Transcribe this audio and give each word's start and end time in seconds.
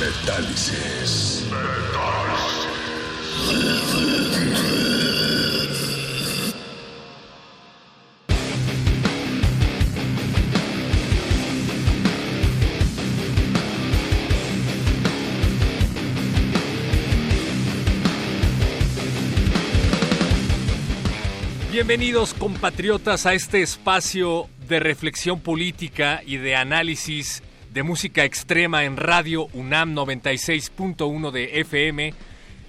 Metálisis. 0.00 1.44
Bienvenidos 21.72 22.34
compatriotas 22.34 23.26
a 23.26 23.34
este 23.34 23.62
espacio 23.62 24.48
de 24.68 24.78
reflexión 24.78 25.40
política 25.40 26.22
y 26.24 26.36
de 26.36 26.54
análisis 26.54 27.42
de 27.72 27.82
música 27.82 28.24
extrema 28.24 28.84
en 28.84 28.96
Radio 28.96 29.46
UNAM 29.52 29.94
96.1 29.94 31.30
de 31.30 31.60
FM. 31.60 32.14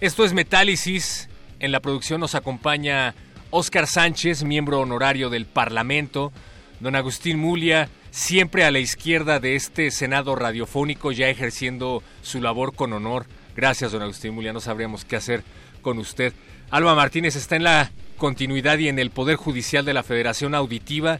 Esto 0.01 0.25
es 0.25 0.33
Metálisis. 0.33 1.29
En 1.59 1.71
la 1.71 1.79
producción 1.79 2.19
nos 2.19 2.35
acompaña 2.35 3.15
Óscar 3.49 3.87
Sánchez, 3.87 4.43
miembro 4.43 4.79
honorario 4.79 5.29
del 5.29 5.45
Parlamento, 5.45 6.31
don 6.79 6.95
Agustín 6.95 7.39
Mulia, 7.39 7.89
siempre 8.11 8.63
a 8.65 8.71
la 8.71 8.79
izquierda 8.79 9.39
de 9.39 9.55
este 9.55 9.91
Senado 9.91 10.35
radiofónico, 10.35 11.11
ya 11.11 11.29
ejerciendo 11.29 12.03
su 12.21 12.41
labor 12.41 12.75
con 12.75 12.93
honor. 12.93 13.25
Gracias, 13.55 13.91
don 13.91 14.01
Agustín 14.01 14.33
Mulia, 14.33 14.53
no 14.53 14.59
sabríamos 14.59 15.05
qué 15.05 15.15
hacer 15.15 15.43
con 15.81 15.97
usted. 15.97 16.33
Alba 16.69 16.95
Martínez 16.95 17.35
está 17.35 17.55
en 17.55 17.63
la 17.63 17.91
continuidad 18.17 18.77
y 18.77 18.89
en 18.89 18.99
el 18.99 19.11
Poder 19.11 19.37
Judicial 19.37 19.85
de 19.85 19.93
la 19.93 20.03
Federación 20.03 20.53
Auditiva 20.53 21.19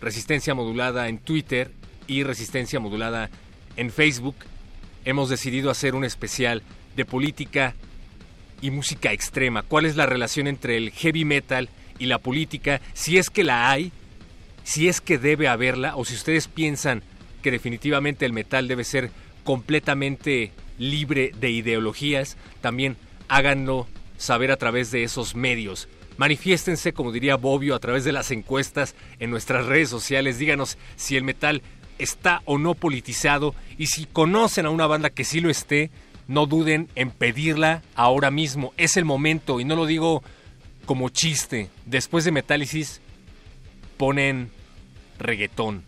Resistencia 0.00 0.54
Modulada 0.54 1.08
en 1.08 1.18
Twitter 1.18 1.70
y 2.06 2.22
Resistencia 2.22 2.80
Modulada 2.80 3.30
en 3.76 3.90
Facebook, 3.90 4.36
hemos 5.04 5.28
decidido 5.28 5.70
hacer 5.70 5.94
un 5.94 6.04
especial 6.04 6.62
de 6.96 7.04
política 7.04 7.74
y 8.60 8.70
música 8.70 9.12
extrema. 9.12 9.62
¿Cuál 9.62 9.86
es 9.86 9.96
la 9.96 10.06
relación 10.06 10.46
entre 10.46 10.76
el 10.76 10.90
heavy 10.90 11.24
metal 11.24 11.68
y 11.98 12.06
la 12.06 12.18
política? 12.18 12.80
Si 12.92 13.18
es 13.18 13.30
que 13.30 13.44
la 13.44 13.70
hay, 13.70 13.92
si 14.66 14.88
es 14.88 15.00
que 15.00 15.16
debe 15.16 15.46
haberla 15.46 15.94
o 15.94 16.04
si 16.04 16.14
ustedes 16.14 16.48
piensan 16.48 17.04
que 17.40 17.52
definitivamente 17.52 18.26
el 18.26 18.32
metal 18.32 18.66
debe 18.66 18.82
ser 18.82 19.12
completamente 19.44 20.50
libre 20.76 21.30
de 21.38 21.50
ideologías, 21.52 22.36
también 22.62 22.96
háganlo 23.28 23.86
saber 24.18 24.50
a 24.50 24.56
través 24.56 24.90
de 24.90 25.04
esos 25.04 25.36
medios. 25.36 25.86
Manifiéstense, 26.16 26.92
como 26.92 27.12
diría 27.12 27.36
Bobbio, 27.36 27.76
a 27.76 27.78
través 27.78 28.02
de 28.02 28.10
las 28.10 28.32
encuestas 28.32 28.96
en 29.20 29.30
nuestras 29.30 29.66
redes 29.66 29.88
sociales. 29.88 30.40
Díganos 30.40 30.78
si 30.96 31.16
el 31.16 31.22
metal 31.22 31.62
está 31.98 32.42
o 32.44 32.58
no 32.58 32.74
politizado 32.74 33.54
y 33.78 33.86
si 33.86 34.04
conocen 34.06 34.66
a 34.66 34.70
una 34.70 34.88
banda 34.88 35.10
que 35.10 35.22
sí 35.22 35.38
lo 35.38 35.48
esté, 35.48 35.92
no 36.26 36.46
duden 36.46 36.88
en 36.96 37.12
pedirla 37.12 37.82
ahora 37.94 38.32
mismo. 38.32 38.74
Es 38.76 38.96
el 38.96 39.04
momento 39.04 39.60
y 39.60 39.64
no 39.64 39.76
lo 39.76 39.86
digo 39.86 40.24
como 40.86 41.08
chiste. 41.08 41.70
Después 41.84 42.24
de 42.24 42.32
Metálisis 42.32 43.00
ponen 43.96 44.55
reggaetón. 45.18 45.84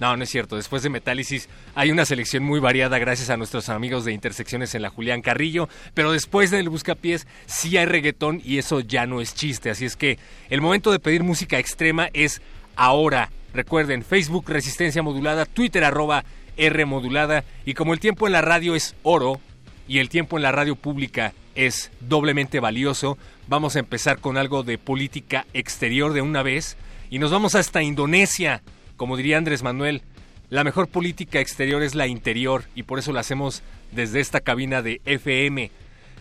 No, 0.00 0.16
no 0.16 0.24
es 0.24 0.30
cierto. 0.30 0.56
Después 0.56 0.82
de 0.82 0.88
Metálisis 0.88 1.48
hay 1.74 1.90
una 1.90 2.06
selección 2.06 2.42
muy 2.42 2.58
variada 2.58 2.98
gracias 2.98 3.28
a 3.28 3.36
nuestros 3.36 3.68
amigos 3.68 4.06
de 4.06 4.12
Intersecciones 4.12 4.74
en 4.74 4.80
la 4.80 4.88
Julián 4.88 5.20
Carrillo. 5.20 5.68
Pero 5.92 6.12
después 6.12 6.50
del 6.50 6.70
Buscapiés 6.70 7.26
sí 7.44 7.76
hay 7.76 7.84
reggaetón 7.84 8.40
y 8.42 8.56
eso 8.56 8.80
ya 8.80 9.06
no 9.06 9.20
es 9.20 9.34
chiste. 9.34 9.68
Así 9.68 9.84
es 9.84 9.96
que 9.96 10.18
el 10.48 10.62
momento 10.62 10.90
de 10.90 11.00
pedir 11.00 11.22
música 11.22 11.58
extrema 11.58 12.08
es 12.14 12.40
ahora. 12.76 13.30
Recuerden, 13.52 14.02
Facebook 14.02 14.48
Resistencia 14.48 15.02
Modulada, 15.02 15.44
Twitter 15.44 15.84
arroba 15.84 16.24
R 16.56 16.84
Modulada. 16.86 17.44
Y 17.66 17.74
como 17.74 17.92
el 17.92 18.00
tiempo 18.00 18.26
en 18.26 18.32
la 18.32 18.40
radio 18.40 18.74
es 18.74 18.94
oro 19.02 19.38
y 19.86 19.98
el 19.98 20.08
tiempo 20.08 20.38
en 20.38 20.44
la 20.44 20.52
radio 20.52 20.76
pública 20.76 21.34
es 21.54 21.90
doblemente 22.00 22.58
valioso, 22.58 23.18
vamos 23.48 23.76
a 23.76 23.80
empezar 23.80 24.18
con 24.18 24.38
algo 24.38 24.62
de 24.62 24.78
política 24.78 25.46
exterior 25.52 26.14
de 26.14 26.22
una 26.22 26.42
vez 26.42 26.78
y 27.10 27.18
nos 27.18 27.32
vamos 27.32 27.56
hasta 27.56 27.82
Indonesia. 27.82 28.62
Como 28.96 29.16
diría 29.16 29.36
Andrés 29.36 29.64
Manuel, 29.64 30.02
la 30.48 30.62
mejor 30.64 30.88
política 30.88 31.40
exterior 31.40 31.82
es 31.82 31.96
la 31.96 32.06
interior 32.06 32.64
y 32.76 32.84
por 32.84 33.00
eso 33.00 33.12
la 33.12 33.20
hacemos 33.20 33.62
desde 33.90 34.20
esta 34.20 34.40
cabina 34.40 34.80
de 34.80 35.00
FM. 35.04 35.72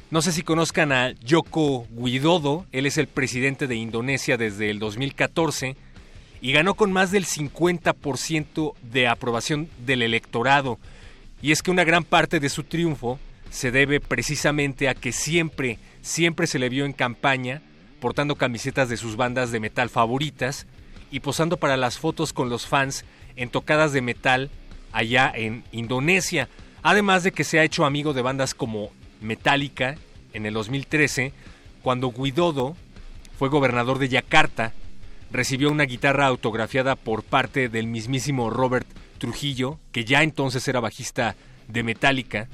No 0.09 0.23
sé 0.23 0.31
si 0.31 0.41
conozcan 0.41 0.91
a 0.91 1.13
Joko 1.27 1.85
Widodo, 1.91 2.65
él 2.71 2.87
es 2.87 2.97
el 2.97 3.07
presidente 3.07 3.67
de 3.67 3.75
Indonesia 3.75 4.37
desde 4.37 4.71
el 4.71 4.79
2014 4.79 5.75
y 6.41 6.51
ganó 6.51 6.73
con 6.73 6.91
más 6.91 7.11
del 7.11 7.25
50% 7.25 8.73
de 8.81 9.07
aprobación 9.07 9.69
del 9.85 10.01
electorado. 10.01 10.79
Y 11.43 11.51
es 11.51 11.61
que 11.61 11.69
una 11.69 11.83
gran 11.83 12.03
parte 12.03 12.39
de 12.39 12.49
su 12.49 12.63
triunfo 12.63 13.19
se 13.51 13.69
debe 13.69 13.99
precisamente 13.99 14.89
a 14.89 14.95
que 14.95 15.11
siempre, 15.11 15.77
siempre 16.01 16.47
se 16.47 16.57
le 16.57 16.69
vio 16.69 16.85
en 16.85 16.93
campaña 16.93 17.61
portando 17.99 18.35
camisetas 18.35 18.89
de 18.89 18.97
sus 18.97 19.15
bandas 19.15 19.51
de 19.51 19.59
metal 19.59 19.89
favoritas 19.89 20.65
y 21.11 21.21
posando 21.21 21.57
para 21.57 21.77
las 21.77 21.97
fotos 21.97 22.33
con 22.33 22.49
los 22.49 22.65
fans 22.67 23.05
en 23.35 23.49
tocadas 23.49 23.93
de 23.93 24.01
metal 24.01 24.49
allá 24.91 25.31
en 25.33 25.63
Indonesia. 25.71 26.49
Además 26.81 27.23
de 27.23 27.31
que 27.31 27.43
se 27.43 27.59
ha 27.59 27.63
hecho 27.63 27.85
amigo 27.85 28.13
de 28.13 28.21
bandas 28.21 28.53
como 28.53 28.91
Metallica 29.21 29.95
en 30.33 30.45
el 30.45 30.53
2013, 30.53 31.33
cuando 31.81 32.11
Guidodo 32.11 32.75
fue 33.37 33.49
gobernador 33.49 33.99
de 33.99 34.09
Yakarta, 34.09 34.73
recibió 35.31 35.71
una 35.71 35.83
guitarra 35.83 36.27
autografiada 36.27 36.95
por 36.95 37.23
parte 37.23 37.69
del 37.69 37.87
mismísimo 37.87 38.49
Robert 38.49 38.87
Trujillo, 39.17 39.79
que 39.91 40.05
ya 40.05 40.23
entonces 40.23 40.67
era 40.67 40.79
bajista 40.79 41.35
de 41.67 41.83
Metallica. 41.83 42.47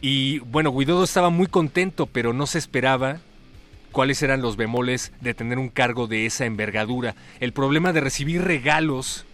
Y 0.00 0.38
bueno, 0.40 0.72
Guidodo 0.72 1.04
estaba 1.04 1.30
muy 1.30 1.46
contento, 1.46 2.06
pero 2.06 2.32
no 2.32 2.46
se 2.46 2.58
esperaba 2.58 3.20
cuáles 3.92 4.22
eran 4.22 4.42
los 4.42 4.56
bemoles 4.56 5.12
de 5.20 5.34
tener 5.34 5.58
un 5.58 5.68
cargo 5.68 6.06
de 6.06 6.26
esa 6.26 6.46
envergadura. 6.46 7.14
El 7.40 7.52
problema 7.52 7.92
de 7.92 8.00
recibir 8.00 8.42
regalos 8.42 9.24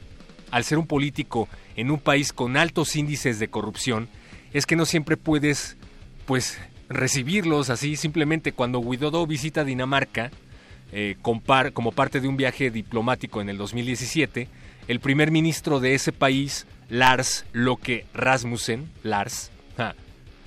al 0.51 0.65
ser 0.65 0.79
un 0.79 0.87
político 0.87 1.49
en 1.77 1.91
un 1.91 1.99
país 1.99 2.33
con 2.33 2.57
altos 2.57 2.97
índices 2.97 3.39
de 3.39 3.49
corrupción 3.49 4.09
es 4.53 4.67
que 4.67 4.77
no 4.77 4.87
siempre 4.87 5.17
puedes 5.17 5.77
pues 6.25 6.59
recibirlos 6.89 7.71
así 7.71 7.97
simplemente 7.97 8.53
cuando 8.53 8.79
Widodo 8.79 9.27
visita 9.27 9.65
Dinamarca 9.65 10.31
eh, 10.93 11.17
como 11.21 11.93
parte 11.93 12.21
de 12.21 12.29
un 12.29 12.37
viaje 12.37 12.71
diplomático 12.71 13.41
en 13.41 13.49
el 13.49 13.59
2017 13.59 14.49
el 14.87 15.01
primer 15.01 15.33
ministro 15.33 15.81
de 15.81 15.95
ese 15.95 16.13
país 16.13 16.67
Lars 16.89 17.45
Loke 17.53 18.07
Rasmussen 18.15 18.89
Lars 19.03 19.51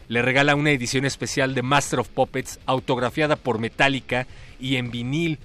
le 0.10 0.24
regala 0.24 0.56
una 0.56 0.72
edición 0.72 1.06
especial 1.06 1.56
de 1.56 1.62
Master 1.62 2.00
of 2.00 2.10
Puppets 2.10 2.60
autografiada 2.66 3.36
por 3.38 3.60
Metallica 3.60 4.28
y 4.60 4.76
en 4.76 4.92
vinil 4.92 5.38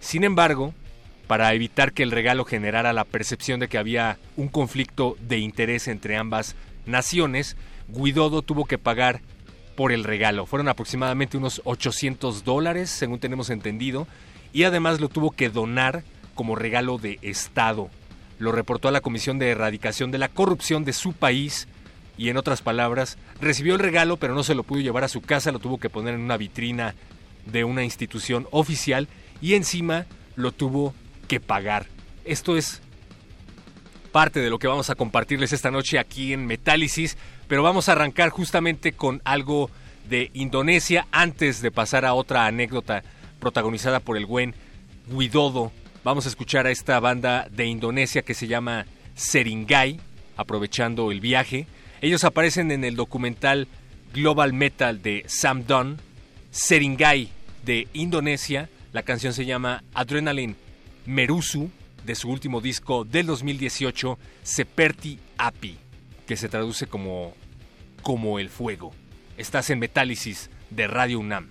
sin 0.00 0.24
embargo 0.24 0.72
para 1.26 1.52
evitar 1.54 1.92
que 1.92 2.04
el 2.04 2.12
regalo 2.12 2.44
generara 2.44 2.92
la 2.92 3.04
percepción 3.04 3.58
de 3.58 3.68
que 3.68 3.78
había 3.78 4.18
un 4.36 4.48
conflicto 4.48 5.16
de 5.20 5.38
interés 5.38 5.88
entre 5.88 6.16
ambas 6.16 6.54
naciones, 6.86 7.56
Guidodo 7.88 8.42
tuvo 8.42 8.64
que 8.64 8.78
pagar 8.78 9.20
por 9.76 9.92
el 9.92 10.04
regalo. 10.04 10.46
Fueron 10.46 10.68
aproximadamente 10.68 11.36
unos 11.36 11.62
800 11.64 12.44
dólares, 12.44 12.90
según 12.90 13.18
tenemos 13.18 13.50
entendido, 13.50 14.06
y 14.52 14.64
además 14.64 15.00
lo 15.00 15.08
tuvo 15.08 15.30
que 15.30 15.48
donar 15.48 16.04
como 16.34 16.54
regalo 16.54 16.98
de 16.98 17.18
Estado. 17.22 17.88
Lo 18.38 18.52
reportó 18.52 18.88
a 18.88 18.92
la 18.92 19.00
Comisión 19.00 19.38
de 19.38 19.50
Erradicación 19.50 20.10
de 20.10 20.18
la 20.18 20.28
Corrupción 20.28 20.84
de 20.84 20.92
su 20.92 21.12
país 21.12 21.66
y 22.16 22.28
en 22.28 22.36
otras 22.36 22.62
palabras, 22.62 23.18
recibió 23.40 23.74
el 23.74 23.80
regalo 23.80 24.16
pero 24.16 24.34
no 24.34 24.44
se 24.44 24.54
lo 24.54 24.62
pudo 24.62 24.80
llevar 24.80 25.04
a 25.04 25.08
su 25.08 25.20
casa, 25.20 25.52
lo 25.52 25.58
tuvo 25.58 25.78
que 25.78 25.90
poner 25.90 26.14
en 26.14 26.20
una 26.20 26.36
vitrina 26.36 26.94
de 27.46 27.64
una 27.64 27.84
institución 27.84 28.46
oficial 28.50 29.08
y 29.40 29.54
encima 29.54 30.06
lo 30.36 30.52
tuvo 30.52 30.94
que 31.28 31.40
pagar. 31.40 31.86
Esto 32.24 32.56
es 32.56 32.80
parte 34.12 34.40
de 34.40 34.50
lo 34.50 34.58
que 34.58 34.68
vamos 34.68 34.90
a 34.90 34.94
compartirles 34.94 35.52
esta 35.52 35.70
noche 35.70 35.98
aquí 35.98 36.32
en 36.32 36.46
Metálisis, 36.46 37.16
pero 37.48 37.62
vamos 37.62 37.88
a 37.88 37.92
arrancar 37.92 38.28
justamente 38.30 38.92
con 38.92 39.20
algo 39.24 39.70
de 40.08 40.30
Indonesia 40.34 41.06
antes 41.10 41.62
de 41.62 41.70
pasar 41.70 42.04
a 42.04 42.14
otra 42.14 42.46
anécdota 42.46 43.02
protagonizada 43.40 44.00
por 44.00 44.16
el 44.16 44.26
buen 44.26 44.54
Widodo. 45.10 45.72
Vamos 46.04 46.26
a 46.26 46.28
escuchar 46.28 46.66
a 46.66 46.70
esta 46.70 47.00
banda 47.00 47.48
de 47.50 47.66
Indonesia 47.66 48.22
que 48.22 48.34
se 48.34 48.46
llama 48.46 48.86
Seringai, 49.14 50.00
aprovechando 50.36 51.10
el 51.10 51.20
viaje. 51.20 51.66
Ellos 52.02 52.24
aparecen 52.24 52.72
en 52.72 52.82
el 52.82 52.96
documental 52.96 53.68
Global 54.12 54.52
Metal 54.52 55.00
de 55.00 55.24
Sam 55.28 55.64
Dunn, 55.64 55.98
Seringai 56.50 57.28
de 57.64 57.86
Indonesia. 57.92 58.68
La 58.92 59.04
canción 59.04 59.32
se 59.32 59.46
llama 59.46 59.84
Adrenaline 59.94 60.56
Merusu 61.06 61.70
de 62.04 62.16
su 62.16 62.28
último 62.28 62.60
disco 62.60 63.04
del 63.04 63.26
2018, 63.26 64.18
Seperti 64.42 65.20
Api, 65.38 65.78
que 66.26 66.36
se 66.36 66.48
traduce 66.48 66.88
como 66.88 67.34
como 68.02 68.40
el 68.40 68.50
fuego. 68.50 68.92
Estás 69.38 69.70
en 69.70 69.78
Metálisis 69.78 70.50
de 70.70 70.88
Radio 70.88 71.20
UNAM. 71.20 71.50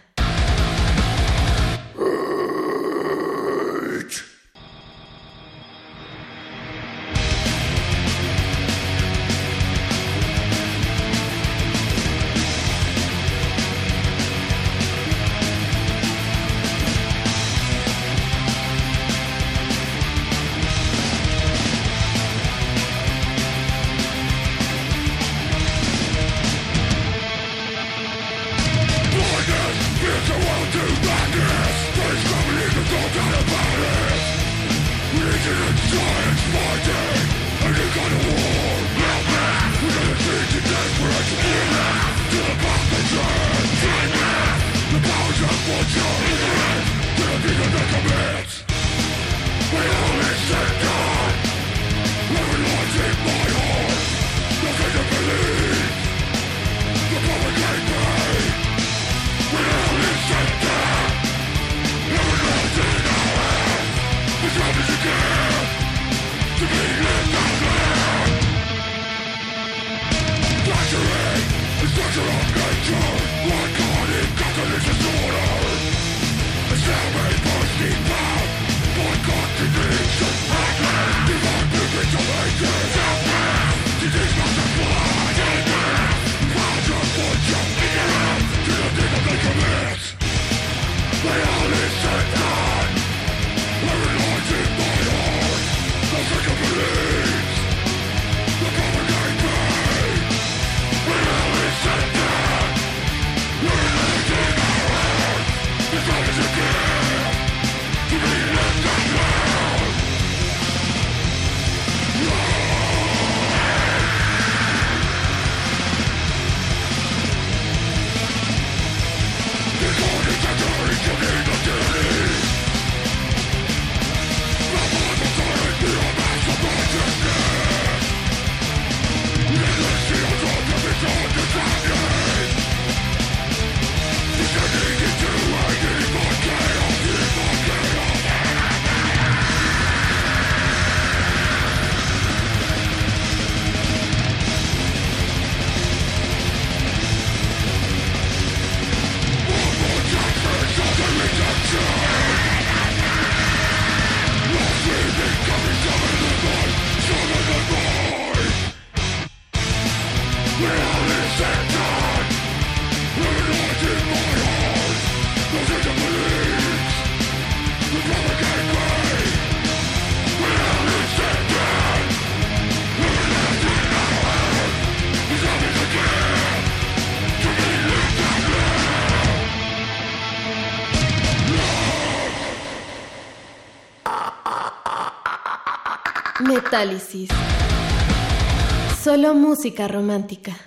Solo 189.03 189.35
música 189.35 189.87
romántica. 189.87 190.57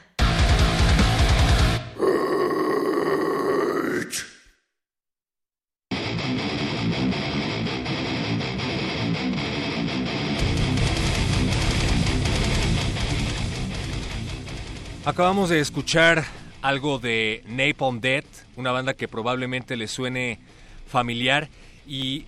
Acabamos 15.04 15.50
de 15.50 15.59
escuchar 15.59 16.25
algo 16.62 17.00
de 17.00 17.42
Napalm 17.49 18.00
Death, 18.00 18.25
una 18.54 18.71
banda 18.71 18.94
que 18.94 19.09
probablemente 19.09 19.76
le 19.76 19.88
suene 19.88 20.38
familiar 20.87 21.49
y 21.88 22.26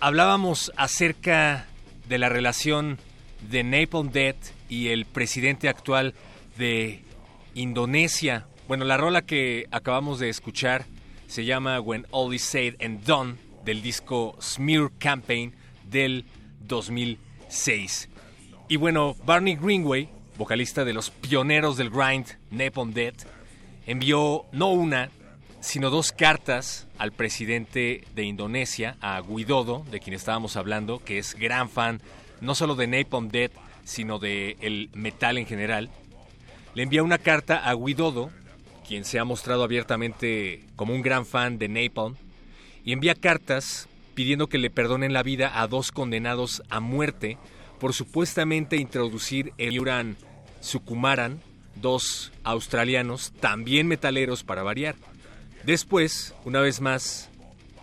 hablábamos 0.00 0.72
acerca 0.76 1.66
de 2.08 2.18
la 2.18 2.28
relación 2.28 2.98
de 3.42 3.64
Napalm 3.64 4.10
Death 4.10 4.52
y 4.68 4.88
el 4.88 5.04
presidente 5.04 5.68
actual 5.68 6.14
de 6.56 7.00
Indonesia. 7.54 8.46
Bueno, 8.66 8.84
la 8.84 8.96
rola 8.96 9.22
que 9.22 9.66
acabamos 9.70 10.18
de 10.18 10.28
escuchar 10.28 10.86
se 11.26 11.44
llama 11.44 11.80
When 11.80 12.06
All 12.10 12.34
Is 12.34 12.42
Said 12.42 12.74
and 12.82 13.04
Done 13.04 13.36
del 13.64 13.82
disco 13.82 14.36
Smear 14.40 14.90
Campaign 14.98 15.54
del 15.90 16.24
2006. 16.60 18.08
Y 18.68 18.76
bueno, 18.76 19.16
Barney 19.24 19.56
Greenway, 19.56 20.08
vocalista 20.36 20.84
de 20.84 20.92
los 20.92 21.10
pioneros 21.10 21.76
del 21.76 21.90
grind 21.90 22.26
Napalm 22.50 22.92
Death, 22.92 23.24
envió 23.86 24.44
no 24.52 24.70
una, 24.70 25.10
sino 25.60 25.90
dos 25.90 26.12
cartas 26.12 26.86
al 26.98 27.12
presidente 27.12 28.04
de 28.14 28.24
Indonesia, 28.24 28.96
a 29.00 29.20
Widodo, 29.22 29.84
de 29.90 30.00
quien 30.00 30.14
estábamos 30.14 30.56
hablando, 30.56 31.02
que 31.02 31.18
es 31.18 31.34
gran 31.34 31.70
fan 31.70 32.00
no 32.40 32.54
solo 32.54 32.74
de 32.74 32.86
Napalm 32.86 33.28
Death, 33.28 33.52
sino 33.84 34.18
de 34.18 34.56
el 34.60 34.90
metal 34.94 35.38
en 35.38 35.46
general. 35.46 35.90
Le 36.74 36.82
envía 36.82 37.02
una 37.02 37.18
carta 37.18 37.56
a 37.56 37.74
Widodo, 37.74 38.30
quien 38.86 39.04
se 39.04 39.18
ha 39.18 39.24
mostrado 39.24 39.64
abiertamente 39.64 40.64
como 40.76 40.94
un 40.94 41.02
gran 41.02 41.26
fan 41.26 41.58
de 41.58 41.68
Napalm, 41.68 42.16
y 42.84 42.92
envía 42.92 43.14
cartas 43.14 43.88
pidiendo 44.14 44.48
que 44.48 44.58
le 44.58 44.70
perdonen 44.70 45.12
la 45.12 45.22
vida 45.22 45.60
a 45.60 45.66
dos 45.68 45.92
condenados 45.92 46.62
a 46.70 46.80
muerte 46.80 47.38
por 47.78 47.94
supuestamente 47.94 48.76
introducir 48.76 49.52
el 49.58 49.78
Uran 49.78 50.16
Sukumaran, 50.60 51.40
dos 51.76 52.32
australianos, 52.42 53.32
también 53.40 53.86
metaleros 53.86 54.42
para 54.42 54.62
variar. 54.62 54.96
Después, 55.64 56.34
una 56.44 56.60
vez 56.60 56.80
más, 56.80 57.30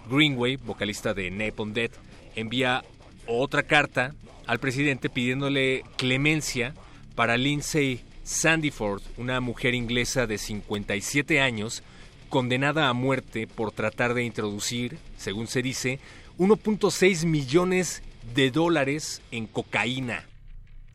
Greenway, 0.10 0.58
vocalista 0.58 1.14
de 1.14 1.32
Napalm 1.32 1.74
Death, 1.74 1.94
envía 2.36 2.84
otra 3.28 3.64
carta 3.64 4.14
al 4.48 4.60
presidente 4.60 5.10
pidiéndole 5.10 5.84
clemencia 5.98 6.74
para 7.16 7.38
Lindsay 7.38 8.02
Sandyford, 8.24 9.02
una 9.18 9.40
mujer 9.40 9.76
inglesa 9.76 10.28
de 10.28 10.38
57 10.38 11.42
años, 11.42 11.84
condenada 12.30 12.90
a 12.90 12.94
muerte 12.94 13.48
por 13.48 13.72
tratar 13.72 14.14
de 14.14 14.24
introducir, 14.24 14.98
según 15.18 15.48
se 15.48 15.62
dice, 15.62 16.00
1.6 16.38 17.26
millones 17.26 18.04
de 18.34 18.52
dólares 18.52 19.22
en 19.32 19.48
cocaína 19.48 20.26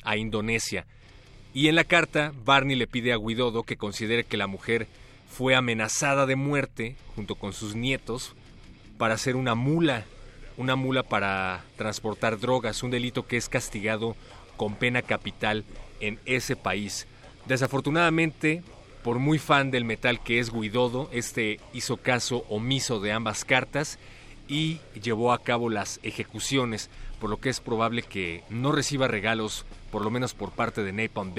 a 0.03 0.17
Indonesia. 0.17 0.87
Y 1.55 1.69
en 1.69 1.77
la 1.77 1.85
carta, 1.85 2.33
Barney 2.45 2.77
le 2.77 2.87
pide 2.87 3.13
a 3.13 3.17
Guidodo 3.17 3.63
que 3.63 3.77
considere 3.77 4.25
que 4.25 4.37
la 4.37 4.47
mujer 4.47 4.87
fue 5.31 5.55
amenazada 5.55 6.27
de 6.27 6.37
muerte 6.37 6.97
junto 7.15 7.37
con 7.37 7.53
sus 7.53 7.75
nietos 7.75 8.35
para 8.99 9.17
ser 9.17 9.37
una 9.37 9.55
mula, 9.55 10.05
una 10.61 10.77
mula 10.77 11.03
para 11.03 11.65
transportar 11.77 12.39
drogas, 12.39 12.83
un 12.83 12.91
delito 12.91 13.27
que 13.27 13.39
es 13.39 13.49
castigado 13.49 14.15
con 14.59 14.75
pena 14.75 15.01
capital 15.01 15.65
en 16.01 16.21
ese 16.27 16.55
país. 16.55 17.07
Desafortunadamente, 17.47 18.63
por 19.03 19.19
muy 19.19 19.39
fan 19.39 19.71
del 19.71 19.87
metal 19.87 20.23
que 20.23 20.39
es 20.39 20.53
Guidodo, 20.53 21.09
este 21.13 21.61
hizo 21.73 21.97
caso 21.97 22.45
omiso 22.51 23.01
de 23.01 23.11
ambas 23.11 23.47
cartas 23.47 23.99
y 24.49 24.81
llevó 25.03 25.33
a 25.33 25.43
cabo 25.43 25.71
las 25.71 25.99
ejecuciones, 26.03 26.91
por 27.21 27.31
lo 27.31 27.41
que 27.41 27.49
es 27.49 27.61
probable 27.61 28.03
que 28.03 28.45
no 28.51 28.71
reciba 28.71 29.09
regalos, 29.09 29.65
por 29.91 30.05
lo 30.05 30.11
menos 30.11 30.35
por 30.35 30.51
parte 30.51 30.85
de 30.85 30.93
Napalm 30.93 31.33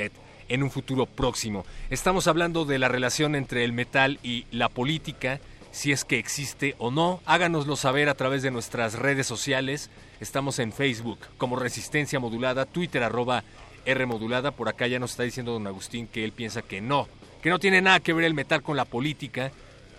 en 0.49 0.63
un 0.63 0.71
futuro 0.71 1.05
próximo. 1.05 1.63
Estamos 1.91 2.27
hablando 2.27 2.65
de 2.65 2.79
la 2.79 2.87
relación 2.87 3.35
entre 3.35 3.65
el 3.65 3.71
metal 3.71 4.19
y 4.23 4.47
la 4.49 4.67
política, 4.67 5.39
si 5.71 5.91
es 5.91 6.05
que 6.05 6.19
existe 6.19 6.75
o 6.77 6.91
no. 6.91 7.21
Háganoslo 7.25 7.75
saber 7.75 8.09
a 8.09 8.15
través 8.15 8.43
de 8.43 8.51
nuestras 8.51 8.93
redes 8.93 9.25
sociales. 9.25 9.89
Estamos 10.19 10.59
en 10.59 10.73
Facebook 10.73 11.19
como 11.37 11.55
Resistencia 11.55 12.19
Modulada, 12.19 12.65
Twitter 12.65 13.03
arroba 13.03 13.43
R 13.85 14.05
Modulada. 14.05 14.51
Por 14.51 14.69
acá 14.69 14.87
ya 14.87 14.99
nos 14.99 15.11
está 15.11 15.23
diciendo 15.23 15.53
don 15.53 15.67
Agustín 15.67 16.07
que 16.07 16.23
él 16.23 16.31
piensa 16.31 16.61
que 16.61 16.81
no, 16.81 17.07
que 17.41 17.49
no 17.49 17.59
tiene 17.59 17.81
nada 17.81 17.99
que 17.99 18.13
ver 18.13 18.25
el 18.25 18.33
metal 18.33 18.61
con 18.61 18.77
la 18.77 18.85
política 18.85 19.51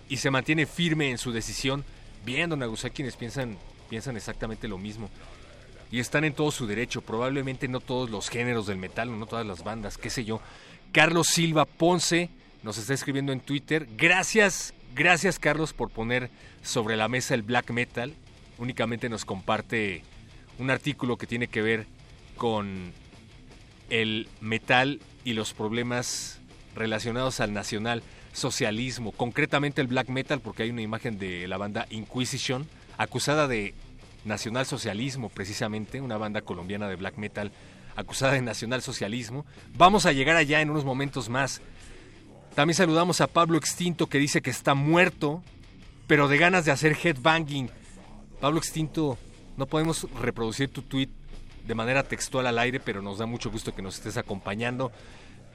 y 0.08 0.18
se 0.18 0.30
mantiene 0.30 0.66
firme 0.66 1.10
en 1.10 1.18
su 1.18 1.32
decisión. 1.32 1.84
Bien, 2.24 2.50
don 2.50 2.62
Agustín, 2.62 2.90
hay 2.90 2.94
quienes 2.94 3.16
piensan, 3.16 3.56
piensan 3.88 4.16
exactamente 4.16 4.68
lo 4.68 4.78
mismo. 4.78 5.08
Y 5.90 6.00
están 6.00 6.24
en 6.24 6.32
todo 6.32 6.50
su 6.50 6.66
derecho, 6.66 7.02
probablemente 7.02 7.68
no 7.68 7.80
todos 7.80 8.08
los 8.08 8.30
géneros 8.30 8.66
del 8.66 8.78
metal, 8.78 9.18
no 9.18 9.26
todas 9.26 9.46
las 9.46 9.62
bandas, 9.62 9.98
qué 9.98 10.08
sé 10.08 10.24
yo. 10.24 10.40
Carlos 10.90 11.26
Silva 11.26 11.66
Ponce 11.66 12.30
nos 12.62 12.78
está 12.78 12.94
escribiendo 12.94 13.32
en 13.32 13.40
Twitter. 13.40 13.86
Gracias, 13.96 14.72
gracias 14.94 15.38
Carlos 15.38 15.72
por 15.72 15.90
poner 15.90 16.30
sobre 16.62 16.96
la 16.96 17.08
mesa 17.08 17.34
el 17.34 17.42
black 17.42 17.70
metal. 17.70 18.14
Únicamente 18.58 19.08
nos 19.08 19.24
comparte 19.24 20.02
un 20.58 20.70
artículo 20.70 21.16
que 21.16 21.26
tiene 21.26 21.48
que 21.48 21.62
ver 21.62 21.86
con 22.36 22.92
el 23.90 24.28
metal 24.40 25.00
y 25.24 25.34
los 25.34 25.52
problemas 25.52 26.40
relacionados 26.74 27.40
al 27.40 27.52
nacional 27.52 28.02
socialismo, 28.32 29.12
concretamente 29.12 29.80
el 29.80 29.86
black 29.86 30.08
metal, 30.08 30.40
porque 30.40 30.62
hay 30.62 30.70
una 30.70 30.82
imagen 30.82 31.18
de 31.18 31.46
la 31.46 31.58
banda 31.58 31.86
Inquisition, 31.90 32.66
acusada 32.96 33.46
de 33.46 33.74
nacionalsocialismo, 34.24 35.28
precisamente, 35.28 36.00
una 36.00 36.16
banda 36.16 36.40
colombiana 36.42 36.88
de 36.88 36.96
black 36.96 37.16
metal 37.18 37.52
acusada 37.96 38.32
de 38.32 38.42
nacionalsocialismo. 38.42 39.44
Vamos 39.76 40.06
a 40.06 40.12
llegar 40.12 40.36
allá 40.36 40.60
en 40.60 40.70
unos 40.70 40.84
momentos 40.84 41.28
más. 41.28 41.60
También 42.54 42.76
saludamos 42.76 43.22
a 43.22 43.28
Pablo 43.28 43.56
Extinto 43.56 44.08
que 44.08 44.18
dice 44.18 44.42
que 44.42 44.50
está 44.50 44.74
muerto, 44.74 45.42
pero 46.06 46.28
de 46.28 46.36
ganas 46.36 46.66
de 46.66 46.72
hacer 46.72 46.98
headbanging. 47.02 47.70
Pablo 48.40 48.58
Extinto, 48.58 49.16
no 49.56 49.64
podemos 49.66 50.06
reproducir 50.20 50.68
tu 50.68 50.82
tweet 50.82 51.08
de 51.66 51.74
manera 51.74 52.02
textual 52.02 52.46
al 52.46 52.58
aire, 52.58 52.78
pero 52.78 53.00
nos 53.00 53.16
da 53.18 53.26
mucho 53.26 53.50
gusto 53.50 53.74
que 53.74 53.80
nos 53.80 53.94
estés 53.96 54.18
acompañando. 54.18 54.92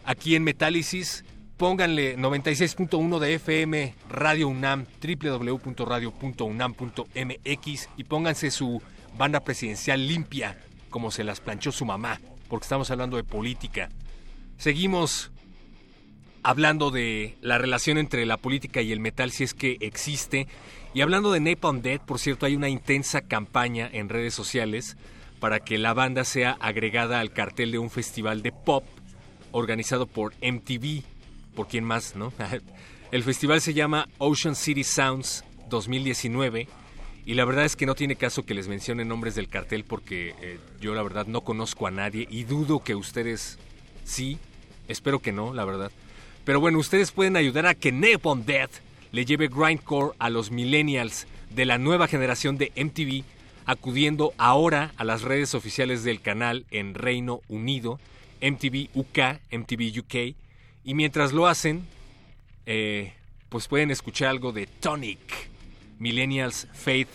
Aquí 0.06 0.36
en 0.36 0.44
Metálisis, 0.44 1.24
pónganle 1.58 2.18
96.1 2.18 3.20
de 3.20 3.36
FM, 3.36 3.94
Radio 4.10 4.48
UNAM, 4.48 4.88
www.radio.unam.mx 5.00 7.90
y 7.98 8.04
pónganse 8.06 8.50
su 8.50 8.82
banda 9.18 9.42
presidencial 9.42 10.08
limpia, 10.08 10.58
como 10.90 11.12
se 11.12 11.24
las 11.24 11.42
planchó 11.42 11.72
su 11.72 11.86
mamá, 11.86 12.20
porque 12.48 12.64
estamos 12.64 12.90
hablando 12.90 13.18
de 13.18 13.24
política. 13.24 13.90
Seguimos 14.58 15.32
hablando 16.48 16.92
de 16.92 17.36
la 17.42 17.58
relación 17.58 17.98
entre 17.98 18.26
la 18.26 18.38
política 18.38 18.82
y 18.82 18.94
el 18.94 19.02
metal, 19.02 19.32
si 19.32 19.44
es 19.44 19.54
que 19.54 19.76
existe. 19.82 20.48
Y 20.94 21.02
hablando 21.02 21.34
de 21.34 21.42
Napalm 21.42 21.82
Dead, 21.82 22.00
por 22.00 22.20
cierto, 22.20 22.46
hay 22.46 22.56
una 22.56 22.70
intensa 22.70 23.20
campaña 23.20 23.90
en 23.92 24.08
redes 24.08 24.34
sociales 24.34 24.96
para 25.42 25.60
que 25.60 25.78
la 25.78 25.94
banda 25.94 26.24
sea 26.24 26.56
agregada 26.62 27.20
al 27.20 27.34
cartel 27.34 27.74
de 27.74 27.80
un 27.80 27.90
festival 27.90 28.44
de 28.44 28.54
pop 28.54 28.86
organizado 29.52 30.08
por 30.08 30.36
MTV, 30.36 31.04
por 31.54 31.68
quién 31.68 31.84
más, 31.84 32.16
¿no? 32.16 32.32
El 33.12 33.24
festival 33.24 33.60
se 33.60 33.74
llama 33.74 34.08
Ocean 34.18 34.56
City 34.56 34.86
Sounds 34.86 35.44
2019 35.68 36.70
y 37.26 37.34
la 37.34 37.44
verdad 37.44 37.66
es 37.66 37.76
que 37.76 37.86
no 37.86 37.94
tiene 37.94 38.16
caso 38.16 38.46
que 38.46 38.54
les 38.54 38.70
mencione 38.70 39.04
nombres 39.04 39.36
del 39.36 39.50
cartel 39.50 39.84
porque 39.84 40.34
eh, 40.42 40.60
yo 40.80 40.96
la 40.96 41.04
verdad 41.04 41.28
no 41.28 41.42
conozco 41.42 41.88
a 41.88 41.92
nadie 41.92 42.26
y 42.32 42.46
dudo 42.46 42.82
que 42.86 42.96
ustedes 42.96 43.60
sí, 44.06 44.40
espero 44.88 45.20
que 45.20 45.34
no, 45.34 45.54
la 45.54 45.66
verdad. 45.66 45.92
Pero 46.48 46.62
bueno, 46.62 46.80
ustedes 46.80 47.12
pueden 47.12 47.36
ayudar 47.36 47.66
a 47.66 47.76
que 47.76 47.92
Napalm 47.92 48.46
Death 48.46 48.72
le 49.12 49.26
lleve 49.26 49.50
grindcore 49.50 50.16
a 50.18 50.30
los 50.30 50.50
millennials 50.50 51.28
de 51.50 51.66
la 51.66 51.78
nueva 51.78 52.08
generación 52.08 52.58
de 52.58 52.72
MTV 52.74 53.26
acudiendo 53.66 54.32
ahora 54.38 54.94
a 54.96 55.04
las 55.04 55.24
redes 55.24 55.56
oficiales 55.56 56.06
del 56.06 56.22
canal 56.22 56.66
en 56.72 56.94
Reino 56.94 57.42
Unido, 57.50 58.00
MTV 58.42 58.88
UK, 58.94 59.42
MTV 59.52 60.00
UK, 60.00 60.36
y 60.86 60.94
mientras 60.94 61.34
lo 61.34 61.48
hacen, 61.48 61.86
eh, 62.66 63.12
pues 63.50 63.68
pueden 63.68 63.92
escuchar 63.92 64.30
algo 64.30 64.54
de 64.54 64.68
Tonic, 64.68 65.50
Millennials 66.00 66.70
Faith 66.72 67.10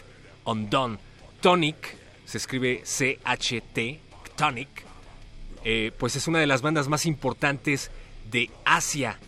Undone. 0.44 0.98
Tonic 1.40 1.96
se 2.26 2.36
escribe 2.36 2.82
C-H-T, 2.84 3.98
Tonic, 4.36 4.68
eh, 5.64 5.90
pues 5.96 6.16
es 6.16 6.28
una 6.28 6.38
de 6.38 6.46
las 6.46 6.60
bandas 6.60 6.88
más 6.88 7.06
importantes 7.06 7.90
de 8.30 8.50
Asia. 8.64 9.18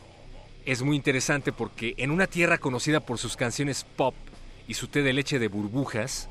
Es 0.66 0.82
muy 0.82 0.96
interesante 0.96 1.52
porque 1.52 1.94
en 1.98 2.10
una 2.10 2.26
tierra 2.26 2.58
conocida 2.58 3.00
por 3.00 3.18
sus 3.18 3.36
canciones 3.36 3.84
pop 3.96 4.14
y 4.66 4.74
su 4.74 4.88
té 4.88 5.02
de 5.02 5.12
leche 5.12 5.38
de 5.38 5.48
burbujas, 5.48 6.28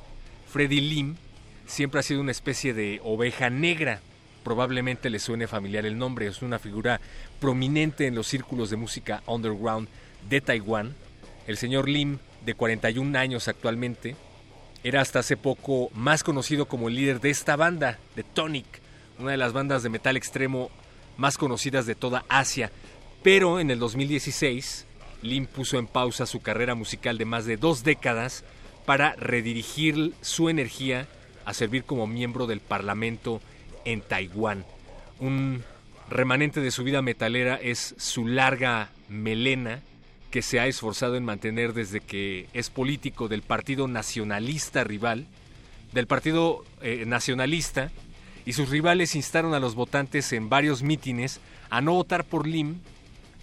Freddie 0.47 0.82
Lim 0.82 1.15
siempre 1.65 1.99
ha 1.99 2.04
sido 2.04 2.21
una 2.21 2.32
especie 2.32 2.73
de 2.73 2.99
oveja 3.04 3.49
negra. 3.49 4.02
Probablemente 4.43 5.10
le 5.10 5.19
suene 5.19 5.47
familiar 5.47 5.86
el 5.86 5.97
nombre, 5.97 6.28
es 6.28 6.41
una 6.41 6.60
figura 6.60 6.99
prominente 7.39 8.08
en 8.08 8.15
los 8.15 8.28
círculos 8.28 8.69
de 8.69 8.78
música 8.78 9.23
underground 9.28 9.88
de 10.30 10.41
Taiwán. 10.41 10.95
El 11.47 11.58
señor 11.58 11.88
Lim, 11.88 12.19
de 12.45 12.56
41 12.56 13.17
años 13.17 13.47
actualmente, 13.47 14.15
era 14.84 15.02
hasta 15.02 15.19
hace 15.19 15.38
poco 15.38 15.89
más 15.93 16.23
conocido 16.23 16.67
como 16.67 16.89
el 16.89 16.95
líder 16.95 17.21
de 17.21 17.30
esta 17.30 17.56
banda, 17.56 17.99
de 18.15 18.23
Tonic, 18.23 18.65
una 19.19 19.32
de 19.32 19.38
las 19.38 19.54
bandas 19.54 19.84
de 19.84 19.89
metal 19.89 20.17
extremo 20.17 20.69
más 21.17 21.38
conocidas 21.38 21.86
de 21.86 21.95
toda 21.95 22.26
Asia. 22.30 22.71
Pero 23.21 23.60
en 23.60 23.71
el 23.71 23.80
2016, 23.80 24.86
Lim 25.21 25.45
puso 25.45 25.78
en 25.78 25.88
pausa 25.88 26.26
su 26.26 26.41
carrera 26.41 26.76
musical 26.76 27.17
de 27.17 27.26
más 27.26 27.45
de 27.45 27.58
dos 27.58 27.84
décadas 27.84 28.43
para 28.86 29.15
redirigir 29.15 30.13
su 30.21 30.49
energía 30.49 31.08
a 31.45 31.54
servir 31.54 31.84
como 31.84 32.08
miembro 32.08 32.47
del 32.47 32.60
Parlamento 32.60 33.41
en 33.86 34.02
Taiwán. 34.02 34.65
Un 35.19 35.63
remanente 36.10 36.62
de 36.62 36.71
su 36.71 36.84
vida 36.84 37.02
metalera 37.02 37.56
es 37.56 37.95
su 37.97 38.28
larga 38.28 38.89
melena 39.10 39.82
que 40.32 40.41
se 40.41 40.60
ha 40.60 40.67
esforzado 40.67 41.15
en 41.15 41.26
mantener 41.26 41.73
desde 41.73 41.99
que 41.99 42.47
es 42.54 42.69
político 42.69 43.28
del 43.28 43.41
Partido 43.43 43.88
Nacionalista 43.88 44.84
rival, 44.84 45.28
del 45.91 46.08
Partido 46.08 46.65
eh, 46.82 47.04
Nacionalista, 47.06 47.91
y 48.45 48.53
sus 48.53 48.69
rivales 48.69 49.15
instaron 49.15 49.53
a 49.53 49.60
los 49.60 49.75
votantes 49.75 50.34
en 50.34 50.49
varios 50.49 50.84
mítines 50.84 51.39
a 51.69 51.82
no 51.82 51.93
votar 51.93 52.23
por 52.23 52.47
Lim, 52.47 52.79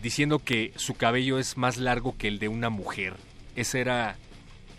diciendo 0.03 0.39
que 0.39 0.73
su 0.77 0.95
cabello 0.95 1.39
es 1.39 1.57
más 1.57 1.77
largo 1.77 2.17
que 2.17 2.29
el 2.29 2.39
de 2.39 2.49
una 2.49 2.71
mujer. 2.71 3.15
Ese 3.57 3.81
era 3.81 4.17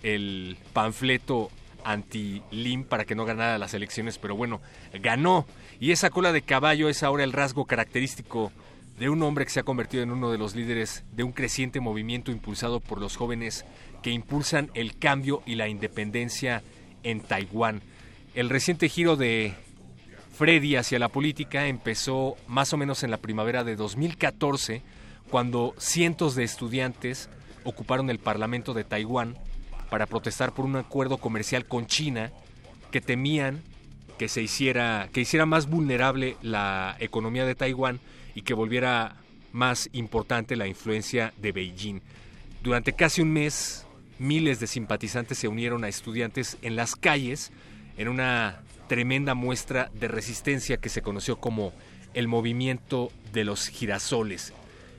el 0.03 0.57
panfleto 0.73 1.49
anti-Lim 1.83 2.83
para 2.83 3.05
que 3.05 3.15
no 3.15 3.25
ganara 3.25 3.57
las 3.57 3.73
elecciones, 3.73 4.17
pero 4.17 4.35
bueno, 4.35 4.61
ganó. 5.01 5.45
Y 5.79 5.91
esa 5.91 6.09
cola 6.09 6.31
de 6.31 6.41
caballo 6.41 6.89
es 6.89 7.03
ahora 7.03 7.23
el 7.23 7.33
rasgo 7.33 7.65
característico 7.65 8.51
de 8.99 9.09
un 9.09 9.23
hombre 9.23 9.45
que 9.45 9.51
se 9.51 9.59
ha 9.59 9.63
convertido 9.63 10.03
en 10.03 10.11
uno 10.11 10.31
de 10.31 10.37
los 10.37 10.55
líderes 10.55 11.03
de 11.13 11.23
un 11.23 11.31
creciente 11.31 11.79
movimiento 11.79 12.31
impulsado 12.31 12.79
por 12.79 12.99
los 12.99 13.17
jóvenes 13.17 13.65
que 14.03 14.11
impulsan 14.11 14.69
el 14.75 14.97
cambio 14.97 15.41
y 15.45 15.55
la 15.55 15.67
independencia 15.67 16.61
en 17.03 17.21
Taiwán. 17.21 17.81
El 18.35 18.49
reciente 18.49 18.89
giro 18.89 19.15
de 19.15 19.55
Freddy 20.41 20.75
hacia 20.75 20.97
la 20.97 21.09
política 21.09 21.67
empezó 21.67 22.35
más 22.47 22.73
o 22.73 22.77
menos 22.77 23.03
en 23.03 23.11
la 23.11 23.17
primavera 23.17 23.63
de 23.63 23.75
2014, 23.75 24.81
cuando 25.29 25.75
cientos 25.77 26.33
de 26.33 26.43
estudiantes 26.43 27.29
ocuparon 27.63 28.09
el 28.09 28.17
Parlamento 28.17 28.73
de 28.73 28.83
Taiwán 28.83 29.37
para 29.91 30.07
protestar 30.07 30.51
por 30.51 30.65
un 30.65 30.77
acuerdo 30.77 31.17
comercial 31.17 31.67
con 31.67 31.85
China 31.85 32.31
que 32.89 33.01
temían 33.01 33.61
que 34.17 34.27
se 34.27 34.41
hiciera 34.41 35.09
que 35.13 35.21
hiciera 35.21 35.45
más 35.45 35.69
vulnerable 35.69 36.37
la 36.41 36.95
economía 36.99 37.45
de 37.45 37.53
Taiwán 37.53 37.99
y 38.33 38.41
que 38.41 38.55
volviera 38.55 39.17
más 39.51 39.91
importante 39.93 40.55
la 40.55 40.65
influencia 40.65 41.35
de 41.37 41.51
Beijing. 41.51 42.01
Durante 42.63 42.93
casi 42.93 43.21
un 43.21 43.31
mes, 43.31 43.85
miles 44.17 44.59
de 44.59 44.65
simpatizantes 44.65 45.37
se 45.37 45.47
unieron 45.47 45.83
a 45.83 45.87
estudiantes 45.87 46.57
en 46.63 46.75
las 46.75 46.95
calles 46.95 47.51
en 47.95 48.07
una 48.07 48.63
tremenda 48.91 49.35
muestra 49.35 49.89
de 49.93 50.09
resistencia 50.09 50.75
que 50.75 50.89
se 50.89 51.01
conoció 51.01 51.37
como 51.37 51.71
el 52.13 52.27
movimiento 52.27 53.09
de 53.31 53.45
los 53.45 53.69
girasoles. 53.69 54.51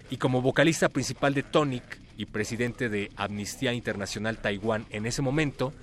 Y 0.09 0.17
como 0.17 0.41
vocalista 0.41 0.89
principal 0.89 1.35
de 1.35 1.43
Tonic 1.43 2.01
y 2.17 2.25
presidente 2.25 2.89
de 2.89 3.11
Amnistía 3.17 3.75
Internacional 3.75 4.39
Taiwán 4.39 4.87
en 4.89 5.05
ese 5.05 5.21
momento, 5.21 5.75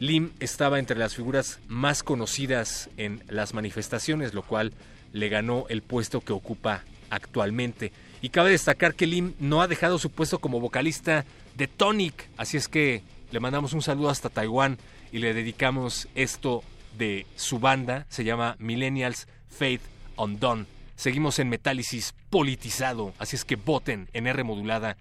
Lim 0.00 0.32
estaba 0.38 0.78
entre 0.78 0.98
las 0.98 1.14
figuras 1.14 1.58
más 1.66 2.02
conocidas 2.02 2.90
en 2.98 3.24
las 3.26 3.54
manifestaciones, 3.54 4.34
lo 4.34 4.42
cual 4.42 4.74
le 5.14 5.30
ganó 5.30 5.64
el 5.70 5.80
puesto 5.80 6.20
que 6.20 6.34
ocupa 6.34 6.84
actualmente. 7.08 7.90
Y 8.20 8.28
cabe 8.28 8.50
destacar 8.50 8.94
que 8.94 9.06
Lim 9.06 9.32
no 9.40 9.62
ha 9.62 9.66
dejado 9.66 9.98
su 9.98 10.10
puesto 10.10 10.40
como 10.40 10.60
vocalista 10.60 11.24
de 11.56 11.68
Tonic, 11.68 12.28
así 12.36 12.58
es 12.58 12.68
que 12.68 13.00
le 13.32 13.40
mandamos 13.40 13.72
un 13.72 13.80
saludo 13.80 14.10
hasta 14.10 14.28
Taiwán 14.28 14.76
y 15.10 15.20
le 15.20 15.32
dedicamos 15.32 16.06
esto 16.14 16.62
de 16.96 17.26
su 17.36 17.58
banda, 17.58 18.06
se 18.08 18.24
llama 18.24 18.56
Millennials 18.58 19.28
Faith 19.48 19.82
Undone. 20.16 20.66
Seguimos 20.96 21.38
en 21.38 21.48
Metálisis 21.48 22.14
politizado, 22.30 23.12
así 23.18 23.36
es 23.36 23.44
que 23.44 23.56
voten 23.56 24.08
en 24.12 24.26
R 24.26 24.44
modulada, 24.44 24.96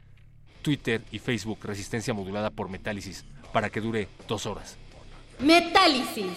Twitter 0.62 1.02
y 1.12 1.20
Facebook 1.20 1.60
Resistencia 1.64 2.14
modulada 2.14 2.50
por 2.50 2.70
Metálisis 2.70 3.24
para 3.54 3.70
que 3.70 3.82
dure 3.82 4.08
dos 4.28 4.46
horas. 4.46 4.78
Metálisis. 5.40 6.34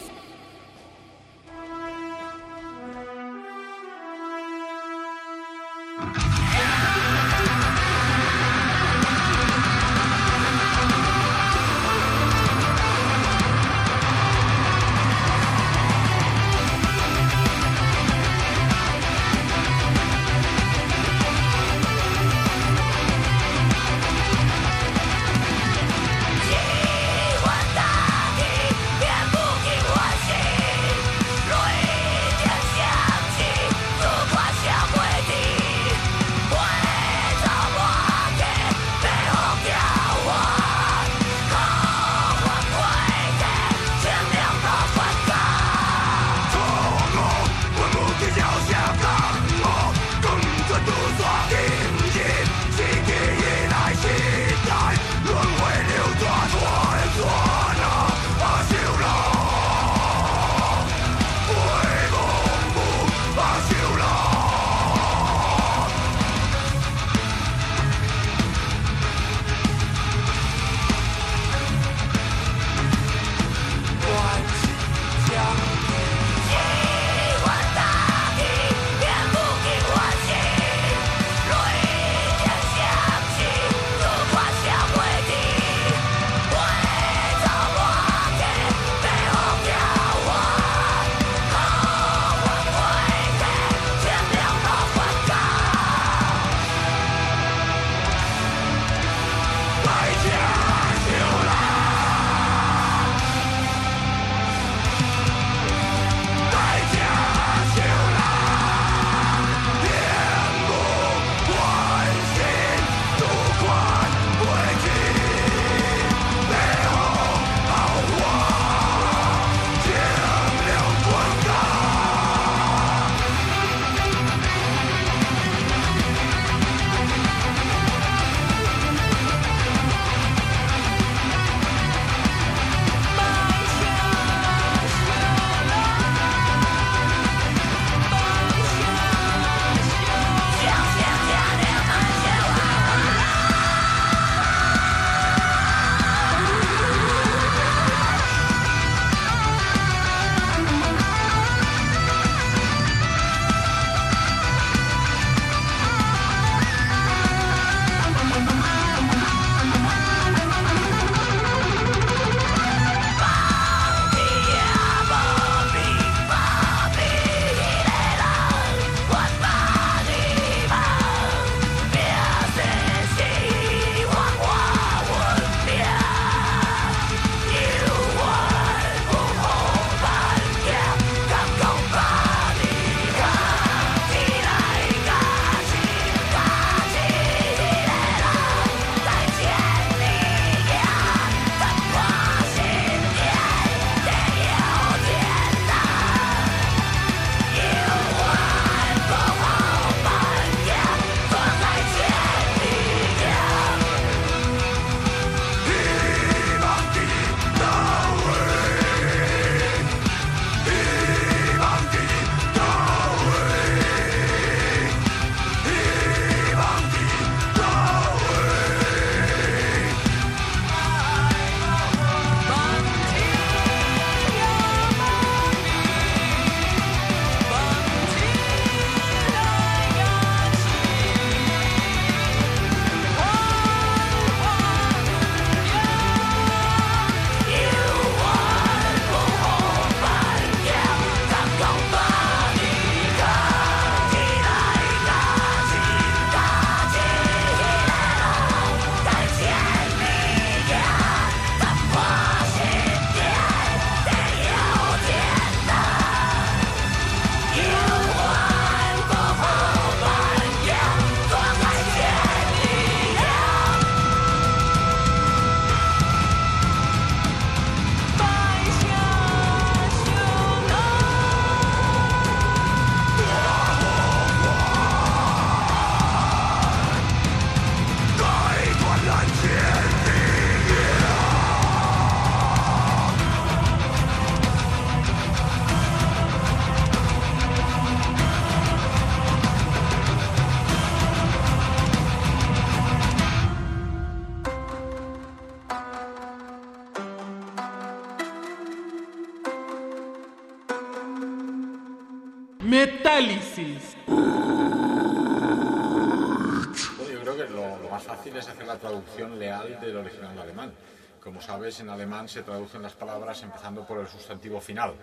Como 311.39 311.47
sabes, 311.47 311.79
en 311.79 311.89
alemán 311.89 312.29
se 312.29 312.43
traducen 312.43 312.83
las 312.83 312.95
palabras 312.95 313.41
empezando 313.45 313.87
por 313.87 314.01
el 314.01 314.09
sustantivo 314.09 314.61
final. 314.61 314.95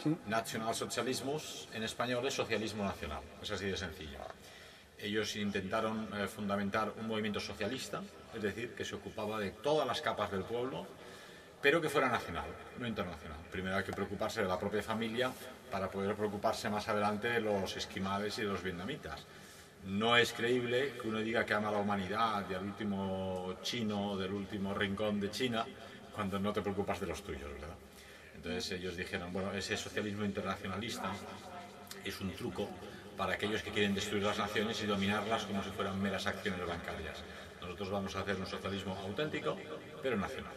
¿Sí? 0.00 0.16
Nacionalsocialismus 0.26 1.68
en 1.74 1.82
español 1.82 2.24
es 2.28 2.34
socialismo 2.34 2.84
nacional. 2.84 3.18
Es 3.42 3.50
así 3.50 3.64
de 3.64 3.76
sencillo. 3.76 4.18
Ellos 5.00 5.34
intentaron 5.34 6.08
eh, 6.14 6.28
fundamentar 6.28 6.92
un 6.96 7.08
movimiento 7.08 7.40
socialista, 7.40 8.02
es 8.32 8.40
decir, 8.40 8.72
que 8.76 8.84
se 8.84 8.94
ocupaba 8.94 9.40
de 9.40 9.50
todas 9.50 9.84
las 9.84 10.00
capas 10.00 10.30
del 10.30 10.44
pueblo, 10.44 10.86
pero 11.60 11.80
que 11.80 11.88
fuera 11.88 12.08
nacional, 12.08 12.46
no 12.78 12.86
internacional. 12.86 13.38
Primero 13.50 13.74
hay 13.74 13.82
que 13.82 13.92
preocuparse 13.92 14.42
de 14.42 14.46
la 14.46 14.60
propia 14.60 14.84
familia 14.84 15.32
para 15.72 15.90
poder 15.90 16.14
preocuparse 16.14 16.70
más 16.70 16.88
adelante 16.88 17.26
de 17.26 17.40
los 17.40 17.76
esquimales 17.76 18.38
y 18.38 18.42
de 18.42 18.48
los 18.48 18.62
vietnamitas. 18.62 19.26
No 19.84 20.16
es 20.16 20.32
creíble 20.32 20.94
que 21.00 21.08
uno 21.08 21.18
diga 21.20 21.44
que 21.44 21.54
ama 21.54 21.68
a 21.68 21.72
la 21.72 21.78
humanidad 21.78 22.44
y 22.50 22.54
al 22.54 22.64
último 22.64 23.56
chino 23.62 24.16
del 24.16 24.32
último 24.32 24.74
rincón 24.74 25.20
de 25.20 25.30
China 25.30 25.66
cuando 26.14 26.38
no 26.38 26.52
te 26.52 26.60
preocupas 26.60 27.00
de 27.00 27.06
los 27.06 27.22
tuyos, 27.22 27.50
¿verdad? 27.52 27.74
Entonces 28.34 28.72
ellos 28.72 28.96
dijeron, 28.96 29.32
bueno, 29.32 29.52
ese 29.52 29.76
socialismo 29.76 30.24
internacionalista 30.24 31.12
es 32.04 32.20
un 32.20 32.32
truco 32.32 32.68
para 33.16 33.34
aquellos 33.34 33.62
que 33.62 33.70
quieren 33.70 33.94
destruir 33.94 34.22
las 34.22 34.38
naciones 34.38 34.82
y 34.82 34.86
dominarlas 34.86 35.44
como 35.44 35.62
si 35.62 35.70
fueran 35.70 36.00
meras 36.00 36.26
acciones 36.26 36.66
bancarias. 36.66 37.18
Nosotros 37.60 37.90
vamos 37.90 38.16
a 38.16 38.20
hacer 38.20 38.36
un 38.36 38.46
socialismo 38.46 38.96
auténtico, 38.96 39.58
pero 40.02 40.16
nacional. 40.16 40.54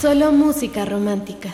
Solo 0.00 0.32
música 0.32 0.86
romántica. 0.86 1.52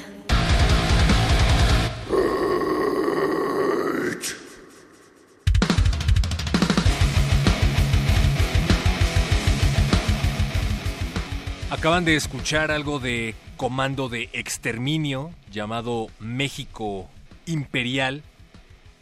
Acaban 11.70 12.04
de 12.04 12.14
escuchar 12.14 12.70
algo 12.70 13.00
de 13.00 13.34
Comando 13.56 14.08
de 14.08 14.30
Exterminio 14.32 15.32
llamado 15.50 16.06
México 16.20 17.10
Imperial. 17.46 18.22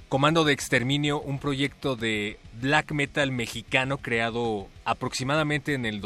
Comando 0.09 0.45
de 0.45 0.55
Exterminio, 0.55 1.21
un 1.21 1.39
proyecto 1.39 1.97
de 1.97 2.39
black 2.63 2.93
metal 2.93 3.31
mexicano 3.31 3.99
creado 3.99 4.69
aproximadamente 4.87 5.75
en 5.75 5.85
el 5.85 6.01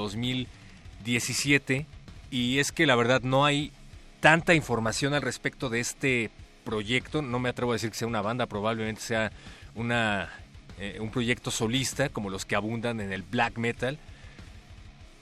2017 1.05 1.87
y 2.31 2.59
es 2.59 2.73
que 2.73 2.87
la 2.87 2.97
verdad 2.97 3.21
no 3.23 3.45
hay 3.45 3.73
tanta 4.21 4.55
información 4.55 5.13
al 5.15 5.23
respecto 5.23 5.69
de 5.69 5.81
este 5.81 6.31
proyecto, 6.65 7.21
no 7.21 7.39
me 7.39 7.51
atrevo 7.51 7.73
a 7.73 7.75
decir 7.75 7.91
que 7.91 7.99
sea 7.99 8.09
una 8.09 8.23
banda, 8.23 8.47
probablemente 8.47 9.03
sea 9.03 9.31
una, 9.75 10.31
eh, 10.79 10.99
un 11.01 11.11
proyecto 11.11 11.51
solista 11.51 12.09
como 12.09 12.31
los 12.31 12.47
que 12.47 12.57
abundan 12.57 13.01
en 13.01 13.13
el 13.13 13.23
black 13.23 13.59
metal, 13.59 13.99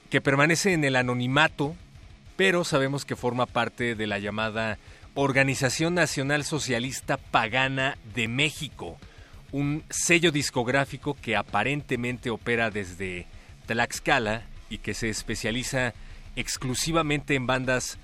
que 0.09 0.21
permanece 0.21 0.71
en 0.73 0.85
el 0.85 0.95
anonimato, 0.95 1.75
pero 2.37 2.63
sabemos 2.63 3.03
que 3.03 3.17
forma 3.17 3.45
parte 3.45 3.95
de 3.95 4.07
la 4.07 4.19
llamada 4.19 4.77
Organización 5.15 5.93
Nacional 5.93 6.45
Socialista 6.45 7.17
Pagana 7.17 7.97
de 8.15 8.27
México, 8.27 8.97
un 9.51 9.83
sello 9.89 10.31
discográfico 10.31 11.15
que 11.21 11.35
aparentemente 11.35 12.29
opera 12.29 12.71
desde 12.71 13.27
Tlaxcala 13.67 14.47
y 14.73 14.79
que 14.79 14.95
se 14.95 15.09
especializa 15.09 15.93
exclusivamente 16.35 17.35
en 17.35 17.45
bandas 17.45 17.99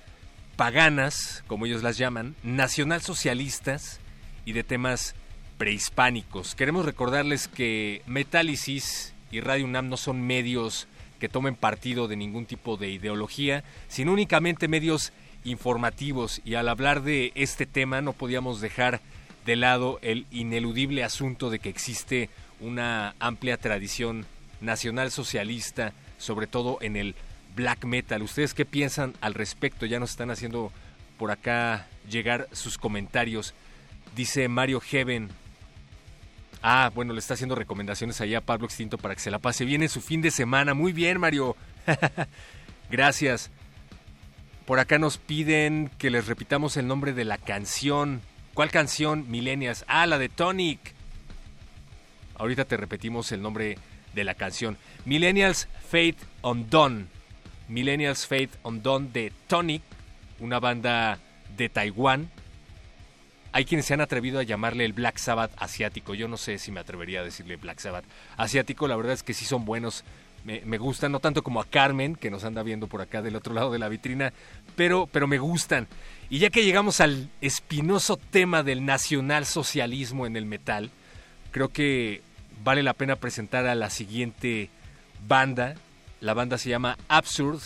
paganas, 0.54 1.42
como 1.48 1.66
ellos 1.66 1.82
las 1.82 1.98
llaman, 1.98 2.36
nacionalsocialistas 2.44 3.98
y 4.44 4.52
de 4.52 4.62
temas 4.62 5.16
prehispánicos. 5.58 6.54
Queremos 6.54 6.84
recordarles 6.84 7.48
que 7.48 8.02
Metálisis 8.06 9.14
y 9.32 9.40
Radio 9.40 9.64
UNAM 9.64 9.88
no 9.88 9.96
son 9.96 10.22
medios 10.22 10.86
que 11.18 11.28
tomen 11.28 11.56
partido 11.56 12.06
de 12.06 12.14
ningún 12.14 12.46
tipo 12.46 12.76
de 12.76 12.90
ideología, 12.90 13.64
sino 13.88 14.12
únicamente 14.12 14.68
medios 14.68 15.12
informativos 15.42 16.40
y 16.44 16.54
al 16.54 16.68
hablar 16.68 17.02
de 17.02 17.32
este 17.34 17.66
tema 17.66 18.00
no 18.00 18.12
podíamos 18.12 18.60
dejar 18.60 19.00
de 19.44 19.56
lado 19.56 19.98
el 20.02 20.26
ineludible 20.30 21.02
asunto 21.02 21.50
de 21.50 21.58
que 21.58 21.68
existe 21.68 22.30
una 22.60 23.16
amplia 23.18 23.56
tradición 23.56 24.24
nacional 24.60 25.10
socialista, 25.10 25.94
sobre 26.20 26.46
todo 26.46 26.78
en 26.80 26.96
el 26.96 27.16
black 27.56 27.84
metal. 27.84 28.22
¿Ustedes 28.22 28.54
qué 28.54 28.64
piensan 28.64 29.14
al 29.20 29.34
respecto? 29.34 29.86
Ya 29.86 29.98
nos 29.98 30.10
están 30.10 30.30
haciendo 30.30 30.70
por 31.18 31.30
acá 31.30 31.88
llegar 32.08 32.48
sus 32.52 32.78
comentarios. 32.78 33.54
Dice 34.14 34.48
Mario 34.48 34.80
Heaven. 34.80 35.28
Ah, 36.62 36.90
bueno, 36.94 37.14
le 37.14 37.18
está 37.20 37.34
haciendo 37.34 37.54
recomendaciones 37.54 38.20
allá 38.20 38.38
a 38.38 38.42
Pablo 38.42 38.66
Extinto 38.66 38.98
para 38.98 39.14
que 39.14 39.20
se 39.20 39.30
la 39.30 39.38
pase 39.38 39.64
bien 39.64 39.82
en 39.82 39.88
su 39.88 40.00
fin 40.00 40.20
de 40.20 40.30
semana. 40.30 40.74
Muy 40.74 40.92
bien, 40.92 41.18
Mario. 41.18 41.56
Gracias. 42.90 43.50
Por 44.66 44.78
acá 44.78 44.98
nos 44.98 45.16
piden 45.16 45.90
que 45.98 46.10
les 46.10 46.26
repitamos 46.26 46.76
el 46.76 46.86
nombre 46.86 47.12
de 47.12 47.24
la 47.24 47.38
canción. 47.38 48.20
¿Cuál 48.54 48.70
canción, 48.70 49.30
Millennials? 49.30 49.84
Ah, 49.88 50.06
la 50.06 50.18
de 50.18 50.28
Tonic. 50.28 50.94
Ahorita 52.36 52.64
te 52.64 52.76
repetimos 52.76 53.32
el 53.32 53.42
nombre 53.42 53.78
de 54.14 54.24
la 54.24 54.34
canción. 54.34 54.76
Millennials 55.04 55.68
Fate 55.88 56.16
on 56.42 56.68
Dawn. 56.70 57.08
Millennials 57.68 58.26
Fate 58.26 58.50
on 58.62 58.82
Dawn 58.82 59.12
de 59.12 59.32
Tonic, 59.46 59.82
una 60.40 60.60
banda 60.60 61.18
de 61.56 61.68
Taiwán. 61.68 62.30
Hay 63.52 63.64
quienes 63.64 63.86
se 63.86 63.94
han 63.94 64.00
atrevido 64.00 64.38
a 64.38 64.44
llamarle 64.44 64.84
el 64.84 64.92
Black 64.92 65.18
Sabbath 65.18 65.52
asiático. 65.56 66.14
Yo 66.14 66.28
no 66.28 66.36
sé 66.36 66.58
si 66.58 66.70
me 66.70 66.80
atrevería 66.80 67.20
a 67.20 67.24
decirle 67.24 67.56
Black 67.56 67.80
Sabbath 67.80 68.04
asiático. 68.36 68.86
La 68.86 68.96
verdad 68.96 69.12
es 69.12 69.22
que 69.22 69.34
sí 69.34 69.44
son 69.44 69.64
buenos. 69.64 70.04
Me, 70.44 70.62
me, 70.64 70.78
gustan, 70.78 71.12
no 71.12 71.20
tanto 71.20 71.42
como 71.42 71.60
a 71.60 71.66
Carmen, 71.66 72.16
que 72.16 72.30
nos 72.30 72.44
anda 72.44 72.62
viendo 72.62 72.86
por 72.86 73.02
acá 73.02 73.20
del 73.20 73.36
otro 73.36 73.52
lado 73.52 73.70
de 73.72 73.78
la 73.78 73.88
vitrina, 73.90 74.32
pero, 74.74 75.06
pero 75.06 75.26
me 75.26 75.38
gustan. 75.38 75.86
Y 76.30 76.38
ya 76.38 76.48
que 76.48 76.64
llegamos 76.64 77.00
al 77.00 77.28
espinoso 77.40 78.16
tema 78.16 78.62
del 78.62 78.86
nacionalsocialismo 78.86 80.26
en 80.26 80.36
el 80.36 80.46
metal, 80.46 80.90
creo 81.50 81.68
que 81.68 82.22
vale 82.62 82.82
la 82.82 82.94
pena 82.94 83.16
presentar 83.16 83.66
a 83.66 83.74
la 83.74 83.90
siguiente 83.90 84.70
banda. 85.26 85.74
La 86.20 86.34
banda 86.34 86.58
se 86.58 86.68
llama 86.68 86.98
Absurd, 87.08 87.60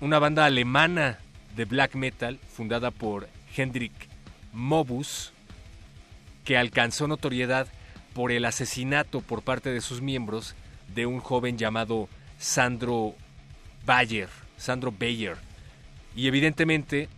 una 0.00 0.18
banda 0.18 0.44
alemana 0.44 1.18
de 1.56 1.64
black 1.64 1.94
metal 1.94 2.38
fundada 2.48 2.90
por 2.90 3.28
Hendrik 3.56 3.92
Mobus, 4.52 5.32
que 6.44 6.56
alcanzó 6.56 7.08
notoriedad 7.08 7.68
por 8.14 8.32
el 8.32 8.44
asesinato 8.44 9.20
por 9.20 9.42
parte 9.42 9.70
de 9.70 9.80
sus 9.80 10.02
miembros 10.02 10.54
de 10.94 11.06
un 11.06 11.20
joven 11.20 11.56
llamado 11.56 12.08
Sandro 12.38 13.14
Bayer, 13.86 14.28
Sandro 14.56 14.92
Bayer. 14.92 15.36
Y 16.14 16.26
evidentemente 16.26 17.08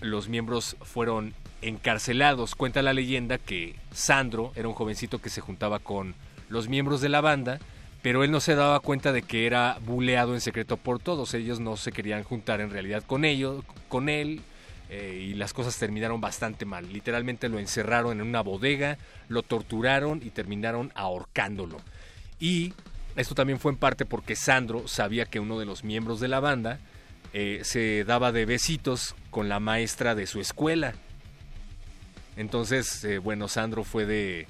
los 0.00 0.28
miembros 0.28 0.76
fueron 0.82 1.34
encarcelados. 1.68 2.54
Cuenta 2.54 2.82
la 2.82 2.92
leyenda 2.92 3.38
que 3.38 3.76
Sandro 3.92 4.52
era 4.54 4.68
un 4.68 4.74
jovencito 4.74 5.20
que 5.20 5.30
se 5.30 5.40
juntaba 5.40 5.78
con 5.78 6.14
los 6.48 6.68
miembros 6.68 7.00
de 7.00 7.08
la 7.08 7.20
banda, 7.20 7.58
pero 8.02 8.22
él 8.22 8.30
no 8.30 8.40
se 8.40 8.54
daba 8.54 8.80
cuenta 8.80 9.12
de 9.12 9.22
que 9.22 9.46
era 9.46 9.78
buleado 9.84 10.34
en 10.34 10.40
secreto 10.40 10.76
por 10.76 10.98
todos. 10.98 11.34
Ellos 11.34 11.60
no 11.60 11.76
se 11.76 11.92
querían 11.92 12.22
juntar 12.22 12.60
en 12.60 12.70
realidad 12.70 13.02
con 13.06 13.24
ellos, 13.24 13.64
con 13.88 14.08
él, 14.08 14.42
eh, 14.90 15.28
y 15.30 15.34
las 15.34 15.52
cosas 15.52 15.76
terminaron 15.78 16.20
bastante 16.20 16.66
mal. 16.66 16.92
Literalmente 16.92 17.48
lo 17.48 17.58
encerraron 17.58 18.20
en 18.20 18.26
una 18.26 18.42
bodega, 18.42 18.98
lo 19.28 19.42
torturaron 19.42 20.20
y 20.22 20.30
terminaron 20.30 20.92
ahorcándolo. 20.94 21.78
Y 22.38 22.74
esto 23.16 23.34
también 23.34 23.58
fue 23.58 23.72
en 23.72 23.78
parte 23.78 24.04
porque 24.04 24.36
Sandro 24.36 24.86
sabía 24.86 25.24
que 25.24 25.40
uno 25.40 25.58
de 25.58 25.66
los 25.66 25.84
miembros 25.84 26.20
de 26.20 26.28
la 26.28 26.40
banda 26.40 26.78
eh, 27.32 27.60
se 27.64 28.04
daba 28.04 28.32
de 28.32 28.44
besitos 28.44 29.14
con 29.30 29.48
la 29.48 29.60
maestra 29.60 30.14
de 30.14 30.26
su 30.26 30.40
escuela. 30.40 30.94
Entonces, 32.36 33.04
eh, 33.04 33.18
bueno, 33.18 33.48
Sandro 33.48 33.84
fue 33.84 34.06
de, 34.06 34.46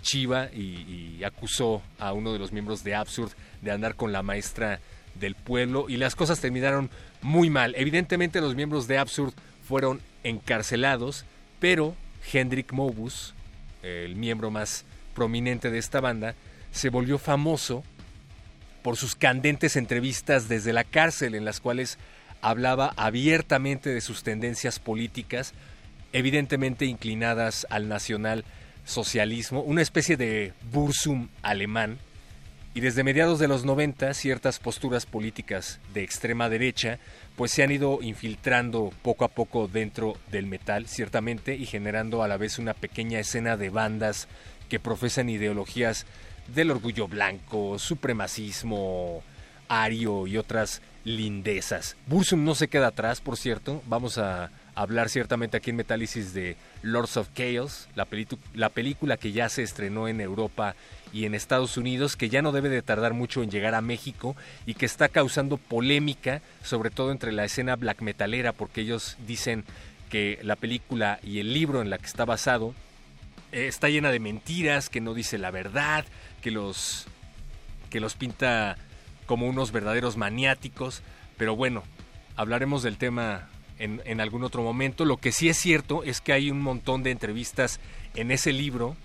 Chiva 0.00 0.48
y, 0.52 1.16
y, 1.18 1.24
acusó 1.24 1.82
a 1.98 2.12
uno 2.12 2.32
de 2.32 2.38
los 2.38 2.52
miembros 2.52 2.82
de 2.84 2.94
Absurd 2.94 3.32
de 3.62 3.70
andar 3.70 3.94
con 3.94 4.12
la 4.12 4.22
maestra 4.22 4.80
del 5.14 5.34
pueblo 5.34 5.86
y 5.88 5.96
las 5.96 6.16
cosas 6.16 6.40
terminaron 6.40 6.90
muy 7.22 7.50
mal. 7.50 7.74
Evidentemente 7.76 8.40
los 8.40 8.54
miembros 8.54 8.88
de 8.88 8.98
Absurd 8.98 9.34
fueron 9.66 10.00
encarcelados, 10.22 11.24
pero 11.60 11.94
Hendrik 12.32 12.72
Mobus, 12.72 13.34
el 13.82 14.16
miembro 14.16 14.50
más 14.50 14.84
prominente 15.14 15.70
de 15.70 15.78
esta 15.78 16.00
banda, 16.00 16.34
se 16.72 16.88
volvió 16.88 17.18
famoso 17.18 17.84
por 18.82 18.96
sus 18.96 19.14
candentes 19.14 19.76
entrevistas 19.76 20.48
desde 20.48 20.72
la 20.72 20.84
cárcel 20.84 21.34
en 21.34 21.44
las 21.44 21.60
cuales 21.60 21.98
hablaba 22.42 22.92
abiertamente 22.96 23.90
de 23.90 24.02
sus 24.02 24.22
tendencias 24.22 24.78
políticas, 24.78 25.54
evidentemente 26.14 26.86
inclinadas 26.86 27.66
al 27.68 27.88
nacional 27.88 28.44
socialismo, 28.86 29.60
una 29.60 29.82
especie 29.82 30.16
de 30.16 30.54
Bursum 30.70 31.28
alemán, 31.42 31.98
y 32.72 32.80
desde 32.80 33.04
mediados 33.04 33.38
de 33.38 33.48
los 33.48 33.64
90 33.64 34.14
ciertas 34.14 34.58
posturas 34.58 35.06
políticas 35.06 35.80
de 35.92 36.02
extrema 36.02 36.48
derecha 36.48 36.98
pues 37.36 37.52
se 37.52 37.62
han 37.62 37.70
ido 37.70 38.00
infiltrando 38.02 38.92
poco 39.02 39.24
a 39.24 39.28
poco 39.28 39.68
dentro 39.68 40.16
del 40.30 40.46
metal, 40.46 40.86
ciertamente, 40.86 41.56
y 41.56 41.66
generando 41.66 42.22
a 42.22 42.28
la 42.28 42.36
vez 42.36 42.58
una 42.58 42.74
pequeña 42.74 43.18
escena 43.18 43.56
de 43.56 43.70
bandas 43.70 44.28
que 44.68 44.80
profesan 44.80 45.28
ideologías 45.28 46.06
del 46.54 46.70
orgullo 46.70 47.08
blanco, 47.08 47.78
supremacismo, 47.78 49.22
ario 49.68 50.26
y 50.26 50.36
otras 50.36 50.80
lindezas. 51.04 51.96
Bursum 52.06 52.44
no 52.44 52.54
se 52.54 52.68
queda 52.68 52.88
atrás, 52.88 53.20
por 53.20 53.36
cierto. 53.36 53.82
Vamos 53.86 54.18
a 54.18 54.50
hablar 54.74 55.08
ciertamente 55.08 55.56
aquí 55.56 55.70
en 55.70 55.76
Metálisis 55.76 56.34
de 56.34 56.56
Lords 56.82 57.16
of 57.16 57.28
Chaos, 57.34 57.88
la, 57.94 58.06
la 58.54 58.68
película 58.70 59.16
que 59.16 59.32
ya 59.32 59.48
se 59.48 59.62
estrenó 59.62 60.08
en 60.08 60.20
Europa 60.20 60.74
y 61.12 61.26
en 61.26 61.34
Estados 61.34 61.76
Unidos, 61.76 62.16
que 62.16 62.28
ya 62.28 62.42
no 62.42 62.52
debe 62.52 62.68
de 62.68 62.82
tardar 62.82 63.14
mucho 63.14 63.42
en 63.42 63.50
llegar 63.50 63.74
a 63.74 63.80
México 63.80 64.34
y 64.66 64.74
que 64.74 64.86
está 64.86 65.08
causando 65.08 65.56
polémica, 65.56 66.42
sobre 66.62 66.90
todo 66.90 67.12
entre 67.12 67.32
la 67.32 67.44
escena 67.44 67.76
black 67.76 68.02
metalera, 68.02 68.52
porque 68.52 68.80
ellos 68.80 69.16
dicen 69.26 69.64
que 70.10 70.40
la 70.42 70.56
película 70.56 71.20
y 71.22 71.38
el 71.38 71.52
libro 71.52 71.82
en 71.82 71.90
la 71.90 71.98
que 71.98 72.06
está 72.06 72.24
basado 72.24 72.74
eh, 73.52 73.68
está 73.68 73.88
llena 73.88 74.10
de 74.10 74.18
mentiras, 74.18 74.88
que 74.88 75.00
no 75.00 75.14
dice 75.14 75.38
la 75.38 75.52
verdad, 75.52 76.04
que 76.42 76.50
los, 76.50 77.06
que 77.90 78.00
los 78.00 78.14
pinta 78.14 78.76
como 79.26 79.46
unos 79.46 79.70
verdaderos 79.70 80.16
maniáticos, 80.16 81.02
pero 81.36 81.54
bueno, 81.56 81.84
hablaremos 82.36 82.82
del 82.82 82.98
tema 82.98 83.48
en, 83.78 84.20
algún 84.20 84.44
otro 84.44 84.62
momento. 84.62 85.04
Lo 85.04 85.16
que 85.16 85.32
sí 85.32 85.48
es 85.48 85.56
cierto 85.56 86.04
es 86.04 86.20
que 86.20 86.32
hay 86.32 86.50
un 86.50 86.60
montón 86.60 87.02
de 87.02 87.10
entrevistas 87.10 87.80
en 88.14 88.30
ese 88.30 88.52
libro 88.52 88.96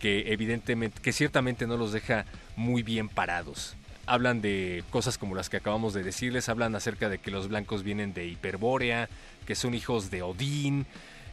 que 0.00 0.32
evidentemente, 0.32 1.00
que 1.00 1.12
ciertamente 1.12 1.66
no 1.66 1.76
los 1.76 1.92
deja 1.92 2.26
muy 2.56 2.82
bien 2.82 3.08
parados. 3.08 3.76
Hablan 4.06 4.42
de 4.42 4.84
cosas 4.90 5.16
como 5.16 5.34
las 5.34 5.48
que 5.48 5.56
acabamos 5.56 5.94
de 5.94 6.02
decirles, 6.02 6.48
hablan 6.48 6.74
acerca 6.74 7.08
de 7.08 7.18
que 7.18 7.30
los 7.30 7.48
blancos 7.48 7.82
vienen 7.82 8.12
de 8.12 8.26
Hiperbórea, 8.26 9.08
que 9.46 9.54
son 9.54 9.74
hijos 9.74 10.10
de 10.10 10.22
Odín, 10.22 10.86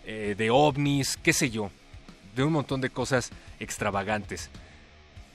eh, 0.05 0.35
de 0.37 0.49
ovnis, 0.49 1.17
qué 1.17 1.33
sé 1.33 1.49
yo, 1.49 1.69
de 2.35 2.43
un 2.43 2.53
montón 2.53 2.81
de 2.81 2.89
cosas 2.89 3.31
extravagantes. 3.59 4.49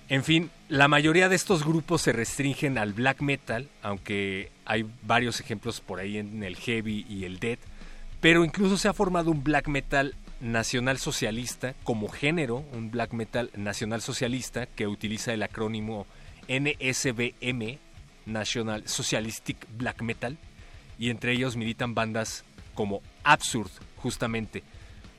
En 0.09 0.25
fin, 0.25 0.51
la 0.69 0.89
mayoría 0.89 1.29
de 1.29 1.37
estos 1.37 1.65
grupos 1.65 2.03
se 2.03 2.13
restringen 2.13 2.79
al 2.79 2.93
black 2.93 3.21
metal, 3.21 3.69
aunque 3.83 4.51
hay 4.67 4.87
varios 5.03 5.41
ejemplos 5.41 5.81
por 5.81 6.01
ahí 6.01 6.19
en 6.19 6.43
el 6.43 6.57
heavy 6.57 7.07
y 7.09 7.25
el 7.25 7.39
death, 7.39 7.61
pero 8.21 8.45
incluso 8.45 8.77
se 8.77 8.89
ha 8.89 8.93
formado 8.93 9.31
un 9.31 9.45
black 9.45 9.69
metal 9.69 10.15
nacional 10.41 10.99
socialista 10.99 11.75
como 11.85 12.09
género, 12.09 12.65
un 12.73 12.91
black 12.91 13.13
metal 13.13 13.51
nacional 13.57 14.03
socialista 14.03 14.67
que 14.67 14.87
utiliza 14.87 15.33
el 15.33 15.43
acrónimo 15.43 16.07
NSBM, 16.49 17.79
National 18.27 18.87
Socialistic 18.89 19.57
Black 19.77 20.03
Metal, 20.03 20.37
y 20.99 21.11
entre 21.11 21.33
ellos 21.33 21.57
militan 21.57 21.95
bandas 21.95 22.45
como 22.75 23.01
Absurd, 23.25 23.71
justamente. 23.97 24.63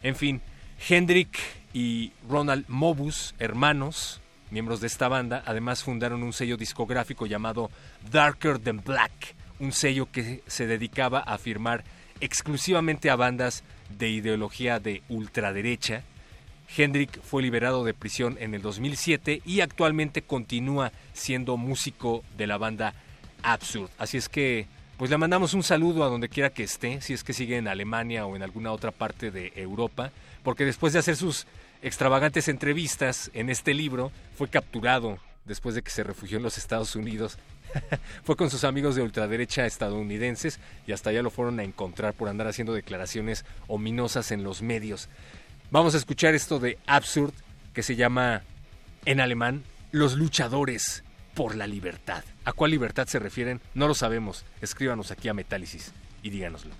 En 0.03 0.15
fin, 0.15 0.41
Hendrik 0.87 1.37
y 1.73 2.11
Ronald 2.29 2.65
Mobus, 2.67 3.35
hermanos, 3.39 4.21
miembros 4.51 4.79
de 4.79 4.87
esta 4.87 5.07
banda, 5.07 5.43
además 5.45 5.83
fundaron 5.83 6.23
un 6.23 6.33
sello 6.33 6.57
discográfico 6.57 7.25
llamado 7.25 7.69
Darker 8.11 8.59
Than 8.59 8.81
Black, 8.83 9.35
un 9.59 9.71
sello 9.71 10.09
que 10.11 10.43
se 10.47 10.67
dedicaba 10.67 11.19
a 11.19 11.37
firmar 11.37 11.83
exclusivamente 12.19 13.09
a 13.09 13.15
bandas 13.15 13.63
de 13.97 14.09
ideología 14.09 14.79
de 14.79 15.03
ultraderecha. 15.09 16.03
Hendrik 16.75 17.21
fue 17.21 17.41
liberado 17.41 17.83
de 17.85 17.93
prisión 17.93 18.37
en 18.39 18.53
el 18.53 18.61
2007 18.61 19.41
y 19.45 19.61
actualmente 19.61 20.21
continúa 20.21 20.91
siendo 21.13 21.57
músico 21.57 22.23
de 22.37 22.47
la 22.47 22.57
banda 22.57 22.93
Absurd. 23.43 23.89
Así 23.97 24.17
es 24.17 24.27
que, 24.27 24.67
pues 24.97 25.09
le 25.09 25.17
mandamos 25.17 25.53
un 25.53 25.63
saludo 25.63 26.03
a 26.03 26.09
donde 26.09 26.27
quiera 26.27 26.49
que 26.49 26.63
esté, 26.63 27.01
si 27.01 27.13
es 27.13 27.23
que 27.23 27.33
sigue 27.33 27.57
en 27.57 27.67
Alemania 27.67 28.25
o 28.25 28.35
en 28.35 28.43
alguna 28.43 28.71
otra 28.71 28.91
parte 28.91 29.31
de 29.31 29.53
Europa, 29.55 30.11
porque 30.43 30.65
después 30.65 30.93
de 30.93 30.99
hacer 30.99 31.15
sus 31.15 31.47
extravagantes 31.81 32.47
entrevistas 32.47 33.31
en 33.33 33.49
este 33.49 33.73
libro, 33.73 34.11
fue 34.35 34.49
capturado 34.49 35.19
después 35.45 35.75
de 35.75 35.81
que 35.81 35.91
se 35.91 36.03
refugió 36.03 36.37
en 36.37 36.43
los 36.43 36.57
Estados 36.57 36.95
Unidos 36.95 37.37
Fue 38.23 38.35
con 38.35 38.49
sus 38.49 38.63
amigos 38.63 38.95
de 38.95 39.01
ultraderecha 39.01 39.65
estadounidenses 39.65 40.59
y 40.85 40.91
hasta 40.91 41.09
allá 41.09 41.21
lo 41.21 41.29
fueron 41.29 41.59
a 41.59 41.63
encontrar 41.63 42.13
por 42.13 42.29
andar 42.29 42.47
haciendo 42.47 42.73
declaraciones 42.73 43.45
ominosas 43.67 44.31
en 44.31 44.43
los 44.43 44.61
medios. 44.61 45.09
Vamos 45.71 45.95
a 45.95 45.97
escuchar 45.97 46.33
esto 46.33 46.59
de 46.59 46.77
Absurd 46.87 47.33
que 47.73 47.83
se 47.83 47.95
llama 47.95 48.43
en 49.05 49.19
alemán 49.19 49.63
Los 49.91 50.15
luchadores 50.15 51.03
por 51.35 51.55
la 51.55 51.67
libertad. 51.67 52.23
¿A 52.45 52.53
cuál 52.53 52.71
libertad 52.71 53.07
se 53.07 53.19
refieren? 53.19 53.61
No 53.73 53.87
lo 53.87 53.93
sabemos. 53.93 54.45
Escríbanos 54.61 55.11
aquí 55.11 55.27
a 55.29 55.33
Metálisis 55.33 55.91
y 56.23 56.29
díganoslo. 56.29 56.71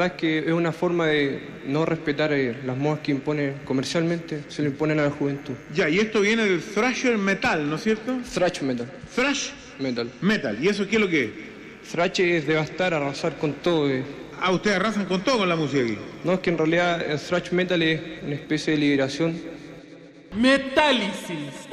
Verdad 0.00 0.16
es 0.16 0.20
que 0.20 0.38
es 0.38 0.52
una 0.52 0.72
forma 0.72 1.06
de 1.06 1.40
no 1.66 1.84
respetar 1.84 2.32
eh, 2.32 2.56
las 2.64 2.76
modas 2.76 3.00
que 3.00 3.12
impone 3.12 3.54
comercialmente, 3.64 4.44
se 4.48 4.62
le 4.62 4.68
imponen 4.68 4.98
a 4.98 5.04
la 5.04 5.10
juventud. 5.10 5.54
Ya, 5.74 5.88
y 5.88 5.98
esto 5.98 6.20
viene 6.22 6.44
del 6.44 6.60
thrasher 6.62 7.18
metal, 7.18 7.68
¿no 7.68 7.76
es 7.76 7.82
cierto? 7.82 8.18
Thrash 8.32 8.62
metal. 8.62 8.90
Thrash 9.14 9.50
Metal. 9.78 10.10
metal. 10.20 10.58
¿Y 10.62 10.68
eso 10.68 10.86
qué 10.86 10.96
es 10.96 11.00
lo 11.02 11.08
que 11.08 11.24
es? 11.24 11.30
Thrash 11.90 12.20
es 12.20 12.46
devastar, 12.46 12.92
arrasar 12.94 13.36
con 13.38 13.54
todo. 13.54 13.88
eh. 13.90 14.02
Ah, 14.40 14.52
ustedes 14.52 14.76
arrasan 14.76 15.04
con 15.06 15.22
todo 15.22 15.38
con 15.38 15.48
la 15.48 15.56
música 15.56 15.82
aquí. 15.82 15.98
No, 16.24 16.32
es 16.34 16.40
que 16.40 16.50
en 16.50 16.58
realidad 16.58 17.02
el 17.10 17.18
thrash 17.18 17.50
metal 17.52 17.82
es 17.82 18.00
una 18.22 18.34
especie 18.34 18.74
de 18.74 18.78
liberación. 18.78 19.38
Metálisis. 20.34 21.68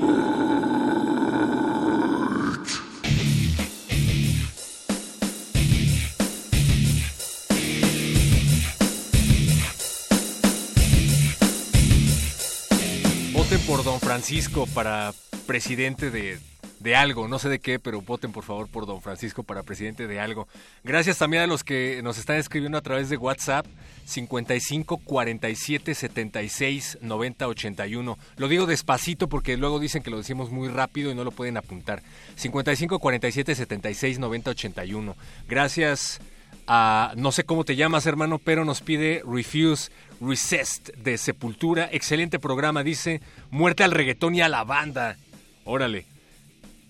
Por 13.78 13.86
Don 13.86 14.00
Francisco 14.00 14.66
para 14.74 15.14
presidente 15.46 16.10
de, 16.10 16.40
de 16.80 16.96
algo, 16.96 17.28
no 17.28 17.38
sé 17.38 17.48
de 17.48 17.60
qué, 17.60 17.78
pero 17.78 18.02
voten 18.02 18.32
por 18.32 18.44
favor 18.44 18.68
por 18.68 18.88
Don 18.88 19.04
Francisco 19.04 19.44
para 19.44 19.62
presidente 19.62 20.08
de 20.08 20.20
algo. 20.20 20.48
Gracias 20.84 21.20
también 21.20 21.44
a 21.44 21.48
los 21.48 21.64
que 21.64 22.02
nos 22.02 22.18
están 22.18 22.38
escribiendo 22.38 22.80
a 22.80 22.82
través 22.82 23.08
de 23.10 23.18
WhatsApp 23.18 23.68
55 24.06 24.98
47 24.98 25.94
76 25.94 26.98
90 27.02 27.48
81. 27.48 28.18
Lo 28.38 28.48
digo 28.48 28.66
despacito 28.66 29.30
porque 29.30 29.58
luego 29.58 29.80
dicen 29.80 30.02
que 30.02 30.10
lo 30.10 30.18
decimos 30.18 30.50
muy 30.50 30.70
rápido 30.70 31.12
y 31.12 31.16
no 31.16 31.24
lo 31.24 31.30
pueden 31.30 31.58
apuntar. 31.58 32.02
55 32.36 32.98
47 32.98 33.54
76 33.54 34.18
90 34.18 34.50
81. 34.50 35.16
Gracias 35.48 36.20
no 36.68 37.32
sé 37.32 37.46
cómo 37.46 37.64
te 37.64 37.76
llamas, 37.76 38.06
hermano, 38.06 38.40
pero 38.40 38.66
nos 38.66 38.82
pide 38.82 39.24
Refuse 39.26 39.92
Resist 40.20 40.90
de 40.90 41.18
Sepultura. 41.18 41.90
Excelente 41.92 42.40
programa, 42.40 42.84
dice. 42.84 43.22
Muerte 43.52 43.84
al 43.84 43.92
reggaetón 43.92 44.36
y 44.36 44.42
a 44.42 44.50
la 44.50 44.64
banda. 44.64 45.18
Órale. 45.64 46.06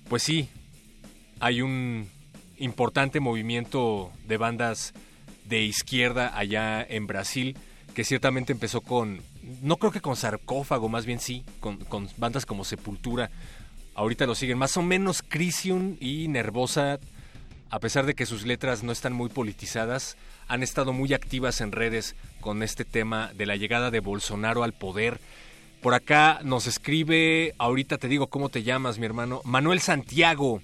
Pues 0.09 0.23
sí, 0.23 0.49
hay 1.39 1.61
un 1.61 2.09
importante 2.57 3.19
movimiento 3.19 4.11
de 4.25 4.37
bandas 4.37 4.93
de 5.45 5.61
izquierda 5.61 6.35
allá 6.35 6.81
en 6.81 7.07
Brasil 7.07 7.55
que 7.93 8.03
ciertamente 8.03 8.53
empezó 8.53 8.81
con, 8.81 9.21
no 9.61 9.77
creo 9.77 9.91
que 9.91 10.01
con 10.01 10.15
sarcófago, 10.15 10.87
más 10.87 11.05
bien 11.05 11.19
sí, 11.19 11.43
con, 11.59 11.77
con 11.77 12.07
bandas 12.17 12.45
como 12.45 12.63
Sepultura. 12.63 13.31
Ahorita 13.95 14.27
lo 14.27 14.35
siguen 14.35 14.59
más 14.59 14.77
o 14.77 14.83
menos 14.83 15.23
Crisium 15.23 15.97
y 15.99 16.27
Nervosa 16.27 16.99
a 17.69 17.79
pesar 17.79 18.05
de 18.05 18.15
que 18.15 18.25
sus 18.25 18.45
letras 18.45 18.83
no 18.83 18.91
están 18.91 19.13
muy 19.13 19.29
politizadas, 19.29 20.17
han 20.47 20.63
estado 20.63 20.93
muy 20.93 21.13
activas 21.13 21.61
en 21.61 21.71
redes 21.71 22.15
con 22.39 22.63
este 22.63 22.85
tema 22.85 23.31
de 23.35 23.45
la 23.45 23.55
llegada 23.55 23.91
de 23.91 23.99
Bolsonaro 23.99 24.63
al 24.63 24.73
poder. 24.73 25.19
Por 25.81 25.93
acá 25.93 26.39
nos 26.43 26.67
escribe, 26.67 27.53
ahorita 27.57 27.97
te 27.97 28.07
digo 28.07 28.27
cómo 28.27 28.49
te 28.49 28.63
llamas, 28.63 28.97
mi 28.97 29.05
hermano, 29.05 29.41
Manuel 29.43 29.79
Santiago, 29.79 30.61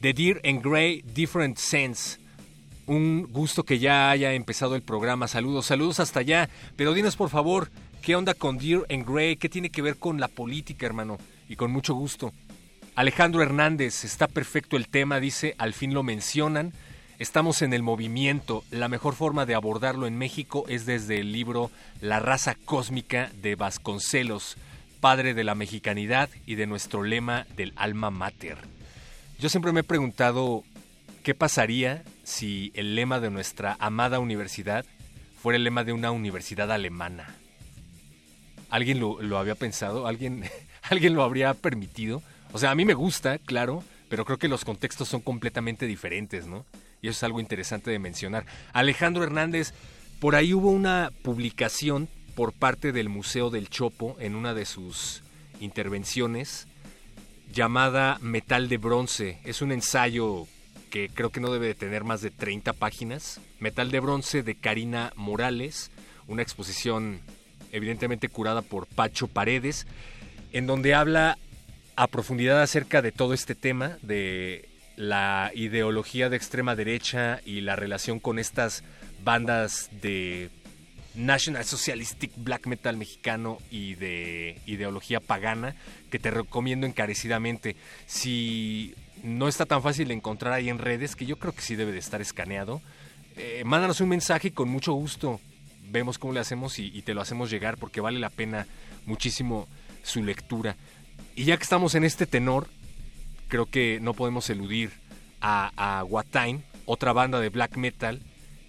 de 0.00 0.12
Dear 0.12 0.40
and 0.44 0.62
Grey 0.62 1.02
Different 1.14 1.58
Sense. 1.58 2.18
Un 2.86 3.24
gusto 3.30 3.64
que 3.64 3.78
ya 3.78 4.10
haya 4.10 4.32
empezado 4.32 4.74
el 4.74 4.82
programa. 4.82 5.28
Saludos, 5.28 5.66
saludos 5.66 6.00
hasta 6.00 6.20
allá. 6.20 6.48
Pero 6.76 6.94
dinos 6.94 7.16
por 7.16 7.28
favor, 7.28 7.70
¿qué 8.00 8.16
onda 8.16 8.32
con 8.32 8.56
Dear 8.56 8.86
and 8.88 9.06
Grey? 9.06 9.36
¿Qué 9.36 9.48
tiene 9.48 9.70
que 9.70 9.82
ver 9.82 9.96
con 9.96 10.18
la 10.18 10.28
política, 10.28 10.86
hermano? 10.86 11.18
Y 11.48 11.56
con 11.56 11.70
mucho 11.70 11.94
gusto. 11.94 12.32
Alejandro 12.98 13.42
Hernández, 13.42 14.02
está 14.02 14.26
perfecto 14.26 14.76
el 14.76 14.88
tema, 14.88 15.20
dice, 15.20 15.54
al 15.58 15.72
fin 15.72 15.94
lo 15.94 16.02
mencionan. 16.02 16.72
Estamos 17.20 17.62
en 17.62 17.72
el 17.72 17.84
movimiento. 17.84 18.64
La 18.72 18.88
mejor 18.88 19.14
forma 19.14 19.46
de 19.46 19.54
abordarlo 19.54 20.08
en 20.08 20.18
México 20.18 20.64
es 20.66 20.84
desde 20.84 21.20
el 21.20 21.30
libro 21.30 21.70
La 22.00 22.18
raza 22.18 22.56
cósmica 22.56 23.30
de 23.40 23.54
Vasconcelos, 23.54 24.56
padre 24.98 25.32
de 25.34 25.44
la 25.44 25.54
mexicanidad 25.54 26.28
y 26.44 26.56
de 26.56 26.66
nuestro 26.66 27.04
lema 27.04 27.46
del 27.54 27.72
alma 27.76 28.10
mater. 28.10 28.58
Yo 29.38 29.48
siempre 29.48 29.70
me 29.70 29.80
he 29.80 29.84
preguntado 29.84 30.64
qué 31.22 31.36
pasaría 31.36 32.02
si 32.24 32.72
el 32.74 32.96
lema 32.96 33.20
de 33.20 33.30
nuestra 33.30 33.76
amada 33.78 34.18
universidad 34.18 34.84
fuera 35.40 35.56
el 35.56 35.62
lema 35.62 35.84
de 35.84 35.92
una 35.92 36.10
universidad 36.10 36.72
alemana. 36.72 37.36
¿Alguien 38.70 38.98
lo, 38.98 39.38
había 39.38 39.54
pensado? 39.54 40.08
¿Alguien, 40.08 40.50
¿Alguien 40.90 41.14
lo 41.14 41.22
habría 41.22 41.54
permitido? 41.54 42.24
O 42.52 42.58
sea, 42.58 42.70
a 42.70 42.74
mí 42.74 42.84
me 42.84 42.94
gusta, 42.94 43.38
claro, 43.38 43.84
pero 44.08 44.24
creo 44.24 44.38
que 44.38 44.48
los 44.48 44.64
contextos 44.64 45.08
son 45.08 45.20
completamente 45.20 45.86
diferentes, 45.86 46.46
¿no? 46.46 46.64
Y 47.02 47.08
eso 47.08 47.18
es 47.18 47.22
algo 47.22 47.40
interesante 47.40 47.90
de 47.90 47.98
mencionar. 47.98 48.46
Alejandro 48.72 49.22
Hernández, 49.22 49.72
por 50.20 50.34
ahí 50.34 50.54
hubo 50.54 50.70
una 50.70 51.12
publicación 51.22 52.08
por 52.34 52.52
parte 52.52 52.92
del 52.92 53.08
Museo 53.08 53.50
del 53.50 53.68
Chopo 53.68 54.16
en 54.18 54.34
una 54.34 54.54
de 54.54 54.64
sus 54.64 55.22
intervenciones 55.60 56.66
llamada 57.52 58.18
Metal 58.20 58.68
de 58.68 58.78
Bronce. 58.78 59.38
Es 59.44 59.62
un 59.62 59.72
ensayo 59.72 60.46
que 60.90 61.08
creo 61.08 61.30
que 61.30 61.40
no 61.40 61.52
debe 61.52 61.66
de 61.66 61.74
tener 61.74 62.04
más 62.04 62.20
de 62.20 62.30
30 62.30 62.72
páginas. 62.72 63.40
Metal 63.60 63.90
de 63.90 64.00
Bronce 64.00 64.42
de 64.42 64.54
Karina 64.54 65.12
Morales, 65.16 65.90
una 66.26 66.42
exposición 66.42 67.20
evidentemente 67.72 68.28
curada 68.28 68.62
por 68.62 68.86
Pacho 68.86 69.28
Paredes, 69.28 69.86
en 70.52 70.66
donde 70.66 70.94
habla 70.94 71.38
a 71.98 72.06
profundidad 72.06 72.62
acerca 72.62 73.02
de 73.02 73.10
todo 73.10 73.34
este 73.34 73.56
tema, 73.56 73.98
de 74.02 74.68
la 74.94 75.50
ideología 75.52 76.28
de 76.28 76.36
extrema 76.36 76.76
derecha 76.76 77.40
y 77.44 77.60
la 77.60 77.74
relación 77.74 78.20
con 78.20 78.38
estas 78.38 78.84
bandas 79.24 79.90
de 80.00 80.48
National 81.16 81.64
Socialistic 81.64 82.30
Black 82.36 82.68
Metal 82.68 82.96
mexicano 82.96 83.58
y 83.68 83.96
de 83.96 84.60
ideología 84.64 85.18
pagana, 85.18 85.74
que 86.08 86.20
te 86.20 86.30
recomiendo 86.30 86.86
encarecidamente. 86.86 87.74
Si 88.06 88.94
no 89.24 89.48
está 89.48 89.66
tan 89.66 89.82
fácil 89.82 90.06
de 90.06 90.14
encontrar 90.14 90.52
ahí 90.52 90.68
en 90.68 90.78
redes, 90.78 91.16
que 91.16 91.26
yo 91.26 91.36
creo 91.36 91.52
que 91.52 91.62
sí 91.62 91.74
debe 91.74 91.90
de 91.90 91.98
estar 91.98 92.20
escaneado, 92.20 92.80
eh, 93.36 93.64
mándanos 93.66 94.00
un 94.00 94.10
mensaje 94.10 94.48
y 94.48 94.52
con 94.52 94.68
mucho 94.68 94.92
gusto 94.92 95.40
vemos 95.90 96.16
cómo 96.16 96.32
le 96.32 96.38
hacemos 96.38 96.78
y, 96.78 96.96
y 96.96 97.02
te 97.02 97.12
lo 97.12 97.22
hacemos 97.22 97.50
llegar 97.50 97.76
porque 97.76 98.00
vale 98.00 98.20
la 98.20 98.30
pena 98.30 98.68
muchísimo 99.04 99.66
su 100.04 100.22
lectura. 100.22 100.76
Y 101.38 101.44
ya 101.44 101.56
que 101.56 101.62
estamos 101.62 101.94
en 101.94 102.02
este 102.02 102.26
tenor, 102.26 102.66
creo 103.46 103.66
que 103.66 104.00
no 104.02 104.12
podemos 104.12 104.50
eludir 104.50 104.90
a, 105.40 105.70
a 105.76 106.04
otra 106.84 107.12
banda 107.12 107.38
de 107.38 107.48
black 107.48 107.76
metal, 107.76 108.20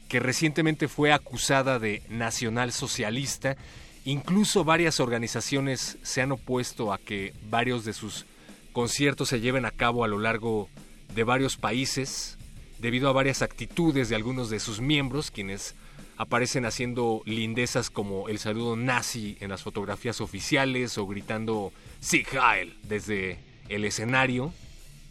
que 0.08 0.20
recientemente 0.20 0.88
fue 0.88 1.12
acusada 1.12 1.80
de 1.80 2.04
nacionalsocialista. 2.10 3.58
Incluso 4.06 4.66
varias 4.66 5.00
organizaciones 5.00 5.98
se 6.04 6.22
han 6.22 6.32
opuesto 6.32 6.94
a 6.94 7.00
que 7.00 7.34
varios 7.50 7.86
de 7.86 7.94
sus 7.94 8.28
conciertos 8.72 9.30
se 9.30 9.42
lleven 9.42 9.66
a 9.66 9.72
cabo 9.72 10.04
a 10.04 10.08
lo 10.08 10.20
largo 10.20 10.70
de 11.16 11.24
varios 11.24 11.58
países, 11.58 12.38
debido 12.78 13.10
a 13.10 13.14
varias 13.14 13.42
actitudes 13.42 14.10
de 14.10 14.16
algunos 14.16 14.52
de 14.52 14.60
sus 14.60 14.80
miembros, 14.80 15.32
quienes 15.32 15.74
aparecen 16.18 16.66
haciendo 16.66 17.24
lindezas 17.26 17.90
como 17.90 18.30
el 18.30 18.38
saludo 18.38 18.76
nazi 18.76 19.38
en 19.40 19.50
las 19.50 19.64
fotografías 19.64 20.22
oficiales 20.22 21.00
o 21.00 21.08
gritando 21.08 21.74
Sieg 22.00 22.28
Heil 22.34 22.78
desde 22.84 23.40
el 23.70 23.86
escenario, 23.86 24.54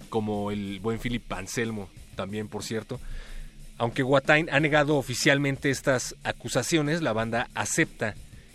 como 0.09 0.51
el 0.51 0.81
buen 0.81 0.99
Philip 0.99 1.33
Anselmo 1.33 1.89
también, 2.17 2.49
por 2.49 2.63
cierto. 2.63 3.01
Aunque 3.77 4.03
Watain 4.03 4.49
ha 4.51 4.59
negado 4.59 4.97
oficialmente 4.97 5.71
estas 5.71 6.17
acusaciones, 6.25 7.01
la 7.01 7.13
banda 7.13 7.49
acepta 7.55 8.15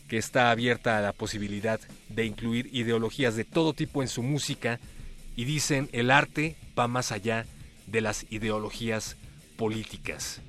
que 0.09 0.17
está 0.17 0.51
abierta 0.51 0.97
a 0.97 1.01
la 1.01 1.13
posibilidad 1.13 1.79
de 2.09 2.25
incluir 2.25 2.69
ideologías 2.73 3.35
de 3.35 3.45
todo 3.45 3.73
tipo 3.73 4.01
en 4.01 4.09
su 4.09 4.21
música 4.21 4.79
y 5.35 5.45
dicen 5.45 5.89
el 5.93 6.11
arte 6.11 6.57
va 6.77 6.87
más 6.87 7.11
allá 7.11 7.45
de 7.87 8.01
las 8.01 8.25
ideologías 8.29 9.15
políticas. 9.55 10.41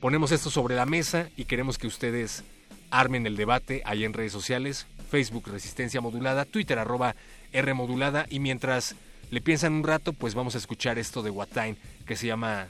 Ponemos 0.00 0.30
esto 0.30 0.48
sobre 0.48 0.76
la 0.76 0.86
mesa 0.86 1.28
y 1.36 1.44
queremos 1.44 1.76
que 1.76 1.88
ustedes 1.88 2.44
armen 2.90 3.26
el 3.26 3.36
debate 3.36 3.82
ahí 3.84 4.04
en 4.04 4.12
redes 4.12 4.32
sociales, 4.32 4.86
Facebook 5.08 5.48
Resistencia 5.48 6.00
Modulada, 6.00 6.44
Twitter 6.44 6.78
arroba 6.78 7.16
R 7.52 7.74
Modulada 7.74 8.26
y 8.28 8.40
mientras 8.40 8.94
le 9.30 9.40
piensan 9.40 9.74
un 9.74 9.84
rato, 9.84 10.12
pues 10.12 10.34
vamos 10.34 10.54
a 10.54 10.58
escuchar 10.58 10.98
esto 10.98 11.22
de 11.22 11.30
Watain 11.30 11.76
que 12.06 12.16
se 12.16 12.26
llama 12.26 12.68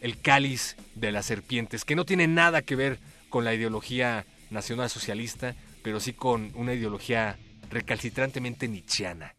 El 0.00 0.20
cáliz 0.20 0.76
de 0.94 1.12
las 1.12 1.26
serpientes, 1.26 1.84
que 1.84 1.96
no 1.96 2.04
tiene 2.04 2.26
nada 2.26 2.62
que 2.62 2.76
ver 2.76 2.98
con 3.28 3.44
la 3.44 3.54
ideología 3.54 4.26
nacional 4.50 4.90
socialista, 4.90 5.54
pero 5.82 6.00
sí 6.00 6.12
con 6.12 6.52
una 6.54 6.74
ideología 6.74 7.38
recalcitrantemente 7.70 8.68
nietzscheana. 8.68 9.34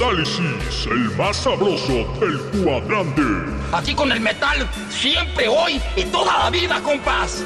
Metálisis, 0.00 0.86
el 0.86 1.14
más 1.14 1.36
sabroso 1.36 1.92
del 2.20 2.40
cuadrante. 2.64 3.20
Aquí 3.70 3.94
con 3.94 4.10
el 4.10 4.18
metal, 4.18 4.66
siempre, 4.88 5.46
hoy 5.46 5.78
y 5.94 6.04
toda 6.04 6.44
la 6.44 6.48
vida, 6.48 6.80
compás. 6.80 7.44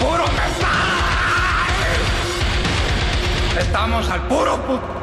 ¡Puro 0.00 0.24
metal! 0.24 0.70
Estamos 3.58 4.08
al 4.08 4.28
puro 4.28 4.56
puto. 4.58 4.93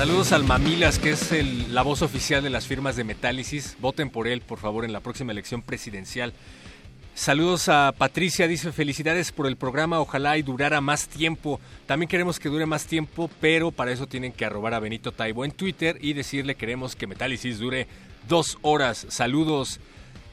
Saludos 0.00 0.32
al 0.32 0.44
Mamilas, 0.44 0.98
que 0.98 1.10
es 1.10 1.30
la 1.68 1.82
voz 1.82 2.00
oficial 2.00 2.42
de 2.42 2.48
las 2.48 2.66
firmas 2.66 2.96
de 2.96 3.04
Metálisis. 3.04 3.76
Voten 3.80 4.08
por 4.08 4.28
él, 4.28 4.40
por 4.40 4.58
favor, 4.58 4.86
en 4.86 4.94
la 4.94 5.00
próxima 5.00 5.32
elección 5.32 5.60
presidencial. 5.60 6.32
Saludos 7.14 7.68
a 7.68 7.92
Patricia, 7.92 8.48
dice 8.48 8.72
felicidades 8.72 9.30
por 9.30 9.46
el 9.46 9.58
programa, 9.58 10.00
ojalá 10.00 10.38
y 10.38 10.42
durara 10.42 10.80
más 10.80 11.06
tiempo. 11.06 11.60
También 11.84 12.08
queremos 12.08 12.38
que 12.38 12.48
dure 12.48 12.64
más 12.64 12.86
tiempo, 12.86 13.28
pero 13.42 13.72
para 13.72 13.92
eso 13.92 14.06
tienen 14.06 14.32
que 14.32 14.46
arrobar 14.46 14.72
a 14.72 14.80
Benito 14.80 15.12
Taibo 15.12 15.44
en 15.44 15.50
Twitter 15.50 15.98
y 16.00 16.14
decirle 16.14 16.54
queremos 16.54 16.96
que 16.96 17.06
Metálisis 17.06 17.58
dure 17.58 17.86
dos 18.26 18.56
horas. 18.62 19.04
Saludos. 19.10 19.80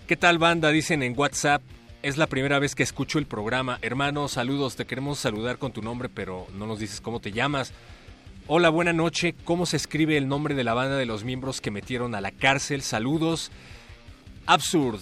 ¿Qué 0.07 0.15
tal 0.15 0.37
banda? 0.37 0.71
Dicen 0.71 1.03
en 1.03 1.13
WhatsApp. 1.19 1.61
Es 2.03 2.15
la 2.15 2.27
primera 2.27 2.59
vez 2.59 2.73
que 2.73 2.83
escucho 2.83 3.19
el 3.19 3.25
programa. 3.25 3.79
Hermano, 3.81 4.29
saludos. 4.29 4.77
Te 4.77 4.85
queremos 4.85 5.19
saludar 5.19 5.57
con 5.57 5.73
tu 5.73 5.81
nombre, 5.81 6.07
pero 6.07 6.47
no 6.53 6.67
nos 6.67 6.79
dices 6.79 7.01
cómo 7.01 7.19
te 7.19 7.33
llamas. 7.33 7.73
Hola, 8.49 8.69
buena 8.69 8.93
noche. 8.93 9.35
¿Cómo 9.43 9.65
se 9.65 9.75
escribe 9.75 10.15
el 10.15 10.29
nombre 10.29 10.55
de 10.55 10.63
la 10.63 10.73
banda 10.73 10.95
de 10.95 11.05
los 11.05 11.25
miembros 11.25 11.59
que 11.59 11.69
metieron 11.69 12.15
a 12.15 12.21
la 12.21 12.31
cárcel? 12.31 12.81
Saludos. 12.81 13.51
Absurd. 14.45 15.01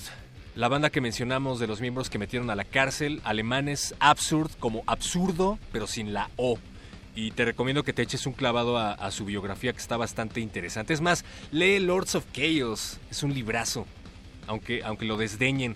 La 0.56 0.68
banda 0.68 0.90
que 0.90 1.00
mencionamos 1.00 1.60
de 1.60 1.68
los 1.68 1.80
miembros 1.80 2.10
que 2.10 2.18
metieron 2.18 2.50
a 2.50 2.56
la 2.56 2.64
cárcel, 2.64 3.22
alemanes, 3.24 3.94
Absurd, 4.00 4.50
como 4.58 4.82
absurdo, 4.88 5.60
pero 5.72 5.86
sin 5.86 6.12
la 6.12 6.32
O. 6.38 6.58
Y 7.14 7.30
te 7.32 7.46
recomiendo 7.46 7.84
que 7.84 7.94
te 7.94 8.02
eches 8.02 8.26
un 8.26 8.34
clavado 8.34 8.80
a, 8.80 9.12
su 9.12 9.26
biografía 9.26 9.74
que 9.74 9.80
está 9.80 9.96
bastante 9.96 10.40
interesante. 10.40 10.96
Es 10.96 11.02
más, 11.02 11.24
lee 11.52 11.78
Lords 11.78 12.16
of 12.16 12.26
Chaos. 12.34 13.00
Es 13.12 13.22
un 13.22 13.32
librazo, 13.32 13.86
aunque, 14.48 14.82
aunque 14.84 15.06
lo 15.06 15.18
desdeñen. 15.18 15.76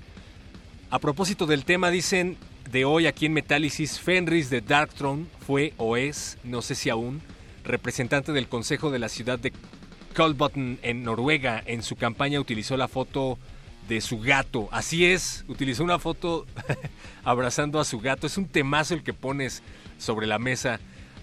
A 0.90 0.98
propósito 0.98 1.46
del 1.46 1.66
tema, 1.66 1.92
dicen 1.92 2.36
de 2.72 2.86
hoy 2.86 3.06
aquí 3.06 3.28
en 3.28 3.34
Metálisis, 3.34 4.00
Fenris 4.00 4.50
de 4.50 4.62
Darkthrone 4.62 5.28
fue 5.46 5.76
o 5.78 5.98
es, 5.98 6.40
no 6.44 6.64
sé 6.64 6.74
si 6.74 6.90
aún, 6.90 7.22
representante 7.70 8.34
del 8.34 8.50
Consejo 8.50 8.92
de 8.92 9.00
la 9.00 9.10
ciudad 9.10 9.40
de 9.40 9.54
Kolbotn 10.16 10.80
en 10.82 11.04
Noruega. 11.04 11.64
En 11.66 11.84
su 11.84 11.96
campaña 11.96 12.40
utilizó 12.40 12.76
la 12.76 12.88
foto 12.88 13.38
de 13.88 14.02
su 14.02 14.20
gato. 14.20 14.68
Así 14.72 15.06
es, 15.06 15.46
utilizó 15.48 15.84
una 15.84 16.00
foto 16.00 16.46
abrazando 17.24 17.80
a 17.80 17.86
su 17.86 18.00
gato. 18.00 18.28
Es 18.28 18.38
un 18.38 18.48
temazo 18.48 18.94
el 18.94 19.04
que 19.04 19.14
pones 19.14 19.64
sobre 19.98 20.28
la 20.28 20.40
mesa. 20.40 20.80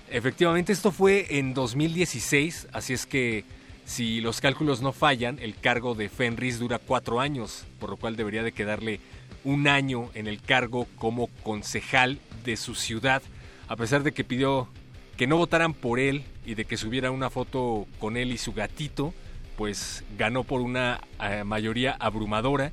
Efectivamente, 0.09 0.73
esto 0.73 0.93
fue 0.93 1.39
en 1.39 1.53
2016, 1.53 2.69
así 2.73 2.93
es 2.93 3.07
que 3.07 3.45
si 3.85 4.21
los 4.21 4.41
cálculos 4.41 4.81
no 4.81 4.93
fallan, 4.93 5.39
el 5.41 5.57
cargo 5.57 5.95
de 5.95 6.09
Fenris 6.09 6.59
dura 6.59 6.79
cuatro 6.79 7.21
años, 7.21 7.65
por 7.81 7.91
lo 7.91 7.97
cual 7.97 8.17
debería 8.17 8.43
de 8.43 8.53
quedarle 8.53 9.01
un 9.45 9.69
año 9.69 10.11
en 10.15 10.27
el 10.27 10.41
cargo 10.41 10.87
como 10.97 11.29
concejal 11.43 12.19
de 12.45 12.57
su 12.57 12.75
ciudad, 12.75 13.23
a 13.69 13.77
pesar 13.77 14.03
de 14.05 14.13
que 14.13 14.25
pidió 14.25 14.69
que 15.17 15.27
no 15.27 15.37
votaran 15.37 15.73
por 15.73 15.99
él 15.99 16.25
y 16.47 16.55
de 16.55 16.65
que 16.65 16.77
subiera 16.77 17.11
una 17.11 17.29
foto 17.29 17.87
con 17.99 18.17
él 18.17 18.33
y 18.33 18.39
su 18.39 18.53
gatito, 18.53 19.13
pues 19.57 20.05
ganó 20.17 20.45
por 20.45 20.61
una 20.61 21.01
eh, 21.21 21.45
mayoría 21.45 21.93
abrumadora. 21.99 22.73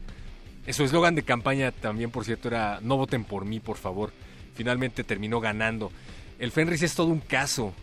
Su 0.70 0.84
eslogan 0.84 1.16
de 1.16 1.24
campaña 1.24 1.72
también, 1.72 2.12
por 2.12 2.24
cierto, 2.24 2.48
era 2.48 2.80
no 2.82 2.96
voten 2.96 3.26
por 3.26 3.46
mí, 3.46 3.60
por 3.60 3.78
favor. 3.78 4.14
Finalmente 4.56 5.04
terminó 5.04 5.42
ganando. 5.42 5.92
El 6.40 6.52
Fenris 6.52 6.84
es 6.84 6.96
todo 6.96 7.08
un 7.08 7.20
caso. 7.20 7.74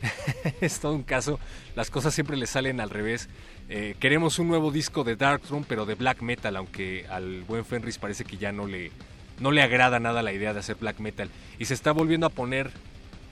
es 0.60 0.78
todo 0.78 0.92
un 0.92 1.02
caso. 1.02 1.40
Las 1.74 1.90
cosas 1.90 2.14
siempre 2.14 2.36
le 2.36 2.46
salen 2.46 2.80
al 2.80 2.90
revés. 2.90 3.28
Eh, 3.68 3.96
queremos 3.98 4.38
un 4.38 4.48
nuevo 4.48 4.70
disco 4.70 5.04
de 5.04 5.16
Darkthrone, 5.16 5.64
pero 5.66 5.86
de 5.86 5.94
black 5.94 6.22
metal, 6.22 6.56
aunque 6.56 7.06
al 7.08 7.42
buen 7.44 7.64
Fenris 7.64 7.98
parece 7.98 8.24
que 8.24 8.36
ya 8.36 8.52
no 8.52 8.66
le, 8.66 8.90
no 9.38 9.50
le 9.50 9.62
agrada 9.62 9.98
nada 10.00 10.22
la 10.22 10.32
idea 10.32 10.52
de 10.52 10.60
hacer 10.60 10.76
black 10.76 10.98
metal. 11.00 11.30
Y 11.58 11.64
se 11.64 11.74
está 11.74 11.92
volviendo 11.92 12.26
a 12.26 12.30
poner 12.30 12.70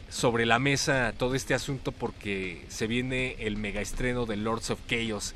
sobre 0.09 0.47
la 0.47 0.59
mesa 0.59 1.13
todo 1.17 1.35
este 1.35 1.55
asunto 1.55 1.93
porque 1.93 2.65
se 2.69 2.87
viene 2.87 3.37
el 3.41 3.57
mega 3.57 3.81
estreno 3.81 4.27
de 4.27 4.37
Lords 4.37 4.71
of 4.71 4.81
Chaos, 4.89 5.35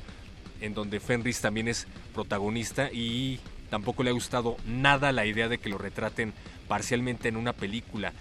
en 0.61 0.73
donde 0.73 0.99
Fenris 0.99 1.41
también 1.41 1.67
es 1.67 1.87
protagonista 2.13 2.89
y 2.91 3.39
tampoco 3.69 4.03
le 4.03 4.09
ha 4.09 4.13
gustado 4.13 4.57
nada 4.65 5.11
la 5.11 5.25
idea 5.25 5.47
de 5.47 5.57
que 5.57 5.69
lo 5.69 5.77
retraten 5.77 6.33
parcialmente 6.67 7.27
en 7.29 7.37
una 7.37 7.53
película. 7.53 8.13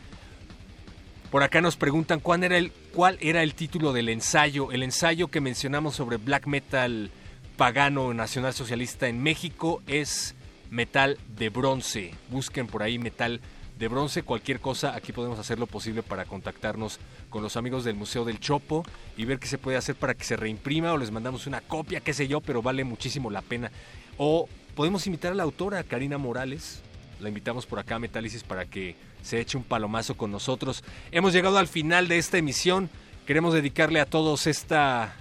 Por 1.30 1.42
acá 1.42 1.62
nos 1.62 1.76
preguntan 1.76 2.20
cuál 2.20 2.44
era 2.44 2.58
el 2.58 2.72
cuál 2.92 3.16
era 3.20 3.42
el 3.42 3.54
título 3.54 3.94
del 3.94 4.10
ensayo, 4.10 4.70
el 4.70 4.82
ensayo 4.82 5.28
que 5.28 5.40
mencionamos 5.40 5.96
sobre 5.96 6.18
black 6.18 6.46
metal 6.46 7.10
pagano 7.56 8.12
nacionalsocialista 8.12 9.08
en 9.08 9.22
México 9.22 9.82
es 9.86 10.34
Metal 10.70 11.18
de 11.36 11.48
Bronce. 11.48 12.14
Busquen 12.28 12.66
por 12.66 12.82
ahí 12.82 12.98
Metal 12.98 13.40
de 13.78 13.88
Bronce, 13.88 14.22
cualquier 14.22 14.60
cosa, 14.60 14.94
aquí 14.94 15.12
podemos 15.12 15.38
hacer 15.38 15.58
lo 15.58 15.66
posible 15.66 16.02
para 16.02 16.24
contactarnos 16.24 17.00
con 17.30 17.42
los 17.42 17.56
amigos 17.56 17.84
del 17.84 17.94
Museo 17.94 18.24
del 18.24 18.38
Chopo 18.38 18.84
y 19.16 19.24
ver 19.24 19.38
qué 19.38 19.46
se 19.46 19.58
puede 19.58 19.76
hacer 19.76 19.96
para 19.96 20.14
que 20.14 20.24
se 20.24 20.36
reimprima 20.36 20.92
o 20.92 20.98
les 20.98 21.10
mandamos 21.10 21.46
una 21.46 21.60
copia, 21.60 22.00
qué 22.00 22.14
sé 22.14 22.28
yo, 22.28 22.40
pero 22.40 22.62
vale 22.62 22.84
muchísimo 22.84 23.30
la 23.30 23.42
pena. 23.42 23.70
O 24.18 24.48
podemos 24.74 25.06
invitar 25.06 25.32
a 25.32 25.34
la 25.34 25.42
autora 25.42 25.82
Karina 25.82 26.18
Morales, 26.18 26.82
la 27.20 27.28
invitamos 27.28 27.66
por 27.66 27.78
acá 27.78 27.96
a 27.96 27.98
Metálisis 27.98 28.42
para 28.42 28.66
que 28.66 28.96
se 29.22 29.40
eche 29.40 29.56
un 29.56 29.64
palomazo 29.64 30.16
con 30.16 30.30
nosotros. 30.30 30.84
Hemos 31.10 31.32
llegado 31.32 31.58
al 31.58 31.68
final 31.68 32.08
de 32.08 32.18
esta 32.18 32.38
emisión. 32.38 32.90
Queremos 33.26 33.54
dedicarle 33.54 34.00
a 34.00 34.06
todos 34.06 34.46
esta 34.46 35.14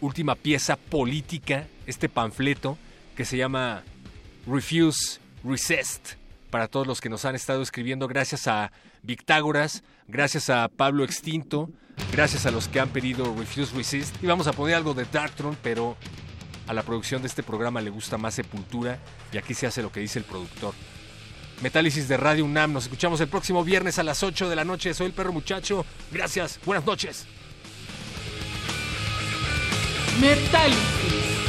última 0.00 0.34
pieza 0.34 0.76
política, 0.76 1.66
este 1.86 2.08
panfleto 2.08 2.76
que 3.16 3.24
se 3.24 3.36
llama 3.36 3.82
Refuse, 4.46 5.20
Resist. 5.44 6.19
Para 6.50 6.68
todos 6.68 6.86
los 6.86 7.00
que 7.00 7.08
nos 7.08 7.24
han 7.24 7.36
estado 7.36 7.62
escribiendo, 7.62 8.08
gracias 8.08 8.48
a 8.48 8.72
Victágoras, 9.02 9.82
gracias 10.08 10.50
a 10.50 10.68
Pablo 10.68 11.04
Extinto, 11.04 11.70
gracias 12.12 12.44
a 12.44 12.50
los 12.50 12.66
que 12.68 12.80
han 12.80 12.88
pedido 12.88 13.34
Refuse, 13.36 13.74
Resist. 13.74 14.22
Y 14.22 14.26
vamos 14.26 14.48
a 14.48 14.52
poner 14.52 14.74
algo 14.74 14.92
de 14.92 15.04
Darktron, 15.04 15.56
pero 15.62 15.96
a 16.66 16.74
la 16.74 16.82
producción 16.82 17.22
de 17.22 17.28
este 17.28 17.42
programa 17.42 17.80
le 17.80 17.90
gusta 17.90 18.18
más 18.18 18.34
Sepultura 18.34 18.98
y 19.32 19.38
aquí 19.38 19.54
se 19.54 19.66
hace 19.66 19.82
lo 19.82 19.92
que 19.92 20.00
dice 20.00 20.18
el 20.18 20.24
productor. 20.24 20.74
Metálisis 21.62 22.08
de 22.08 22.16
Radio 22.16 22.44
UNAM. 22.44 22.72
Nos 22.72 22.84
escuchamos 22.84 23.20
el 23.20 23.28
próximo 23.28 23.62
viernes 23.62 23.98
a 23.98 24.02
las 24.02 24.22
8 24.22 24.48
de 24.48 24.56
la 24.56 24.64
noche. 24.64 24.94
Soy 24.94 25.06
el 25.06 25.12
perro 25.12 25.32
muchacho. 25.32 25.84
Gracias. 26.10 26.58
Buenas 26.64 26.86
noches. 26.86 27.26
Metálisis. 30.20 31.39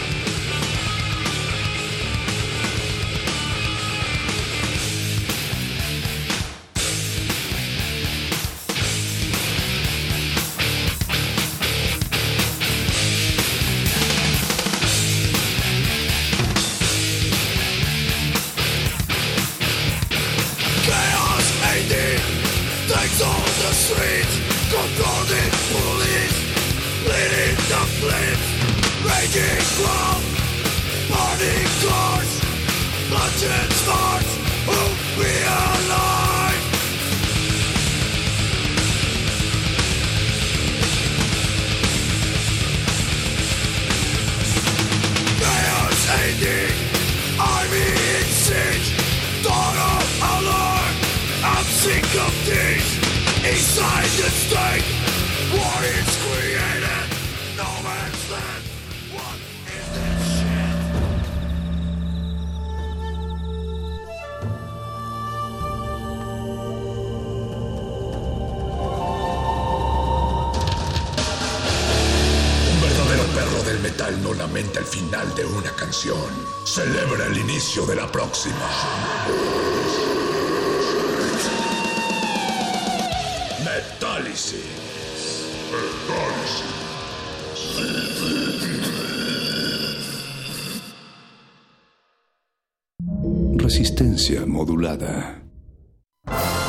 Raging 29.21 29.65
crowd 29.77 30.23
Burning 31.09 31.69
cars 31.85 32.31
Bloodshed 33.07 33.69
starts 33.81 34.31
Who 34.65 34.81
we 35.19 35.29
alive 35.45 36.63
Chaos 45.37 46.01
Army 47.39 47.89
in 48.17 48.25
siege 48.25 48.89
alert 50.33 50.95
I'm 51.43 51.65
sick 51.65 52.09
of 52.25 52.33
this 52.47 52.85
Inside 53.45 54.09
the 54.17 54.29
state 54.31 55.00
metal 74.11 74.23
no 74.23 74.33
lamenta 74.33 74.79
el 74.79 74.85
final 74.85 75.33
de 75.35 75.45
una 75.45 75.71
canción, 75.75 76.17
celebra 76.65 77.27
el 77.27 77.37
inicio 77.37 77.85
de 77.85 77.95
la 77.95 78.11
próxima. 78.11 78.55
Metálisis. 83.63 84.65
Resistencia 93.57 94.45
modulada. 94.45 95.40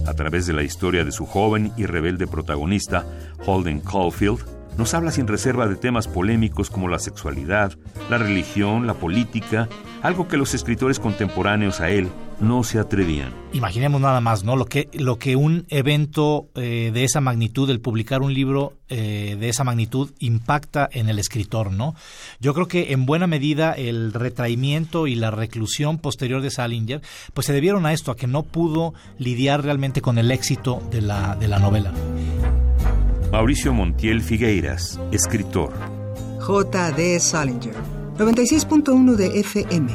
A 0.07 0.13
través 0.13 0.47
de 0.47 0.53
la 0.53 0.63
historia 0.63 1.05
de 1.05 1.11
su 1.11 1.25
joven 1.25 1.71
y 1.77 1.85
rebelde 1.85 2.27
protagonista, 2.27 3.05
Holden 3.45 3.79
Caulfield, 3.79 4.52
nos 4.77 4.93
habla 4.93 5.11
sin 5.11 5.27
reserva 5.27 5.67
de 5.67 5.75
temas 5.75 6.07
polémicos 6.07 6.69
como 6.69 6.87
la 6.87 6.99
sexualidad, 6.99 7.73
la 8.09 8.17
religión, 8.17 8.87
la 8.87 8.95
política, 8.95 9.67
algo 10.01 10.27
que 10.27 10.37
los 10.37 10.53
escritores 10.53 10.99
contemporáneos 10.99 11.79
a 11.79 11.89
él 11.89 12.09
no 12.39 12.63
se 12.63 12.79
atrevían. 12.79 13.33
Imaginemos 13.53 14.01
nada 14.01 14.19
más, 14.19 14.43
¿no? 14.43 14.55
Lo 14.55 14.65
que, 14.65 14.89
lo 14.93 15.17
que 15.17 15.35
un 15.35 15.65
evento 15.69 16.49
eh, 16.55 16.91
de 16.93 17.03
esa 17.03 17.21
magnitud, 17.21 17.69
el 17.69 17.79
publicar 17.79 18.21
un 18.21 18.33
libro 18.33 18.73
eh, 18.89 19.37
de 19.39 19.49
esa 19.49 19.63
magnitud, 19.63 20.11
impacta 20.19 20.89
en 20.91 21.07
el 21.07 21.19
escritor, 21.19 21.71
¿no? 21.71 21.95
Yo 22.39 22.53
creo 22.53 22.67
que 22.67 22.91
en 22.91 23.05
buena 23.05 23.27
medida 23.27 23.73
el 23.73 24.13
retraimiento 24.13 25.07
y 25.07 25.15
la 25.15 25.31
reclusión 25.31 25.99
posterior 25.99 26.41
de 26.41 26.51
Salinger, 26.51 27.01
pues 27.33 27.47
se 27.47 27.53
debieron 27.53 27.85
a 27.85 27.93
esto, 27.93 28.11
a 28.11 28.17
que 28.17 28.27
no 28.27 28.43
pudo 28.43 28.93
lidiar 29.17 29.63
realmente 29.63 30.01
con 30.01 30.17
el 30.17 30.31
éxito 30.31 30.81
de 30.91 31.01
la, 31.01 31.35
de 31.35 31.47
la 31.47 31.59
novela. 31.59 31.93
Mauricio 33.33 33.73
Montiel 33.73 34.21
Figueiras, 34.21 34.99
escritor. 35.11 35.73
J.D. 36.39 37.19
Salinger, 37.19 37.73
96.1 38.15 39.15
de 39.15 39.39
FM. 39.39 39.91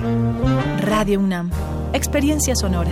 Radio 0.81 1.21
UNAM. 1.21 1.49
Experiencia 1.93 2.57
sonora. 2.57 2.91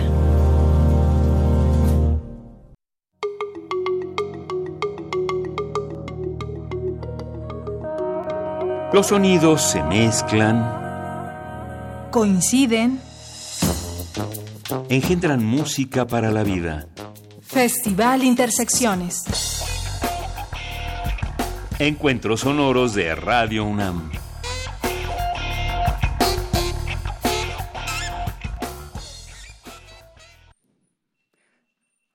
Los 8.93 9.07
sonidos 9.07 9.61
se 9.61 9.83
mezclan, 9.83 10.65
Coinciden. 12.09 13.01
engendran 14.87 15.43
música 15.43 16.07
para 16.07 16.31
la 16.31 16.43
vida. 16.43 16.87
Festival 17.41 18.23
Intersecciones. 18.23 19.56
Encuentros 21.79 22.39
sonoros 22.39 22.95
de 22.95 23.13
Radio 23.13 23.63
UNAM. 23.63 24.09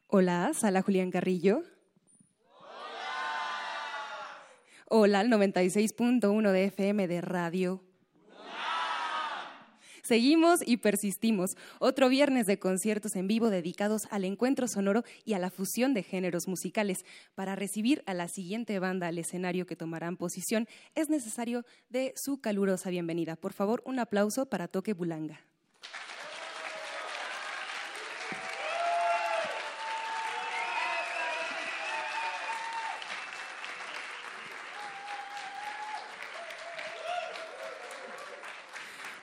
Hola, 0.09 0.51
Sala 0.53 0.83
Julián 0.83 1.13
Carrillo. 1.13 1.63
Hola, 4.89 5.21
al 5.21 5.29
96.1 5.29 6.51
de 6.51 6.65
FM 6.65 7.07
de 7.07 7.21
Radio. 7.21 7.85
Seguimos 10.13 10.61
y 10.67 10.77
persistimos. 10.77 11.57
Otro 11.79 12.11
viernes 12.11 12.45
de 12.45 12.59
conciertos 12.59 13.17
en 13.17 13.27
vivo 13.29 13.49
dedicados 13.49 14.09
al 14.11 14.27
encuentro 14.27 14.69
sonoro 14.69 15.05
y 15.25 15.33
a 15.33 15.39
la 15.39 15.49
fusión 15.49 15.95
de 15.95 16.03
géneros 16.03 16.49
musicales. 16.49 17.07
Para 17.35 17.57
recibir 17.57 18.03
a 18.05 18.13
la 18.13 18.29
siguiente 18.29 18.79
banda 18.79 19.07
al 19.07 19.17
escenario 19.17 19.65
que 19.65 19.75
tomarán 19.75 20.19
posición, 20.19 20.69
es 20.95 21.09
necesario 21.09 21.65
de 21.89 22.13
su 22.15 22.43
calurosa 22.43 22.91
bienvenida. 22.91 23.37
Por 23.37 23.55
favor, 23.55 23.83
un 23.87 24.01
aplauso 24.01 24.45
para 24.45 24.69
Toque 24.69 24.93
Bulanga. 24.93 25.41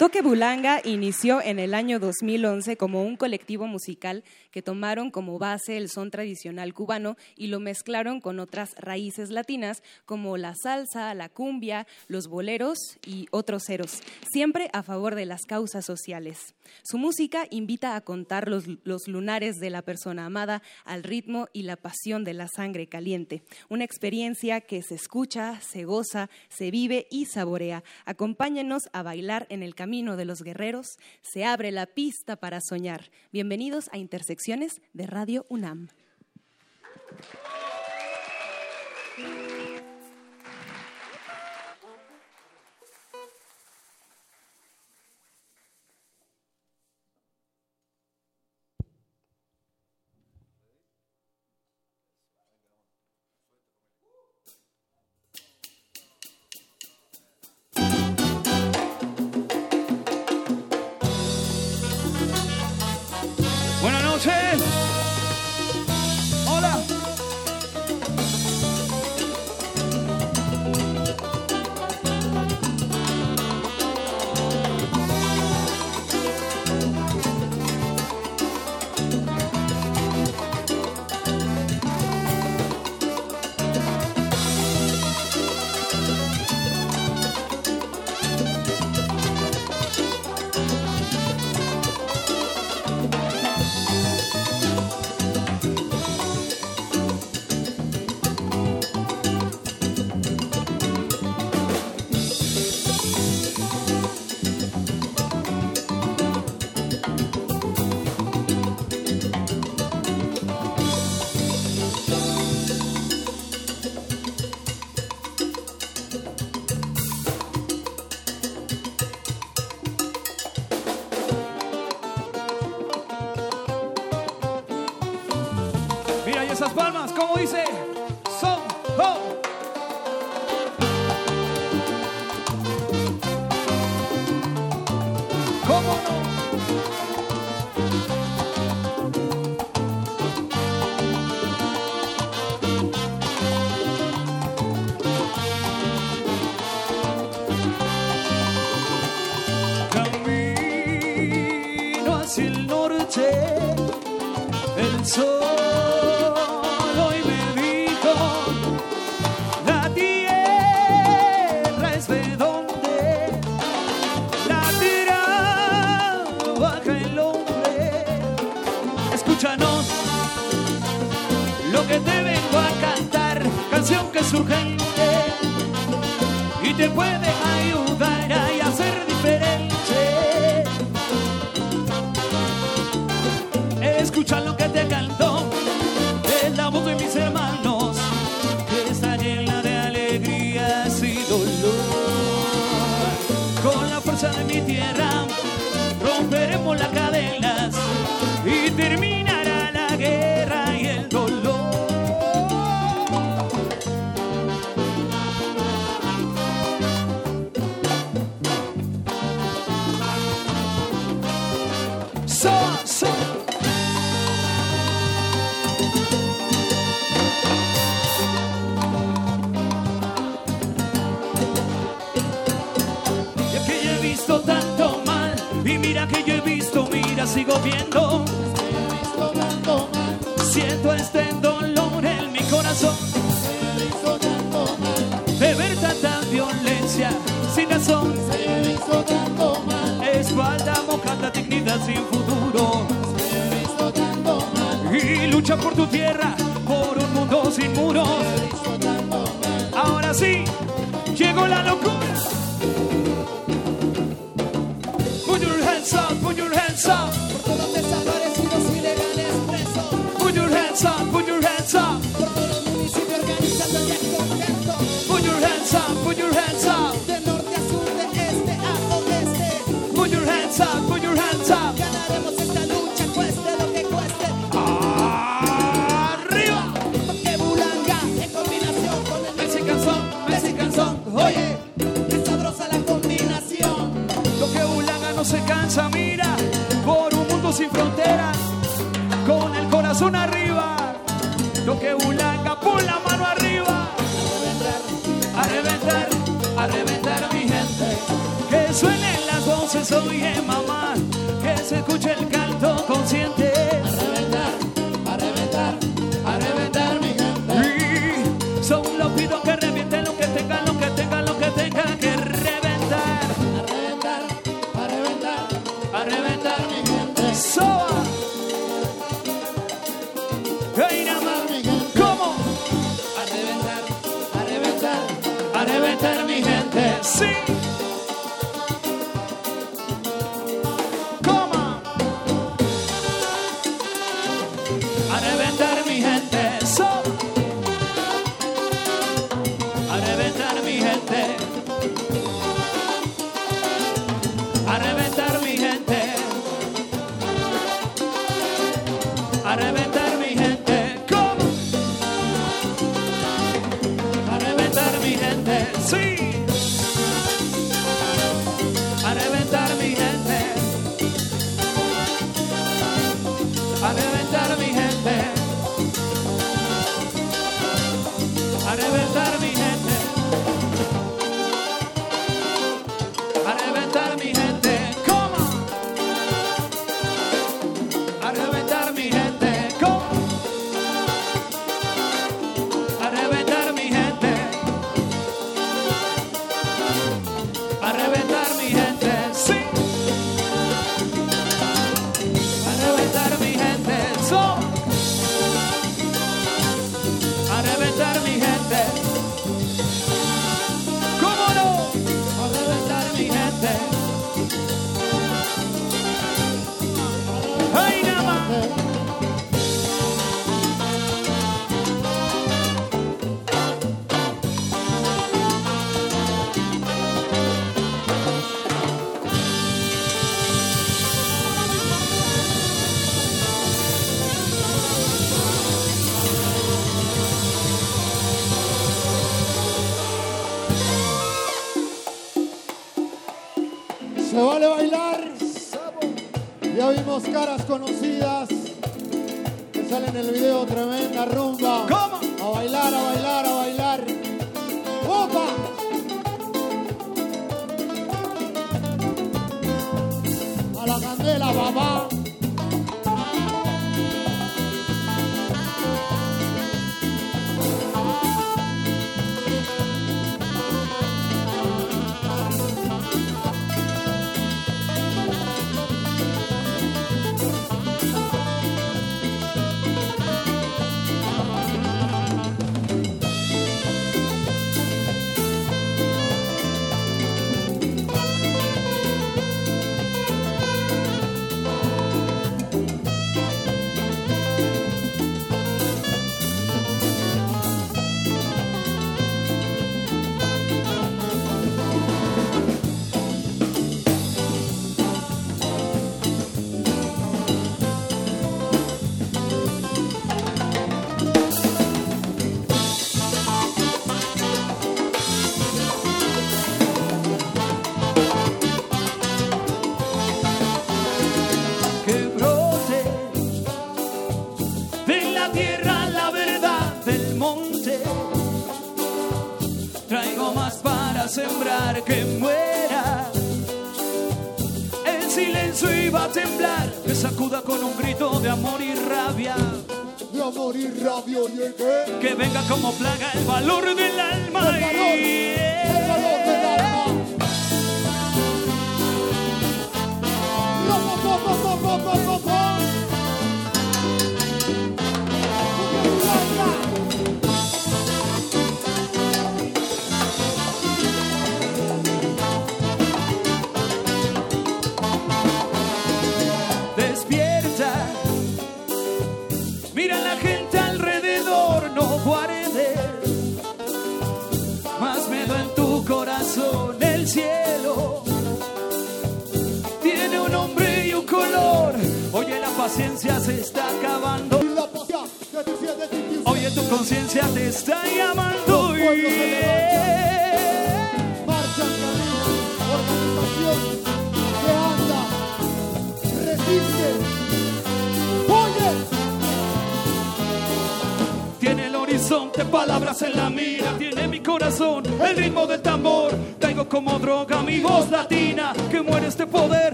Toque 0.00 0.22
Bulanga 0.22 0.80
inició 0.82 1.42
en 1.42 1.58
el 1.58 1.74
año 1.74 1.98
2011 1.98 2.78
como 2.78 3.02
un 3.02 3.18
colectivo 3.18 3.66
musical 3.66 4.24
que 4.50 4.62
tomaron 4.62 5.10
como 5.10 5.38
base 5.38 5.76
el 5.76 5.90
son 5.90 6.10
tradicional 6.10 6.72
cubano 6.72 7.18
y 7.36 7.48
lo 7.48 7.60
mezclaron 7.60 8.22
con 8.22 8.40
otras 8.40 8.70
raíces 8.78 9.28
latinas 9.28 9.82
como 10.06 10.38
la 10.38 10.54
salsa, 10.54 11.12
la 11.12 11.28
cumbia, 11.28 11.86
los 12.08 12.28
boleros 12.28 12.78
y 13.04 13.26
otros 13.30 13.64
ceros, 13.66 14.00
siempre 14.32 14.70
a 14.72 14.82
favor 14.82 15.16
de 15.16 15.26
las 15.26 15.42
causas 15.42 15.84
sociales. 15.84 16.54
Su 16.82 16.96
música 16.96 17.46
invita 17.50 17.94
a 17.94 18.00
contar 18.00 18.48
los, 18.48 18.64
los 18.84 19.06
lunares 19.06 19.56
de 19.56 19.68
la 19.68 19.82
persona 19.82 20.24
amada 20.24 20.62
al 20.86 21.02
ritmo 21.02 21.48
y 21.52 21.64
la 21.64 21.76
pasión 21.76 22.24
de 22.24 22.32
la 22.32 22.48
sangre 22.48 22.86
caliente, 22.86 23.42
una 23.68 23.84
experiencia 23.84 24.62
que 24.62 24.80
se 24.82 24.94
escucha, 24.94 25.60
se 25.60 25.84
goza, 25.84 26.30
se 26.48 26.70
vive 26.70 27.06
y 27.10 27.26
saborea. 27.26 27.84
Acompáñenos 28.06 28.84
a 28.94 29.02
bailar 29.02 29.46
en 29.50 29.62
el 29.62 29.74
camino 29.74 29.89
camino 29.90 30.16
de 30.16 30.24
los 30.24 30.42
guerreros, 30.42 31.00
se 31.20 31.44
abre 31.44 31.72
la 31.72 31.84
pista 31.84 32.36
para 32.36 32.60
soñar. 32.60 33.10
Bienvenidos 33.32 33.90
a 33.92 33.98
Intersecciones 33.98 34.80
de 34.92 35.08
Radio 35.08 35.46
UNAM. 35.48 35.88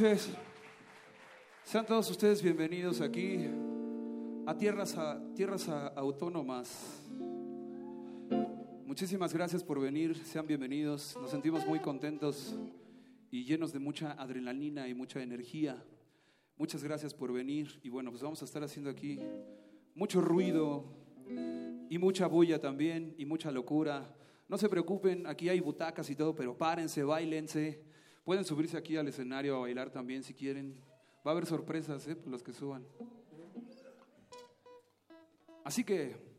Noches. 0.00 0.30
Sean 1.62 1.84
todos 1.84 2.10
ustedes 2.10 2.42
bienvenidos 2.42 3.02
aquí 3.02 3.46
a 4.46 4.56
tierras, 4.56 4.96
autónomas. 5.94 7.02
Muchísimas 8.86 9.34
gracias 9.34 9.62
por 9.62 9.78
venir, 9.78 10.16
sean 10.24 10.46
bienvenidos. 10.46 11.18
Nos 11.20 11.30
sentimos 11.30 11.66
muy 11.66 11.80
contentos 11.80 12.56
y 13.30 13.44
llenos 13.44 13.74
de 13.74 13.78
mucha 13.78 14.12
adrenalina 14.12 14.88
y 14.88 14.94
mucha 14.94 15.22
energía. 15.22 15.84
Muchas 16.56 16.82
gracias 16.82 17.12
por 17.12 17.30
venir 17.32 17.78
y 17.82 17.90
bueno, 17.90 18.10
pues 18.10 18.22
vamos 18.22 18.40
a 18.40 18.46
estar 18.46 18.62
haciendo 18.62 18.88
aquí 18.88 19.18
mucho 19.94 20.22
ruido 20.22 20.84
y 21.90 21.98
mucha 21.98 22.26
bulla 22.26 22.58
también 22.58 23.14
y 23.18 23.26
mucha 23.26 23.50
locura. 23.50 24.16
No 24.48 24.56
se 24.56 24.70
preocupen, 24.70 25.26
aquí 25.26 25.50
hay 25.50 25.60
butacas 25.60 26.08
y 26.08 26.16
todo, 26.16 26.34
pero 26.34 26.56
párense, 26.56 27.02
bailense. 27.02 27.89
Pueden 28.24 28.44
subirse 28.44 28.76
aquí 28.76 28.96
al 28.96 29.08
escenario 29.08 29.56
a 29.56 29.60
bailar 29.60 29.90
también 29.90 30.22
si 30.22 30.34
quieren. 30.34 30.80
Va 31.26 31.30
a 31.30 31.32
haber 31.32 31.46
sorpresas, 31.46 32.06
¿eh? 32.06 32.16
Los 32.26 32.42
que 32.42 32.52
suban. 32.52 32.86
Así 35.64 35.84
que 35.84 36.29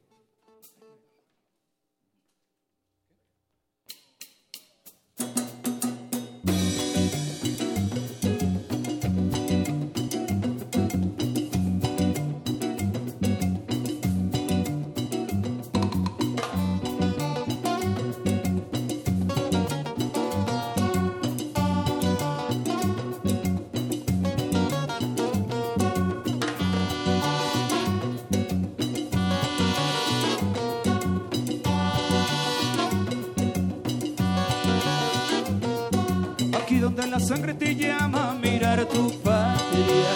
sangre 37.21 37.53
te 37.53 37.75
llama 37.75 38.31
a 38.31 38.33
mirar 38.33 38.85
tu 38.85 39.11
patria. 39.21 40.13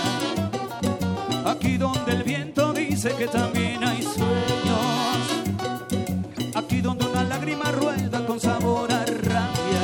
Aquí 1.45 1.77
donde 1.77 2.11
el 2.11 2.23
viento 2.23 2.73
dice 2.73 3.15
que 3.15 3.27
también 3.27 3.83
hay 3.83 4.01
sueños. 4.01 5.25
Aquí 6.55 6.81
donde 6.81 7.05
una 7.05 7.23
lágrima 7.23 7.71
rueda 7.71 8.25
con 8.25 8.39
sabor 8.39 8.91
a 8.91 9.05
rabia. 9.05 9.83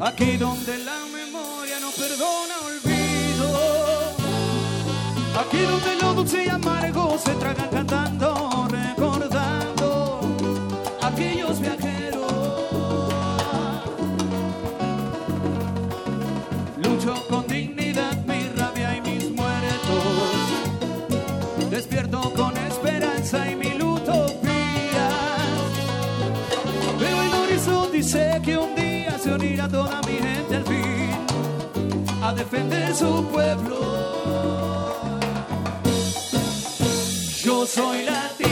Aquí 0.00 0.36
donde 0.36 0.78
la 0.78 0.98
memoria 1.12 1.80
no 1.80 1.90
perdona 1.90 2.54
olvido. 2.66 3.48
Aquí 5.40 5.58
donde 5.58 5.96
lo 6.02 6.14
dulce 6.14 6.44
y 6.44 6.48
amargo 6.48 7.16
se 7.18 7.32
tragan 7.34 7.68
cantando, 7.70 8.57
dice 28.08 28.40
que 28.42 28.56
un 28.56 28.74
día 28.74 29.18
se 29.18 29.34
unirá 29.34 29.68
toda 29.68 30.00
mi 30.06 30.14
gente 30.14 30.56
al 30.56 30.64
fin 30.64 31.10
a 32.22 32.32
defender 32.32 32.94
su 32.94 33.22
pueblo. 33.26 33.76
Yo 37.44 37.66
soy 37.66 38.04
latino, 38.04 38.47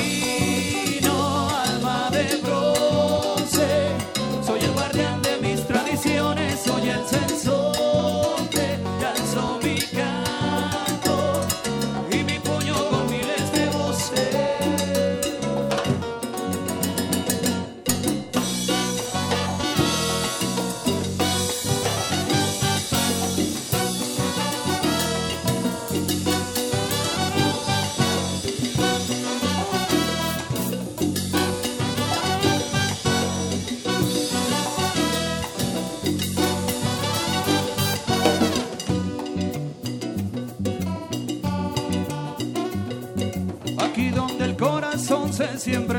corazón 45.67 45.96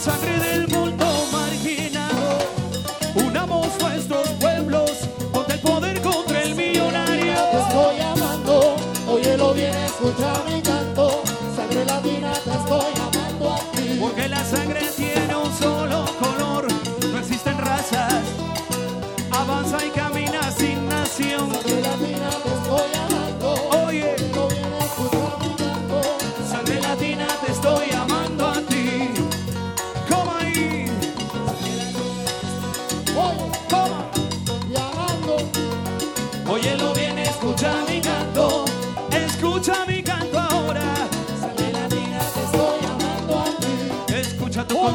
sonríe 0.00 0.38
del 0.38 0.69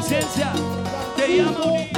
conciencia. 0.06 0.52
Te 1.16 1.36
llama 1.36 1.95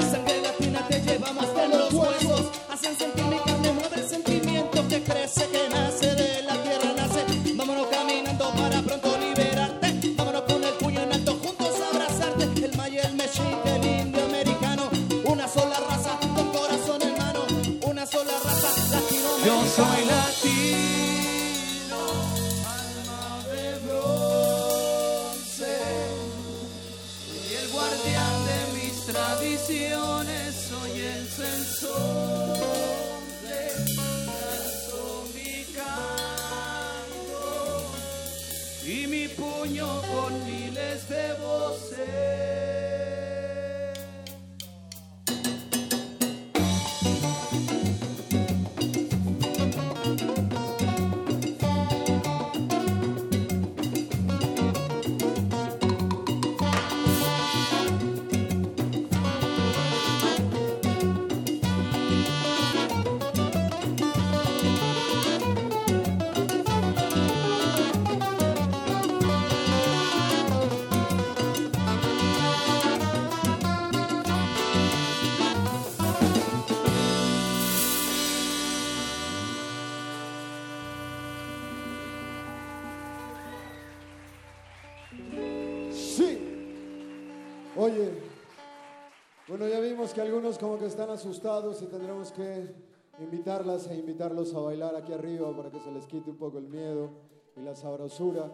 que 90.19 90.23
algunos 90.23 90.59
como 90.59 90.77
que 90.77 90.87
están 90.87 91.11
asustados 91.11 91.81
y 91.81 91.87
tendremos 91.87 92.33
que 92.33 92.75
invitarlas 93.21 93.87
e 93.87 93.95
invitarlos 93.95 94.53
a 94.53 94.59
bailar 94.59 94.97
aquí 94.97 95.13
arriba 95.13 95.57
para 95.57 95.71
que 95.71 95.79
se 95.79 95.93
les 95.93 96.09
quite 96.09 96.31
un 96.31 96.37
poco 96.37 96.59
el 96.59 96.67
miedo 96.67 97.11
y 97.55 97.61
la 97.61 97.77
sabrosura. 97.77 98.51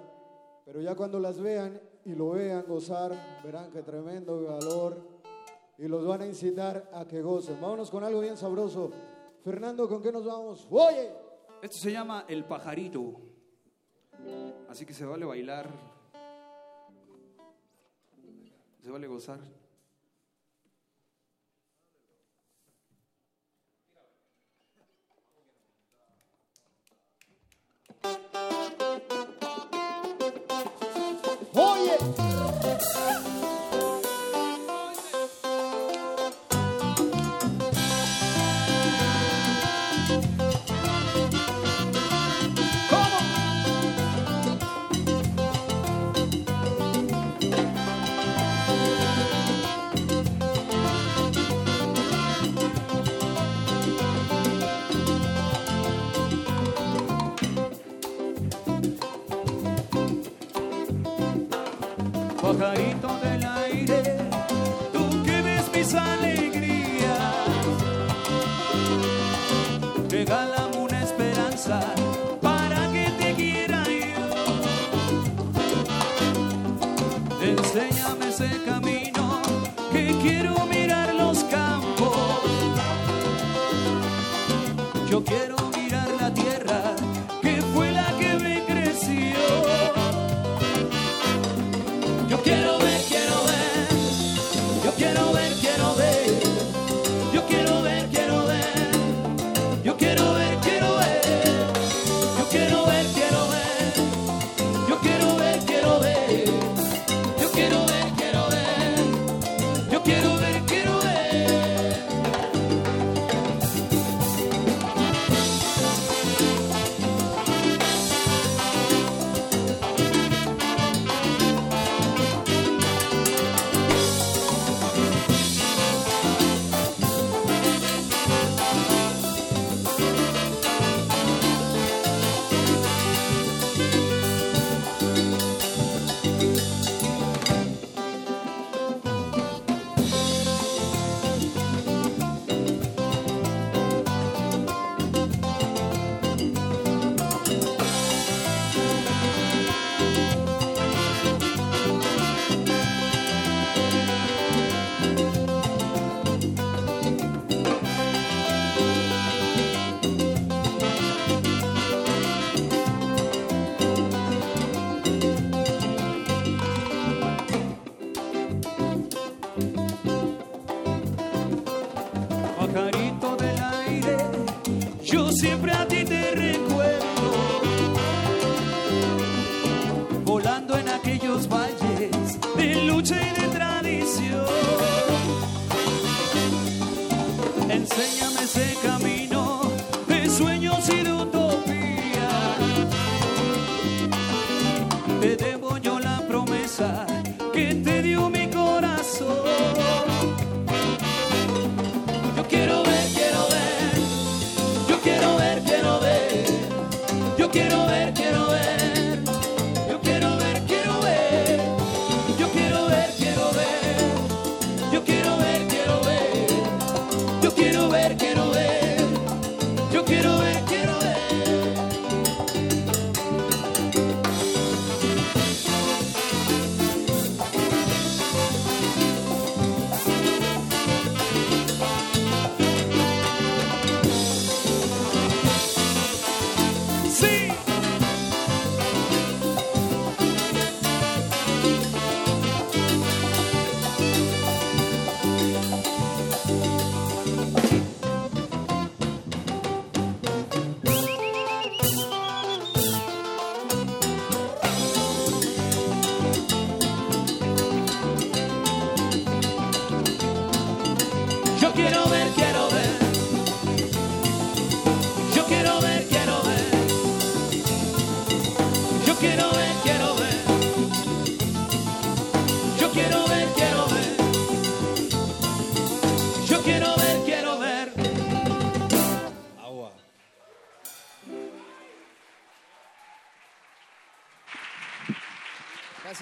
Pero 0.66 0.82
ya 0.82 0.94
cuando 0.94 1.18
las 1.18 1.40
vean 1.40 1.80
y 2.04 2.14
lo 2.14 2.32
vean 2.32 2.66
gozar, 2.68 3.40
verán 3.42 3.70
que 3.70 3.80
tremendo 3.80 4.44
valor 4.44 4.98
y 5.78 5.88
los 5.88 6.06
van 6.06 6.20
a 6.20 6.26
incitar 6.26 6.90
a 6.92 7.06
que 7.06 7.22
gocen. 7.22 7.58
Vámonos 7.62 7.90
con 7.90 8.04
algo 8.04 8.20
bien 8.20 8.36
sabroso. 8.36 8.90
Fernando, 9.42 9.88
¿con 9.88 10.02
qué 10.02 10.12
nos 10.12 10.26
vamos? 10.26 10.68
¡Oye! 10.70 11.12
Esto 11.62 11.78
se 11.78 11.92
llama 11.92 12.26
El 12.28 12.44
Pajarito. 12.44 13.22
Así 14.68 14.84
que 14.84 14.92
se 14.92 15.06
vale 15.06 15.24
bailar. 15.24 15.70
Se 18.82 18.90
vale 18.90 19.06
gozar. 19.06 19.63
Oye. 31.56 31.98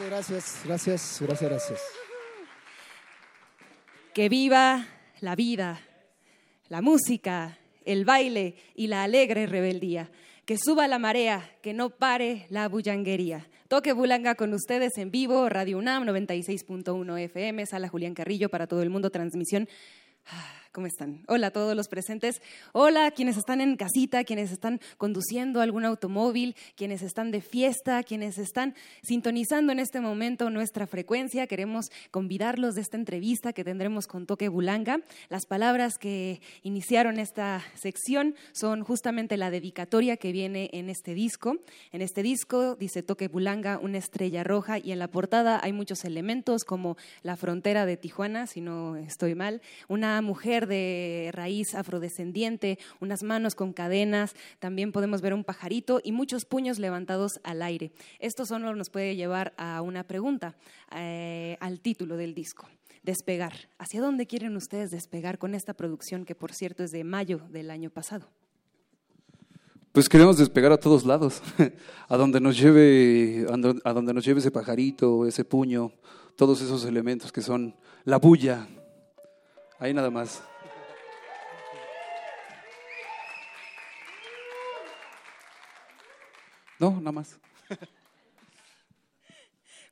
Gracias, 0.09 0.61
gracias, 0.65 1.19
gracias, 1.21 1.51
gracias. 1.51 1.81
Que 4.15 4.29
viva 4.29 4.87
la 5.21 5.37
vida, 5.37 5.81
la 6.69 6.83
música, 6.83 7.59
el 7.85 8.05
baile 8.05 8.57
y 8.75 8.89
la 8.89 9.05
alegre 9.05 9.47
rebeldía. 9.47 10.11
Que 10.45 10.59
suba 10.59 10.89
la 10.89 10.99
marea, 10.99 11.57
que 11.63 11.73
no 11.73 11.91
pare 11.91 12.47
la 12.51 12.69
bullanguería. 12.69 13.47
Toque 13.69 13.93
Bulanga 13.93 14.35
con 14.35 14.53
ustedes 14.53 14.99
en 14.99 15.11
vivo, 15.11 15.49
Radio 15.49 15.79
UNAM 15.79 16.05
96.1 16.05 17.19
FM, 17.21 17.65
Sala 17.65 17.89
Julián 17.89 18.15
Carrillo 18.15 18.49
para 18.49 18.67
todo 18.67 18.83
el 18.83 18.91
mundo, 18.91 19.11
transmisión. 19.11 19.69
¿Cómo 20.73 20.87
están? 20.87 21.23
Hola 21.29 21.49
a 21.49 21.51
todos 21.51 21.77
los 21.77 21.89
presentes. 21.89 22.41
Hola 22.73 23.05
a 23.05 23.11
quienes 23.11 23.37
están 23.37 23.61
en 23.61 23.77
casita, 23.77 24.25
quienes 24.25 24.51
están 24.51 24.81
conduciendo 24.97 25.61
algún 25.61 25.85
automóvil, 25.85 26.57
quienes 26.77 27.03
están 27.03 27.31
de 27.31 27.43
fiesta, 27.43 28.03
quienes 28.03 28.39
están 28.39 28.75
sintonizando 29.03 29.73
en 29.73 29.81
este 29.81 30.01
momento 30.01 30.49
nuestra 30.49 30.87
frecuencia. 30.87 31.47
Queremos 31.47 31.91
convidarlos 32.11 32.75
de 32.75 32.81
esta 32.81 32.97
entrevista 32.97 33.53
que 33.53 33.65
tendremos 33.65 34.07
con 34.07 34.25
Toque 34.25 34.49
Bulanga. 34.49 35.03
Las 35.29 35.45
palabras 35.45 35.99
que 35.99 36.41
iniciaron 36.63 37.19
esta 37.19 37.63
sección 37.75 38.35
son 38.53 38.83
justamente 38.83 39.37
la 39.37 39.51
dedicatoria 39.51 40.17
que 40.17 40.33
viene 40.33 40.71
en 40.73 40.89
este 40.89 41.13
disco. 41.13 41.59
En 41.91 42.01
este 42.01 42.23
disco 42.23 42.77
dice 42.77 43.03
Toque 43.03 43.29
Bulanga, 43.29 43.79
una 43.79 43.99
estrella 43.99 44.43
roja, 44.43 44.79
y 44.79 44.93
en 44.93 45.01
la 45.01 45.09
portada 45.09 45.61
hay 45.63 45.75
muchos 45.75 46.07
elementos 46.07 46.65
como 46.65 46.97
la 47.23 47.37
frontera 47.37 47.85
de 47.85 47.99
Tijuana, 47.99 48.47
si 48.47 48.63
no 48.63 48.97
estoy 48.97 49.35
mal, 49.35 49.61
una 49.89 50.23
mujer 50.23 50.62
de 50.67 51.31
raíz 51.33 51.75
afrodescendiente, 51.75 52.79
unas 53.01 53.23
manos 53.23 53.55
con 53.55 53.73
cadenas, 53.73 54.35
también 54.59 54.93
podemos 54.93 55.21
ver 55.21 55.35
un 55.35 55.45
pajarito 55.45 56.01
y 56.03 56.13
muchos 56.13 56.45
puños 56.45 56.79
levantados 56.79 57.41
al 57.45 57.63
aire. 57.63 57.93
Esto 58.19 58.47
solo 58.47 58.75
nos 58.75 58.91
puede 58.91 59.17
llevar 59.17 59.53
a 59.57 59.83
una 59.83 60.05
pregunta, 60.05 60.57
eh, 60.95 61.57
al 61.61 61.81
título 61.81 62.17
del 62.17 62.35
disco. 62.35 62.69
Despegar. 63.03 63.53
¿Hacia 63.79 64.01
dónde 64.01 64.27
quieren 64.27 64.57
ustedes 64.57 64.91
despegar 64.91 65.39
con 65.39 65.55
esta 65.55 65.75
producción 65.75 66.25
que, 66.25 66.35
por 66.35 66.53
cierto, 66.53 66.85
es 66.85 66.93
de 66.93 67.03
mayo 67.03 67.41
del 67.51 67.71
año 67.71 67.91
pasado? 67.91 68.29
Pues 69.93 70.09
queremos 70.09 70.39
despegar 70.39 70.73
a 70.73 70.79
todos 70.79 71.05
lados, 71.05 71.43
a 72.09 72.17
donde 72.17 72.41
nos 72.41 72.59
lleve, 72.59 73.47
a 73.85 73.93
donde 73.93 74.15
nos 74.15 74.25
lleve 74.25 74.41
ese 74.41 74.51
pajarito, 74.51 75.27
ese 75.27 75.45
puño, 75.45 75.93
todos 76.37 76.63
esos 76.63 76.85
elementos 76.87 77.31
que 77.31 77.43
son 77.43 77.77
la 78.05 78.19
bulla. 78.19 78.67
Ahí 79.79 79.93
nada 79.93 80.11
más. 80.11 80.43
No, 86.83 86.91
nada 87.01 87.13
más. 87.13 87.42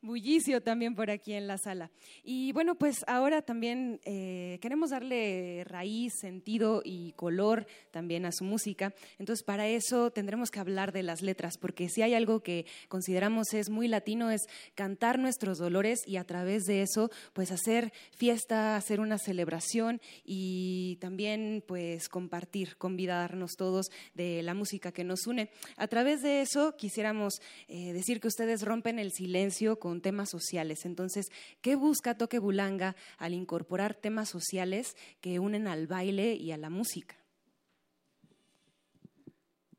Bullicio 0.02 0.62
también 0.62 0.94
por 0.94 1.10
aquí 1.10 1.32
en 1.32 1.46
la 1.46 1.58
sala. 1.58 1.90
Y 2.22 2.52
bueno, 2.52 2.74
pues 2.76 3.04
ahora 3.06 3.42
también 3.42 4.00
eh, 4.04 4.58
queremos 4.60 4.90
darle 4.90 5.64
raíz, 5.64 6.14
sentido 6.20 6.82
y 6.84 7.12
color 7.12 7.66
también 7.90 8.24
a 8.24 8.32
su 8.32 8.44
música. 8.44 8.94
Entonces, 9.18 9.44
para 9.44 9.68
eso 9.68 10.10
tendremos 10.10 10.50
que 10.50 10.60
hablar 10.60 10.92
de 10.92 11.02
las 11.02 11.22
letras, 11.22 11.58
porque 11.58 11.88
si 11.88 12.02
hay 12.02 12.14
algo 12.14 12.40
que 12.40 12.66
consideramos 12.88 13.52
es 13.52 13.70
muy 13.70 13.88
latino, 13.88 14.30
es 14.30 14.42
cantar 14.74 15.18
nuestros 15.18 15.58
dolores 15.58 16.00
y 16.06 16.16
a 16.16 16.24
través 16.24 16.64
de 16.64 16.82
eso, 16.82 17.10
pues 17.32 17.50
hacer 17.50 17.92
fiesta, 18.12 18.76
hacer 18.76 19.00
una 19.00 19.18
celebración 19.18 20.00
y 20.24 20.96
también 21.00 21.62
pues 21.66 22.08
compartir, 22.08 22.76
convidarnos 22.76 23.52
todos 23.56 23.90
de 24.14 24.42
la 24.42 24.54
música 24.54 24.92
que 24.92 25.04
nos 25.04 25.26
une. 25.26 25.50
A 25.76 25.88
través 25.88 26.22
de 26.22 26.40
eso 26.40 26.76
quisiéramos 26.76 27.40
eh, 27.68 27.92
decir 27.92 28.20
que 28.20 28.28
ustedes 28.28 28.62
rompen 28.62 28.98
el 28.98 29.12
silencio 29.12 29.78
con 29.78 29.89
con 29.90 30.00
temas 30.00 30.30
sociales. 30.30 30.86
Entonces, 30.86 31.32
¿qué 31.62 31.74
busca 31.74 32.16
Toque 32.16 32.38
Bulanga 32.38 32.94
al 33.18 33.34
incorporar 33.34 33.96
temas 33.96 34.28
sociales 34.28 34.94
que 35.20 35.40
unen 35.40 35.66
al 35.66 35.88
baile 35.88 36.36
y 36.36 36.52
a 36.52 36.56
la 36.56 36.70
música? 36.70 37.16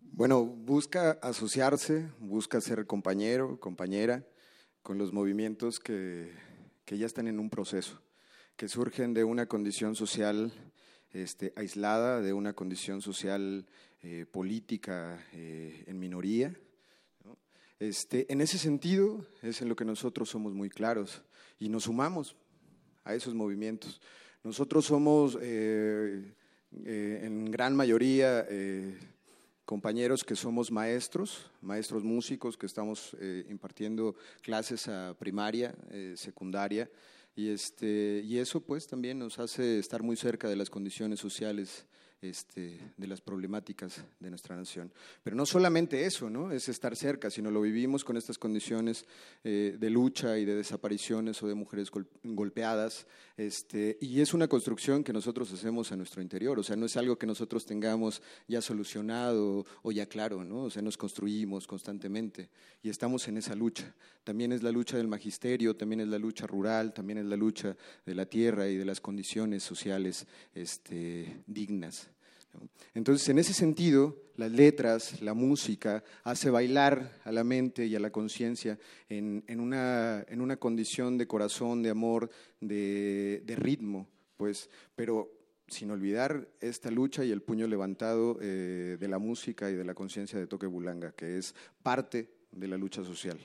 Bueno, 0.01 0.43
busca 0.43 1.11
asociarse, 1.21 2.09
busca 2.19 2.59
ser 2.59 2.85
compañero, 2.87 3.57
compañera 3.61 4.25
con 4.83 4.97
los 4.97 5.13
movimientos 5.13 5.79
que, 5.79 6.33
que 6.83 6.97
ya 6.97 7.05
están 7.05 7.29
en 7.29 7.39
un 7.39 7.49
proceso, 7.49 8.01
que 8.57 8.67
surgen 8.67 9.13
de 9.13 9.23
una 9.23 9.45
condición 9.45 9.95
social 9.95 10.51
este, 11.13 11.53
aislada, 11.55 12.19
de 12.19 12.33
una 12.33 12.51
condición 12.51 13.01
social 13.01 13.65
eh, 14.01 14.25
política 14.29 15.25
eh, 15.31 15.85
en 15.87 15.99
minoría, 15.99 16.53
este, 17.81 18.31
en 18.31 18.41
ese 18.41 18.59
sentido 18.59 19.25
es 19.41 19.59
en 19.63 19.67
lo 19.67 19.75
que 19.75 19.85
nosotros 19.85 20.29
somos 20.29 20.53
muy 20.53 20.69
claros 20.69 21.23
y 21.57 21.67
nos 21.67 21.85
sumamos 21.85 22.35
a 23.03 23.15
esos 23.15 23.33
movimientos. 23.33 23.99
Nosotros 24.43 24.85
somos 24.85 25.35
eh, 25.41 26.31
eh, 26.85 27.21
en 27.23 27.49
gran 27.49 27.75
mayoría 27.75 28.45
eh, 28.47 28.99
compañeros 29.65 30.23
que 30.23 30.35
somos 30.35 30.69
maestros, 30.69 31.49
maestros 31.59 32.03
músicos 32.03 32.55
que 32.55 32.67
estamos 32.67 33.17
impartiendo 33.49 34.15
clases 34.43 34.87
a 34.87 35.15
primaria, 35.17 35.73
secundaria, 36.13 36.87
y, 37.35 37.49
este, 37.49 38.21
y 38.23 38.37
eso 38.37 38.61
pues 38.61 38.85
también 38.85 39.17
nos 39.17 39.39
hace 39.39 39.79
estar 39.79 40.03
muy 40.03 40.17
cerca 40.17 40.47
de 40.47 40.55
las 40.55 40.69
condiciones 40.69 41.19
sociales 41.19 41.87
este, 42.21 42.79
de 42.97 43.07
las 43.07 43.19
problemáticas 43.19 44.03
de 44.19 44.29
nuestra 44.29 44.55
nación. 44.55 44.91
Pero 45.23 45.35
no 45.35 45.45
solamente 45.45 46.05
eso, 46.05 46.29
¿no? 46.29 46.51
es 46.51 46.69
estar 46.69 46.95
cerca, 46.95 47.29
sino 47.29 47.49
lo 47.49 47.61
vivimos 47.61 48.03
con 48.03 48.15
estas 48.15 48.37
condiciones 48.37 49.05
eh, 49.43 49.75
de 49.79 49.89
lucha 49.89 50.37
y 50.37 50.45
de 50.45 50.55
desapariciones 50.55 51.41
o 51.41 51.47
de 51.47 51.55
mujeres 51.55 51.89
golpeadas. 52.23 53.07
Este, 53.37 53.97
y 54.01 54.21
es 54.21 54.33
una 54.35 54.47
construcción 54.47 55.03
que 55.03 55.13
nosotros 55.13 55.51
hacemos 55.51 55.91
a 55.91 55.95
nuestro 55.95 56.21
interior, 56.21 56.59
o 56.59 56.63
sea, 56.63 56.75
no 56.75 56.85
es 56.85 56.95
algo 56.95 57.17
que 57.17 57.25
nosotros 57.25 57.65
tengamos 57.65 58.21
ya 58.47 58.61
solucionado 58.61 59.65
o 59.81 59.91
ya 59.91 60.05
claro, 60.05 60.43
¿no? 60.43 60.63
o 60.63 60.69
sea, 60.69 60.83
nos 60.83 60.97
construimos 60.97 61.65
constantemente 61.65 62.49
y 62.83 62.89
estamos 62.89 63.27
en 63.27 63.37
esa 63.37 63.55
lucha. 63.55 63.95
También 64.23 64.51
es 64.51 64.61
la 64.61 64.71
lucha 64.71 64.97
del 64.97 65.07
magisterio, 65.07 65.75
también 65.75 66.01
es 66.01 66.07
la 66.07 66.19
lucha 66.19 66.45
rural, 66.45 66.93
también 66.93 67.17
es 67.17 67.25
la 67.25 67.35
lucha 67.35 67.75
de 68.05 68.13
la 68.13 68.27
tierra 68.27 68.67
y 68.67 68.77
de 68.77 68.85
las 68.85 69.01
condiciones 69.01 69.63
sociales 69.63 70.27
este, 70.53 71.41
dignas. 71.47 72.10
Entonces, 72.93 73.27
en 73.29 73.39
ese 73.39 73.53
sentido, 73.53 74.17
las 74.35 74.51
letras, 74.51 75.21
la 75.21 75.33
música, 75.33 76.03
hace 76.23 76.49
bailar 76.49 77.19
a 77.23 77.31
la 77.31 77.43
mente 77.43 77.85
y 77.85 77.95
a 77.95 77.99
la 77.99 78.11
conciencia 78.11 78.77
en, 79.07 79.43
una, 79.59 80.25
condición 80.57 81.17
de 81.17 81.27
corazón, 81.27 81.83
de 81.83 81.89
amor, 81.89 82.29
de, 82.59 83.43
ritmo, 83.57 84.07
pues, 84.37 84.69
pero 84.95 85.31
sin 85.67 85.91
olvidar 85.91 86.49
esta 86.59 86.91
lucha 86.91 87.23
y 87.23 87.31
el 87.31 87.41
puño 87.41 87.65
levantado 87.67 88.37
eh, 88.41 88.97
de 88.99 89.07
la 89.07 89.19
música 89.19 89.69
y 89.69 89.75
de 89.75 89.85
la 89.85 89.93
conciencia 89.93 90.37
de 90.37 90.47
Toque 90.47 90.67
Bulanga, 90.67 91.13
que 91.13 91.37
es 91.37 91.55
parte 91.81 92.29
de 92.51 92.67
la 92.67 92.77
lucha 92.77 93.03
social. 93.05 93.39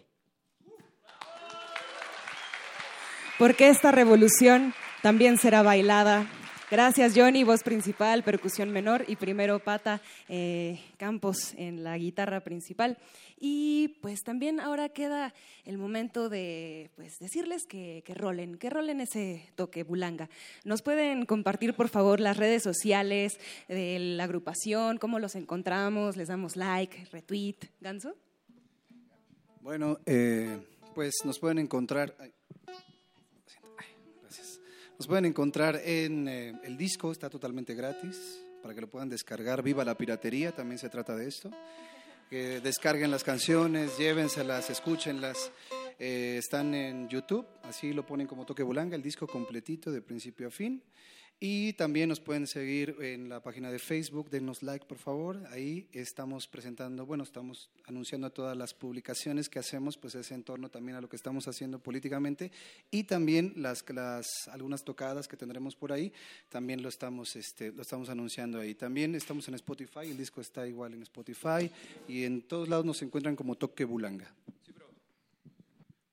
Porque 3.38 3.68
esta 3.68 3.92
revolución 3.92 4.72
también 5.02 5.36
será 5.36 5.62
bailada 5.62 6.26
Gracias, 6.68 7.12
Johnny, 7.14 7.44
voz 7.44 7.62
principal, 7.62 8.24
percusión 8.24 8.72
menor 8.72 9.05
y 9.06 9.14
primero 9.14 9.60
Pata 9.60 10.02
eh, 10.28 10.80
Campos 10.97 11.55
en 11.56 11.84
la 11.84 11.97
guitarra 11.97 12.40
principal. 12.40 12.98
Y 13.38 13.98
pues 14.02 14.24
también 14.24 14.59
ahora 14.59 14.88
queda 14.88 15.32
el 15.64 15.78
momento 15.78 16.28
de 16.28 16.90
pues, 16.97 17.20
decirles 17.20 17.66
que, 17.68 18.02
que 18.05 18.14
rolen, 18.14 18.59
que 18.59 18.68
rolen 18.68 19.01
ese 19.01 19.48
toque 19.55 19.84
bulanga. 19.84 20.28
¿Nos 20.64 20.82
pueden 20.82 21.24
compartir, 21.24 21.74
por 21.74 21.88
favor, 21.88 22.18
las 22.18 22.36
redes 22.36 22.64
sociales 22.64 23.38
de 23.68 24.01
la 24.01 24.24
agrupación? 24.24 24.98
¿Cómo 24.98 25.20
los 25.20 25.36
encontramos? 25.36 26.16
¿Les 26.16 26.26
damos 26.26 26.56
like, 26.56 27.06
retweet? 27.12 27.59
¿Ganso? 27.80 28.16
Bueno, 29.60 30.01
eh, 30.05 30.59
pues 30.97 31.14
nos 31.24 31.38
pueden 31.38 31.60
encontrar... 31.60 32.12
Nos 34.98 35.09
pueden 35.09 35.27
encontrar 35.27 35.82
en 35.85 36.27
eh, 36.27 36.59
el 36.64 36.78
disco, 36.78 37.12
está 37.12 37.28
totalmente 37.28 37.74
gratis, 37.74 38.40
para 38.62 38.74
que 38.74 38.81
lo 38.81 38.89
puedan 38.89 39.10
descargar. 39.10 39.62
Viva 39.62 39.85
la 39.85 39.94
piratería, 39.94 40.52
también 40.52 40.78
se 40.78 40.89
trata 40.89 41.14
de 41.14 41.28
esto. 41.28 41.51
Que 42.31 42.60
descarguen 42.60 43.10
las 43.10 43.23
canciones, 43.23 43.98
llévenselas, 43.98 44.70
escúchenlas. 44.70 45.52
Eh, 45.98 46.36
están 46.39 46.74
en 46.74 47.10
YouTube, 47.10 47.47
así 47.64 47.93
lo 47.93 48.06
ponen 48.06 48.27
como 48.27 48.47
Toque 48.47 48.62
Bulanga, 48.62 48.97
el 48.97 49.02
disco 49.02 49.27
completito 49.27 49.93
de 49.93 50.01
principio 50.01 50.48
a 50.48 50.51
fin. 50.51 50.82
Y 51.38 51.74
también 51.74 52.08
nos 52.08 52.18
pueden 52.18 52.46
seguir 52.46 52.96
en 52.98 53.28
la 53.28 53.42
página 53.42 53.70
de 53.70 53.78
Facebook, 53.78 54.30
denos 54.30 54.62
like 54.62 54.86
por 54.86 54.96
favor. 54.96 55.38
Ahí 55.50 55.86
estamos 55.92 56.48
presentando, 56.48 57.04
bueno, 57.04 57.24
estamos 57.24 57.68
anunciando 57.84 58.30
todas 58.30 58.56
las 58.56 58.72
publicaciones 58.72 59.50
que 59.50 59.58
hacemos, 59.58 59.98
pues 59.98 60.14
es 60.14 60.30
en 60.30 60.42
torno 60.44 60.70
también 60.70 60.96
a 60.96 61.02
lo 61.02 61.10
que 61.10 61.16
estamos 61.16 61.46
haciendo 61.46 61.78
políticamente 61.78 62.50
y 62.90 63.04
también 63.04 63.52
las, 63.56 63.84
las 63.90 64.48
algunas 64.50 64.82
tocadas 64.82 65.28
que 65.28 65.36
tendremos 65.36 65.76
por 65.76 65.92
ahí, 65.92 66.10
también 66.48 66.82
lo 66.82 66.88
estamos, 66.88 67.36
este, 67.36 67.70
lo 67.70 67.82
estamos 67.82 68.08
anunciando 68.08 68.58
ahí. 68.58 68.74
También 68.74 69.14
estamos 69.14 69.46
en 69.48 69.56
Spotify, 69.56 70.10
el 70.10 70.16
disco 70.16 70.40
está 70.40 70.66
igual 70.66 70.94
en 70.94 71.02
Spotify 71.02 71.70
y 72.08 72.24
en 72.24 72.40
todos 72.40 72.66
lados 72.66 72.86
nos 72.86 73.02
encuentran 73.02 73.36
como 73.36 73.56
Toque 73.56 73.84
Bulanga. 73.84 74.32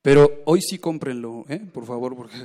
Pero 0.04 0.42
hoy 0.44 0.62
sí 0.62 0.80
cómprenlo, 0.80 1.46
¿eh? 1.48 1.62
por 1.74 1.86
favor, 1.86 2.14
porque 2.14 2.36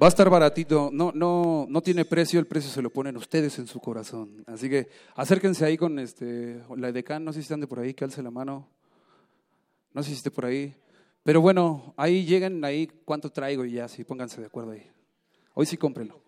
va 0.00 0.06
a 0.06 0.08
estar 0.08 0.28
baratito. 0.28 0.90
No, 0.92 1.12
no, 1.14 1.64
no 1.66 1.80
tiene 1.80 2.04
precio, 2.04 2.38
el 2.38 2.46
precio 2.46 2.70
se 2.70 2.82
lo 2.82 2.90
ponen 2.90 3.16
ustedes 3.16 3.58
en 3.58 3.66
su 3.66 3.80
corazón. 3.80 4.44
Así 4.46 4.68
que 4.68 4.90
acérquense 5.14 5.64
ahí 5.64 5.78
con 5.78 5.98
este, 5.98 6.60
la 6.76 6.90
edecán, 6.90 7.24
no 7.24 7.32
sé 7.32 7.38
si 7.38 7.44
están 7.44 7.60
de 7.60 7.66
por 7.66 7.80
ahí, 7.80 7.94
que 7.94 8.04
alce 8.04 8.22
la 8.22 8.30
mano. 8.30 8.68
No 9.94 10.02
sé 10.02 10.10
si 10.10 10.16
esté 10.16 10.30
por 10.30 10.44
ahí. 10.44 10.76
Pero 11.22 11.40
bueno, 11.40 11.94
ahí 11.96 12.26
lleguen, 12.26 12.62
ahí 12.66 12.86
cuánto 13.06 13.30
traigo 13.30 13.64
y 13.64 13.72
ya, 13.72 13.88
sí, 13.88 14.04
pónganse 14.04 14.42
de 14.42 14.48
acuerdo 14.48 14.72
ahí. 14.72 14.86
Hoy 15.54 15.64
sí 15.64 15.78
cómprenlo. 15.78 16.20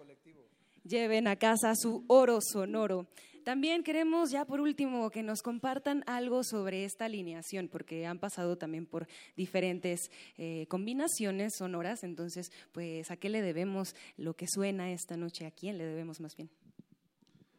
Lleven 0.85 1.29
a 1.29 1.37
casa 1.37 1.75
su 1.77 2.03
oro 2.07 2.39
sonoro. 2.41 3.09
También 3.49 3.83
queremos 3.83 4.31
ya 4.31 4.45
por 4.45 4.61
último 4.61 5.09
que 5.09 5.23
nos 5.23 5.41
compartan 5.41 6.05
algo 6.07 6.45
sobre 6.45 6.85
esta 6.85 7.07
alineación, 7.07 7.69
porque 7.69 8.05
han 8.05 8.19
pasado 8.19 8.59
también 8.59 8.85
por 8.85 9.07
diferentes 9.39 10.11
eh, 10.37 10.67
combinaciones 10.69 11.55
sonoras. 11.57 12.05
Entonces, 12.05 12.53
pues, 12.73 13.11
¿a 13.11 13.17
qué 13.17 13.31
le 13.31 13.41
debemos 13.41 13.97
lo 14.19 14.35
que 14.35 14.47
suena 14.47 14.91
esta 14.93 15.17
noche? 15.17 15.47
¿A 15.47 15.51
quién 15.51 15.79
le 15.79 15.87
debemos 15.87 16.21
más 16.21 16.37
bien? 16.37 16.51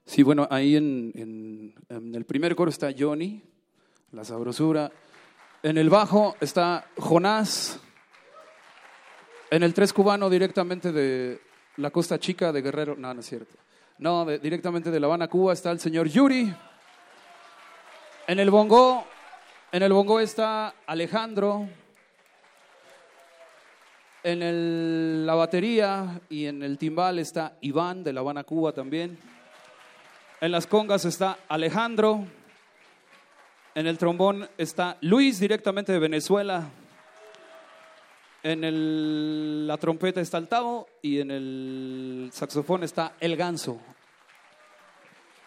Sí, 0.06 0.22
bueno, 0.22 0.48
ahí 0.52 0.76
en, 0.76 1.12
en- 1.16 1.74
en 1.90 2.14
el 2.14 2.24
primer 2.24 2.56
coro 2.56 2.70
está 2.70 2.92
Johnny, 2.96 3.42
la 4.12 4.24
sabrosura. 4.24 4.92
En 5.64 5.80
el 5.80 5.90
bajo 5.90 6.36
está 6.40 6.86
Jonás. 6.98 7.80
En 9.50 9.64
el 9.64 9.74
tres 9.74 9.92
cubano 9.92 10.30
directamente 10.30 10.92
de 10.92 11.40
la 11.78 11.90
Costa 11.90 12.20
Chica 12.20 12.52
de 12.54 12.62
Guerrero. 12.62 12.96
No, 12.96 13.12
no 13.12 13.22
es 13.22 13.26
cierto. 13.26 13.56
No, 14.00 14.26
de- 14.26 14.40
directamente 14.40 14.92
de 14.92 15.00
La 15.00 15.08
Habana, 15.08 15.28
Cuba 15.28 15.54
está 15.54 15.72
el 15.72 15.80
señor 15.80 16.08
Yuri. 16.08 16.54
En 18.28 18.40
el 18.40 18.50
bongo, 18.50 19.06
en 19.72 19.84
el 19.84 19.92
bongo 19.92 20.20
está 20.20 20.74
Alejandro. 20.88 21.68
En 24.24 24.42
el- 24.42 25.26
la 25.26 25.36
batería 25.36 26.22
y 26.30 26.46
en 26.46 26.64
el 26.64 26.78
timbal 26.78 27.20
está 27.20 27.54
Iván 27.62 28.04
de 28.04 28.14
La 28.14 28.22
Habana, 28.22 28.44
Cuba 28.44 28.72
también. 28.72 29.18
En 30.42 30.52
las 30.52 30.68
congas 30.68 31.04
está 31.06 31.38
Alejandro. 31.50 32.26
En 33.76 33.88
el 33.88 33.98
trombón 33.98 34.50
está 34.58 34.98
Luis, 35.02 35.40
directamente 35.40 35.92
de 35.92 36.00
Venezuela. 36.00 36.70
En 38.44 38.64
el- 38.64 39.68
la 39.68 39.78
trompeta 39.78 40.22
está 40.22 40.38
el 40.38 40.48
Tavo 40.48 40.88
y 41.02 41.20
en 41.20 41.32
el 41.32 42.30
saxofón 42.32 42.84
está 42.84 43.14
el 43.20 43.36
Ganso. 43.36 43.80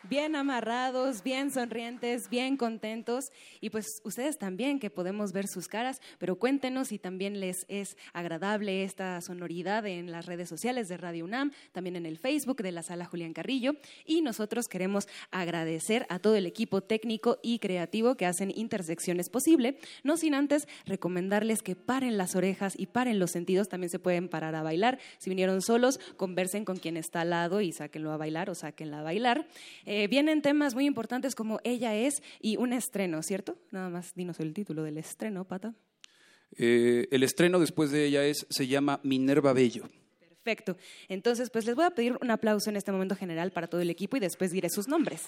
Bien 0.09 0.37
amarrados, 0.37 1.23
bien 1.23 1.51
sonrientes, 1.51 2.29
bien 2.29 2.57
contentos. 2.57 3.33
Y 3.61 3.71
pues 3.71 4.01
ustedes 4.05 4.39
también 4.39 4.79
que 4.79 4.91
podemos 4.91 5.33
ver 5.33 5.47
sus 5.47 5.69
caras, 5.69 6.01
pero 6.19 6.37
cuéntenos 6.37 6.89
si 6.89 6.99
también 6.99 7.41
les 7.41 7.65
es 7.69 7.97
agradable 8.13 8.85
esta 8.85 9.21
sonoridad 9.21 9.87
en 9.87 10.11
las 10.11 10.27
redes 10.27 10.49
sociales 10.49 10.89
de 10.89 10.97
Radio 10.97 11.25
UNAM, 11.25 11.53
también 11.73 11.97
en 11.97 12.07
el 12.07 12.19
Facebook 12.19 12.63
de 12.63 12.73
la 12.73 12.83
Sala 12.83 13.05
Julián 13.05 13.33
Carrillo. 13.33 13.77
Y 14.05 14.23
nosotros 14.23 14.69
queremos 14.69 15.09
agradecer 15.31 16.07
a 16.09 16.19
todo 16.19 16.37
el 16.37 16.47
equipo 16.47 16.83
técnico 16.83 17.39
y 17.43 17.59
creativo 17.59 18.17
que 18.17 18.27
hacen 18.27 18.53
Intersecciones 18.55 19.29
posible, 19.29 19.79
no 20.03 20.17
sin 20.17 20.35
antes 20.35 20.69
recomendarles 20.87 21.63
que 21.63 21.77
paren 21.77 22.19
las 22.19 22.37
orejas 22.37 22.75
y 22.77 22.87
paren 22.87 23.19
los 23.19 23.31
sentidos, 23.31 23.69
también 23.69 23.91
se 23.91 23.99
pueden 23.99 24.29
parar 24.29 24.55
a 24.55 24.63
bailar, 24.63 24.99
si 25.19 25.31
vinieron 25.31 25.63
solos, 25.63 25.99
conversen 26.17 26.65
con 26.65 26.77
quien 26.79 26.97
está 26.97 27.23
al 27.23 27.31
lado 27.31 27.61
y 27.61 27.73
sáquenlo 27.73 28.13
a 28.13 28.17
bailar 28.17 28.51
o 28.51 28.55
sáquenla 28.55 29.01
a 29.01 29.03
bailar. 29.03 29.47
Vienen 30.09 30.43
temas 30.43 30.75
muy 30.75 30.87
importantes 30.87 31.35
como 31.35 31.61
Ella 31.65 31.95
es 31.95 32.23
y 32.41 32.57
un 32.57 32.73
estreno, 32.73 33.23
¿cierto? 33.23 33.57
Nada 33.71 33.89
más 33.89 34.15
dinos 34.15 34.41
el 34.41 34.53
título 34.55 34.83
del 34.83 34.99
estreno, 34.99 35.45
Pata. 35.45 35.75
Eh, 36.57 37.09
el 37.11 37.23
estreno 37.23 37.59
después 37.59 37.91
de 37.91 38.05
ella 38.05 38.25
es, 38.25 38.47
se 38.51 38.67
llama 38.67 39.01
Minerva 39.03 39.53
Bello. 39.53 39.89
Perfecto. 40.19 40.77
Entonces, 41.09 41.51
pues 41.51 41.67
les 41.67 41.75
voy 41.75 41.85
a 41.85 41.91
pedir 41.91 42.19
un 42.21 42.31
aplauso 42.31 42.69
en 42.69 42.77
este 42.77 42.93
momento 42.93 43.15
general 43.15 43.53
para 43.53 43.69
todo 43.69 43.81
el 43.81 43.91
equipo 43.91 44.17
y 44.17 44.21
después 44.21 44.51
diré 44.51 44.69
sus 44.69 44.89
nombres. 44.89 45.23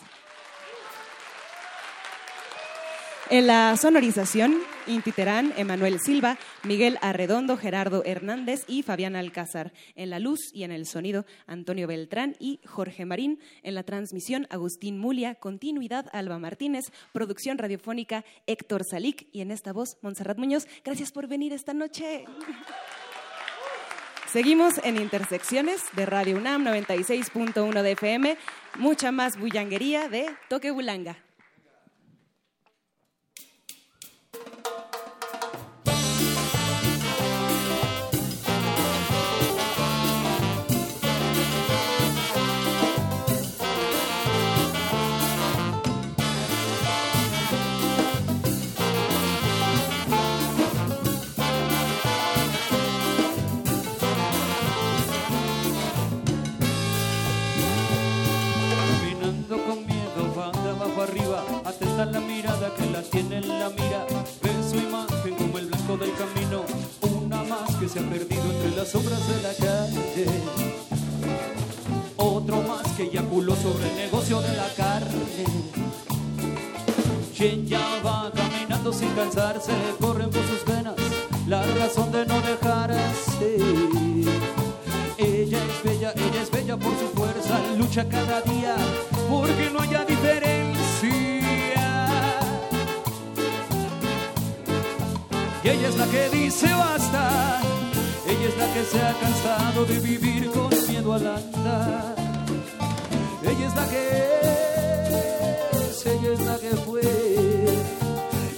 En 3.31 3.47
la 3.47 3.75
sonorización, 3.79 4.61
Inti 4.87 5.11
Terán, 5.11 5.55
Emanuel 5.57 5.99
Silva, 5.99 6.37
Miguel 6.63 6.99
Arredondo, 7.01 7.57
Gerardo 7.57 8.03
Hernández 8.05 8.65
y 8.69 8.83
Fabián 8.83 9.17
Alcázar. 9.17 9.73
En 9.97 10.11
la 10.11 10.19
luz 10.19 10.51
y 10.53 10.65
en 10.65 10.71
el 10.71 10.87
sonido, 10.87 11.25
Antonio 11.47 11.87
Beltrán 11.87 12.37
y 12.39 12.61
Jorge 12.67 13.07
Marín. 13.07 13.41
En 13.63 13.75
la 13.75 13.83
transmisión, 13.83 14.47
Agustín 14.51 14.99
Mulia. 14.99 15.37
Continuidad, 15.37 16.07
Alba 16.13 16.39
Martínez. 16.39 16.85
Producción 17.13 17.57
radiofónica, 17.57 18.27
Héctor 18.47 18.83
Salic. 18.85 19.27
Y 19.33 19.41
en 19.41 19.51
esta 19.51 19.73
voz, 19.73 19.97
Montserrat 20.03 20.37
Muñoz. 20.37 20.67
Gracias 20.85 21.11
por 21.11 21.27
venir 21.27 21.55
esta 21.55 21.73
noche. 21.73 22.27
Seguimos 24.31 24.75
en 24.85 25.01
Intersecciones 25.01 25.81
de 25.97 26.05
Radio 26.05 26.37
UNAM 26.37 26.63
96.1 26.67 27.83
de 27.83 27.93
FM. 27.93 28.37
Mucha 28.79 29.13
más 29.13 29.39
bullanguería 29.39 30.11
de 30.11 30.27
Toque 30.51 30.71
Bulanga. 30.71 31.17
Atenta 61.75 62.05
la 62.05 62.21
mirada 62.21 62.73
que 62.75 62.87
la 62.91 63.03
tiene 63.03 63.39
en 63.39 63.49
la 63.49 63.69
mira. 63.71 64.07
Ve 64.43 64.51
su 64.69 64.77
imagen 64.77 65.35
como 65.35 65.59
el 65.59 65.67
blanco 65.67 65.97
del 65.97 66.13
camino, 66.15 66.65
una 67.19 67.43
más 67.45 67.75
que 67.77 67.89
se 67.89 67.99
ha 67.99 68.03
perdido 68.03 68.43
entre 68.43 68.77
las 68.77 68.89
sombras 68.89 69.21
de 69.29 69.43
la 69.43 69.55
calle. 69.55 70.27
Otro 72.17 72.63
más 72.63 72.87
que 72.97 73.05
eyaculó 73.05 73.57
sobre 73.57 73.91
el 73.91 73.97
negocio 73.97 74.41
de 74.41 74.57
la 74.57 74.69
carne. 74.77 75.45
Quien 77.37 77.67
ya 77.67 78.01
va 78.05 78.31
caminando 78.33 78.93
sin 78.93 79.11
cansarse, 79.11 79.73
corren 80.01 80.31
por 80.31 80.43
sus 80.47 80.65
venas 80.65 80.95
la 81.49 81.63
razón 81.79 82.13
de 82.13 82.25
no 82.27 82.41
dejarse. 82.41 83.57
Ella 85.19 85.59
es 85.59 85.83
bella, 85.85 86.13
ella 86.17 86.43
es 86.43 86.51
bella 86.51 86.77
por 86.77 86.93
su 86.99 87.09
fuerza, 87.15 87.61
lucha 87.77 88.09
cada 88.09 88.41
día 88.43 88.77
porque 89.29 89.71
no 89.73 89.81
haya 89.81 90.05
diferencia. 90.05 90.74
Y 95.65 95.69
ella 95.71 95.89
es 95.89 95.97
la 95.97 96.07
que 96.07 96.29
dice 96.29 96.67
basta, 96.75 97.63
ella 98.29 98.49
es 98.49 98.57
la 98.59 98.75
que 98.75 98.85
se 98.85 99.01
ha 99.01 99.15
cansado 99.19 99.87
de 99.87 99.99
vivir 99.99 100.51
con 100.51 100.69
miedo 100.87 101.15
al 101.15 101.27
andar. 101.27 102.15
Ella 103.43 103.67
es 103.69 103.75
la 103.75 103.89
que 103.89 104.09
es, 105.89 106.07
ella 106.07 106.33
es 106.35 106.41
la 106.41 106.59
que 106.59 106.77
fue. 106.85 107.01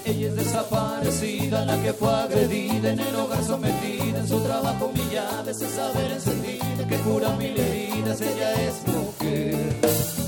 Ella 0.05 0.29
es 0.29 0.35
desaparecida, 0.35 1.65
la 1.65 1.81
que 1.81 1.93
fue 1.93 2.13
agredida 2.13 2.91
en 2.91 2.99
el 2.99 3.15
hogar 3.15 3.45
sometida, 3.45 4.19
en 4.19 4.27
su 4.27 4.41
trabajo 4.41 4.87
humillada, 4.87 5.49
ese 5.49 5.69
saber 5.69 6.11
encendido 6.11 6.89
que 6.89 6.97
cura 6.99 7.37
mil 7.37 7.57
heridas, 7.57 8.21
ella 8.21 8.53
es 8.65 8.85
mujer. 8.85 10.26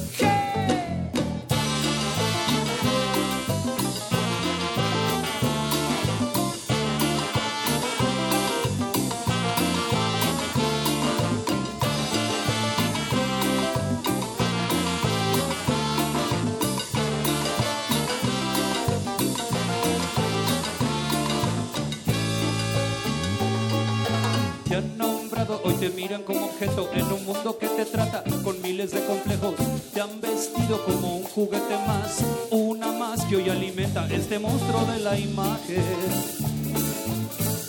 Te 25.89 25.95
miran 25.95 26.23
como 26.23 26.47
objeto 26.47 26.91
en 26.93 27.05
un 27.05 27.25
mundo 27.25 27.57
que 27.59 27.67
te 27.69 27.85
trata 27.85 28.23
con 28.43 28.61
miles 28.61 28.91
de 28.91 29.05
complejos. 29.05 29.55
Te 29.95 30.01
han 30.01 30.21
vestido 30.21 30.85
como 30.85 31.17
un 31.17 31.23
juguete 31.25 31.77
más, 31.87 32.25
una 32.51 32.93
más 32.93 33.25
que 33.25 33.37
hoy 33.37 33.49
alimenta 33.49 34.07
este 34.11 34.39
monstruo 34.39 34.85
de 34.87 34.99
la 34.99 35.19
imagen. 35.19 35.83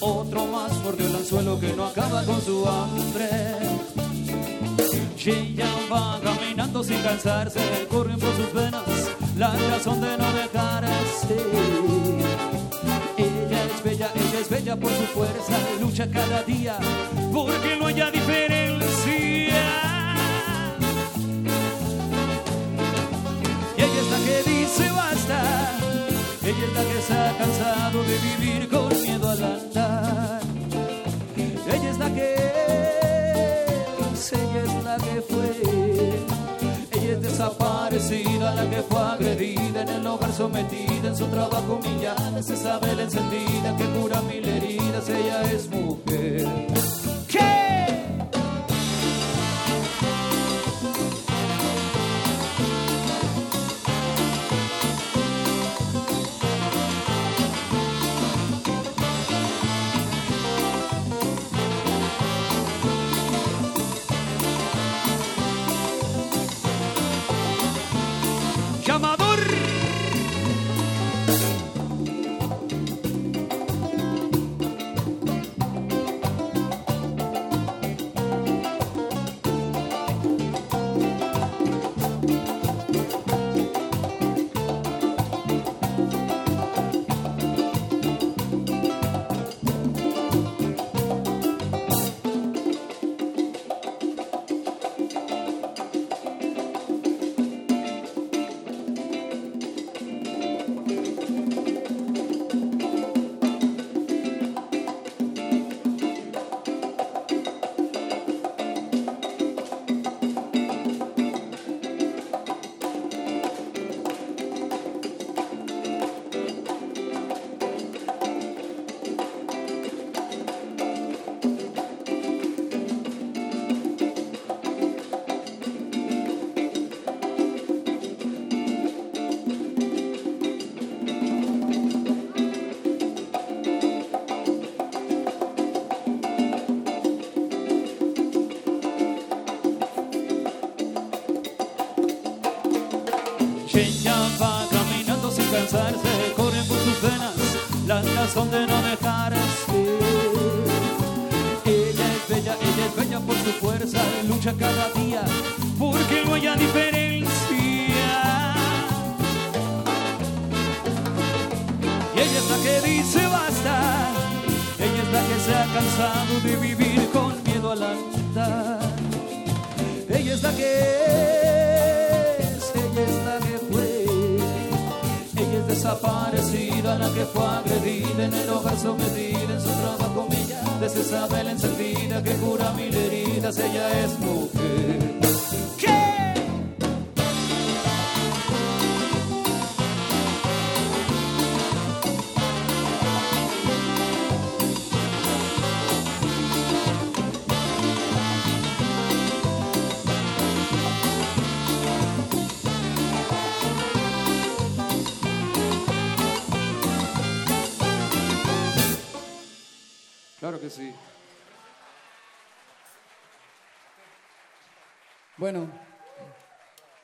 Otro 0.01 0.45
más 0.47 0.73
mordió 0.83 1.07
el 1.07 1.15
anzuelo 1.15 1.59
que 1.59 1.73
no 1.73 1.85
acaba 1.85 2.23
con 2.23 2.41
su 2.41 2.67
hambre. 2.67 3.29
Y 5.23 5.29
ella 5.29 5.69
va 5.91 6.19
caminando 6.21 6.83
sin 6.83 7.01
cansarse, 7.01 7.59
corren 7.89 8.19
por 8.19 8.35
sus 8.35 8.53
venas 8.53 8.83
la 9.37 9.55
razón 9.55 10.01
de 10.01 10.17
no 10.17 10.33
dejarse. 10.33 11.35
Ella 11.35 11.98
es 14.39 14.49
bella, 14.49 14.75
por 14.75 14.91
su 14.91 15.03
fuerza, 15.13 15.57
lucha 15.81 16.09
cada 16.09 16.43
día 16.43 16.77
porque 17.33 17.75
no 17.77 17.87
haya 17.87 18.09
diferencia. 18.11 19.63
Y 23.77 23.81
ella 23.81 23.99
es 24.03 24.11
la 24.11 24.17
que 24.25 24.49
dice 24.49 24.91
basta, 24.91 25.41
ella 26.43 26.65
es 26.67 26.73
la 26.73 26.83
que 26.83 27.01
se 27.01 27.13
ha 27.13 27.37
cansado 27.37 28.03
de 28.03 28.17
vivir 28.29 28.69
con 28.69 29.01
miedo 29.01 29.29
al 29.29 29.43
andar. 29.43 30.41
Ella 31.35 31.89
es 31.91 31.97
la 31.97 32.13
que 32.13 32.35
es, 34.13 34.33
ella 34.33 34.63
es 34.65 34.83
la 34.83 34.97
que 34.97 35.21
fue. 35.21 35.49
Ella 36.91 37.13
es 37.13 37.21
desaparecida, 37.89 38.53
la 38.55 38.69
que 38.69 38.81
fue 38.83 38.99
agredida 38.99 39.81
en 39.81 39.89
el 39.89 40.07
hogar 40.07 40.31
sometida, 40.31 41.07
en 41.07 41.15
su 41.15 41.25
trabajo 41.27 41.79
humillada, 41.81 42.41
se 42.41 42.55
sabe 42.55 42.95
la 42.95 43.03
encendida 43.03 43.75
que 43.77 43.85
cura 43.85 44.21
mil 44.21 44.47
heridas, 44.47 45.09
ella 45.09 45.43
es 45.51 45.69
mujer. 45.69 46.47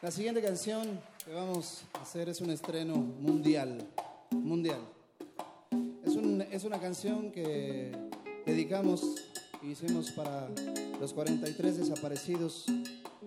La 0.05 0.11
siguiente 0.11 0.39
canción 0.39 0.99
que 1.25 1.33
vamos 1.33 1.81
a 1.93 2.03
hacer 2.03 2.29
es 2.29 2.39
un 2.39 2.51
estreno 2.51 2.95
mundial. 2.95 3.79
Mundial. 4.29 4.77
Es, 6.05 6.13
un- 6.15 6.43
es 6.51 6.63
una 6.63 6.79
canción 6.79 7.31
que 7.31 7.91
dedicamos 8.45 9.01
y 9.63 9.71
hicimos 9.71 10.11
para 10.11 10.47
los 10.99 11.11
43 11.11 11.77
desaparecidos 11.79 12.65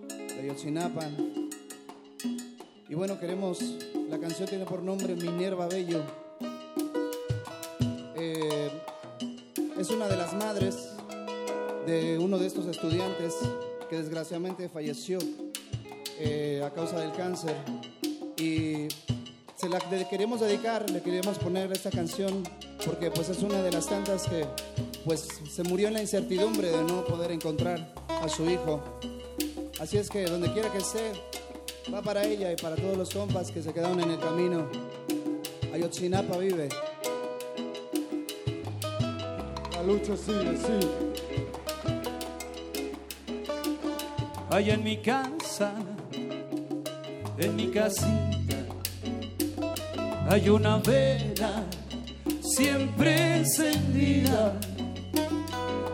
de 0.07 0.39
Ayotzinapa. 0.39 1.05
Y 2.87 2.95
bueno, 2.95 3.19
queremos, 3.19 3.59
la 4.09 4.17
canción 4.17 4.47
tiene 4.47 4.63
por 4.63 4.81
nombre 4.81 5.15
Minerva 5.15 5.67
Bello. 5.67 6.01
Eh, 8.15 8.69
es 9.77 9.89
una 9.89 10.07
de 10.07 10.15
las 10.15 10.33
madres 10.33 10.77
de 11.85 12.17
uno 12.19 12.37
de 12.37 12.47
estos 12.47 12.67
estudiantes 12.67 13.35
que 13.89 13.97
desgraciadamente 13.97 14.69
falleció 14.69 15.19
eh, 16.19 16.61
a 16.65 16.71
causa 16.71 16.99
del 16.99 17.11
cáncer. 17.13 17.55
Y 18.37 18.87
se 19.55 19.67
la 19.69 19.79
queremos 19.79 20.39
dedicar, 20.39 20.89
le 20.89 21.01
queremos 21.01 21.37
poner 21.37 21.71
esta 21.71 21.89
canción 21.89 22.43
porque 22.85 23.11
pues 23.11 23.29
es 23.29 23.41
una 23.41 23.61
de 23.61 23.71
las 23.71 23.87
tantas 23.87 24.27
que 24.27 24.45
pues 25.05 25.27
se 25.49 25.63
murió 25.63 25.87
en 25.87 25.95
la 25.95 26.01
incertidumbre 26.01 26.69
de 26.69 26.83
no 26.83 27.03
poder 27.05 27.31
encontrar 27.31 27.93
a 28.07 28.29
su 28.29 28.49
hijo. 28.49 28.81
Así 29.79 29.97
es 29.97 30.09
que 30.09 30.25
donde 30.25 30.51
quiera 30.53 30.71
que 30.71 30.79
esté, 30.79 31.11
va 31.93 32.01
para 32.01 32.23
ella 32.23 32.51
y 32.51 32.55
para 32.55 32.75
todos 32.75 32.97
los 32.97 33.09
compas 33.09 33.51
que 33.51 33.61
se 33.61 33.73
quedaron 33.73 33.99
en 33.99 34.11
el 34.11 34.19
camino. 34.19 34.67
Ayotzinapa 35.73 36.37
vive. 36.37 36.69
La 39.73 39.83
lucha 39.83 40.17
sigue, 40.17 40.57
sí. 40.57 40.87
Allá 44.49 44.73
en 44.73 44.83
mi 44.83 44.97
casa, 44.97 45.73
en 47.39 47.55
mi 47.55 47.67
casita, 47.67 48.57
hay 50.29 50.49
una 50.49 50.77
vela 50.77 51.63
siempre 52.41 53.37
encendida 53.37 54.59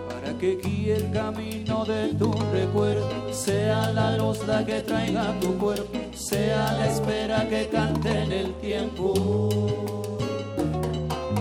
para 0.10 0.38
que 0.40 0.58
guíe 0.58 0.96
el 0.96 1.12
camino 1.12 1.86
de 1.86 2.14
tu 2.16 2.34
recuerdo, 2.52 3.32
sea 3.32 3.92
la 3.92 4.18
luz 4.18 4.40
la 4.48 4.66
que 4.66 4.82
traiga 4.82 5.40
tu 5.40 5.56
cuerpo, 5.58 6.00
sea 6.16 6.74
la 6.74 6.88
espera 6.88 7.48
que 7.48 7.68
cante 7.68 8.24
en 8.24 8.32
el 8.32 8.54
tiempo. 8.56 10.18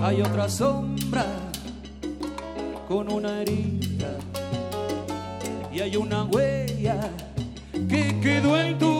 Hay 0.02 0.20
otra 0.20 0.50
sombra 0.50 1.24
con 2.86 3.10
una 3.10 3.40
herida 3.40 4.18
y 5.72 5.80
hay 5.80 5.96
una 5.96 6.24
huella 6.24 7.10
que 7.88 8.20
quedó 8.20 8.60
en 8.60 8.78
tu 8.78 8.93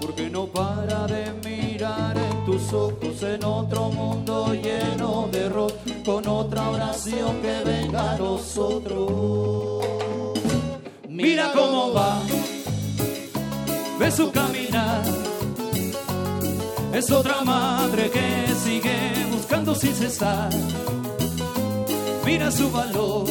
porque 0.00 0.28
no 0.28 0.46
para 0.46 1.06
de 1.06 1.32
mirar 1.44 2.16
en 2.16 2.44
tus 2.44 2.72
ojos 2.72 3.22
en 3.22 3.44
otro 3.44 3.90
mundo 3.90 4.54
lleno 4.54 5.28
de 5.30 5.44
error, 5.44 5.72
con 6.04 6.26
otra 6.26 6.70
oración 6.70 7.40
que 7.40 7.62
venga 7.64 8.12
a 8.14 8.18
nosotros. 8.18 9.84
Mira 11.08 11.52
cómo 11.52 11.92
va, 11.92 12.20
ve 13.98 14.10
su 14.10 14.30
caminar. 14.32 15.02
Es 16.92 17.10
otra 17.12 17.42
madre 17.42 18.10
que 18.10 18.54
sigue 18.64 19.26
buscando 19.30 19.74
sin 19.74 19.94
cesar. 19.94 20.50
Mira 22.24 22.50
su 22.50 22.70
valor, 22.70 23.26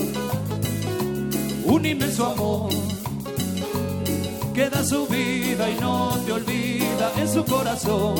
un 1.66 1.86
inmenso 1.86 2.26
amor 2.28 2.97
que 4.58 4.72
da 4.72 4.84
su 4.84 5.06
vida 5.06 5.70
y 5.70 5.76
no 5.80 6.18
te 6.26 6.32
olvida 6.32 7.12
en 7.16 7.30
su 7.32 7.46
corazón. 7.46 8.16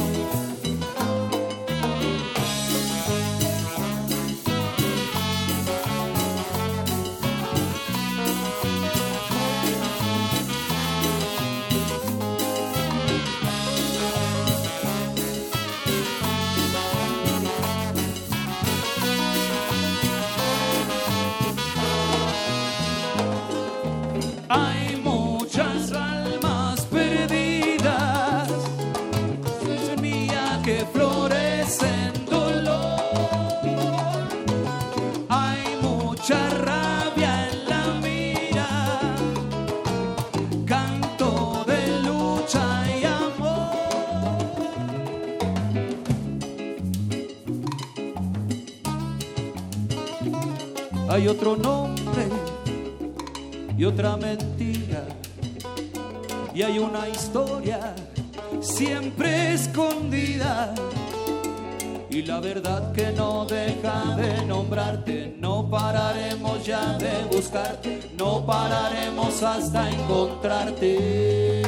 De 64.18 64.46
nombrarte, 64.46 65.36
no 65.40 65.70
pararemos 65.70 66.66
ya 66.66 66.98
de 66.98 67.24
buscarte, 67.32 68.12
no 68.18 68.46
pararemos 68.46 69.42
hasta 69.44 69.90
encontrarte. 69.90 71.62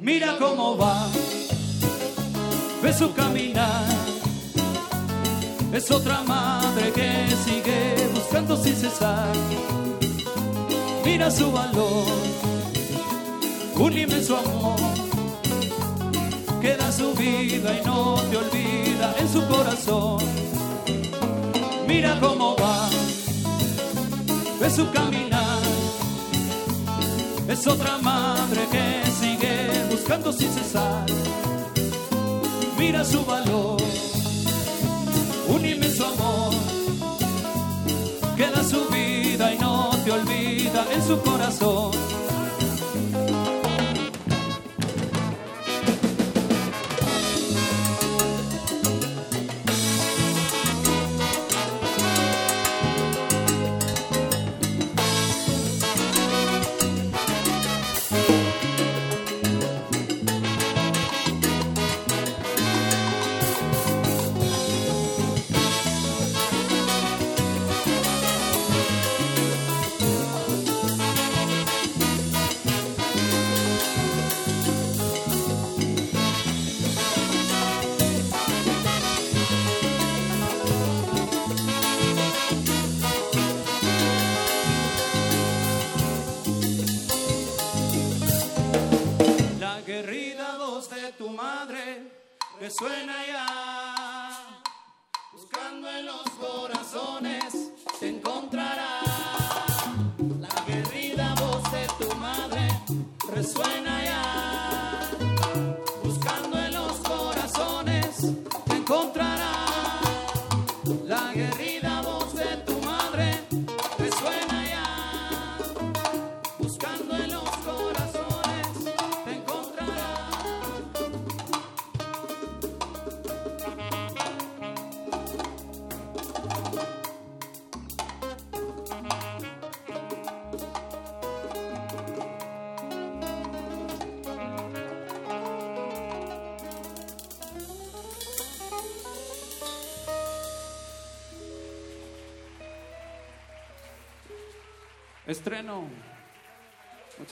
Mira 0.00 0.36
cómo 0.38 0.76
va, 0.76 1.06
ve 2.82 2.92
su 2.92 3.14
caminar. 3.14 3.86
Es 5.72 5.90
otra 5.90 6.22
madre 6.22 6.92
que 6.92 7.34
sigue 7.44 8.08
buscando 8.12 8.56
sin 8.56 8.74
cesar 8.74 9.32
mira 11.04 11.30
su 11.30 11.50
valor, 11.52 12.06
un 13.76 13.92
inmenso 13.92 14.38
amor 14.38 14.78
que 16.60 16.76
da 16.76 16.90
su 16.92 17.12
vida 17.14 17.78
y 17.78 17.84
no 17.84 18.14
te 18.30 18.36
olvida 18.36 19.14
en 19.18 19.28
su 19.28 19.46
corazón. 19.46 20.41
Mira 21.92 22.18
cómo 22.20 22.56
va, 22.56 22.88
ve 24.58 24.70
su 24.70 24.90
caminar, 24.92 25.60
es 27.46 27.66
otra 27.66 27.98
madre 27.98 28.62
que 28.72 29.10
sigue 29.20 29.54
buscando 29.90 30.32
sin 30.32 30.48
cesar. 30.48 31.04
Mira 32.78 33.04
su 33.04 33.22
valor, 33.26 33.76
un 35.48 35.66
inmenso 35.66 36.06
amor 36.06 36.54
que 38.38 38.46
da 38.46 38.64
su 38.64 38.88
vida 38.88 39.52
y 39.52 39.58
no 39.58 39.90
te 40.02 40.12
olvida 40.12 40.86
en 40.94 41.02
su 41.06 41.20
corazón. 41.20 42.11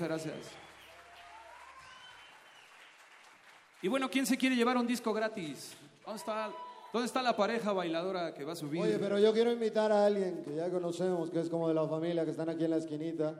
Muchas 0.00 0.24
gracias. 0.24 0.52
Y 3.82 3.88
bueno, 3.88 4.08
¿quién 4.08 4.24
se 4.24 4.38
quiere 4.38 4.56
llevar 4.56 4.78
un 4.78 4.86
disco 4.86 5.12
gratis? 5.12 5.76
¿Dónde 6.06 6.18
está, 6.18 6.50
dónde 6.90 7.04
está 7.06 7.20
la 7.22 7.36
pareja 7.36 7.74
bailadora 7.74 8.32
que 8.32 8.42
va 8.44 8.54
a 8.54 8.56
subir? 8.56 8.80
Oye, 8.80 8.98
pero 8.98 9.18
yo 9.18 9.30
quiero 9.34 9.52
invitar 9.52 9.92
a 9.92 10.06
alguien 10.06 10.42
que 10.42 10.54
ya 10.56 10.70
conocemos, 10.70 11.30
que 11.30 11.40
es 11.40 11.50
como 11.50 11.68
de 11.68 11.74
la 11.74 11.86
familia, 11.86 12.24
que 12.24 12.30
están 12.30 12.48
aquí 12.48 12.64
en 12.64 12.70
la 12.70 12.76
esquinita. 12.78 13.34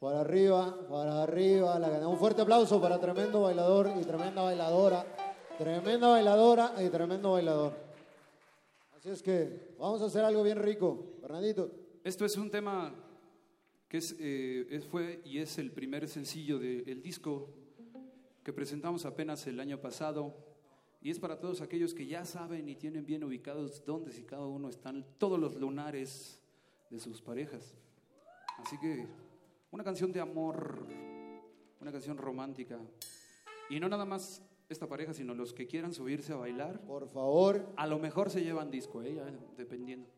Para 0.00 0.20
arriba, 0.20 0.74
para 0.88 1.24
arriba. 1.24 1.78
la- 1.78 2.08
un 2.08 2.16
fuerte 2.18 2.40
aplauso 2.40 2.80
para 2.80 2.98
tremendo 2.98 3.42
bailador 3.42 3.90
y 4.00 4.02
tremenda 4.02 4.40
bailadora. 4.40 5.04
Tremenda 5.58 6.08
bailadora 6.08 6.72
y 6.82 6.88
tremendo 6.88 7.32
bailador. 7.32 7.74
Así 8.96 9.10
es 9.10 9.22
que 9.22 9.74
vamos 9.78 10.00
a 10.00 10.06
hacer 10.06 10.24
algo 10.24 10.42
bien 10.42 10.56
rico. 10.58 11.16
Fernandito. 11.20 11.70
Esto 12.02 12.24
es 12.24 12.34
un 12.38 12.50
tema 12.50 12.94
que 13.88 13.98
es, 13.98 14.16
eh, 14.20 14.66
es- 14.70 14.84
fue 14.86 15.20
y 15.24 15.38
es 15.38 15.58
el 15.58 15.72
primer 15.72 16.08
sencillo 16.08 16.58
del 16.58 17.02
disco 17.02 17.48
que 18.44 18.52
presentamos 18.52 19.04
apenas 19.04 19.46
el 19.46 19.60
año 19.60 19.80
pasado. 19.80 20.34
Y 21.00 21.10
es 21.10 21.18
para 21.20 21.38
todos 21.38 21.60
aquellos 21.60 21.94
que 21.94 22.06
ya 22.06 22.24
saben 22.24 22.68
y 22.68 22.74
tienen 22.74 23.06
bien 23.06 23.22
ubicados 23.22 23.84
dónde 23.84 24.12
y 24.18 24.22
cada 24.24 24.46
uno 24.46 24.68
están 24.68 25.06
todos 25.18 25.38
los 25.38 25.54
lunares 25.56 26.40
de 26.90 26.98
sus 26.98 27.22
parejas. 27.22 27.76
Así 28.58 28.76
que 28.78 29.06
una 29.70 29.84
canción 29.84 30.10
de 30.12 30.20
amor, 30.20 30.84
una 31.80 31.92
canción 31.92 32.18
romántica. 32.18 32.80
Y 33.70 33.78
no 33.78 33.88
nada 33.88 34.04
más 34.04 34.42
esta 34.68 34.88
pareja, 34.88 35.14
sino 35.14 35.34
los 35.34 35.52
que 35.52 35.66
quieran 35.68 35.94
subirse 35.94 36.32
a 36.32 36.36
bailar. 36.36 36.80
Por 36.84 37.08
favor. 37.08 37.72
A 37.76 37.86
lo 37.86 37.98
mejor 37.98 38.28
se 38.28 38.42
llevan 38.42 38.70
disco, 38.70 39.02
¿eh? 39.02 39.20
Dependiendo. 39.56 40.08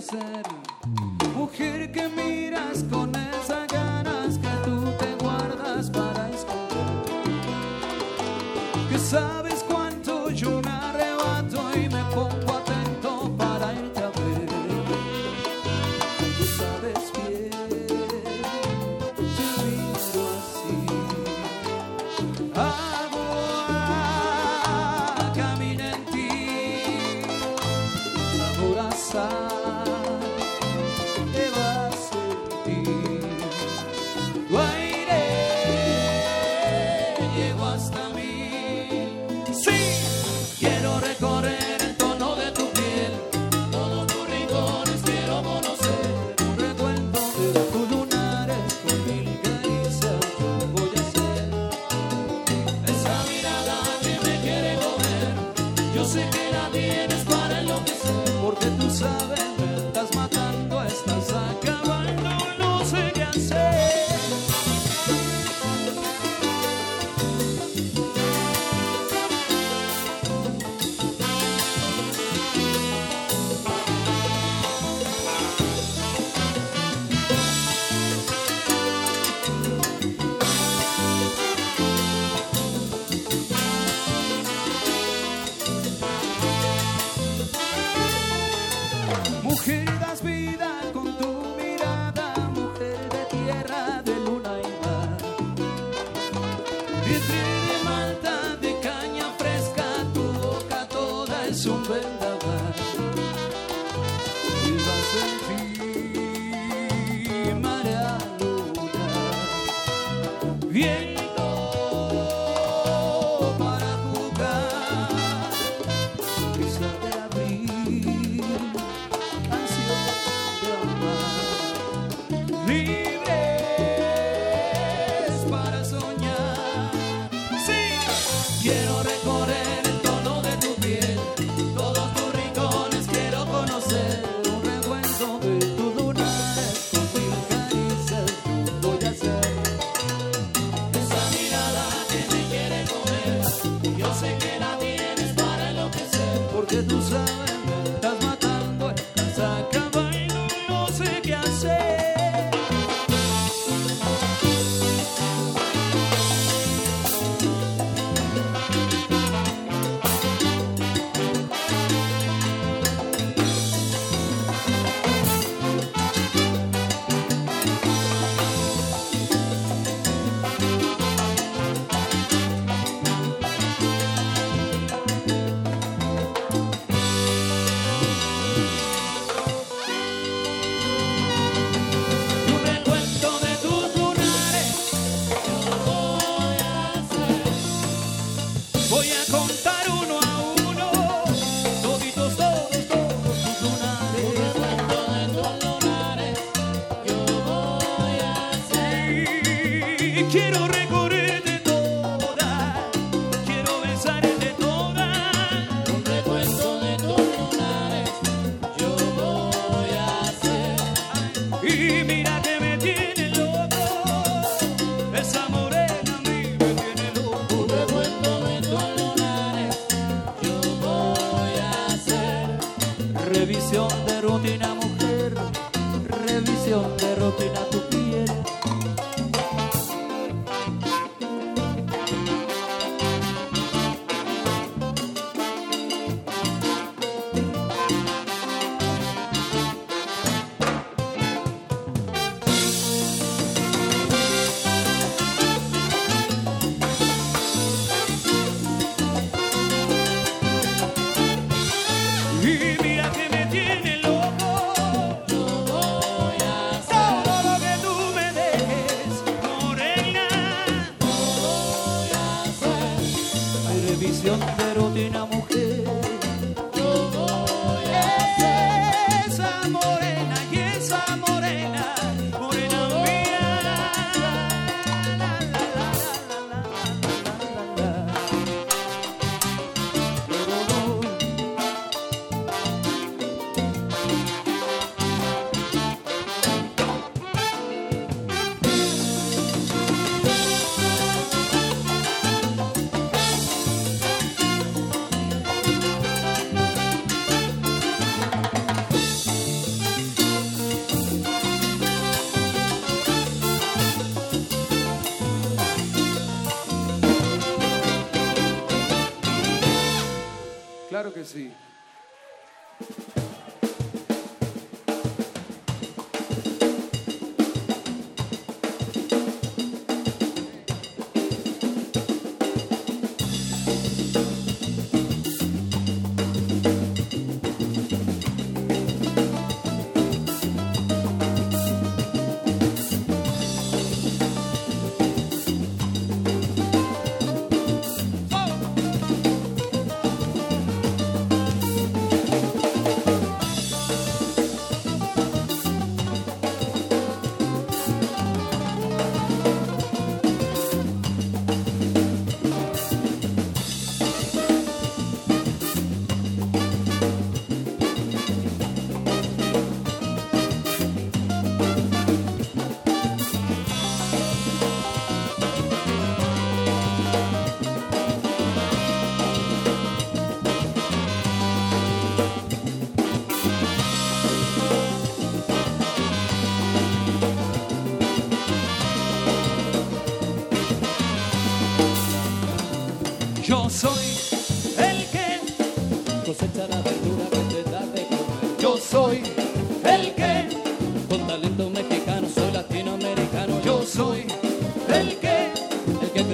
Hacer. 0.00 0.42
Mujer 1.36 1.92
que 1.92 2.08
miras 2.08 2.84
con 2.90 3.09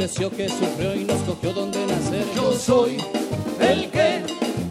que 0.07 0.49
sufrió 0.49 0.95
y 0.95 1.05
nos 1.05 1.19
cogió 1.23 1.53
donde 1.53 1.85
nacer. 1.85 2.25
Yo 2.37 2.53
soy 2.53 2.97
el 3.59 3.91
que 3.91 4.23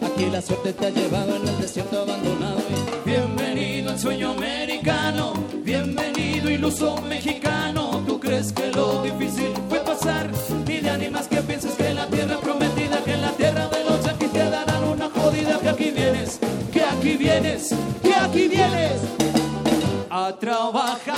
aquí 0.02 0.28
la 0.32 0.41
suerte 0.41 0.72
te 0.72 0.86
ha 0.86 0.90
llevado 0.90 1.36
en 1.36 1.45
el 1.45 1.60
desierto 1.60 2.03
abandonado. 2.03 2.60
Bienvenido 3.06 3.91
al 3.91 3.99
sueño 3.99 4.32
americano, 4.32 5.34
bienvenido 5.56 6.49
iluso 6.49 7.02
mexicano. 7.02 8.02
¿Tú 8.07 8.18
crees 8.18 8.53
que 8.53 8.72
lo 8.72 9.03
difícil 9.03 9.52
fue 9.68 9.80
pasar? 9.80 10.32
Ni 10.66 10.80
de 10.80 10.90
ánimas 10.90 11.28
que 11.28 11.41
pienses 11.41 11.74
que 11.74 11.94
la 11.94 12.07
tierra 12.07 12.38
prometida, 12.40 13.03
que 13.03 13.12
en 13.12 13.22
la 13.22 13.32
tierra 13.32 13.68
de 13.68 13.84
los 13.84 14.06
yanquis 14.06 14.32
te 14.32 14.49
darán 14.49 14.86
una 14.86 15.10
jodida. 15.10 15.60
Que 15.60 15.70
aquí 15.70 15.91
vienes, 15.91 16.40
que 16.72 16.82
aquí 16.82 17.18
vienes, 17.18 17.76
que 18.02 18.16
aquí 18.16 18.48
vienes 18.48 19.02
a 20.10 20.34
trabajar. 20.40 21.15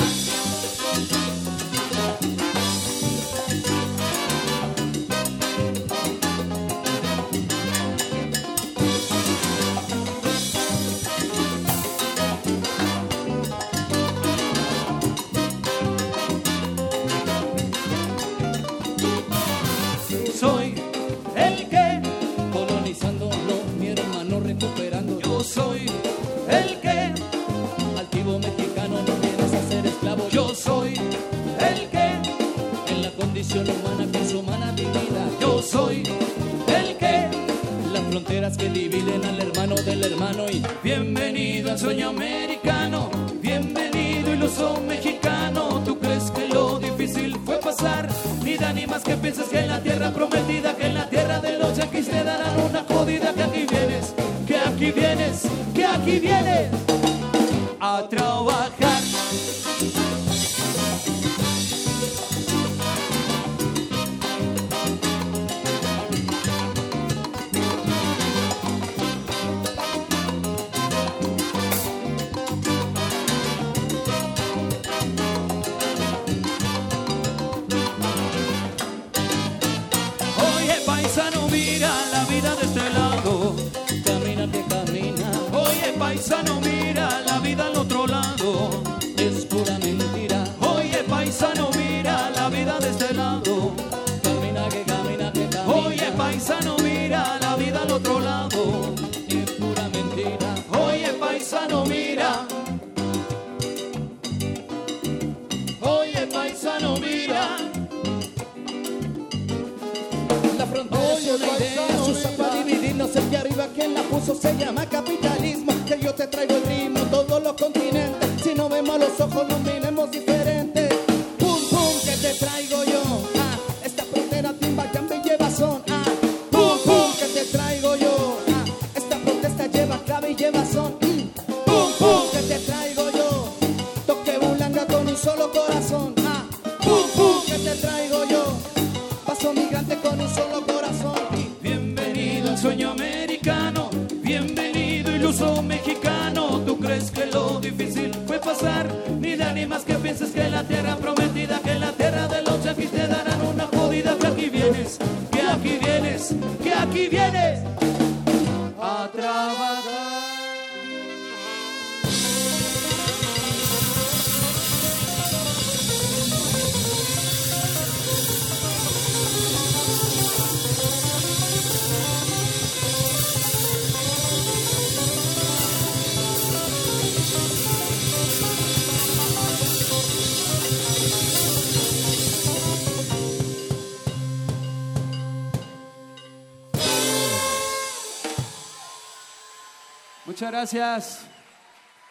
Muchas 190.27 190.51
gracias. 190.51 191.21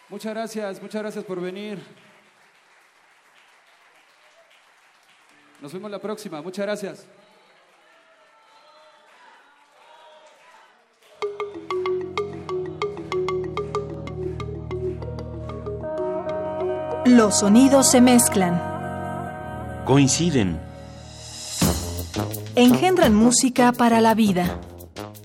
Muchas 0.09 0.33
gracias, 0.33 0.81
muchas 0.81 1.01
gracias 1.01 1.23
por 1.23 1.39
venir. 1.39 1.79
Nos 5.61 5.71
vemos 5.71 5.91
la 5.91 5.99
próxima. 5.99 6.41
Muchas 6.41 6.65
gracias. 6.65 7.05
Los 17.05 17.39
sonidos 17.39 17.89
se 17.89 18.01
mezclan, 18.01 18.61
Coinciden. 19.85 20.59
engendran 22.55 23.15
música 23.15 23.71
para 23.71 24.01
la 24.01 24.13
vida. 24.13 24.59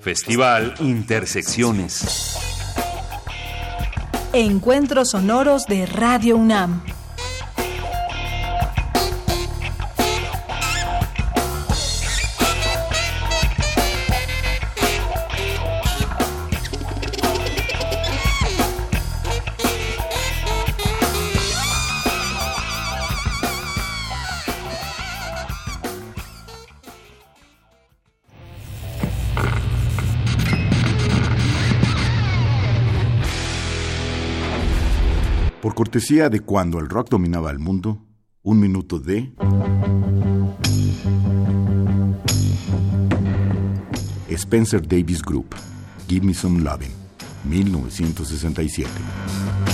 Festival 0.00 0.74
Intersecciones. 0.80 2.51
Encuentros 4.34 5.10
sonoros 5.10 5.66
de 5.66 5.84
Radio 5.84 6.38
UNAM. 6.38 6.80
Cortesía 35.92 36.30
de 36.30 36.40
cuando 36.40 36.78
el 36.78 36.88
rock 36.88 37.10
dominaba 37.10 37.50
el 37.50 37.58
mundo, 37.58 38.00
un 38.42 38.58
minuto 38.58 38.98
de... 38.98 39.30
Spencer 44.30 44.80
Davis 44.80 45.20
Group, 45.20 45.54
Give 46.08 46.24
Me 46.24 46.32
Some 46.32 46.62
Lovin', 46.62 46.94
1967. 47.44 49.71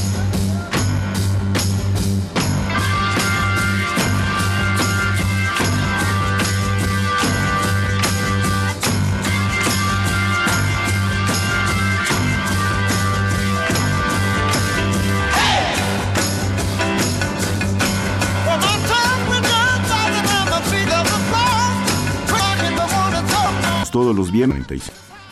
Todos 23.99 24.15
los 24.15 24.31
viernes 24.31 24.65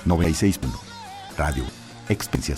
96. 0.07 0.59
Radio 1.39 1.63
Experiencia. 2.09 2.57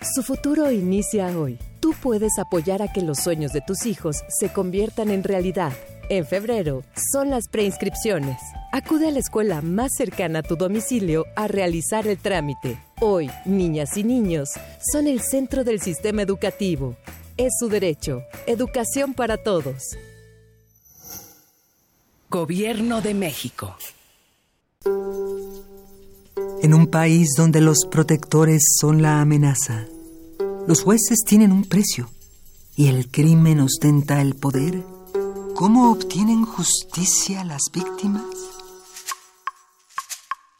Su 0.00 0.22
futuro 0.22 0.70
inicia 0.70 1.26
hoy. 1.38 1.58
Tú 1.80 1.92
puedes 2.02 2.38
apoyar 2.38 2.80
a 2.80 2.90
que 2.90 3.02
los 3.02 3.18
sueños 3.18 3.52
de 3.52 3.60
tus 3.60 3.84
hijos 3.84 4.24
se 4.40 4.50
conviertan 4.50 5.10
en 5.10 5.24
realidad. 5.24 5.74
En 6.08 6.24
febrero 6.24 6.84
son 7.12 7.28
las 7.28 7.48
preinscripciones. 7.48 8.38
Acude 8.72 9.08
a 9.08 9.10
la 9.10 9.18
escuela 9.18 9.60
más 9.60 9.90
cercana 9.94 10.38
a 10.38 10.42
tu 10.42 10.56
domicilio 10.56 11.26
a 11.36 11.48
realizar 11.48 12.06
el 12.06 12.16
trámite. 12.16 12.78
Hoy, 13.02 13.30
niñas 13.44 13.98
y 13.98 14.04
niños 14.04 14.48
son 14.90 15.06
el 15.06 15.20
centro 15.20 15.64
del 15.64 15.82
sistema 15.82 16.22
educativo. 16.22 16.96
Es 17.38 17.52
su 17.60 17.68
derecho. 17.68 18.24
Educación 18.48 19.14
para 19.14 19.36
todos. 19.36 19.96
Gobierno 22.28 23.00
de 23.00 23.14
México. 23.14 23.76
En 26.62 26.74
un 26.74 26.88
país 26.88 27.34
donde 27.36 27.60
los 27.60 27.86
protectores 27.88 28.60
son 28.80 29.02
la 29.02 29.20
amenaza, 29.20 29.86
los 30.66 30.82
jueces 30.82 31.20
tienen 31.24 31.52
un 31.52 31.64
precio 31.64 32.10
y 32.74 32.88
el 32.88 33.08
crimen 33.08 33.60
ostenta 33.60 34.20
el 34.20 34.34
poder, 34.34 34.82
¿cómo 35.54 35.92
obtienen 35.92 36.44
justicia 36.44 37.44
las 37.44 37.62
víctimas? 37.72 38.24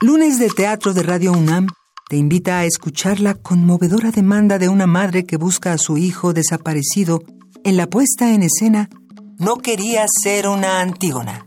Lunes 0.00 0.38
de 0.38 0.48
Teatro 0.48 0.94
de 0.94 1.02
Radio 1.02 1.32
UNAM 1.32 1.66
te 2.08 2.16
invita 2.16 2.58
a 2.58 2.64
escuchar 2.64 3.20
la 3.20 3.34
conmovedora 3.34 4.10
demanda 4.10 4.58
de 4.58 4.70
una 4.70 4.86
madre 4.86 5.24
que 5.24 5.36
busca 5.36 5.74
a 5.74 5.78
su 5.78 5.98
hijo 5.98 6.32
desaparecido 6.32 7.22
en 7.64 7.76
la 7.76 7.86
puesta 7.86 8.32
en 8.32 8.42
escena 8.42 8.88
No 9.38 9.56
quería 9.56 10.06
ser 10.22 10.48
una 10.48 10.80
Antígona. 10.80 11.44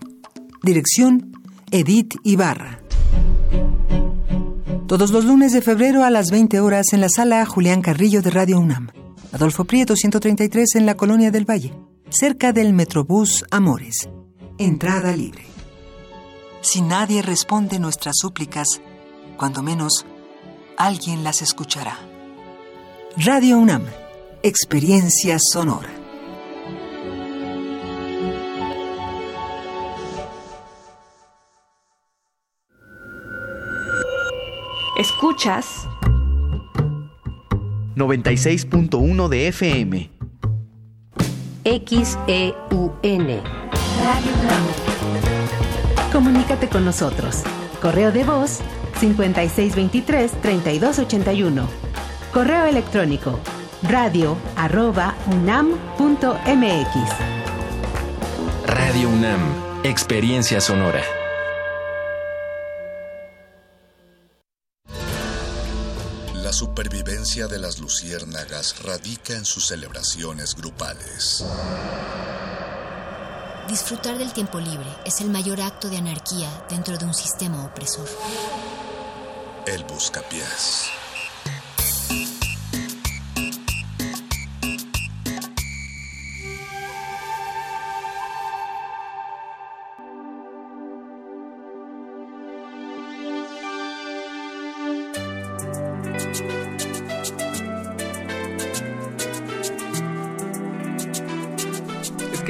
Dirección 0.62 1.32
Edith 1.72 2.16
Ibarra. 2.24 2.80
Todos 4.88 5.10
los 5.10 5.26
lunes 5.26 5.52
de 5.52 5.62
febrero 5.62 6.04
a 6.04 6.12
las 6.12 6.30
20 6.30 6.60
horas 6.60 6.94
en 6.94 7.02
la 7.02 7.10
sala 7.10 7.44
Julián 7.46 7.82
Carrillo 7.82 8.22
de 8.22 8.30
Radio 8.30 8.60
UNAM. 8.60 8.90
Adolfo 9.32 9.66
Prieto 9.66 9.96
133 9.96 10.76
en 10.76 10.86
la 10.86 10.96
Colonia 10.96 11.32
del 11.32 11.50
Valle, 11.50 11.74
cerca 12.10 12.54
del 12.54 12.74
Metrobús 12.74 13.46
Amores. 13.50 14.10
Entrada 14.60 15.16
libre. 15.16 15.46
Si 16.62 16.82
nadie 16.82 17.24
responde 17.24 17.80
nuestras 17.80 18.18
súplicas, 18.20 18.82
cuando 19.38 19.64
menos 19.64 20.06
alguien 20.78 21.24
las 21.24 21.42
escuchará. 21.42 21.98
Radio 23.18 23.58
UNAM, 23.58 23.86
experiencia 24.44 25.38
sonora. 25.40 25.90
Escuchas 34.98 35.88
96.1 37.96 39.28
de 39.30 39.48
FM. 39.48 40.12
XEUN. 41.64 43.42
Comunícate 46.12 46.70
con 46.70 46.86
nosotros. 46.86 47.44
Correo 47.82 48.12
de 48.12 48.24
voz 48.24 48.60
5623-3281. 48.96 51.68
Correo 52.32 52.66
electrónico 52.66 53.40
radio 53.84 54.38
arroba 54.56 55.16
unam.mx. 55.28 56.96
Radio 58.66 59.10
UNAM, 59.10 59.42
experiencia 59.84 60.62
sonora. 60.62 61.04
La 66.36 66.54
supervivencia 66.54 67.48
de 67.48 67.60
las 67.60 67.80
luciérnagas 67.80 68.84
radica 68.84 69.36
en 69.36 69.46
sus 69.46 69.68
celebraciones 69.68 70.56
grupales. 70.56 71.46
Disfrutar 73.68 74.18
del 74.18 74.34
tiempo 74.34 74.60
libre 74.60 74.90
es 75.06 75.22
el 75.22 75.30
mayor 75.30 75.62
acto 75.62 75.90
de 75.90 75.98
anarquía 75.98 76.50
dentro 76.70 76.98
de 76.98 77.06
un 77.06 77.14
sistema 77.14 77.64
opresor. 77.66 78.08
El 79.66 79.84
buscapiés. 79.86 81.01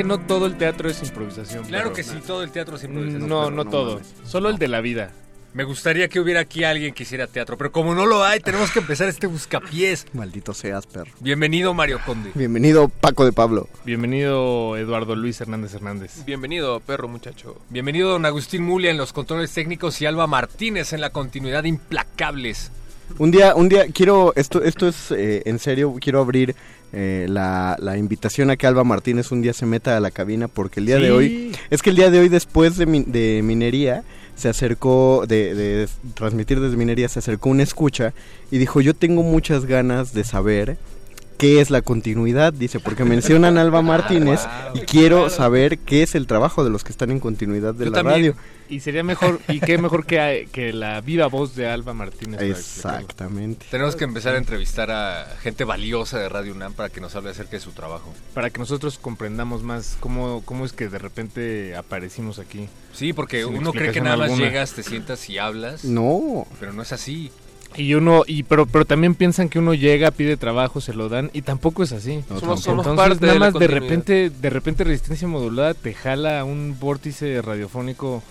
Que 0.02 0.08
no 0.08 0.20
todo 0.20 0.48
el 0.48 0.58
teatro 0.58 0.90
es 0.90 1.00
improvisación. 1.04 1.64
Claro 1.66 1.92
pero- 1.92 1.96
que 1.96 2.04
sí, 2.04 2.18
todo 2.26 2.42
el 2.42 2.50
teatro 2.50 2.76
es 2.76 2.84
improvisación. 2.84 3.30
No, 3.30 3.52
no 3.52 3.66
todo. 3.66 4.02
Solo 4.26 4.50
el 4.50 4.58
de 4.58 4.68
la 4.68 4.82
vida. 4.82 5.12
Me 5.54 5.64
gustaría 5.64 6.08
que 6.08 6.20
hubiera 6.20 6.40
aquí 6.40 6.64
alguien 6.64 6.94
que 6.94 7.04
hiciera 7.04 7.28
teatro, 7.28 7.56
pero 7.56 7.72
como 7.72 7.94
no 7.94 8.08
lo 8.08 8.24
hay, 8.24 8.40
tenemos 8.40 8.72
que 8.72 8.80
empezar 8.80 9.10
este 9.10 9.28
buscapiés. 9.28 10.08
Maldito 10.14 10.56
seas, 10.56 10.88
perro. 10.88 11.12
Bienvenido, 11.20 11.74
Mario 11.76 12.00
Conde. 12.04 12.32
Bienvenido, 12.34 12.88
Paco 12.88 13.26
de 13.26 13.32
Pablo. 13.34 13.68
Bienvenido, 13.86 14.76
Eduardo 14.78 15.16
Luis 15.16 15.40
Hernández 15.40 15.76
Hernández. 15.76 16.26
Bienvenido, 16.26 16.80
perro 16.80 17.08
muchacho. 17.08 17.58
Bienvenido, 17.70 18.10
don 18.10 18.26
Agustín 18.26 18.64
Mulia 18.64 18.90
en 18.90 18.98
los 18.98 19.14
controles 19.14 19.52
técnicos 19.52 20.02
y 20.02 20.08
Alba 20.08 20.26
Martínez 20.26 20.94
en 20.94 21.02
la 21.02 21.12
continuidad 21.12 21.62
de 21.64 21.70
Implacables. 21.70 22.72
Un 23.20 23.30
día, 23.30 23.54
un 23.56 23.68
día, 23.68 23.88
quiero, 23.94 24.34
esto, 24.36 24.64
esto 24.64 24.88
es 24.88 25.12
eh, 25.12 25.44
en 25.46 25.60
serio, 25.60 25.94
quiero 26.00 26.22
abrir 26.22 26.56
eh, 26.94 27.28
la, 27.30 27.78
la 27.80 27.98
invitación 27.98 28.50
a 28.50 28.58
que 28.58 28.68
Alba 28.68 28.84
Martínez 28.84 29.32
un 29.32 29.42
día 29.42 29.54
se 29.54 29.66
meta 29.66 29.96
a 29.96 30.00
la 30.00 30.12
cabina 30.12 30.48
porque 30.48 30.80
el 30.80 30.86
día 30.86 30.98
de 30.98 31.12
hoy, 31.12 31.52
es 31.70 31.82
que 31.82 31.90
el 31.92 31.96
día 31.96 32.10
de 32.12 32.20
hoy 32.20 32.30
después 32.30 32.78
de, 32.78 32.86
min- 32.86 33.12
de 33.12 33.42
minería, 33.44 34.04
se 34.36 34.50
acercó, 34.50 35.26
de, 35.28 35.54
de 35.54 35.88
transmitir 36.16 36.60
desde 36.60 36.76
minería, 36.78 37.08
se 37.10 37.20
acercó 37.20 37.50
una 37.50 37.64
escucha 37.64 38.14
y 38.50 38.58
dijo, 38.58 38.82
yo 38.82 38.94
tengo 38.96 39.22
muchas 39.24 39.66
ganas 39.66 40.14
de 40.14 40.24
saber 40.24 40.78
qué 41.42 41.60
es 41.60 41.72
la 41.72 41.82
continuidad, 41.82 42.54
dice, 42.54 42.80
porque 42.80 43.04
mencionan 43.04 43.58
a 43.58 43.62
Alba 43.62 43.82
Martínez 43.82 44.42
y 44.76 44.82
quiero 44.82 45.28
saber 45.32 45.80
qué 45.80 46.04
es 46.04 46.14
el 46.14 46.28
trabajo 46.28 46.64
de 46.64 46.70
los 46.70 46.84
que 46.84 46.92
están 46.92 47.10
en 47.10 47.20
continuidad 47.20 47.74
de 47.74 47.86
Yo 47.86 47.90
la 47.90 47.98
también. 47.98 48.16
radio. 48.16 48.36
Y 48.70 48.82
sería 48.82 49.04
mejor, 49.04 49.40
y 49.48 49.60
qué 49.60 49.80
mejor 49.80 50.06
que, 50.06 50.48
que 50.52 50.72
la 50.72 51.02
viva 51.02 51.26
voz 51.26 51.56
de 51.56 51.68
Alba 51.68 51.96
Martínez. 51.96 52.40
Exactamente. 52.42 53.66
Tenemos 53.72 53.96
que 53.96 54.04
empezar 54.04 54.36
a 54.36 54.38
entrevistar 54.38 54.92
a 54.92 55.36
gente 55.42 55.64
valiosa 55.64 56.20
de 56.20 56.30
Radio 56.30 56.54
UNAM 56.54 56.74
para 56.74 56.90
que 56.90 57.02
nos 57.02 57.16
hable 57.16 57.32
acerca 57.32 57.54
de 57.54 57.60
su 57.60 57.72
trabajo. 57.72 58.14
Para 58.36 58.52
que 58.52 58.60
nosotros 58.60 59.00
comprendamos 59.00 59.64
más 59.64 59.98
cómo, 60.00 60.44
cómo 60.46 60.64
es 60.64 60.74
que 60.74 60.90
de 60.90 61.00
repente 61.00 61.76
aparecimos 61.76 62.38
aquí. 62.38 62.70
Sí, 62.94 63.14
porque 63.14 63.44
Sin 63.46 63.58
uno 63.58 63.74
cree 63.74 63.92
que 63.92 64.02
nada 64.02 64.16
más 64.16 64.38
llegas, 64.38 64.74
te 64.74 64.84
sientas 64.84 65.28
y 65.28 65.40
hablas. 65.40 65.86
No. 65.86 66.46
Pero 66.60 66.72
no 66.72 66.84
es 66.84 66.92
así. 66.94 67.32
Y 67.78 67.94
uno, 67.94 68.24
y 68.28 68.44
pero, 68.44 68.66
pero 68.66 68.84
también 68.86 69.16
piensan 69.16 69.48
que 69.48 69.58
uno 69.60 69.74
llega, 69.74 70.12
pide 70.12 70.36
trabajo, 70.38 70.82
se 70.82 70.94
lo 70.94 71.08
dan, 71.10 71.30
y 71.34 71.42
tampoco 71.42 71.84
es 71.84 71.92
así. 71.94 72.18
No, 72.30 72.40
Somos- 72.40 72.62
somos 72.64 72.86
Entonces, 72.86 72.96
parte 73.20 73.26
nada 73.28 73.40
más 73.40 73.54
de 73.54 73.68
repente, 73.68 74.30
de 74.30 74.50
repente 74.50 74.84
resistencia 74.84 75.28
modulada 75.28 75.74
te 75.74 75.94
jala 75.94 76.42
a 76.42 76.44
un 76.44 76.76
vórtice 76.80 77.42
radiofónico 77.42 78.22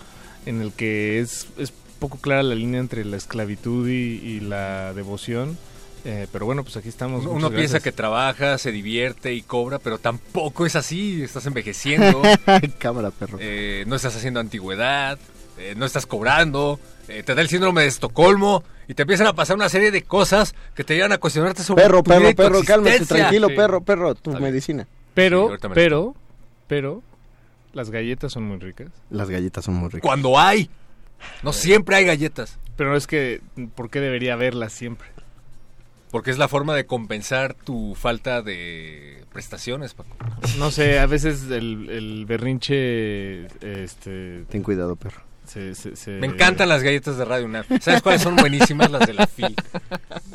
en 0.47 0.61
el 0.61 0.73
que 0.73 1.21
es, 1.21 1.47
es 1.59 1.73
poco 1.99 2.19
clara 2.19 2.43
la 2.43 2.55
línea 2.55 2.81
entre 2.81 3.05
la 3.05 3.17
esclavitud 3.17 3.89
y, 3.89 3.93
y 3.93 4.41
la 4.41 4.93
devoción. 4.95 5.57
Eh, 6.05 6.27
pero 6.33 6.47
bueno, 6.47 6.63
pues 6.63 6.77
aquí 6.79 6.89
estamos. 6.89 7.25
Uno, 7.25 7.35
muchas 7.35 7.51
piensa 7.51 7.73
gracias. 7.75 7.83
que 7.83 7.93
trabaja, 7.93 8.57
se 8.57 8.73
divierte 8.73 9.35
y 9.35 9.43
cobra, 9.43 9.79
pero 9.79 9.99
tampoco 9.99 10.65
es 10.65 10.75
así. 10.77 11.23
Estás 11.23 11.45
envejeciendo. 11.45 12.23
Cámara, 12.79 13.11
perro. 13.11 13.37
eh, 13.41 13.85
no 13.87 13.97
estás 13.97 14.17
haciendo 14.17 14.41
antigüedad. 14.41 15.19
eh, 15.59 15.75
no 15.77 15.85
estás 15.85 16.07
cobrando. 16.07 16.81
Eh, 17.11 17.23
te 17.23 17.35
da 17.35 17.43
el 17.43 17.49
síndrome 17.49 17.83
de 17.83 17.89
Estocolmo. 17.89 18.63
Y 18.89 18.95
te 18.95 19.03
empiezan 19.03 19.29
a 19.29 19.35
pasar 19.35 19.55
una 19.57 19.69
serie 19.69 19.91
de 19.93 20.03
cosas 20.03 20.55
que 20.75 20.83
te 20.83 20.95
llevan 20.97 21.13
a 21.13 21.19
cuestionarte 21.19 21.63
sobre 21.63 21.83
Perro, 21.85 22.03
tu 22.03 22.11
vida 22.11 22.19
perro, 22.19 22.29
y 22.31 22.35
tu 22.35 22.43
perro, 22.43 22.63
cálmate, 22.65 23.07
tranquilo, 23.07 23.49
Sí. 23.49 23.55
perro, 23.55 23.81
perro, 23.83 24.15
tu 24.17 24.31
Está 24.31 24.41
bien. 24.41 24.51
medicina. 24.51 24.89
Pero, 25.15 25.43
Sí, 25.45 25.49
ahorita 25.51 25.69
me 25.69 25.75
pero, 25.77 26.15
pero, 26.67 27.03
las 27.73 27.91
galletas 27.91 28.33
son 28.33 28.45
muy 28.49 28.59
ricas. 28.59 28.89
Las 29.11 29.31
galletas 29.31 29.65
son 29.65 29.75
muy 29.75 29.89
ricas. 29.89 30.03
Cuando 30.03 30.39
hay. 30.41 30.71
No 31.43 31.53
siempre 31.53 31.95
hay 31.97 32.05
galletas. 32.05 32.59
Pero 32.77 32.97
es 32.97 33.07
que, 33.07 33.41
¿por 33.77 33.91
qué 33.91 34.01
debería 34.01 34.33
haberlas 34.33 34.73
siempre? 34.73 35.09
Porque 36.11 36.33
es 36.33 36.39
la 36.39 36.49
forma 36.49 36.75
de 36.75 36.87
compensar 36.87 37.55
tu 37.55 37.95
falta 37.95 38.43
de 38.43 39.25
prestaciones, 39.33 39.95
Paco. 39.95 40.17
No 40.59 40.73
sé, 40.73 40.99
a 40.99 41.07
veces 41.07 41.45
el, 41.51 41.89
el 41.91 42.27
berrinche, 42.27 43.45
este... 43.85 44.45
Ten 44.49 44.65
cuidado, 44.65 44.97
perro. 44.97 45.21
Se- 45.53 45.75
se- 45.75 45.97
se- 45.97 46.11
Me 46.13 46.27
encantan 46.29 46.69
las 46.69 46.83
galletas 46.83 47.17
de 47.19 47.25
Radio 47.25 47.47
UNAM. 47.47 47.65
¿Sabes 47.81 48.03
cuáles 48.03 48.23
son 48.23 48.37
buenísimas? 48.37 48.91
Las 48.91 49.07
de 49.07 49.15
la 49.15 49.27
FIL. 49.27 49.55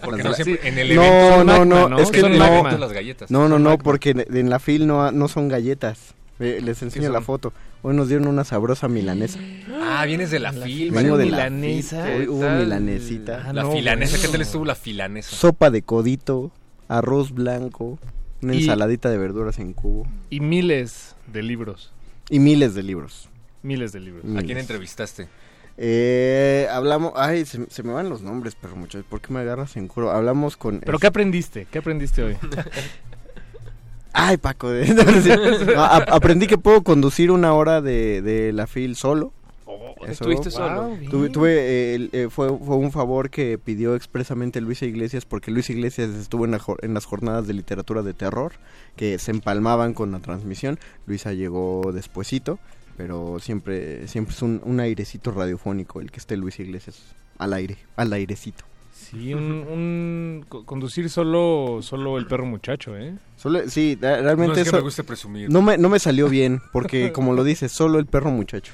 Porque 0.03 0.23
no 0.23 0.33
siempre, 0.33 0.67
en 0.67 0.77
el 0.77 0.93
no, 0.95 1.03
evento 1.03 1.37
son 1.37 1.45
no, 1.47 1.53
Magma, 1.53 1.65
no, 1.65 1.89
¿no? 1.89 1.99
es 1.99 2.11
que 2.11 2.19
Son 2.21 2.31
no, 2.33 2.39
Magma 2.39 2.71
las 2.77 2.91
galletas. 2.91 3.31
no, 3.31 3.47
no, 3.47 3.57
no, 3.59 3.69
Magma. 3.71 3.83
porque 3.83 4.09
en, 4.29 4.49
la 4.49 4.59
fil 4.59 4.87
no, 4.87 5.11
no 5.11 5.27
son 5.27 5.47
galletas. 5.47 6.13
Eh, 6.39 6.59
les 6.61 6.81
enseño 6.83 7.09
la 7.09 7.21
foto. 7.21 7.53
Hoy 7.81 7.95
nos 7.95 8.09
dieron 8.09 8.27
una 8.27 8.43
sabrosa 8.43 8.87
milanesa. 8.89 9.39
Ah, 9.81 10.03
vienes 10.05 10.31
de 10.31 10.39
la 10.39 10.51
FIL. 10.51 10.91
Vengo 10.91 11.17
de 11.17 11.25
milanesa. 11.25 11.99
la 11.99 12.05
fil. 12.05 12.13
Hoy 12.15 12.27
hubo 12.27 12.49
milanesita. 12.49 13.43
Ah, 13.47 13.53
La 13.53 13.63
no, 13.63 13.71
filanesa, 13.71 14.17
¿qué 14.21 14.27
tal 14.27 14.41
estuvo 14.41 14.65
la 14.65 14.75
filanesa? 14.75 15.33
Sopa 15.33 15.69
de 15.69 15.81
codito, 15.81 16.51
arroz 16.89 17.31
blanco, 17.31 17.99
una 18.41 18.53
Y- 18.53 18.59
ensaladita 18.59 19.09
de 19.09 19.17
verduras 19.17 19.59
en 19.59 19.71
cubo 19.73 20.05
Y 20.29 20.41
miles 20.41 21.15
de 21.31 21.41
libros. 21.41 21.93
y 22.29 22.39
miles 22.39 22.75
de 22.75 22.83
libros. 22.83 23.29
Miles 23.65 23.91
de 23.91 23.99
libros. 23.99 24.23
¿A 24.37 24.43
quién 24.43 24.57
entrevistaste? 24.57 25.27
Eh, 25.77 26.67
hablamos, 26.71 27.11
ay, 27.15 27.45
se, 27.45 27.65
se 27.69 27.83
me 27.83 27.91
van 27.91 28.07
los 28.09 28.21
nombres, 28.21 28.55
pero 28.59 28.75
muchachos, 28.75 29.05
¿por 29.09 29.19
qué 29.21 29.33
me 29.33 29.39
agarras 29.41 29.75
en 29.75 29.87
curo? 29.89 30.11
Hablamos 30.11 30.55
con... 30.55 30.79
¿Pero 30.79 30.99
qué 30.99 31.07
aprendiste? 31.07 31.67
¿Qué 31.69 31.79
aprendiste 31.79 32.23
hoy? 32.23 32.37
Ay, 34.13 34.37
Paco, 34.37 34.69
de- 34.69 34.87
No, 35.75 35.83
a- 35.83 35.97
aprendí 35.97 36.47
que 36.47 36.57
puedo 36.57 36.83
conducir 36.83 37.31
una 37.31 37.53
hora 37.53 37.81
de, 37.81 38.21
de 38.21 38.53
la 38.53 38.65
fil 38.67 38.95
solo. 38.95 39.33
estuviste 40.07 40.51
solo. 40.51 40.83
Wow, 40.83 40.97
bien. 40.97 41.11
Tuve, 41.11 41.29
tuve, 41.29 41.51
eh, 41.57 41.95
el- 41.95 42.09
eh, 42.13 42.27
fue, 42.29 42.47
fue 42.57 42.77
un 42.77 42.93
favor 42.93 43.29
que 43.29 43.57
pidió 43.57 43.93
expresamente 43.95 44.61
Luisa 44.61 44.85
Iglesias 44.85 45.25
porque 45.25 45.51
Luisa 45.51 45.73
Iglesias 45.73 46.11
estuvo 46.11 46.45
en, 46.45 46.51
la 46.51 46.61
en 46.81 46.93
las 46.93 47.03
jornadas 47.03 47.47
de 47.47 47.53
literatura 47.55 48.03
de 48.03 48.13
terror 48.13 48.53
que 48.95 49.19
se 49.19 49.31
empalmaban 49.31 49.93
con 49.93 50.13
la 50.13 50.19
transmisión. 50.19 50.79
Luisa 51.07 51.33
llegó 51.33 51.91
despuesito, 51.93 52.57
pero 52.97 53.37
siempre, 53.39 54.07
siempre 54.07 54.33
es 54.35 54.41
un, 54.41 54.61
un 54.63 54.79
airecito 54.79 55.31
radiofónico 55.31 56.01
el 56.01 56.11
que 56.11 56.19
esté 56.19 56.37
Luisa 56.37 56.61
Iglesias 56.61 57.01
al 57.37 57.53
aire, 57.53 57.77
al 57.95 58.11
airecito. 58.13 58.63
Sí, 58.93 59.33
un, 59.33 59.43
un- 59.43 60.45
co- 60.47 60.65
conducir 60.65 61.09
solo, 61.09 61.79
solo 61.81 62.17
el 62.17 62.25
perro 62.27 62.45
muchacho, 62.45 62.97
¿eh? 62.97 63.13
Solo, 63.35 63.67
sí, 63.69 63.97
realmente 64.01 64.47
No 64.47 64.53
es 64.53 64.57
que 64.57 64.61
eso 64.69 64.77
me 64.77 64.81
guste 64.81 65.03
presumir. 65.03 65.49
no 65.49 65.61
me, 65.61 65.77
no 65.77 65.89
me 65.89 65.99
salió 65.99 66.29
bien 66.29 66.61
porque 66.71 67.11
como 67.13 67.33
lo 67.33 67.43
dices, 67.43 67.71
solo 67.73 67.99
el 67.99 68.05
perro 68.05 68.31
muchacho. 68.31 68.71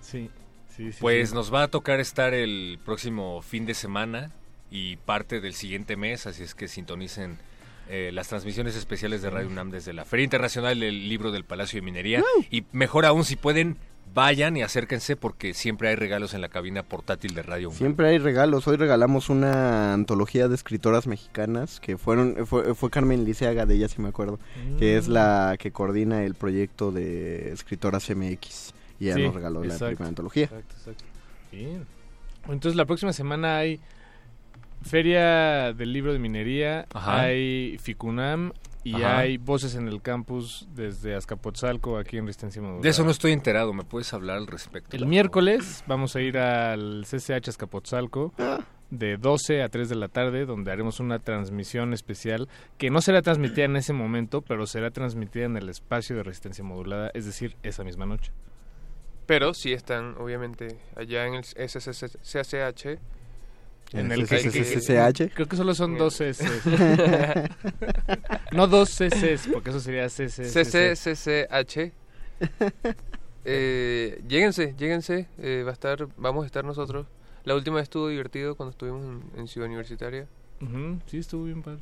Sí, 0.00 0.30
sí, 0.74 0.92
sí. 0.92 0.98
Pues 1.00 1.28
sí. 1.30 1.34
nos 1.34 1.52
va 1.52 1.64
a 1.64 1.68
tocar 1.68 2.00
estar 2.00 2.32
el 2.34 2.78
próximo 2.84 3.42
fin 3.42 3.66
de 3.66 3.74
semana 3.74 4.30
y 4.70 4.96
parte 4.96 5.40
del 5.40 5.52
siguiente 5.54 5.96
mes, 5.96 6.26
así 6.26 6.42
es 6.42 6.54
que 6.54 6.66
sintonicen 6.68 7.36
eh, 7.88 8.10
las 8.12 8.28
transmisiones 8.28 8.76
especiales 8.76 9.22
de 9.22 9.30
Radio 9.30 9.48
UNAM 9.48 9.70
desde 9.70 9.92
la 9.92 10.04
Feria 10.04 10.24
Internacional 10.24 10.78
del 10.78 11.08
Libro 11.08 11.32
del 11.32 11.44
Palacio 11.44 11.80
de 11.80 11.84
Minería. 11.84 12.22
Y 12.50 12.64
mejor 12.72 13.06
aún, 13.06 13.24
si 13.24 13.36
pueden, 13.36 13.78
vayan 14.14 14.56
y 14.56 14.62
acérquense 14.62 15.16
porque 15.16 15.54
siempre 15.54 15.88
hay 15.88 15.94
regalos 15.96 16.34
en 16.34 16.40
la 16.40 16.48
cabina 16.48 16.82
portátil 16.82 17.34
de 17.34 17.42
Radio 17.42 17.68
UNAM. 17.68 17.78
Siempre 17.78 18.08
hay 18.08 18.18
regalos. 18.18 18.66
Hoy 18.68 18.76
regalamos 18.76 19.30
una 19.30 19.94
antología 19.94 20.48
de 20.48 20.54
escritoras 20.54 21.06
mexicanas 21.06 21.80
que 21.80 21.96
fueron 21.96 22.46
fue, 22.46 22.74
fue 22.74 22.90
Carmen 22.90 23.24
Liceaga, 23.24 23.66
de 23.66 23.76
ella 23.76 23.88
sí 23.88 24.00
me 24.02 24.08
acuerdo, 24.08 24.38
que 24.78 24.96
es 24.96 25.08
la 25.08 25.56
que 25.58 25.70
coordina 25.70 26.24
el 26.24 26.34
proyecto 26.34 26.92
de 26.92 27.52
escritoras 27.52 28.08
MX 28.10 28.74
y 29.00 29.06
ella 29.06 29.14
Sí, 29.14 29.22
nos 29.22 29.34
regaló 29.34 29.64
la 29.64 29.76
primera 29.76 30.08
antología. 30.08 30.44
Exacto, 30.44 30.74
exacto. 30.76 31.04
Bien. 31.52 31.86
Entonces 32.48 32.76
la 32.76 32.86
próxima 32.86 33.12
semana 33.12 33.58
hay 33.58 33.80
Feria 34.82 35.72
del 35.72 35.92
Libro 35.92 36.12
de 36.12 36.18
Minería, 36.18 36.86
Ajá. 36.94 37.20
hay 37.22 37.76
Ficunam 37.78 38.52
y 38.84 38.94
Ajá. 39.02 39.18
hay 39.18 39.36
Voces 39.36 39.74
en 39.74 39.88
el 39.88 40.00
Campus 40.02 40.68
desde 40.74 41.14
Azcapotzalco 41.14 41.98
aquí 41.98 42.16
en 42.16 42.26
Resistencia 42.26 42.62
Modulada. 42.62 42.82
De 42.82 42.88
eso 42.88 43.04
no 43.04 43.10
estoy 43.10 43.32
enterado, 43.32 43.72
¿me 43.74 43.84
puedes 43.84 44.12
hablar 44.14 44.36
al 44.38 44.46
respecto? 44.46 44.96
El 44.96 45.06
miércoles 45.06 45.84
vamos 45.86 46.14
a 46.16 46.20
ir 46.20 46.38
al 46.38 47.04
CCH 47.04 47.48
Azcapotzalco 47.48 48.32
Ah. 48.38 48.60
de 48.90 49.16
12 49.18 49.62
a 49.62 49.68
3 49.68 49.88
de 49.90 49.96
la 49.96 50.08
tarde, 50.08 50.46
donde 50.46 50.70
haremos 50.72 51.00
una 51.00 51.18
transmisión 51.18 51.92
especial 51.92 52.48
que 52.78 52.88
no 52.88 53.02
será 53.02 53.20
transmitida 53.20 53.64
en 53.66 53.76
ese 53.76 53.92
momento, 53.92 54.40
pero 54.40 54.66
será 54.66 54.90
transmitida 54.90 55.44
en 55.44 55.56
el 55.58 55.68
espacio 55.68 56.16
de 56.16 56.22
resistencia 56.22 56.64
modulada, 56.64 57.10
es 57.12 57.26
decir, 57.26 57.56
esa 57.62 57.84
misma 57.84 58.06
noche. 58.06 58.32
Pero 59.26 59.52
sí 59.52 59.74
están, 59.74 60.14
obviamente, 60.18 60.78
allá 60.96 61.26
en 61.26 61.34
el 61.34 61.44
SSCH. 61.44 62.98
En 63.92 64.12
¿El 64.12 64.26
CCCCH? 64.26 65.32
creo 65.34 65.48
que 65.48 65.56
solo 65.56 65.74
son 65.74 65.96
dos 65.96 66.14
CCs. 66.18 66.62
no 68.52 68.66
dos 68.66 68.90
CCs, 68.90 69.48
porque 69.52 69.70
eso 69.70 69.80
sería 69.80 70.08
CC. 70.08 70.44
CCCCH. 70.44 71.92
Eh, 73.44 74.22
lléguense, 74.28 74.74
lléguense. 74.76 75.26
eh, 75.38 75.62
va 75.64 75.70
a 75.70 75.72
estar, 75.72 76.06
vamos 76.16 76.42
a 76.42 76.46
estar 76.46 76.64
nosotros. 76.64 77.06
La 77.44 77.54
última 77.54 77.76
vez 77.76 77.84
estuvo 77.84 78.08
divertido 78.08 78.56
cuando 78.56 78.72
estuvimos 78.72 79.02
en, 79.04 79.40
en 79.40 79.48
Ciudad 79.48 79.66
Universitaria. 79.68 80.26
Sí, 81.06 81.18
estuvo 81.18 81.44
bien 81.44 81.62
padre. 81.62 81.78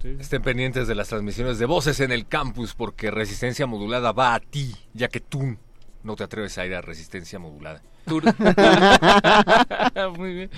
Sí. 0.00 0.16
Estén 0.20 0.42
pendientes 0.42 0.86
de 0.86 0.94
las 0.94 1.08
transmisiones 1.08 1.58
de 1.58 1.66
Voces 1.66 1.98
en 2.00 2.12
el 2.12 2.26
Campus 2.28 2.74
porque 2.74 3.10
Resistencia 3.10 3.66
Modulada 3.66 4.12
va 4.12 4.34
a 4.34 4.40
ti, 4.40 4.74
ya 4.92 5.08
que 5.08 5.20
tú 5.20 5.56
no 6.04 6.16
te 6.16 6.24
atreves 6.24 6.56
a 6.58 6.66
ir 6.66 6.74
a 6.74 6.80
Resistencia 6.82 7.38
Modulada. 7.38 7.82
Muy 10.16 10.34
bien. 10.34 10.50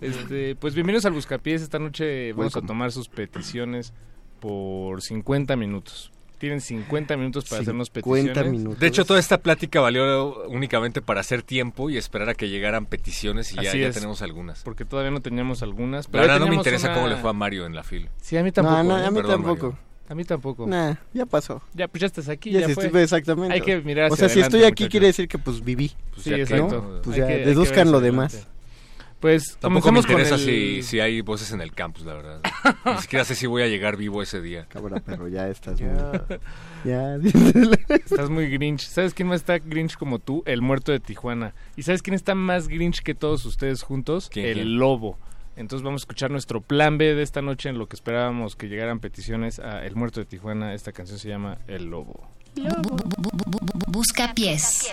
Este, 0.00 0.56
pues 0.56 0.74
bienvenidos 0.74 1.04
al 1.04 1.12
Buscapiés. 1.12 1.62
Esta 1.62 1.78
noche 1.78 2.32
vamos 2.32 2.56
a 2.56 2.62
tomar 2.62 2.92
sus 2.92 3.08
peticiones 3.08 3.92
por 4.40 5.02
50 5.02 5.56
minutos. 5.56 6.12
Tienen 6.38 6.60
50 6.60 7.16
minutos 7.16 7.46
para 7.48 7.62
hacernos 7.62 7.88
50 7.92 8.28
peticiones. 8.32 8.52
minutos. 8.60 8.78
De 8.78 8.86
hecho, 8.86 9.04
toda 9.04 9.18
esta 9.18 9.38
plática 9.38 9.80
valió 9.80 10.44
únicamente 10.46 11.02
para 11.02 11.20
hacer 11.20 11.42
tiempo 11.42 11.90
y 11.90 11.96
esperar 11.96 12.28
a 12.28 12.34
que 12.34 12.48
llegaran 12.48 12.86
peticiones 12.86 13.52
y 13.52 13.56
ya, 13.56 13.70
Así 13.70 13.80
ya 13.80 13.88
es. 13.88 13.94
tenemos 13.96 14.22
algunas. 14.22 14.62
Porque 14.62 14.84
todavía 14.84 15.10
no 15.10 15.20
teníamos 15.20 15.64
algunas. 15.64 16.06
La 16.06 16.12
Pero 16.12 16.22
verdad 16.22 16.36
ya 16.36 16.40
no 16.44 16.48
me 16.48 16.54
interesa 16.54 16.86
una- 16.88 16.94
cómo 16.94 17.08
le 17.08 17.16
fue 17.16 17.30
a 17.30 17.32
Mario 17.32 17.66
en 17.66 17.74
la 17.74 17.82
fila. 17.82 18.08
Sí, 18.22 18.36
a 18.36 18.44
mí 18.44 18.52
tampoco. 18.52 18.76
No, 18.76 18.84
no, 18.84 18.98
¿eh? 19.00 19.06
a 19.06 19.10
mí 19.10 19.16
Perdón, 19.16 19.42
tampoco. 19.42 19.66
Mario. 19.72 19.87
A 20.08 20.14
mí 20.14 20.24
tampoco. 20.24 20.66
Nah, 20.66 20.94
ya 21.12 21.26
pasó. 21.26 21.60
Ya, 21.74 21.86
pues 21.88 22.00
ya 22.00 22.06
estás 22.06 22.28
aquí. 22.28 22.50
Ya, 22.50 22.60
Ya, 22.60 22.66
sí 22.68 22.74
fue. 22.74 22.84
estuve 22.86 23.02
exactamente. 23.02 23.54
Hay 23.54 23.60
que 23.60 23.80
mirar 23.82 24.10
O 24.10 24.14
hacia 24.14 24.28
sea, 24.28 24.34
si 24.34 24.40
estoy 24.40 24.60
aquí 24.60 24.84
muchachos. 24.84 24.90
quiere 24.90 25.06
decir 25.08 25.28
que 25.28 25.38
pues 25.38 25.62
viví. 25.62 25.92
Pues 26.12 26.22
Sí, 26.22 26.30
ya 26.30 26.36
exacto. 26.36 26.82
¿no? 26.96 27.02
Pues 27.02 27.16
Hay 27.16 27.20
ya, 27.22 27.26
que- 27.28 27.44
deduzcan 27.46 27.92
lo 27.92 28.00
demás. 28.00 28.32
adelante. 28.34 28.58
Pues 29.20 29.56
Tampoco 29.58 29.90
me 29.90 29.98
interesa 29.98 30.36
el... 30.36 30.40
si, 30.40 30.82
si 30.84 31.00
hay 31.00 31.22
voces 31.22 31.50
en 31.50 31.60
el 31.60 31.72
campus, 31.72 32.04
la 32.06 32.14
verdad. 32.14 32.40
Ni 32.86 32.96
siquiera 33.02 33.24
sé 33.24 33.34
si 33.34 33.48
voy 33.48 33.62
a 33.62 33.66
llegar 33.66 33.96
vivo 33.96 34.22
ese 34.22 34.40
día. 34.40 34.66
Cabra, 34.68 35.00
perro, 35.00 35.26
ya 35.26 35.48
estás 35.48 35.76
Ya. 35.76 35.88
muy... 36.28 36.38
Ya. 36.84 37.16
Estás 37.96 38.30
muy 38.30 38.48
Grinch. 38.48 38.82
¿Sabes 38.86 39.14
quién 39.14 39.26
más 39.28 39.40
está 39.40 39.58
Grinch 39.58 39.96
como 39.96 40.20
tú? 40.20 40.44
El 40.46 40.62
muerto 40.62 40.92
de 40.92 41.00
Tijuana. 41.00 41.52
¿Y 41.76 41.82
sabes 41.82 42.00
quién 42.02 42.14
está 42.14 42.36
más 42.36 42.68
Grinch 42.68 43.00
que 43.02 43.14
todos 43.16 43.44
ustedes 43.44 43.82
juntos? 43.82 44.30
¿Quién, 44.32 44.46
el 44.46 44.54
quién? 44.54 44.78
lobo. 44.78 45.18
Entonces 45.58 45.82
vamos 45.82 46.02
a 46.02 46.04
escuchar 46.04 46.30
nuestro 46.30 46.60
plan 46.60 46.98
B 46.98 47.16
de 47.16 47.22
esta 47.22 47.42
noche 47.42 47.68
en 47.68 47.78
lo 47.78 47.88
que 47.88 47.96
esperábamos 47.96 48.54
que 48.54 48.68
llegaran 48.68 49.00
peticiones 49.00 49.58
a 49.58 49.84
El 49.84 49.96
muerto 49.96 50.20
de 50.20 50.26
Tijuana. 50.26 50.72
Esta 50.72 50.92
canción 50.92 51.18
se 51.18 51.28
llama 51.28 51.58
El 51.66 51.86
lobo. 51.86 52.28
Busca 53.88 54.32
pies. 54.34 54.88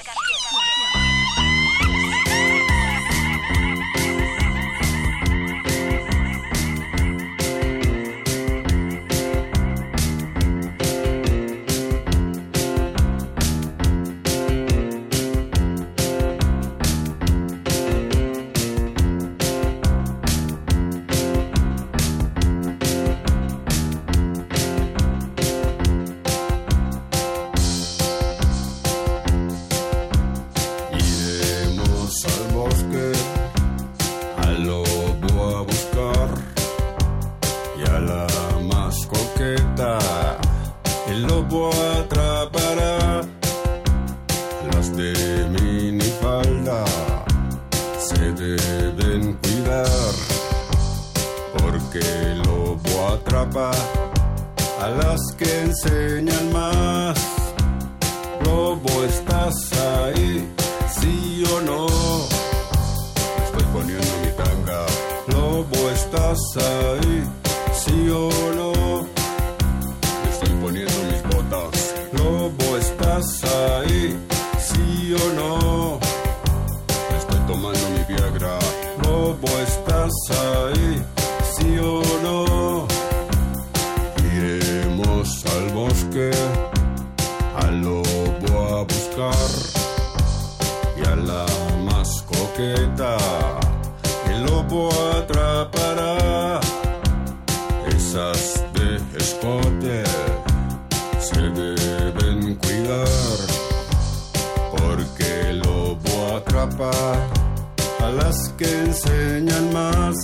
Las 44.86 44.98
de 44.98 45.48
minifalda. 45.50 46.86
Se 48.00 48.32
deben 48.34 49.34
cuidar 49.34 49.88
porque 51.58 52.00
el 52.00 52.40
lobo 52.44 53.08
atrapa 53.14 53.72
a 54.82 54.90
las 54.90 55.20
que 55.38 55.62
enseñan 55.62 56.54
más. 56.54 57.18
Lobo, 58.44 59.04
¿estás 59.06 59.56
ahí? 59.74 60.48
¿Sí 61.00 61.44
o 61.56 61.62
no? 61.62 61.88
Estoy 63.46 63.64
poniendo 63.74 64.14
mi 64.24 64.32
tanga. 64.44 64.86
Lobo, 65.28 65.90
¿estás 65.90 66.40
ahí? 66.58 67.24
¿Sí 67.74 68.10
o 68.10 68.30
no? 68.56 69.06
Estoy 70.32 70.54
poniendo 70.62 70.94
mis 71.12 71.24
botas. 71.36 71.96
Lobo, 72.14 72.78
¿estás 72.78 73.44
ahí? 73.44 74.35
¿Sí 74.68 75.14
o 75.14 75.34
no? 75.34 76.00
Estoy 77.18 77.40
tomando 77.48 77.90
mi 77.92 78.04
Viagra. 78.14 78.58
Lobo, 79.04 79.48
¿estás 79.68 80.12
ahí? 80.32 81.04
¿Sí 81.56 81.78
o 81.78 82.02
no? 82.24 82.88
Iremos 84.36 85.46
al 85.46 85.74
bosque 85.74 86.32
al 87.58 87.82
lobo 87.82 88.78
a 88.78 88.84
buscar 88.84 89.75
a 106.84 108.10
las 108.12 108.50
que 108.58 108.66
enseñan 108.66 109.72
más 109.72 110.16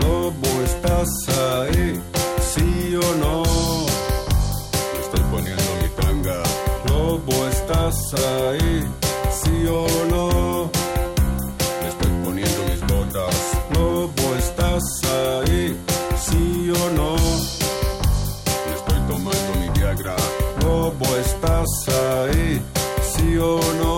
lobo 0.00 0.48
estás 0.64 1.08
ahí 1.28 2.00
sí 2.40 2.96
o 2.96 3.14
no 3.16 3.42
Estoy 5.12 5.20
poniendo 5.30 5.62
mi 5.82 5.88
tanga. 6.00 6.42
Lobo, 6.88 7.46
¿estás 7.48 8.14
ahí? 8.14 8.82
¿Sí 9.30 9.66
o 9.66 9.86
no? 10.10 10.70
Estoy 11.86 12.10
poniendo 12.24 12.62
mis 12.70 12.80
botas. 12.80 13.36
Lobo, 13.74 14.36
¿estás 14.38 14.82
ahí? 15.04 15.76
¿Sí 16.16 16.70
o 16.70 16.90
no? 16.96 17.16
Estoy 18.74 19.00
tomando 19.06 19.54
mi 19.60 19.68
Viagra. 19.78 20.16
Lobo, 20.62 21.16
¿estás 21.16 21.68
ahí? 21.88 22.62
¿Sí 23.14 23.36
o 23.36 23.60
no? 23.82 23.91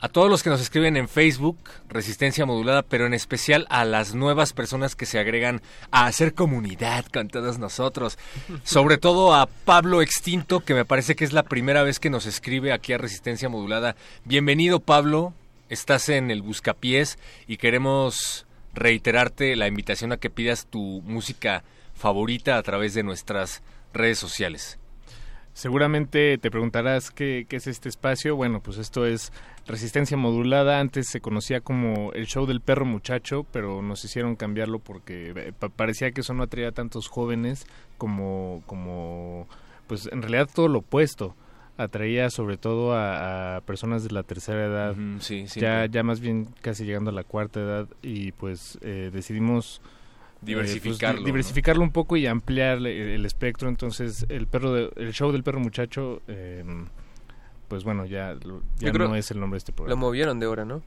A 0.00 0.08
todos 0.08 0.30
los 0.30 0.44
que 0.44 0.50
nos 0.50 0.60
escriben 0.60 0.96
en 0.96 1.08
Facebook, 1.08 1.58
Resistencia 1.88 2.46
Modulada, 2.46 2.82
pero 2.82 3.06
en 3.06 3.14
especial 3.14 3.66
a 3.68 3.84
las 3.84 4.14
nuevas 4.14 4.52
personas 4.52 4.94
que 4.94 5.06
se 5.06 5.18
agregan 5.18 5.60
a 5.90 6.06
hacer 6.06 6.34
comunidad 6.34 7.04
con 7.06 7.26
todos 7.26 7.58
nosotros. 7.58 8.16
Sobre 8.62 8.98
todo 8.98 9.34
a 9.34 9.46
Pablo 9.46 10.00
Extinto, 10.00 10.60
que 10.60 10.74
me 10.74 10.84
parece 10.84 11.16
que 11.16 11.24
es 11.24 11.32
la 11.32 11.42
primera 11.42 11.82
vez 11.82 11.98
que 11.98 12.10
nos 12.10 12.26
escribe 12.26 12.72
aquí 12.72 12.92
a 12.92 12.98
Resistencia 12.98 13.48
Modulada. 13.48 13.96
Bienvenido, 14.24 14.78
Pablo. 14.78 15.34
Estás 15.68 16.08
en 16.10 16.30
el 16.30 16.42
Buscapiés 16.42 17.18
y 17.48 17.56
queremos 17.56 18.46
reiterarte 18.74 19.56
la 19.56 19.66
invitación 19.66 20.12
a 20.12 20.18
que 20.18 20.30
pidas 20.30 20.66
tu 20.66 21.02
música 21.04 21.64
favorita 21.98 22.56
a 22.56 22.62
través 22.62 22.94
de 22.94 23.02
nuestras 23.02 23.62
redes 23.92 24.18
sociales. 24.18 24.78
Seguramente 25.52 26.38
te 26.38 26.52
preguntarás 26.52 27.10
qué, 27.10 27.44
qué, 27.48 27.56
es 27.56 27.66
este 27.66 27.88
espacio. 27.88 28.36
Bueno, 28.36 28.60
pues 28.60 28.78
esto 28.78 29.04
es 29.04 29.32
Resistencia 29.66 30.16
Modulada. 30.16 30.78
Antes 30.78 31.08
se 31.08 31.20
conocía 31.20 31.60
como 31.60 32.12
el 32.12 32.26
show 32.26 32.46
del 32.46 32.60
perro 32.60 32.84
muchacho, 32.84 33.44
pero 33.52 33.82
nos 33.82 34.04
hicieron 34.04 34.36
cambiarlo 34.36 34.78
porque 34.78 35.32
eh, 35.34 35.52
parecía 35.74 36.12
que 36.12 36.20
eso 36.20 36.32
no 36.32 36.44
atraía 36.44 36.68
a 36.68 36.72
tantos 36.72 37.08
jóvenes 37.08 37.66
como, 37.96 38.62
como, 38.66 39.48
pues 39.88 40.08
en 40.12 40.22
realidad 40.22 40.48
todo 40.54 40.68
lo 40.68 40.78
opuesto. 40.78 41.34
Atraía 41.76 42.30
sobre 42.30 42.56
todo 42.56 42.92
a, 42.92 43.56
a 43.56 43.60
personas 43.62 44.04
de 44.04 44.10
la 44.12 44.22
tercera 44.22 44.64
edad, 44.64 44.92
uh 44.92 45.00
-huh, 45.00 45.20
sí, 45.20 45.46
ya, 45.60 45.86
ya 45.86 46.04
más 46.04 46.20
bien 46.20 46.46
casi 46.60 46.84
llegando 46.84 47.10
a 47.10 47.14
la 47.14 47.24
cuarta 47.24 47.58
edad 47.60 47.88
y 48.00 48.30
pues 48.32 48.78
eh, 48.80 49.10
decidimos 49.12 49.80
diversificarlo, 50.40 51.18
eh, 51.18 51.22
pues, 51.22 51.26
diversificarlo 51.26 51.80
¿no? 51.80 51.86
un 51.86 51.92
poco 51.92 52.16
y 52.16 52.26
ampliar 52.26 52.78
el, 52.78 52.86
el, 52.86 53.26
espectro. 53.26 53.68
Entonces, 53.68 54.26
el 54.28 54.46
perro 54.46 54.72
de, 54.72 54.90
el 54.96 55.12
show 55.12 55.32
del 55.32 55.42
perro 55.42 55.60
muchacho, 55.60 56.22
eh, 56.28 56.64
pues 57.68 57.84
bueno, 57.84 58.04
ya, 58.06 58.36
ya 58.78 58.92
no 58.92 59.14
es 59.14 59.30
el 59.30 59.40
nombre 59.40 59.56
de 59.56 59.58
este 59.58 59.72
programa. 59.72 60.00
Lo 60.00 60.06
movieron 60.06 60.38
de 60.40 60.46
hora, 60.46 60.64
¿no? 60.64 60.82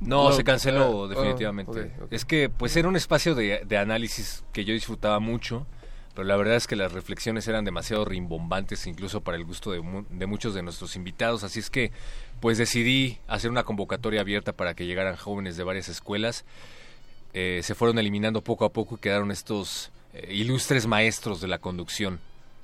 No, 0.00 0.30
se 0.32 0.44
canceló 0.44 0.90
uh, 0.90 1.08
definitivamente. 1.08 1.70
Oh, 1.70 1.74
okay, 1.74 1.92
okay. 2.02 2.16
Es 2.16 2.24
que 2.24 2.50
pues 2.50 2.76
era 2.76 2.88
un 2.88 2.96
espacio 2.96 3.34
de, 3.34 3.62
de, 3.66 3.78
análisis 3.78 4.44
que 4.52 4.64
yo 4.66 4.74
disfrutaba 4.74 5.20
mucho, 5.20 5.66
pero 6.14 6.28
la 6.28 6.36
verdad 6.36 6.56
es 6.56 6.66
que 6.66 6.76
las 6.76 6.92
reflexiones 6.92 7.48
eran 7.48 7.64
demasiado 7.64 8.04
rimbombantes 8.04 8.86
incluso 8.86 9.22
para 9.22 9.38
el 9.38 9.44
gusto 9.44 9.72
de, 9.72 9.82
de 10.10 10.26
muchos 10.26 10.52
de 10.52 10.62
nuestros 10.62 10.96
invitados, 10.96 11.44
así 11.44 11.60
es 11.60 11.70
que 11.70 11.92
pues 12.40 12.58
decidí 12.58 13.18
hacer 13.26 13.50
una 13.50 13.64
convocatoria 13.64 14.20
abierta 14.20 14.52
para 14.52 14.74
que 14.74 14.84
llegaran 14.84 15.16
jóvenes 15.16 15.56
de 15.56 15.64
varias 15.64 15.88
escuelas 15.88 16.44
eh, 17.38 17.60
se 17.62 17.74
fueron 17.74 17.98
eliminando 17.98 18.40
poco 18.40 18.64
a 18.64 18.72
poco 18.72 18.94
y 18.94 18.98
quedaron 18.98 19.30
estos 19.30 19.90
eh, 20.14 20.32
ilustres 20.32 20.86
maestros 20.86 21.38
de 21.42 21.48
la 21.48 21.58
conducción 21.58 22.18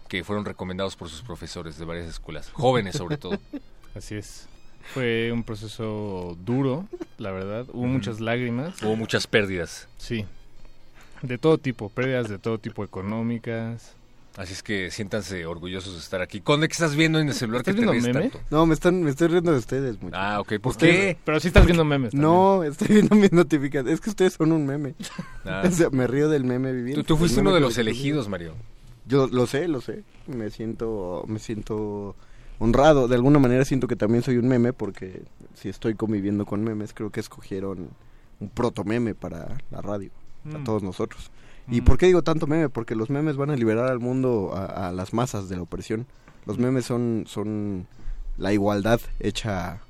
que 0.09 0.24
fueron 0.24 0.47
recomendados 0.47 0.97
por 0.97 1.11
sus 1.11 1.20
profesores 1.20 1.77
de 1.77 1.85
varias 1.85 2.07
escuelas, 2.07 2.49
jóvenes 2.55 2.97
sobre 2.97 3.19
todo. 3.19 3.39
Así 3.94 4.15
es. 4.15 4.49
Fue 4.94 5.31
un 5.31 5.44
proceso 5.44 6.39
duro, 6.40 6.89
la 7.19 7.32
verdad. 7.32 7.66
Hubo 7.70 7.85
mm. 7.85 7.93
muchas 7.93 8.20
lágrimas. 8.20 8.82
Hubo 8.82 8.97
muchas 8.97 9.27
pérdidas. 9.27 9.89
Sí. 9.99 10.24
De 11.20 11.36
todo 11.36 11.59
tipo, 11.59 11.90
pérdidas 11.90 12.31
de 12.31 12.39
todo 12.39 12.57
tipo 12.57 12.82
económicas. 12.82 13.94
Así 14.36 14.54
es 14.54 14.62
que 14.62 14.90
siéntanse 14.90 15.44
orgullosos 15.44 15.92
de 15.92 15.98
estar 16.00 16.22
aquí. 16.22 16.40
¿Con 16.40 16.60
qué 16.60 16.66
estás 16.66 16.96
viendo 16.96 17.18
en 17.20 17.28
el 17.28 17.34
celular 17.34 17.62
que 17.62 17.72
te 17.72 17.80
viendo 17.80 17.92
ves 17.92 18.02
meme? 18.02 18.30
tanto? 18.30 18.40
No, 18.50 18.64
me 18.64 18.72
están 18.72 19.02
me 19.02 19.10
estoy 19.10 19.28
riendo 19.28 19.52
de 19.52 19.59
ustedes, 19.59 20.00
muchachos. 20.00 20.24
Ah, 20.26 20.40
ok. 20.40 20.54
¿Por 20.59 20.70
Ustedes- 20.72 20.96
qué? 21.16 21.18
Pero 21.24 21.38
sí 21.38 21.48
estás 21.48 21.66
viendo 21.66 21.84
memes. 21.84 22.12
también. 22.12 22.30
No, 22.32 22.62
estoy 22.64 22.88
viendo 22.88 23.14
mis 23.14 23.30
notificaciones. 23.32 23.92
Es 23.94 24.00
que 24.00 24.09
ustedes 24.10 24.32
son 24.34 24.52
un 24.52 24.64
meme. 24.66 24.94
Ah. 25.44 25.62
O 25.66 25.70
sea, 25.70 25.90
me 25.90 26.06
río 26.06 26.28
del 26.30 26.44
meme 26.44 26.72
viviendo. 26.72 27.02
Tú, 27.02 27.09
tú 27.09 27.16
fuiste 27.18 27.40
uno 27.40 27.52
de 27.52 27.60
los 27.60 27.76
elegidos, 27.78 28.28
Mario. 28.28 28.54
Yo 29.06 29.26
lo 29.26 29.46
sé, 29.46 29.68
lo 29.68 29.80
sé. 29.80 30.04
Me 30.26 30.50
siento, 30.50 31.24
me 31.26 31.38
siento 31.40 32.14
honrado. 32.59 33.09
De 33.09 33.16
alguna 33.16 33.38
manera 33.40 33.64
siento 33.64 33.86
que 33.88 33.96
también 33.96 34.22
soy 34.22 34.36
un 34.38 34.46
meme 34.48 34.72
porque 34.72 35.22
si 35.54 35.68
estoy 35.68 35.94
conviviendo 35.94 36.46
con 36.46 36.62
memes, 36.64 36.94
creo 36.94 37.10
que 37.10 37.20
escogieron 37.20 37.88
un 38.40 38.48
proto 38.48 38.84
meme 38.84 39.14
para 39.14 39.59
la 39.70 39.82
radio, 39.82 40.10
Mm. 40.44 40.56
a 40.56 40.64
todos 40.64 40.82
nosotros. 40.82 41.30
¿Y 41.70 41.80
Mm. 41.80 41.84
por 41.84 41.98
qué 41.98 42.06
digo 42.06 42.22
tanto 42.22 42.47
meme? 42.47 42.68
Porque 42.68 42.94
los 42.94 43.09
memes 43.10 43.36
van 43.36 43.51
a 43.51 43.56
liberar 43.56 43.89
al 43.90 43.98
mundo, 44.01 44.52
a, 44.55 44.89
a 44.89 44.93
las 44.93 45.12
masas 45.12 45.48
de 45.48 45.56
la 45.56 45.62
opresión. 45.62 46.06
Los 46.47 46.59
memes 46.59 46.84
son, 46.84 47.24
son 47.28 47.86
la 48.36 48.52
igualdad 48.52 49.01
hecha 49.20 49.80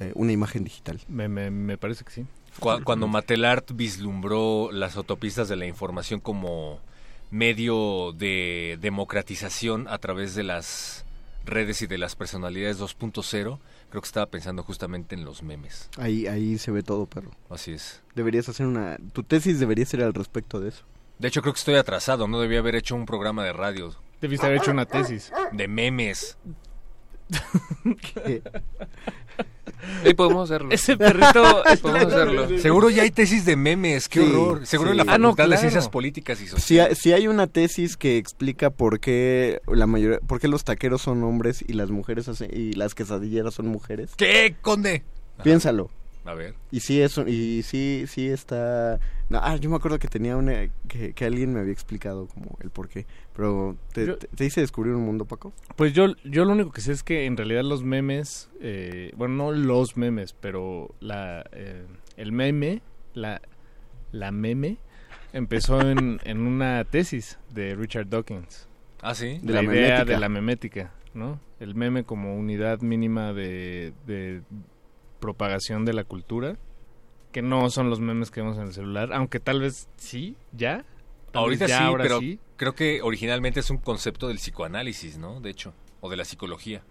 eh, 0.00 0.10
una 0.16 0.32
imagen 0.32 0.64
digital. 0.64 1.00
Me, 1.08 1.28
me, 1.28 1.50
me 1.50 1.78
parece 1.78 2.04
que 2.04 2.10
sí. 2.10 2.26
Cu- 2.58 2.82
Cuando 2.84 3.06
Matelart 3.06 3.72
vislumbró 3.74 4.70
las 4.72 4.96
autopistas 4.96 5.48
de 5.48 5.56
la 5.56 5.66
información 5.66 6.18
como 6.20 6.80
medio 7.30 8.12
de 8.12 8.78
democratización 8.80 9.86
a 9.88 9.98
través 9.98 10.34
de 10.34 10.42
las 10.44 11.04
redes 11.46 11.82
y 11.82 11.86
de 11.86 11.98
las 11.98 12.16
personalidades 12.16 12.80
2.0, 12.80 13.58
creo 13.90 14.00
que 14.02 14.06
estaba 14.06 14.26
pensando 14.26 14.62
justamente 14.62 15.14
en 15.14 15.24
los 15.24 15.42
memes. 15.42 15.90
Ahí, 15.98 16.26
ahí 16.26 16.58
se 16.58 16.70
ve 16.70 16.82
todo, 16.82 17.06
perro. 17.06 17.30
Así 17.50 17.72
es. 17.72 18.02
Deberías 18.14 18.48
hacer 18.48 18.66
una... 18.66 18.98
Tu 19.12 19.22
tesis 19.22 19.60
debería 19.60 19.84
ser 19.86 20.02
al 20.02 20.14
respecto 20.14 20.58
de 20.60 20.70
eso. 20.70 20.84
De 21.24 21.28
hecho, 21.28 21.40
creo 21.40 21.54
que 21.54 21.58
estoy 21.58 21.76
atrasado, 21.76 22.28
no 22.28 22.38
debía 22.38 22.58
haber 22.58 22.74
hecho 22.74 22.94
un 22.94 23.06
programa 23.06 23.42
de 23.44 23.54
radio. 23.54 23.94
Debiste 24.20 24.44
haber 24.44 24.58
hecho 24.58 24.72
una 24.72 24.84
tesis. 24.84 25.32
De 25.52 25.68
memes. 25.68 26.36
Ahí 30.04 30.12
podemos 30.12 30.50
hacerlo. 30.50 30.68
Ese 30.70 30.98
perrito... 30.98 31.62
Podemos 31.80 32.12
hacerlo. 32.12 32.58
Seguro 32.58 32.90
ya 32.90 33.04
hay 33.04 33.10
tesis 33.10 33.46
de 33.46 33.56
memes, 33.56 34.06
qué 34.10 34.20
Sí, 34.20 34.26
horror. 34.34 34.66
Seguro 34.66 34.90
en 34.90 34.98
la 34.98 35.04
Ah, 35.08 35.16
no, 35.16 35.30
Facultad 35.34 35.48
de. 35.48 35.56
Ciencias 35.56 35.88
Políticas 35.88 36.40
y 36.42 36.44
Si, 36.44 36.50
Sociales. 36.50 36.90
hay- 36.90 36.96
si 37.02 37.12
hay 37.14 37.26
una 37.26 37.46
tesis 37.46 37.96
que 37.96 38.18
explica 38.18 38.68
por 38.68 39.00
qué 39.00 39.62
la 39.66 39.86
mayoría, 39.86 40.18
por 40.20 40.40
qué 40.40 40.48
los 40.48 40.64
taqueros 40.64 41.00
son 41.00 41.24
hombres 41.24 41.64
y 41.66 41.72
las 41.72 41.90
mujeres 41.90 42.28
y 42.52 42.74
las 42.74 42.94
quesadilleras 42.94 43.54
son 43.54 43.68
mujeres, 43.68 44.10
¿Qué, 44.16 44.56
conde? 44.60 45.04
piénsalo. 45.42 45.90
A 46.26 46.34
ver. 46.34 46.54
Y 46.70 46.80
sí 46.80 47.00
eso 47.02 47.26
y 47.28 47.62
sí 47.62 48.04
sí 48.08 48.28
está 48.28 48.98
no, 49.30 49.40
ah, 49.42 49.56
yo 49.56 49.70
me 49.70 49.76
acuerdo 49.76 49.98
que 49.98 50.08
tenía 50.08 50.36
una 50.36 50.68
que, 50.88 51.12
que 51.14 51.24
alguien 51.24 51.52
me 51.54 51.60
había 51.60 51.72
explicado 51.72 52.26
como 52.26 52.56
el 52.60 52.70
por 52.70 52.88
qué, 52.88 53.06
pero 53.34 53.76
te, 53.92 54.06
Yo- 54.06 54.16
te, 54.18 54.28
te 54.28 54.44
hice 54.44 54.60
descubrir 54.60 54.94
un 54.94 55.02
mundo, 55.02 55.24
Paco. 55.24 55.52
Pues 55.76 55.92
yo, 55.92 56.08
yo 56.24 56.44
lo 56.44 56.52
único 56.52 56.70
que 56.72 56.80
sé 56.80 56.92
es 56.92 57.02
que 57.02 57.24
en 57.26 57.36
realidad 57.36 57.62
los 57.64 57.82
memes, 57.82 58.50
eh, 58.60 59.12
bueno, 59.16 59.34
no 59.34 59.52
los 59.52 59.96
memes, 59.96 60.32
pero 60.34 60.94
la, 61.00 61.44
eh, 61.52 61.86
el 62.16 62.32
meme, 62.32 62.82
la, 63.14 63.40
la 64.12 64.30
meme, 64.30 64.78
empezó 65.32 65.80
en, 65.80 66.20
en 66.24 66.46
una 66.46 66.84
tesis 66.84 67.38
de 67.52 67.74
Richard 67.74 68.08
Dawkins. 68.08 68.68
Ah, 69.02 69.14
sí. 69.14 69.38
De 69.42 69.52
la, 69.52 69.62
la 69.62 69.64
idea 69.64 69.82
memética. 69.82 70.04
de 70.04 70.18
la 70.20 70.28
memética, 70.28 70.92
¿no? 71.14 71.40
El 71.60 71.74
meme 71.74 72.04
como 72.04 72.36
unidad 72.36 72.80
mínima 72.80 73.32
de, 73.32 73.92
de 74.06 74.42
propagación 75.20 75.84
de 75.84 75.92
la 75.92 76.04
cultura, 76.04 76.56
que 77.34 77.42
no 77.42 77.68
son 77.68 77.90
los 77.90 77.98
memes 77.98 78.30
que 78.30 78.40
vemos 78.40 78.56
en 78.58 78.68
el 78.68 78.72
celular, 78.72 79.12
aunque 79.12 79.40
tal 79.40 79.60
vez 79.60 79.88
sí, 79.96 80.36
ya. 80.52 80.84
Ahorita 81.32 81.66
ya, 81.66 81.78
sí, 81.78 81.84
ahora 81.84 82.04
pero 82.04 82.20
sí. 82.20 82.38
creo 82.56 82.76
que 82.76 83.02
originalmente 83.02 83.58
es 83.58 83.70
un 83.70 83.78
concepto 83.78 84.28
del 84.28 84.36
psicoanálisis, 84.36 85.18
¿no? 85.18 85.40
De 85.40 85.50
hecho, 85.50 85.74
o 86.00 86.08
de 86.08 86.16
la 86.16 86.24
psicología. 86.24 86.84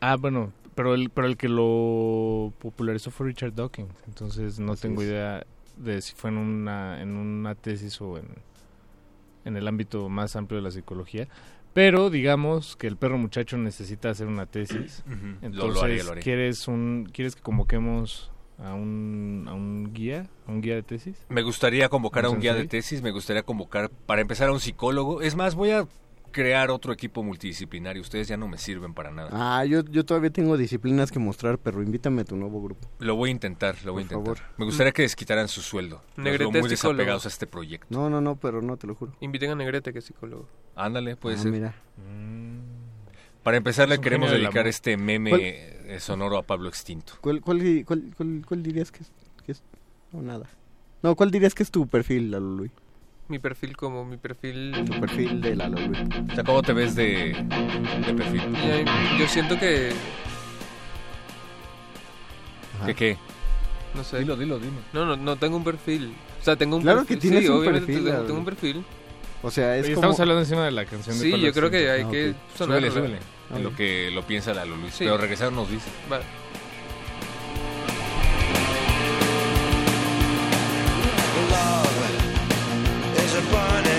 Ah, 0.00 0.14
bueno, 0.14 0.52
pero 0.76 0.94
el, 0.94 1.10
pero 1.10 1.26
el 1.26 1.36
que 1.36 1.48
lo 1.48 2.52
popularizó 2.60 3.10
fue 3.10 3.26
Richard 3.26 3.52
Dawkins, 3.52 3.92
entonces 4.06 4.60
no 4.60 4.74
Así 4.74 4.82
tengo 4.82 5.02
es. 5.02 5.08
idea 5.08 5.44
de 5.76 6.00
si 6.02 6.14
fue 6.14 6.30
en 6.30 6.36
una, 6.36 7.02
en 7.02 7.16
una 7.16 7.56
tesis 7.56 8.00
o 8.00 8.16
en, 8.16 8.28
en 9.44 9.56
el 9.56 9.66
ámbito 9.66 10.08
más 10.08 10.36
amplio 10.36 10.58
de 10.58 10.62
la 10.62 10.70
psicología. 10.70 11.26
Pero 11.74 12.10
digamos 12.10 12.76
que 12.76 12.86
el 12.86 12.96
perro 12.96 13.18
muchacho 13.18 13.58
necesita 13.58 14.10
hacer 14.10 14.28
una 14.28 14.46
tesis. 14.46 15.02
Entonces, 15.42 15.74
lo 15.74 15.82
haré, 15.82 16.04
lo 16.04 16.12
haré. 16.12 16.22
¿quieres, 16.22 16.68
un, 16.68 17.08
¿quieres 17.12 17.34
que 17.34 17.42
convoquemos 17.42 18.30
a 18.62 18.74
un, 18.74 19.44
a 19.48 19.54
un 19.54 19.92
guía? 19.92 20.28
¿A 20.46 20.52
un 20.52 20.60
guía 20.60 20.74
de 20.74 20.82
tesis? 20.82 21.16
Me 21.28 21.42
gustaría 21.42 21.88
convocar 21.88 22.24
a 22.26 22.30
¿Un 22.30 22.40
guía 22.40 22.54
de 22.54 22.66
tesis, 22.66 23.02
me 23.02 23.10
gustaría 23.10 23.42
convocar, 23.42 23.90
para 23.90 24.20
empezar, 24.20 24.48
a 24.48 24.52
un 24.52 24.60
psicólogo. 24.60 25.22
Es 25.22 25.34
más, 25.36 25.54
voy 25.54 25.70
a 25.70 25.86
crear 26.32 26.70
otro 26.70 26.92
equipo 26.92 27.24
multidisciplinario. 27.24 28.00
Ustedes 28.02 28.28
ya 28.28 28.36
no 28.36 28.46
me 28.46 28.56
sirven 28.56 28.94
para 28.94 29.10
nada. 29.10 29.30
Ah, 29.32 29.64
yo 29.64 29.82
yo 29.84 30.04
todavía 30.04 30.30
tengo 30.30 30.56
disciplinas 30.56 31.10
que 31.10 31.18
mostrar, 31.18 31.58
pero 31.58 31.82
invítame 31.82 32.22
a 32.22 32.24
tu 32.24 32.36
nuevo 32.36 32.62
grupo. 32.62 32.88
Lo 33.00 33.16
voy 33.16 33.30
a 33.30 33.32
intentar, 33.32 33.74
lo 33.84 33.92
voy 33.94 34.04
a 34.04 34.06
Por 34.06 34.18
intentar. 34.18 34.36
favor. 34.44 34.54
Me 34.56 34.64
gustaría 34.64 34.92
que 34.92 35.02
desquitaran 35.02 35.48
su 35.48 35.60
sueldo. 35.60 36.02
Los 36.16 36.24
Negrete 36.24 36.52
veo 36.52 36.62
muy 36.62 36.70
psicólogo. 36.70 36.98
desapegados 36.98 37.24
a 37.26 37.28
este 37.30 37.46
proyecto. 37.48 37.86
No, 37.90 38.08
no, 38.08 38.20
no, 38.20 38.36
pero 38.36 38.62
no 38.62 38.76
te 38.76 38.86
lo 38.86 38.94
juro. 38.94 39.12
Inviten 39.20 39.50
a 39.50 39.54
Negrete, 39.56 39.92
que 39.92 39.98
es 39.98 40.04
psicólogo. 40.04 40.46
Ándale, 40.76 41.16
puede 41.16 41.34
Ah, 41.34 41.38
ser. 41.40 41.50
mira. 41.50 41.74
Para 43.42 43.56
empezar, 43.56 43.88
le 43.88 44.00
queremos 44.00 44.30
dedicar 44.30 44.66
este 44.66 44.96
meme 44.96 45.30
¿Cuál? 45.30 45.40
eh, 45.42 45.96
sonoro 46.00 46.36
a 46.36 46.42
Pablo 46.42 46.68
Extinto. 46.68 47.14
¿Cuál 47.20 47.40
cuál 47.40 47.84
cuál, 47.86 48.12
cuál, 48.16 48.42
cuál 48.46 48.62
dirías 48.62 48.90
que 48.92 49.02
es, 49.02 49.10
que 49.44 49.52
es 49.52 49.62
no 50.12 50.20
nada? 50.22 50.46
No, 51.02 51.16
¿cuál 51.16 51.30
dirías 51.30 51.54
que 51.54 51.62
es 51.62 51.70
tu 51.70 51.86
perfil, 51.88 52.30
Lalo 52.30 52.50
Luis? 52.56 52.70
Mi 53.28 53.38
perfil 53.38 53.76
como 53.76 54.04
mi 54.04 54.16
perfil... 54.18 54.74
Tu 54.84 55.00
perfil 55.00 55.40
de 55.40 55.56
Lalo 55.56 55.78
Luis. 55.80 56.00
O 56.32 56.34
sea, 56.34 56.44
¿cómo 56.44 56.62
te 56.62 56.72
ves 56.74 56.94
de, 56.94 57.32
de 58.06 58.14
perfil? 58.14 58.42
Ya- 58.56 59.16
Yo 59.18 59.26
siento 59.28 59.58
que... 59.58 59.92
Ajá. 62.76 62.86
¿Qué 62.86 62.94
qué? 62.94 63.16
No 63.94 64.04
sé. 64.04 64.18
Dilo, 64.18 64.36
dilo, 64.36 64.58
dime. 64.58 64.78
No, 64.92 65.06
no, 65.06 65.16
no 65.16 65.36
tengo 65.36 65.56
un 65.56 65.64
perfil. 65.64 66.12
O 66.40 66.44
sea, 66.44 66.56
tengo 66.56 66.76
un 66.76 66.82
Claro 66.82 66.98
perfil. 67.00 67.16
que 67.16 67.20
tienes 67.22 67.42
sí, 67.44 67.48
un 67.48 67.56
obviamente 67.58 67.86
perfil, 67.92 68.04
tengo 68.26 68.38
un 68.38 68.44
perfil. 68.44 68.84
O 69.42 69.50
sea, 69.50 69.76
es 69.76 69.84
Oye, 69.84 69.94
como 69.94 70.02
Estamos 70.06 70.20
hablando 70.20 70.40
encima 70.42 70.64
de 70.66 70.70
la 70.70 70.84
canción 70.84 71.16
de 71.18 71.24
Sí, 71.24 71.30
Pablo 71.30 71.46
yo 71.46 71.52
creo 71.52 71.70
que 71.70 71.90
hay 71.90 72.02
Ah, 72.02 72.08
que 72.10 72.30
ok. 72.30 72.36
sonarla. 72.58 72.90
Súbele, 72.90 73.08
súbele. 73.08 73.18
Ah, 73.50 73.56
En 73.56 73.62
lo 73.64 73.74
que 73.74 74.10
lo 74.10 74.22
piensa 74.26 74.52
Lalo 74.52 74.76
Luis. 74.76 74.92
Sí. 74.94 75.04
Pero 75.04 75.16
regresar 75.16 75.50
nos 75.52 75.70
dice. 75.70 75.88
Va. 76.12 76.20
Love 81.50 83.16
is 83.24 83.34
a 83.34 83.42
burning 83.52 83.89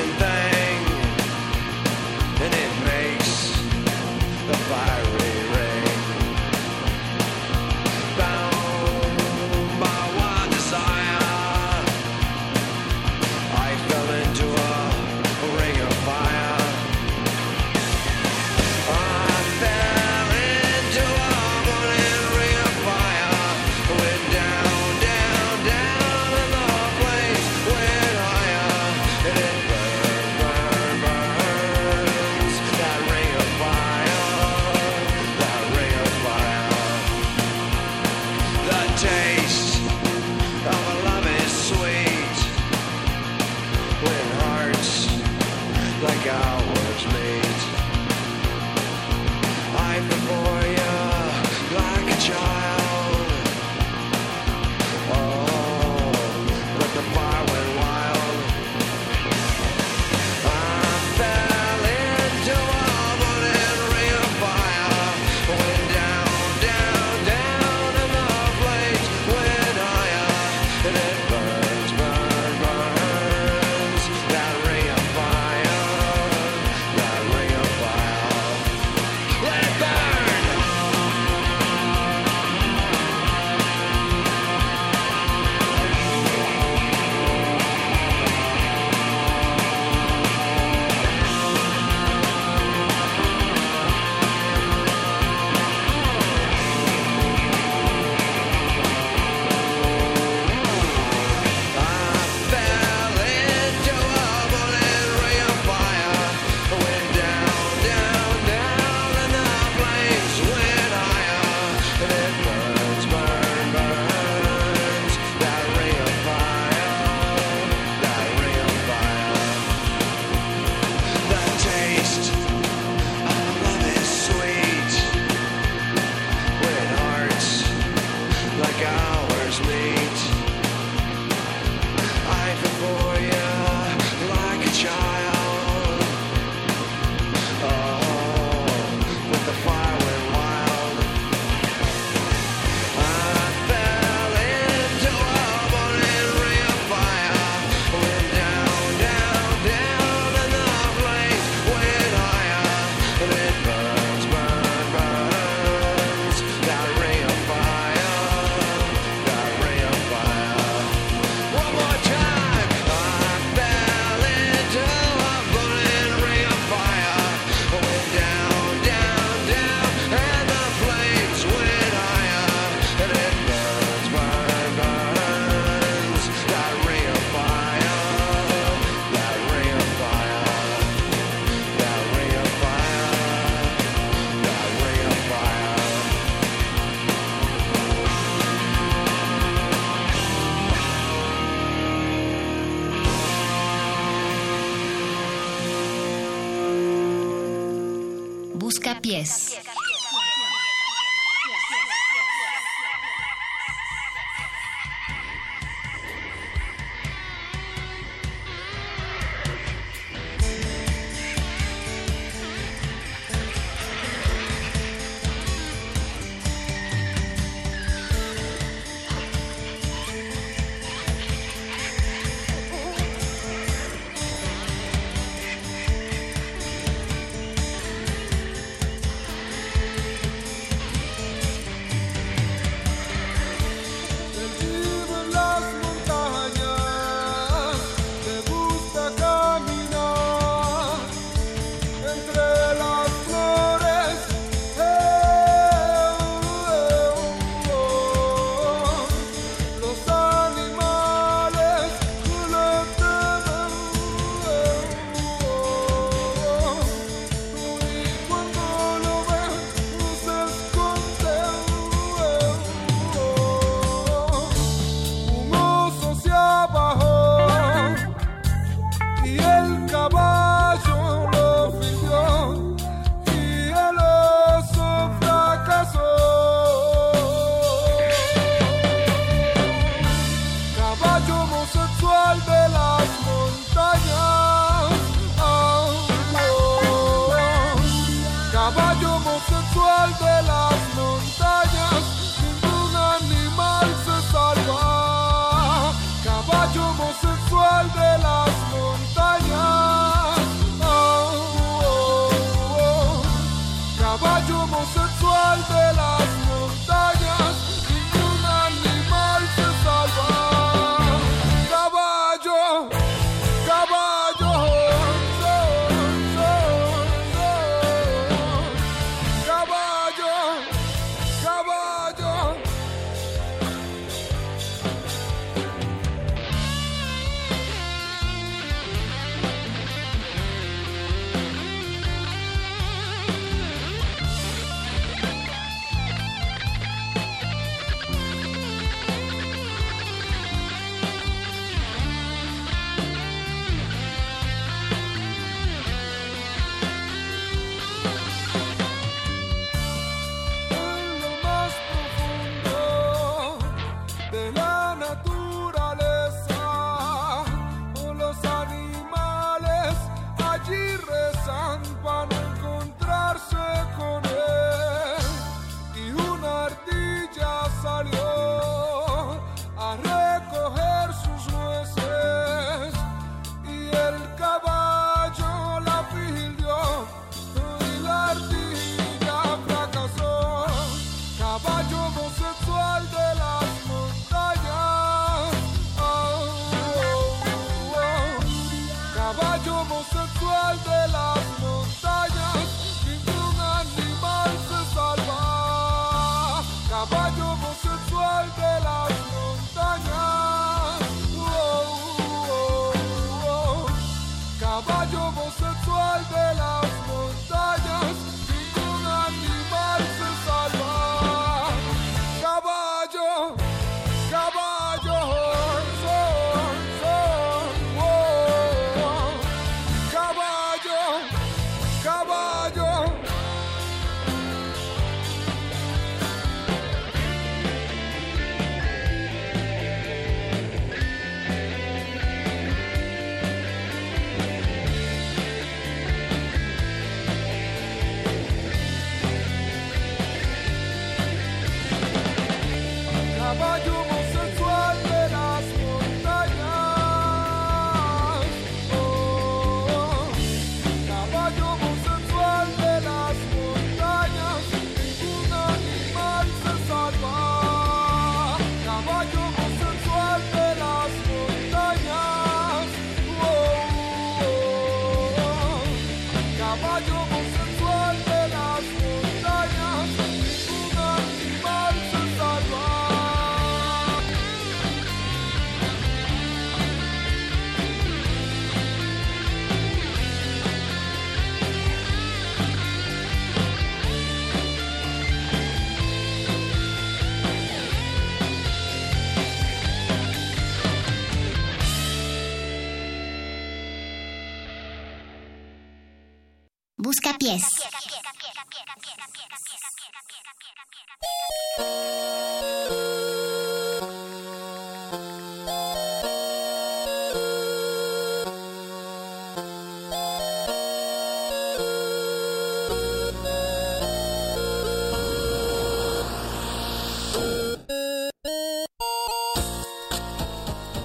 Buscapiés. 497.03 497.63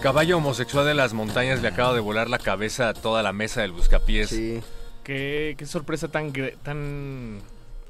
Caballo 0.03 0.37
homosexual 0.37 0.85
de 0.85 0.93
las 0.93 1.15
montañas 1.15 1.63
le 1.63 1.69
acaba 1.69 1.95
de 1.95 2.01
volar 2.01 2.29
la 2.29 2.39
cabeza 2.39 2.91
a 2.91 2.93
toda 2.93 3.23
la 3.23 3.33
mesa 3.33 3.63
del 3.63 3.73
buscapiés. 3.73 4.29
Sí. 4.29 4.61
Qué, 5.07 5.55
qué 5.57 5.67
sorpresa 5.67 6.09
tan 6.09 6.33
tan 6.65 7.39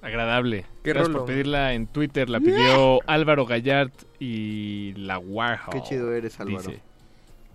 agradable. 0.03 0.67
Qué 0.85 0.91
Gracias 0.93 1.17
por 1.17 1.25
pedirla 1.25 1.73
en 1.73 1.87
Twitter. 1.87 2.29
La 2.29 2.41
pidió 2.41 2.99
Álvaro 3.07 3.47
Gallard 3.47 3.91
y 4.21 4.93
la 4.99 5.19
Warhol. 5.19 5.73
Qué 5.73 5.81
chido 5.83 6.13
eres, 6.13 6.39
Álvaro. 6.41 6.59
Dice. 6.69 6.83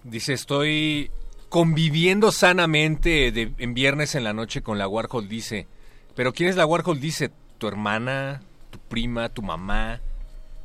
Dice, 0.03 0.33
estoy 0.33 1.11
conviviendo 1.49 2.31
sanamente 2.31 3.31
de- 3.31 3.53
en 3.59 3.75
viernes 3.75 4.15
en 4.15 4.23
la 4.23 4.33
noche 4.33 4.63
con 4.63 4.79
la 4.79 4.87
Warhol, 4.87 5.29
dice. 5.29 5.67
Pero 6.15 6.33
¿quién 6.33 6.49
es 6.49 6.55
la 6.55 6.65
Warhol? 6.65 6.99
Dice, 6.99 7.29
tu 7.59 7.67
hermana, 7.67 8.41
tu 8.71 8.79
prima, 8.79 9.29
tu 9.29 9.43
mamá. 9.43 10.01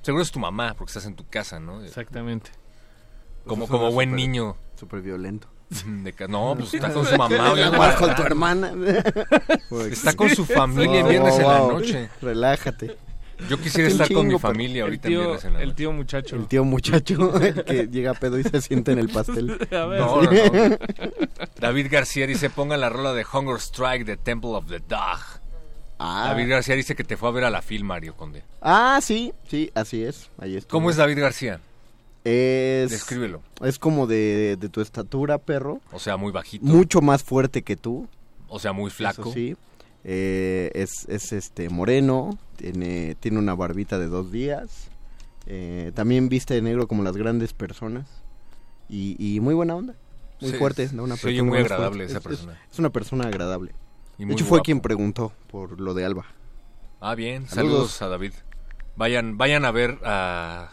Seguro 0.01 0.23
es 0.23 0.31
tu 0.33 0.39
mamá, 0.39 0.73
porque 0.73 0.89
estás 0.93 1.05
en 1.05 1.17
tu 1.17 1.27
casa, 1.29 1.61
¿no? 1.61 1.85
Exactamente. 1.85 2.51
Como, 3.45 3.67
Pues 3.67 3.71
como 3.79 3.93
buen 3.93 4.15
niño. 4.15 4.57
Súper 4.77 5.03
violento. 5.03 5.49
De 6.05 6.13
ca- 6.13 6.29
no, 6.29 6.55
pues 6.59 6.73
está 6.75 6.93
con 6.93 7.05
su 7.07 7.17
mamá. 7.19 7.53
Oye, 7.53 7.69
Warhol, 7.69 8.15
tu 8.15 8.23
hermana. 8.23 8.73
Está 9.91 10.13
con 10.15 10.31
su 10.31 10.45
familia 10.45 11.01
en 11.01 11.09
viernes 11.09 11.39
en 11.39 11.47
la 11.49 11.59
noche. 11.59 12.09
Relájate. 12.23 12.97
Yo 13.51 13.59
quisiera 13.61 13.89
estar 13.91 14.11
con 14.11 14.27
mi 14.29 14.39
familia 14.39 14.77
El 14.79 14.83
ahorita 14.85 15.09
en 15.09 15.15
viernes 15.15 15.45
en 15.45 15.53
la 15.55 15.61
el 15.61 15.67
noche. 15.67 15.77
tío 15.77 15.93
muchacho. 15.93 16.37
El 16.37 16.47
tío 16.47 16.65
muchacho 16.65 17.37
el 17.39 17.65
que 17.65 17.87
llega 17.89 18.13
a 18.13 18.15
pedo 18.15 18.39
y 18.39 18.45
se 18.45 18.63
siente 18.63 18.93
en 18.93 18.99
el 18.99 19.09
pastel. 19.11 19.51
A 19.73 19.85
ver, 19.87 20.01
No, 20.01 20.23
no, 20.23 20.31
no. 20.71 20.77
David 21.61 21.89
García 21.91 22.27
dice, 22.27 22.49
pongan 22.49 22.81
la 22.81 22.89
rola 22.89 23.13
de 23.13 23.27
Hunger 23.31 23.57
Strike 23.57 24.07
de 24.07 24.17
Temple 24.17 24.51
of 24.51 24.67
the 24.69 24.79
Dog. 24.79 25.19
Ah. 25.99 26.29
David 26.29 26.49
García 26.51 26.77
dice 26.77 26.95
que 26.95 27.05
te 27.05 27.17
fue 27.19 27.29
a 27.29 27.33
ver 27.33 27.45
a 27.45 27.51
la 27.51 27.61
film, 27.61 27.89
Mario 27.89 28.15
Conde. 28.17 28.43
Ah, 28.63 29.01
sí, 29.03 29.35
sí, 29.49 29.71
así 29.75 30.03
es. 30.05 30.31
Ahí 30.39 30.57
está. 30.57 30.71
¿Cómo 30.71 30.89
es 30.91 30.97
David 30.97 31.19
García? 31.21 31.61
Es. 32.29 32.91
Descríbelo. 32.91 33.41
Es 33.63 33.79
como 33.79 34.07
de, 34.07 34.57
de 34.59 34.69
tu 34.69 34.81
estatura, 34.81 35.39
perro. 35.39 35.81
O 35.93 35.99
sea, 36.01 36.17
muy 36.17 36.33
bajito. 36.33 36.65
Mucho 36.67 37.01
más 37.01 37.23
fuerte 37.23 37.63
que 37.63 37.77
tú. 37.77 38.09
O 38.49 38.59
sea, 38.59 38.73
muy 38.73 38.91
flaco. 38.91 39.23
Eso 39.23 39.33
sí. 39.33 39.57
Eh, 40.05 40.71
es, 40.75 41.05
es 41.09 41.33
este 41.33 41.69
moreno. 41.69 42.39
Tiene, 42.57 43.15
tiene 43.21 43.39
una 43.39 43.55
barbita 43.55 43.99
de 43.99 44.07
dos 44.09 44.33
días. 44.33 44.89
eh, 45.47 45.93
también 45.95 46.29
viste 46.29 46.55
de 46.55 46.63
negro 46.63 46.89
como 46.89 47.03
las 47.05 47.17
grandes 47.17 47.53
personas. 47.53 48.07
Y, 48.89 49.17
y 49.19 49.41
muy 49.41 49.55
buena 49.55 49.75
onda. 49.77 49.95
Muy 50.41 50.51
Sí, 50.51 50.57
fuerte. 50.59 50.89
¿no? 50.93 51.05
Una 51.05 51.17
persona 51.17 51.45
muy 51.45 51.59
agradable 51.59 52.05
esa 52.05 52.19
Es- 52.19 52.25
persona. 52.25 52.53
Es, 52.67 52.73
es 52.73 52.79
una 52.79 52.91
persona 52.91 53.27
agradable. 53.29 53.73
Y 54.19 54.25
de 54.25 54.33
hecho, 54.33 54.45
fue 54.47 54.63
quien 54.63 54.81
preguntó 54.81 55.33
por 55.51 55.81
lo 55.81 55.93
de 55.95 56.05
Alba. 56.05 56.25
Ah, 57.01 57.15
bien. 57.15 57.47
Saludos. 57.49 57.93
Saludos, 57.93 58.03
a 58.03 58.09
David. 58.09 58.33
Vayan, 58.97 59.37
vayan 59.39 59.65
a 59.65 59.71
ver 59.71 59.99
a 60.05 60.71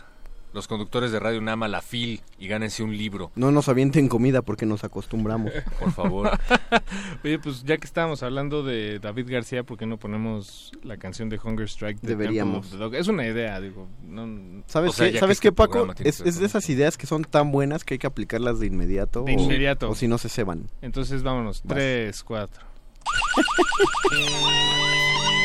los 0.54 0.68
conductores 0.68 1.12
de 1.12 1.20
Radio 1.20 1.42
Nama, 1.42 1.68
la 1.68 1.82
FIL, 1.82 2.22
y 2.40 2.48
gánense 2.48 2.84
un 2.84 2.96
libro. 2.96 3.32
No 3.36 3.52
nos 3.52 3.70
avienten 3.70 4.08
comida 4.08 4.42
porque 4.42 4.66
nos 4.66 4.84
acostumbramos. 4.84 5.52
Por 5.80 5.92
favor. 5.92 6.32
Oye, 7.24 7.40
pues 7.40 7.64
ya 7.64 7.78
que 7.78 7.86
estábamos 7.86 8.24
hablando 8.24 8.64
de 8.64 9.00
David 9.00 9.28
García, 9.30 9.64
¿por 9.64 9.78
qué 9.78 9.86
no 9.86 9.98
ponemos 9.98 10.72
la 10.84 10.98
canción 10.98 11.30
de 11.30 11.40
Hunger 11.44 11.68
Strike? 11.68 12.00
de 12.02 12.10
Deberíamos. 12.10 12.70
Temple 12.70 12.86
of 12.86 12.92
the 12.92 12.98
Dog? 12.98 13.02
Es 13.02 13.08
una 13.08 13.28
idea, 13.28 13.60
digo. 13.60 13.88
no- 14.08 14.64
¿Sabes 14.68 14.92
o 14.92 14.94
sea, 14.94 15.12
qué, 15.12 15.20
¿Sabes 15.20 15.40
que 15.40 15.44
qué 15.44 15.48
este 15.50 15.56
Paco? 15.56 15.88
Es, 16.04 16.40
de 16.40 16.46
esas 16.46 16.70
ideas 16.70 16.98
que 16.98 17.08
son 17.08 17.24
tan 17.24 17.52
buenas 17.52 17.84
que 17.84 17.96
hay 17.96 18.00
que 18.00 18.08
aplicarlas 18.08 18.60
de 18.60 18.68
inmediato. 18.68 19.24
De 19.24 19.36
o- 19.36 19.40
inmediato. 19.40 19.90
O, 19.90 19.96
si 19.96 20.08
no 20.08 20.18
se 20.18 20.30
ceban. 20.30 20.70
Entonces 20.82 21.24
vámonos, 21.24 21.62
Vas. 21.64 21.76
tres, 21.76 22.24
cuatro. 22.24 22.64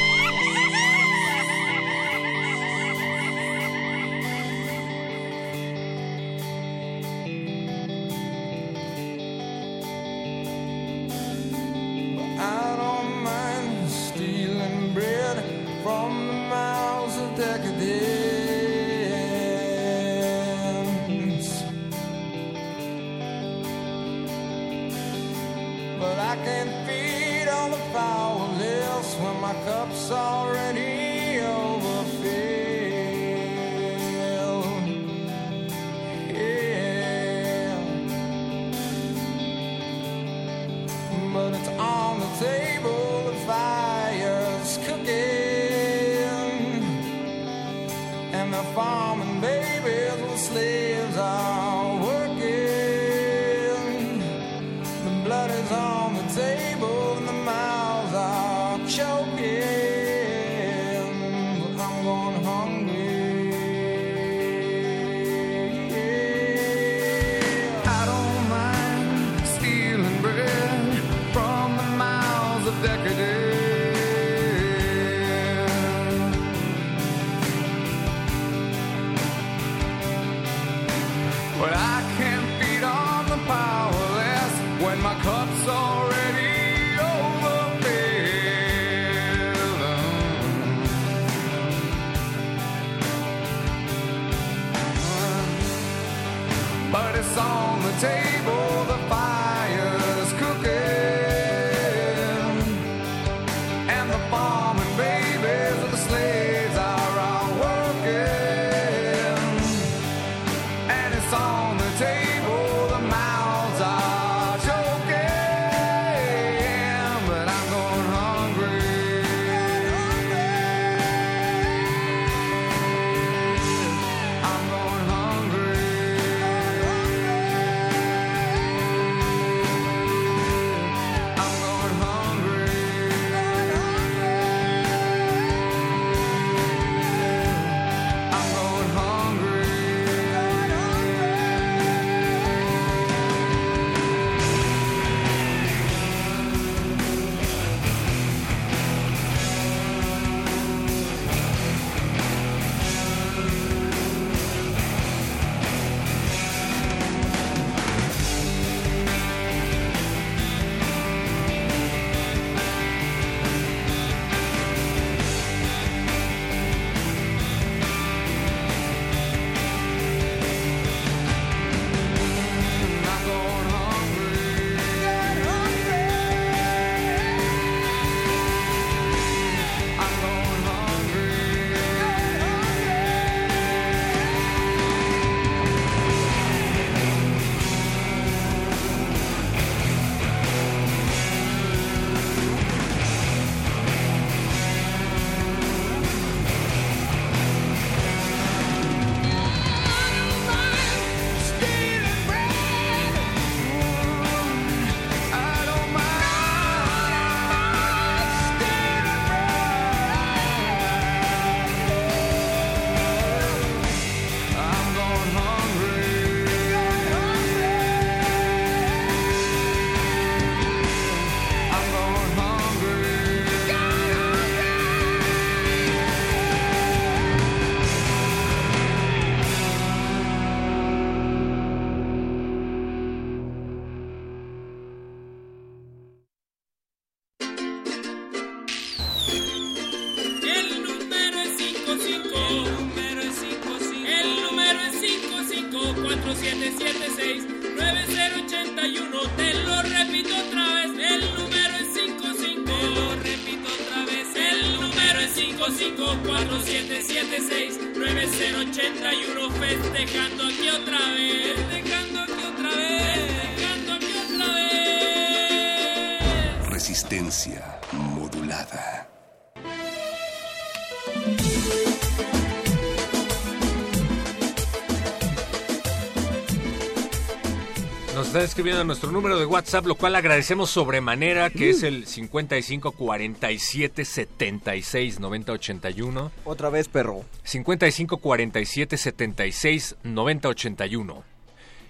están 278.38 278.48
escribiendo 278.50 278.82
a 278.82 278.84
nuestro 278.84 279.10
número 279.10 279.36
de 279.36 279.46
WhatsApp, 279.46 279.84
lo 279.86 279.96
cual 279.96 280.14
agradecemos 280.14 280.70
sobremanera, 280.70 281.50
que 281.50 281.70
es 281.70 281.82
el 281.82 282.06
55 282.06 282.92
47 282.92 284.04
76 284.04 285.18
90 285.18 285.52
81. 285.52 286.32
Otra 286.44 286.70
vez, 286.70 286.86
perro. 286.86 287.24
55 287.42 288.18
47 288.18 288.96
76 288.96 289.96
90 290.04 290.48
81. 290.50 291.24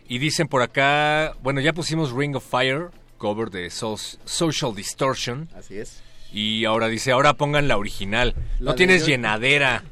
Y 0.08 0.18
dicen 0.18 0.48
por 0.48 0.62
acá, 0.62 1.34
bueno, 1.42 1.60
ya 1.60 1.74
pusimos 1.74 2.12
Ring 2.12 2.34
of 2.36 2.44
Fire, 2.48 2.86
cover 3.18 3.50
de 3.50 3.68
So- 3.68 3.98
Social 4.24 4.74
Distortion. 4.74 5.50
Así 5.54 5.76
es. 5.78 6.00
Y 6.32 6.64
ahora 6.64 6.88
dice, 6.88 7.12
ahora 7.12 7.34
pongan 7.34 7.68
la 7.68 7.76
original. 7.76 8.34
La 8.58 8.70
no 8.70 8.74
tienes 8.74 9.04
llenadera. 9.06 9.84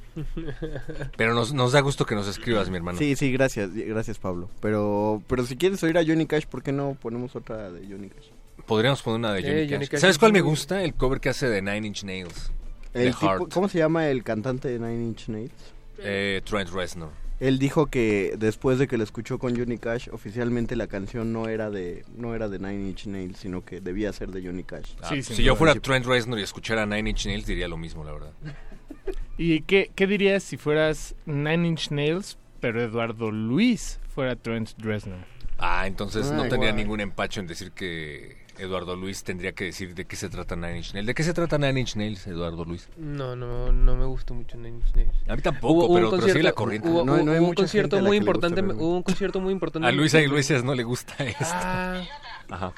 Pero 1.16 1.34
nos, 1.34 1.52
nos 1.52 1.72
da 1.72 1.80
gusto 1.80 2.06
que 2.06 2.14
nos 2.14 2.26
escribas, 2.28 2.70
mi 2.70 2.76
hermano. 2.76 2.98
Sí, 2.98 3.16
sí, 3.16 3.32
gracias, 3.32 3.72
gracias 3.74 4.18
Pablo. 4.18 4.48
Pero, 4.60 5.22
pero 5.26 5.44
si 5.44 5.56
quieres 5.56 5.82
oír 5.82 5.98
a 5.98 6.04
Johnny 6.04 6.26
Cash, 6.26 6.44
¿por 6.46 6.62
qué 6.62 6.72
no 6.72 6.96
ponemos 7.00 7.36
otra 7.36 7.70
de 7.70 7.86
Johnny 7.86 8.08
Cash? 8.08 8.26
Podríamos 8.66 9.02
poner 9.02 9.18
una 9.20 9.32
de 9.32 9.40
Eh, 9.40 9.42
Johnny, 9.42 9.68
Johnny 9.72 9.86
Cash. 9.88 10.00
¿Sabes 10.00 10.16
es 10.16 10.18
cuál 10.18 10.32
me 10.32 10.40
gusta? 10.40 10.82
El 10.82 10.94
cover 10.94 11.20
que 11.20 11.28
hace 11.28 11.48
de 11.48 11.62
Nine 11.62 11.86
Inch 11.86 12.04
Nails. 12.04 12.50
El 12.94 13.14
tipo- 13.14 13.26
Heart. 13.26 13.52
¿Cómo 13.52 13.68
se 13.68 13.78
llama 13.78 14.08
el 14.08 14.24
cantante 14.24 14.68
de 14.68 14.78
Nine 14.78 15.04
Inch 15.04 15.28
Nails? 15.28 15.52
Eh, 15.98 16.40
Trent 16.44 16.70
Reznor. 16.70 17.10
Él 17.38 17.58
dijo 17.58 17.86
que 17.86 18.34
después 18.38 18.78
de 18.78 18.88
que 18.88 18.96
lo 18.96 19.04
escuchó 19.04 19.38
con 19.38 19.54
Johnny 19.56 19.76
Cash, 19.76 20.08
oficialmente 20.10 20.74
la 20.74 20.86
canción 20.86 21.34
no 21.34 21.48
era 21.50 21.68
de 21.70 22.02
no 22.16 22.34
era 22.34 22.48
de 22.48 22.58
Nine 22.58 22.88
Inch 22.88 23.06
Nails, 23.06 23.38
sino 23.38 23.62
que 23.62 23.82
debía 23.82 24.10
ser 24.14 24.30
de 24.30 24.42
Johnny 24.42 24.64
Cash. 24.64 24.92
Ah, 25.02 25.12
si 25.20 25.42
yo 25.42 25.54
fuera 25.54 25.74
Trent 25.74 26.06
Reznor 26.06 26.38
y 26.38 26.42
escuchara 26.42 26.86
Nine 26.86 27.10
Inch 27.10 27.26
Nails, 27.26 27.44
diría 27.46 27.68
lo 27.68 27.76
mismo, 27.76 28.04
la 28.04 28.12
verdad. 28.12 28.32
¿Y 29.38 29.60
qué, 29.62 29.90
qué 29.94 30.06
dirías 30.06 30.42
si 30.42 30.56
fueras 30.56 31.14
Nine 31.26 31.68
Inch 31.68 31.90
Nails, 31.90 32.38
pero 32.60 32.82
Eduardo 32.82 33.30
Luis 33.30 34.00
fuera 34.14 34.36
Trent 34.36 34.70
Reznor? 34.78 35.18
Ah, 35.58 35.86
entonces 35.86 36.30
no 36.30 36.44
guay. 36.48 36.72
ningún 36.72 37.00
empacho 37.00 37.40
en 37.40 37.46
decir 37.46 37.72
que 37.72 38.44
Eduardo 38.58 38.96
Luis 38.96 39.22
tendría 39.24 39.52
que 39.52 39.64
decir 39.64 39.94
de 39.94 40.06
qué 40.06 40.16
se 40.16 40.28
trata 40.30 40.56
Nine 40.56 40.78
Inch 40.78 40.92
Nails. 40.94 41.06
¿De 41.06 41.14
qué 41.14 41.22
se 41.22 41.34
trata 41.34 41.58
Nine 41.58 41.80
Inch 41.80 41.96
Nails, 41.96 42.26
Eduardo 42.26 42.64
Luis? 42.64 42.88
No, 42.96 43.36
no, 43.36 43.72
no 43.72 43.96
me 43.96 44.06
gustó 44.06 44.32
mucho 44.34 44.56
Nine 44.56 44.78
Inch 44.78 44.94
Nails. 44.94 45.12
A 45.28 45.36
mí 45.36 45.42
tampoco, 45.42 45.74
Hubo- 45.74 45.84
hubo 45.86 45.94
pero- 45.94 46.10
pero 46.10 46.22
sigue 46.28 46.42
la 46.42 46.52
corriente. 46.52 46.88
Hubo, 46.88 47.04
No 47.04 47.16
no 47.22 47.32
hay 47.32 47.38
hubo 47.38 47.48
un 47.48 47.54
concierto 47.54 47.96
muy 48.00 48.18
gusta 48.18 48.30
importante, 48.30 48.62
hubo 48.62 48.96
un 48.96 49.02
concierto 49.02 49.40
muy 49.40 49.52
importante. 49.52 49.86
A 49.88 49.92
Luisa 49.92 50.20
Iglesias 50.20 50.64
no 50.64 50.74
le 50.74 50.82
gusta 50.84 51.14
esto. 51.24 51.44
Ah. 51.46 52.02
Ajá. 52.50 52.72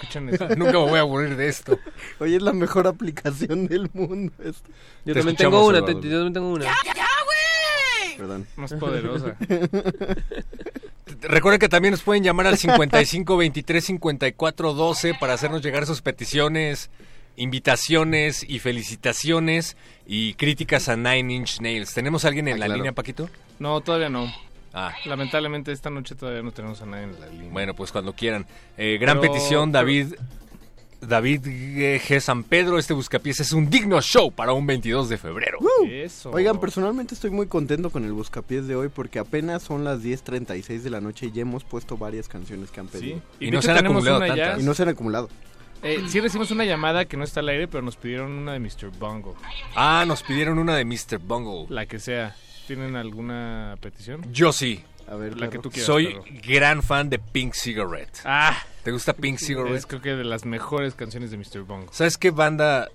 Escuchan 0.00 0.28
eso. 0.28 0.48
Nunca 0.56 0.72
me 0.72 0.78
voy 0.78 0.98
a 0.98 1.00
aburrir 1.00 1.36
de 1.36 1.48
esto. 1.48 1.78
Oye, 2.20 2.36
es 2.36 2.42
la 2.42 2.52
mejor 2.52 2.86
aplicación 2.86 3.66
del 3.66 3.90
mundo. 3.92 4.32
esto. 4.44 4.68
Yo 5.04 5.14
también 5.14 5.36
tengo 5.36 5.66
una, 5.66 5.84
te- 5.84 5.92
yo 5.94 6.00
también 6.00 6.32
tengo 6.32 6.48
una. 6.50 6.66
Perdón. 8.16 8.46
Más 8.56 8.72
poderosa. 8.74 9.36
Recuerden 11.22 11.58
que 11.60 11.68
también 11.68 11.92
nos 11.92 12.02
pueden 12.02 12.22
llamar 12.22 12.46
al 12.46 12.58
55 12.58 13.36
23 13.36 13.84
54 13.84 14.72
12 14.74 15.14
para 15.14 15.34
hacernos 15.34 15.62
llegar 15.62 15.86
sus 15.86 16.00
peticiones, 16.02 16.90
invitaciones 17.36 18.44
y 18.48 18.58
felicitaciones 18.58 19.76
y 20.06 20.34
críticas 20.34 20.88
a 20.88 20.96
Nine 20.96 21.32
Inch 21.32 21.60
Nails. 21.60 21.94
¿Tenemos 21.94 22.24
a 22.24 22.28
alguien 22.28 22.48
en 22.48 22.54
Ah, 22.54 22.58
la 22.58 22.66
claro. 22.66 22.76
línea, 22.78 22.92
Paquito? 22.92 23.28
No, 23.58 23.80
todavía 23.80 24.08
no. 24.08 24.32
Ah. 24.72 24.92
Lamentablemente 25.06 25.72
esta 25.72 25.90
noche 25.90 26.14
todavía 26.14 26.42
no 26.42 26.52
tenemos 26.52 26.80
a 26.82 26.86
nadie 26.86 27.04
en 27.04 27.20
la 27.20 27.26
línea. 27.28 27.50
Bueno, 27.52 27.74
pues 27.74 27.90
cuando 27.92 28.12
quieran. 28.12 28.46
Eh, 28.76 28.98
gran 29.00 29.20
Pero- 29.20 29.32
petición, 29.32 29.70
pero- 29.72 29.80
David. 29.84 30.14
David 31.00 31.42
G. 31.44 32.18
San 32.20 32.42
Pedro, 32.42 32.76
este 32.76 32.92
buscapiés 32.92 33.38
es 33.38 33.52
un 33.52 33.70
digno 33.70 34.00
show 34.02 34.32
para 34.32 34.52
un 34.52 34.66
22 34.66 35.08
de 35.08 35.16
febrero. 35.16 35.58
Eso. 35.88 36.30
Oigan, 36.32 36.58
personalmente 36.58 37.14
estoy 37.14 37.30
muy 37.30 37.46
contento 37.46 37.90
con 37.90 38.04
el 38.04 38.12
buscapiés 38.12 38.66
de 38.66 38.74
hoy 38.74 38.88
porque 38.88 39.20
apenas 39.20 39.62
son 39.62 39.84
las 39.84 40.02
10.36 40.02 40.82
de 40.82 40.90
la 40.90 41.00
noche 41.00 41.26
y 41.26 41.30
ya 41.30 41.42
hemos 41.42 41.62
puesto 41.62 41.96
varias 41.96 42.26
canciones 42.26 42.72
que 42.72 42.80
han 42.80 42.88
pedido. 42.88 43.20
Y 43.38 43.52
no 43.52 43.62
se 43.62 43.70
han 43.70 43.78
acumulado 43.86 44.18
tantas. 44.18 44.60
Y 44.60 44.64
no 44.64 44.74
se 44.74 44.82
han 44.82 44.88
acumulado. 44.88 45.28
Eh, 45.84 46.02
sí 46.08 46.18
recibimos 46.18 46.50
una 46.50 46.64
llamada 46.64 47.04
que 47.04 47.16
no 47.16 47.22
está 47.22 47.38
al 47.38 47.48
aire, 47.50 47.68
pero 47.68 47.82
nos 47.84 47.94
pidieron 47.94 48.32
una 48.32 48.52
de 48.54 48.58
Mr. 48.58 48.90
Bungle. 48.98 49.34
Ah, 49.76 50.04
nos 50.04 50.24
pidieron 50.24 50.58
una 50.58 50.74
de 50.74 50.84
Mr. 50.84 51.18
Bungle. 51.20 51.66
La 51.72 51.86
que 51.86 52.00
sea. 52.00 52.34
¿Tienen 52.68 52.94
alguna 52.96 53.76
petición? 53.80 54.22
Yo 54.32 54.52
sí. 54.52 54.84
A 55.10 55.14
ver, 55.16 55.38
la 55.38 55.48
que 55.48 55.58
tú 55.58 55.70
quieras. 55.70 55.86
Soy 55.86 56.08
perro. 56.14 56.24
gran 56.46 56.82
fan 56.82 57.08
de 57.08 57.18
Pink 57.18 57.54
Cigarette. 57.54 58.20
Ah. 58.24 58.56
¿Te 58.84 58.90
gusta 58.92 59.14
Pink 59.14 59.38
Cigarette? 59.38 59.74
Es 59.74 59.86
creo 59.86 60.02
que 60.02 60.14
de 60.14 60.22
las 60.24 60.44
mejores 60.44 60.94
canciones 60.94 61.30
de 61.30 61.38
Mr. 61.38 61.62
Bungle. 61.62 61.88
¿Sabes 61.92 62.18
qué 62.18 62.30
banda? 62.30 62.88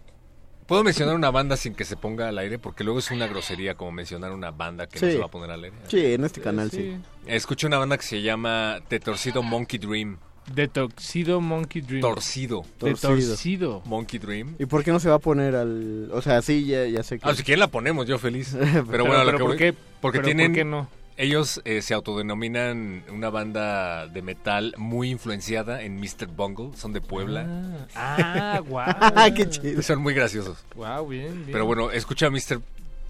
¿Puedo 0.68 0.84
mencionar 0.84 1.16
una 1.16 1.32
banda 1.32 1.58
sin 1.58 1.74
que 1.74 1.86
se 1.86 1.98
ponga 1.98 2.30
al 2.30 2.38
aire? 2.38 2.60
Porque 2.60 2.84
luego 2.84 3.00
es 3.00 3.10
una 3.12 3.26
grosería 3.28 3.74
como 3.76 3.92
mencionar 3.92 4.32
una 4.32 4.52
banda 4.52 4.86
que 4.88 5.00
no 5.00 5.08
Sí. 5.08 5.14
se 5.14 5.20
va 5.20 5.26
a 5.26 5.32
poner 5.32 5.50
al 5.50 5.64
aire. 5.64 5.76
Sí, 5.88 6.14
en 6.14 6.24
este 6.24 6.40
canal 6.40 6.70
sí. 6.72 6.98
Escuché 7.26 7.66
una 7.68 7.80
banda 7.80 7.98
que 7.98 8.04
se 8.04 8.22
llama 8.22 8.80
The 8.88 9.00
Torcido 9.00 9.42
Monkey 9.42 9.80
Dream. 9.80 10.20
De 10.54 10.68
Torcido 10.68 11.40
Monkey 11.42 11.82
Dream. 11.82 12.02
Torcido. 12.02 12.66
De 12.82 12.94
Torcido. 12.96 13.82
Monkey 13.86 14.20
Dream. 14.20 14.56
¿Y 14.60 14.66
por 14.66 14.84
qué 14.84 14.92
no 14.92 15.00
se 15.00 15.10
va 15.10 15.16
a 15.16 15.20
poner 15.20 15.56
al...? 15.56 16.10
O 16.12 16.22
sea, 16.22 16.42
sí, 16.42 16.66
ya, 16.66 16.86
ya 16.86 17.02
sé 17.04 17.18
que... 17.20 17.28
Ah, 17.30 17.34
si 17.34 17.44
quieren 17.44 17.60
la 17.62 17.68
ponemos, 17.68 18.06
yo 18.08 18.18
feliz. 18.20 18.56
Pero, 18.60 18.86
Pero- 18.90 19.06
bueno, 19.06 19.22
a 19.22 19.24
lo 19.24 19.32
pero 19.32 19.38
que 19.38 19.44
¿por 19.44 19.50
voy- 19.52 19.58
qué? 19.58 19.74
Porque 20.02 20.18
Pero 20.20 20.26
tienen... 20.26 20.48
¿por 20.52 20.56
qué 20.56 20.66
no? 20.66 20.90
Ellos 21.16 21.62
eh, 21.64 21.84
se 21.84 21.94
autodenominan 21.94 23.04
una 23.12 23.30
banda 23.30 24.08
de 24.08 24.24
metal 24.24 24.74
muy 24.78 25.12
influenciada 25.12 25.84
en 25.84 26.00
Mr. 26.00 26.26
Bungle. 26.28 26.76
Son 26.76 26.92
de 26.92 27.02
Puebla. 27.02 27.88
Ah, 27.96 28.60
guau. 28.68 28.88
Qué 29.36 29.48
chido. 29.48 29.82
Son 29.84 30.02
muy 30.02 30.16
graciosos. 30.16 30.58
Wow, 30.76 31.08
bien, 31.08 31.32
bien. 31.34 31.50
Pero 31.52 31.68
bueno, 31.68 31.92
escucha 31.92 32.26
a 32.28 32.30
Mr. 32.32 32.60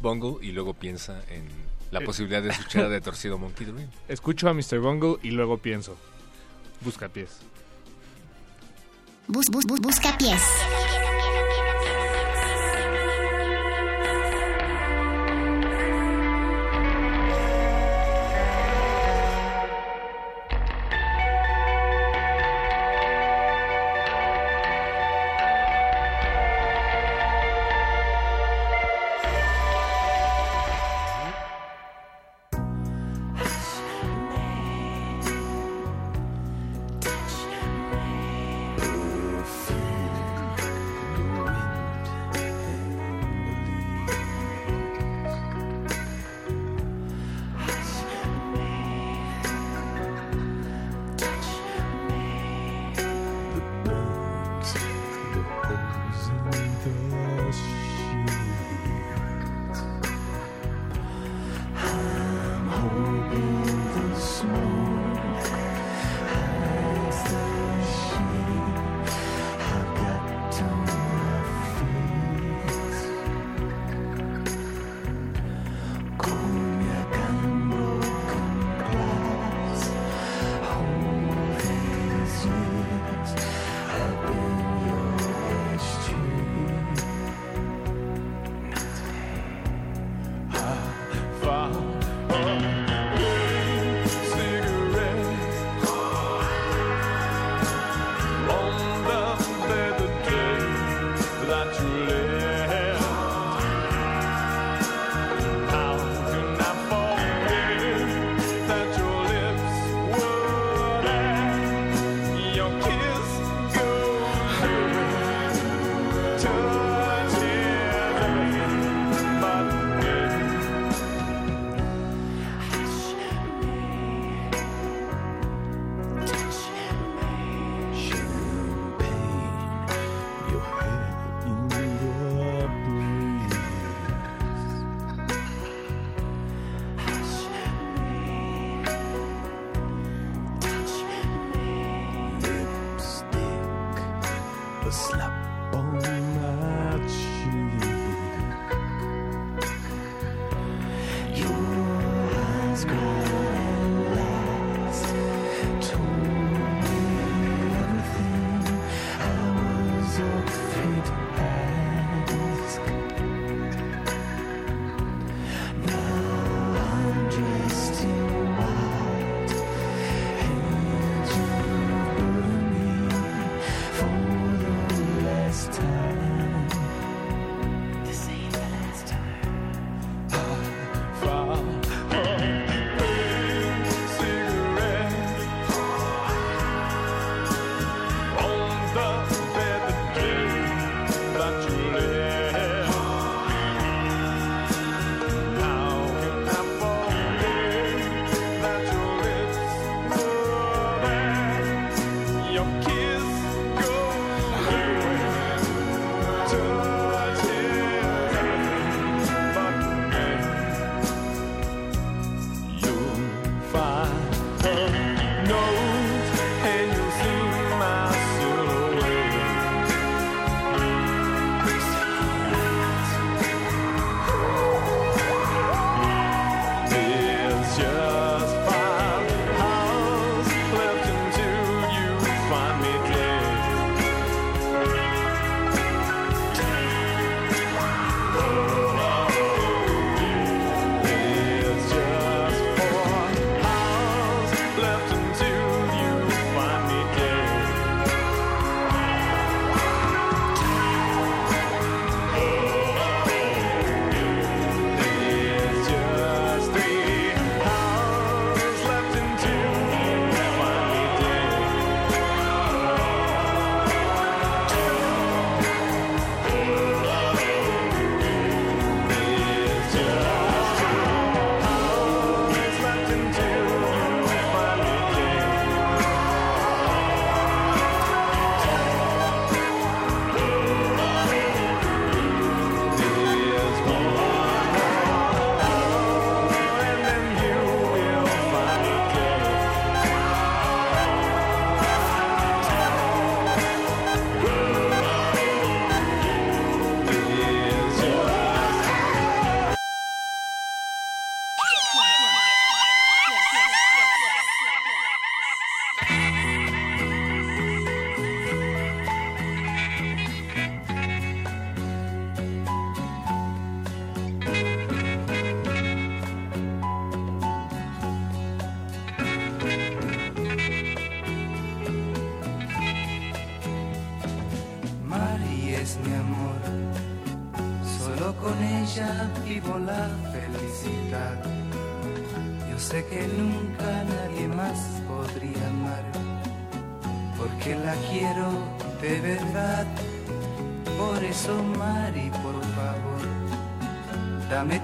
Bungle 0.02 0.46
y 0.46 0.52
luego 0.52 0.74
piensa 0.74 1.22
en 1.32 1.44
la 1.92 2.00
Eh. 2.02 2.06
posibilidad 2.06 2.42
de 2.44 2.50
escuchar 2.50 2.86
a 2.86 2.90
The 2.90 3.00
Torcido 3.00 3.38
Monkey 3.38 3.66
Dream. 3.68 3.88
Escucho 4.10 4.50
a 4.50 4.54
Mr. 4.54 4.80
Bungle 4.80 5.16
y 5.24 5.32
luego 5.32 5.58
pienso. 5.60 5.96
Busca 6.84 7.08
pies. 7.08 7.40
Bus, 9.28 9.46
bus, 9.50 9.66
bus, 9.66 9.80
busca 9.80 10.18
pies. 10.18 11.13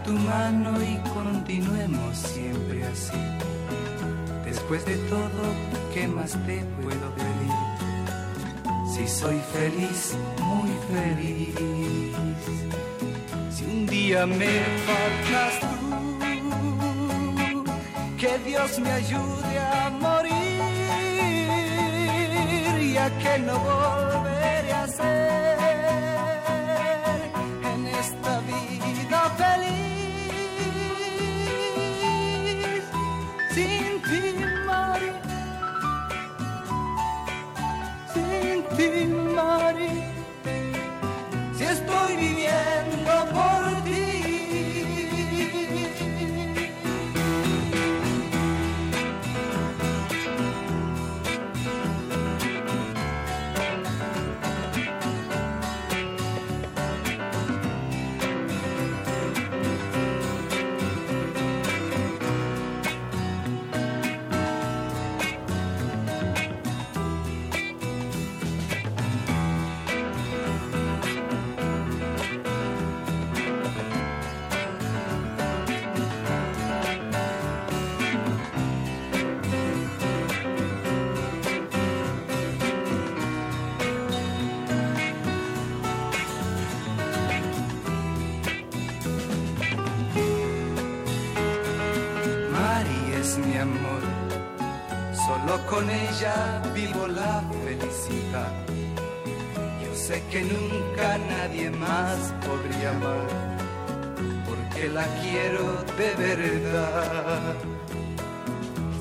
tu 0.09 0.15
mano 0.15 0.71
y 0.81 0.97
continuemos 1.13 2.17
siempre 2.17 2.83
así. 2.83 3.21
Después 4.43 4.83
de 4.85 4.95
todo, 5.07 5.41
¿qué 5.93 6.07
más 6.07 6.31
te 6.47 6.63
puedo 6.81 7.13
pedir? 7.13 7.55
Si 8.91 9.07
soy 9.07 9.39
feliz, 9.53 10.17
muy 10.41 10.71
feliz. 10.91 11.55
Si 13.55 13.65
un 13.65 13.85
día 13.85 14.25
me 14.25 14.47
que 100.29 100.41
nunca 100.43 101.17
nadie 101.17 101.71
más 101.71 102.33
podría 102.45 102.91
amar, 102.91 103.27
porque 104.47 104.87
la 104.89 105.05
quiero 105.21 105.83
de 105.97 106.13
verdad. 106.15 107.55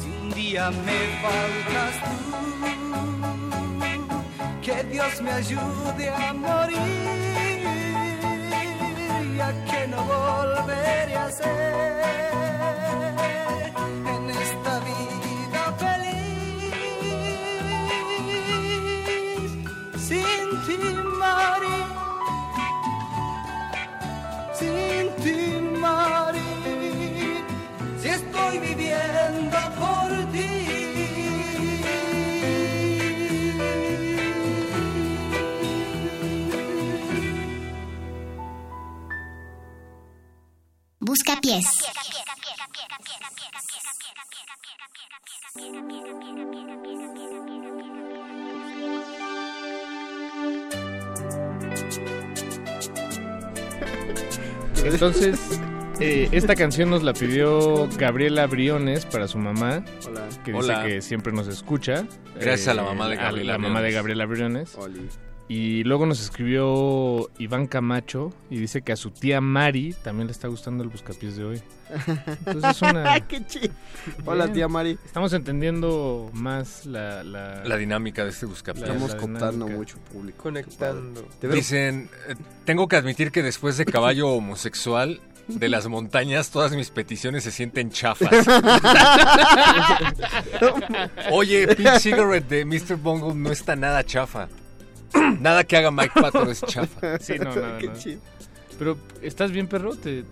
Si 0.00 0.08
un 0.22 0.30
día 0.30 0.70
me 0.70 1.00
faltas 1.22 1.94
tú, 2.04 2.16
que 4.62 4.84
Dios 4.84 5.20
me 5.20 5.32
ayude 5.32 6.08
a 6.08 6.32
morir, 6.32 7.07
Entonces, 54.98 55.60
eh, 56.00 56.28
esta 56.32 56.56
canción 56.56 56.90
nos 56.90 57.04
la 57.04 57.12
pidió 57.12 57.88
Gabriela 57.98 58.48
Briones 58.48 59.06
para 59.06 59.28
su 59.28 59.38
mamá. 59.38 59.84
Hola. 60.04 60.28
Que 60.44 60.50
dice 60.50 60.64
Hola. 60.64 60.84
que 60.84 61.02
siempre 61.02 61.32
nos 61.32 61.46
escucha. 61.46 62.04
Gracias 62.34 62.66
a 62.66 62.74
la 62.74 62.82
mamá 62.82 63.06
de 63.08 63.14
a 63.14 63.22
Gabriela 63.22 63.52
la 63.52 63.58
mamá 63.58 63.80
de 63.80 63.90
Briones. 63.90 63.94
Gabriela 63.94 64.26
Briones. 64.26 64.74
Oli. 64.74 65.08
Y 65.48 65.82
luego 65.84 66.04
nos 66.04 66.20
escribió 66.20 67.30
Iván 67.38 67.66
Camacho 67.66 68.34
y 68.50 68.58
dice 68.58 68.82
que 68.82 68.92
a 68.92 68.96
su 68.96 69.10
tía 69.10 69.40
Mari 69.40 69.94
también 70.02 70.26
le 70.26 70.32
está 70.32 70.46
gustando 70.46 70.84
el 70.84 70.90
buscapiés 70.90 71.36
de 71.36 71.44
hoy. 71.44 71.62
Entonces 72.44 72.70
es 72.70 72.82
una... 72.82 73.18
¡Qué 73.26 73.46
chido! 73.46 73.72
Hola, 74.26 74.52
tía 74.52 74.68
Mari. 74.68 74.98
Estamos 75.06 75.32
entendiendo 75.32 76.28
más 76.34 76.84
la... 76.84 77.24
La, 77.24 77.64
La 77.64 77.76
dinámica 77.78 78.24
de 78.24 78.30
este 78.30 78.44
buscapiés. 78.44 78.90
Estamos 78.90 79.16
dinámica. 79.18 79.74
mucho 79.74 79.96
público. 80.12 80.42
Conectando. 80.42 81.26
Dicen, 81.40 82.10
eh, 82.28 82.34
tengo 82.66 82.86
que 82.86 82.96
admitir 82.96 83.32
que 83.32 83.42
después 83.42 83.78
de 83.78 83.86
caballo 83.86 84.28
homosexual 84.32 85.18
de 85.48 85.68
las 85.70 85.86
montañas, 85.88 86.50
todas 86.50 86.72
mis 86.72 86.90
peticiones 86.90 87.44
se 87.44 87.50
sienten 87.50 87.90
chafas. 87.90 88.28
Oye, 91.32 91.74
Pink 91.74 91.98
Cigarette 92.00 92.48
de 92.48 92.64
Mr. 92.66 92.96
Bungle 92.96 93.34
no 93.34 93.50
está 93.50 93.74
nada 93.74 94.04
chafa. 94.04 94.48
Nada 95.40 95.64
que 95.64 95.76
haga 95.76 95.90
Mike 95.90 96.12
Patton 96.20 96.50
es 96.50 96.62
chafa. 96.62 97.18
Sí, 97.20 97.34
no, 97.38 97.54
nada, 97.54 97.78
Qué 97.78 97.86
nada. 97.88 97.98
chido. 97.98 98.20
Pero, 98.78 98.96
¿estás 99.22 99.50
bien, 99.50 99.66
perro? 99.66 99.96
Te, 99.96 100.24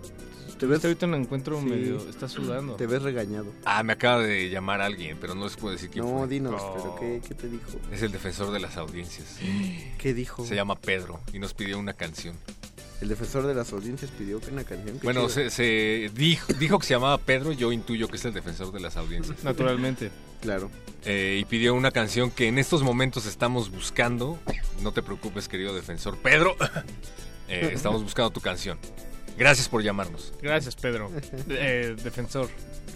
Te 0.58 0.66
ves- 0.66 0.84
ahorita 0.84 1.06
un 1.06 1.14
encuentro 1.14 1.58
Sí. 1.60 1.66
medio... 1.66 1.96
Estás 2.08 2.32
sudando. 2.32 2.74
Te 2.76 2.86
ves 2.86 3.02
regañado. 3.02 3.46
Ah, 3.64 3.82
me 3.82 3.92
acaba 3.92 4.22
de 4.22 4.48
llamar 4.48 4.80
alguien, 4.80 5.18
pero 5.20 5.34
no 5.34 5.44
les 5.44 5.56
puedo 5.56 5.72
decir 5.72 5.90
quién 5.90 6.04
No, 6.04 6.18
fue. 6.20 6.28
dinos, 6.28 6.54
Oh. 6.62 6.74
pero 6.76 6.96
¿qué, 7.00 7.20
¿qué 7.28 7.34
te 7.34 7.48
dijo? 7.48 7.64
Es 7.92 8.02
el 8.02 8.12
defensor 8.12 8.50
de 8.52 8.60
las 8.60 8.76
audiencias. 8.76 9.38
¿Qué 9.98 10.14
dijo? 10.14 10.44
Se 10.46 10.54
llama 10.54 10.76
Pedro 10.76 11.20
y 11.32 11.38
nos 11.40 11.52
pidió 11.54 11.78
una 11.78 11.92
canción. 11.92 12.36
El 13.00 13.08
defensor 13.08 13.46
de 13.46 13.54
las 13.54 13.72
audiencias 13.72 14.10
pidió 14.10 14.40
que 14.40 14.50
una 14.50 14.64
canción. 14.64 14.98
Bueno, 15.02 15.28
se, 15.28 15.50
se 15.50 16.10
dijo, 16.14 16.52
dijo 16.54 16.78
que 16.78 16.86
se 16.86 16.94
llamaba 16.94 17.18
Pedro, 17.18 17.52
yo 17.52 17.70
intuyo 17.72 18.08
que 18.08 18.16
es 18.16 18.24
el 18.24 18.32
defensor 18.32 18.72
de 18.72 18.80
las 18.80 18.96
audiencias. 18.96 19.44
Naturalmente. 19.44 20.10
Claro. 20.40 20.70
Eh, 21.04 21.38
y 21.40 21.44
pidió 21.44 21.74
una 21.74 21.90
canción 21.90 22.30
que 22.30 22.48
en 22.48 22.58
estos 22.58 22.82
momentos 22.82 23.26
estamos 23.26 23.70
buscando. 23.70 24.38
No 24.82 24.92
te 24.92 25.02
preocupes, 25.02 25.48
querido 25.48 25.74
defensor. 25.74 26.16
Pedro, 26.18 26.56
eh, 27.48 27.70
estamos 27.72 28.02
buscando 28.02 28.30
tu 28.30 28.40
canción. 28.40 28.78
Gracias 29.36 29.68
por 29.68 29.82
llamarnos. 29.82 30.32
Gracias, 30.40 30.74
Pedro. 30.74 31.10
Eh, 31.48 31.94
defensor. 32.02 32.48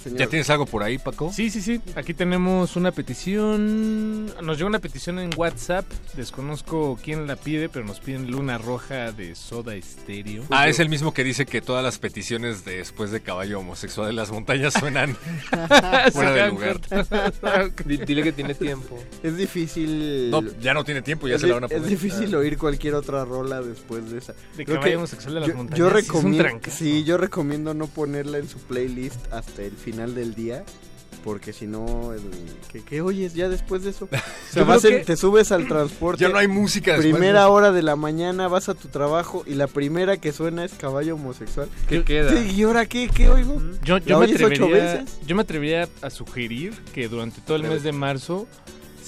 Señor. 0.02 0.18
¿Ya 0.18 0.26
tienes 0.26 0.48
algo 0.50 0.66
por 0.66 0.82
ahí, 0.82 0.98
Paco? 0.98 1.32
Sí, 1.32 1.50
sí, 1.50 1.60
sí. 1.60 1.80
Aquí 1.94 2.14
tenemos 2.14 2.76
una 2.76 2.90
petición. 2.92 4.26
Nos 4.42 4.56
llegó 4.56 4.68
una 4.68 4.78
petición 4.78 5.18
en 5.18 5.30
WhatsApp. 5.36 5.84
Desconozco 6.16 6.98
quién 7.02 7.26
la 7.26 7.36
pide, 7.36 7.68
pero 7.68 7.84
nos 7.84 8.00
piden 8.00 8.30
Luna 8.30 8.58
Roja 8.58 9.12
de 9.12 9.34
Soda 9.34 9.74
Estéreo. 9.74 10.44
Ah, 10.50 10.68
es 10.68 10.80
el 10.80 10.88
mismo 10.88 11.12
que 11.14 11.24
dice 11.24 11.46
que 11.46 11.60
todas 11.60 11.84
las 11.84 11.98
peticiones 11.98 12.64
de 12.64 12.78
después 12.78 13.10
de 13.10 13.20
caballo 13.20 13.58
homosexual 13.60 14.06
de 14.08 14.12
las 14.14 14.30
montañas 14.30 14.72
suenan 14.74 15.16
fuera 16.12 16.30
de 16.32 16.48
lugar. 16.48 16.80
Di- 17.84 17.98
Dile 17.98 18.22
que 18.22 18.32
tiene 18.32 18.54
tiempo. 18.54 18.98
Es 19.22 19.36
difícil. 19.36 20.30
No, 20.30 20.42
ya 20.60 20.74
no 20.74 20.84
tiene 20.84 21.02
tiempo, 21.02 21.28
ya 21.28 21.34
es, 21.36 21.40
se 21.40 21.46
la 21.46 21.54
van 21.54 21.64
a 21.64 21.68
poner. 21.68 21.82
es 21.82 21.88
difícil 21.88 22.34
oír 22.34 22.56
cualquier 22.58 22.94
otra 22.94 23.24
rola 23.24 23.60
después 23.60 24.10
de 24.10 24.18
esa. 24.18 24.32
De 24.56 24.64
Creo 24.64 24.76
caballo 24.76 24.90
que 24.90 24.96
homosexual 24.96 25.34
de 25.34 25.40
las 25.40 25.48
yo, 25.48 25.56
montañas. 25.56 25.78
Yo 25.78 25.84
sí 25.90 25.90
es 25.90 25.94
un 25.94 26.06
recomiendo, 26.06 26.58
sí, 26.70 27.04
yo 27.04 27.16
recomiendo 27.18 27.74
no 27.74 27.86
ponerla 27.86 28.38
en 28.38 28.48
su 28.48 28.58
playlist 28.58 29.32
hasta 29.32 29.62
el 29.62 29.72
final 29.92 30.14
del 30.14 30.34
día. 30.34 30.64
Porque 31.24 31.52
si 31.52 31.66
no, 31.66 32.14
el- 32.14 32.22
¿qué, 32.72 32.82
qué 32.82 33.02
oyes 33.02 33.34
ya 33.34 33.50
después 33.50 33.82
de 33.82 33.90
eso? 33.90 34.08
O 34.50 34.52
sea, 34.52 34.64
vas 34.64 34.82
en- 34.86 34.98
que 35.00 35.04
te 35.04 35.16
subes 35.18 35.52
al 35.52 35.68
transporte. 35.68 36.22
Ya 36.22 36.30
no 36.30 36.38
hay 36.38 36.48
música 36.48 36.92
después 36.92 37.12
Primera 37.12 37.40
eso. 37.42 37.52
hora 37.52 37.72
de 37.72 37.82
la 37.82 37.94
mañana 37.94 38.48
vas 38.48 38.68
a 38.70 38.74
tu 38.74 38.88
trabajo 38.88 39.44
y 39.46 39.54
la 39.54 39.66
primera 39.66 40.16
que 40.16 40.32
suena 40.32 40.64
es 40.64 40.72
caballo 40.72 41.16
homosexual. 41.16 41.68
¿Qué 41.88 42.04
queda? 42.04 42.30
Sí, 42.32 42.52
¿Y 42.56 42.62
ahora 42.62 42.86
qué, 42.86 43.10
qué 43.14 43.28
oigo? 43.28 43.60
Yo, 43.84 43.98
¿La 43.98 44.04
yo, 44.04 44.18
me 44.18 44.24
oyes 44.24 44.36
ocho 44.42 44.46
atrevería, 44.64 44.94
veces? 44.94 45.18
yo 45.26 45.36
me 45.36 45.42
atrevería 45.42 45.88
a 46.00 46.08
sugerir 46.10 46.72
que 46.94 47.06
durante 47.08 47.40
todo 47.42 47.56
el 47.58 47.64
mes 47.64 47.82
de 47.82 47.92
marzo 47.92 48.46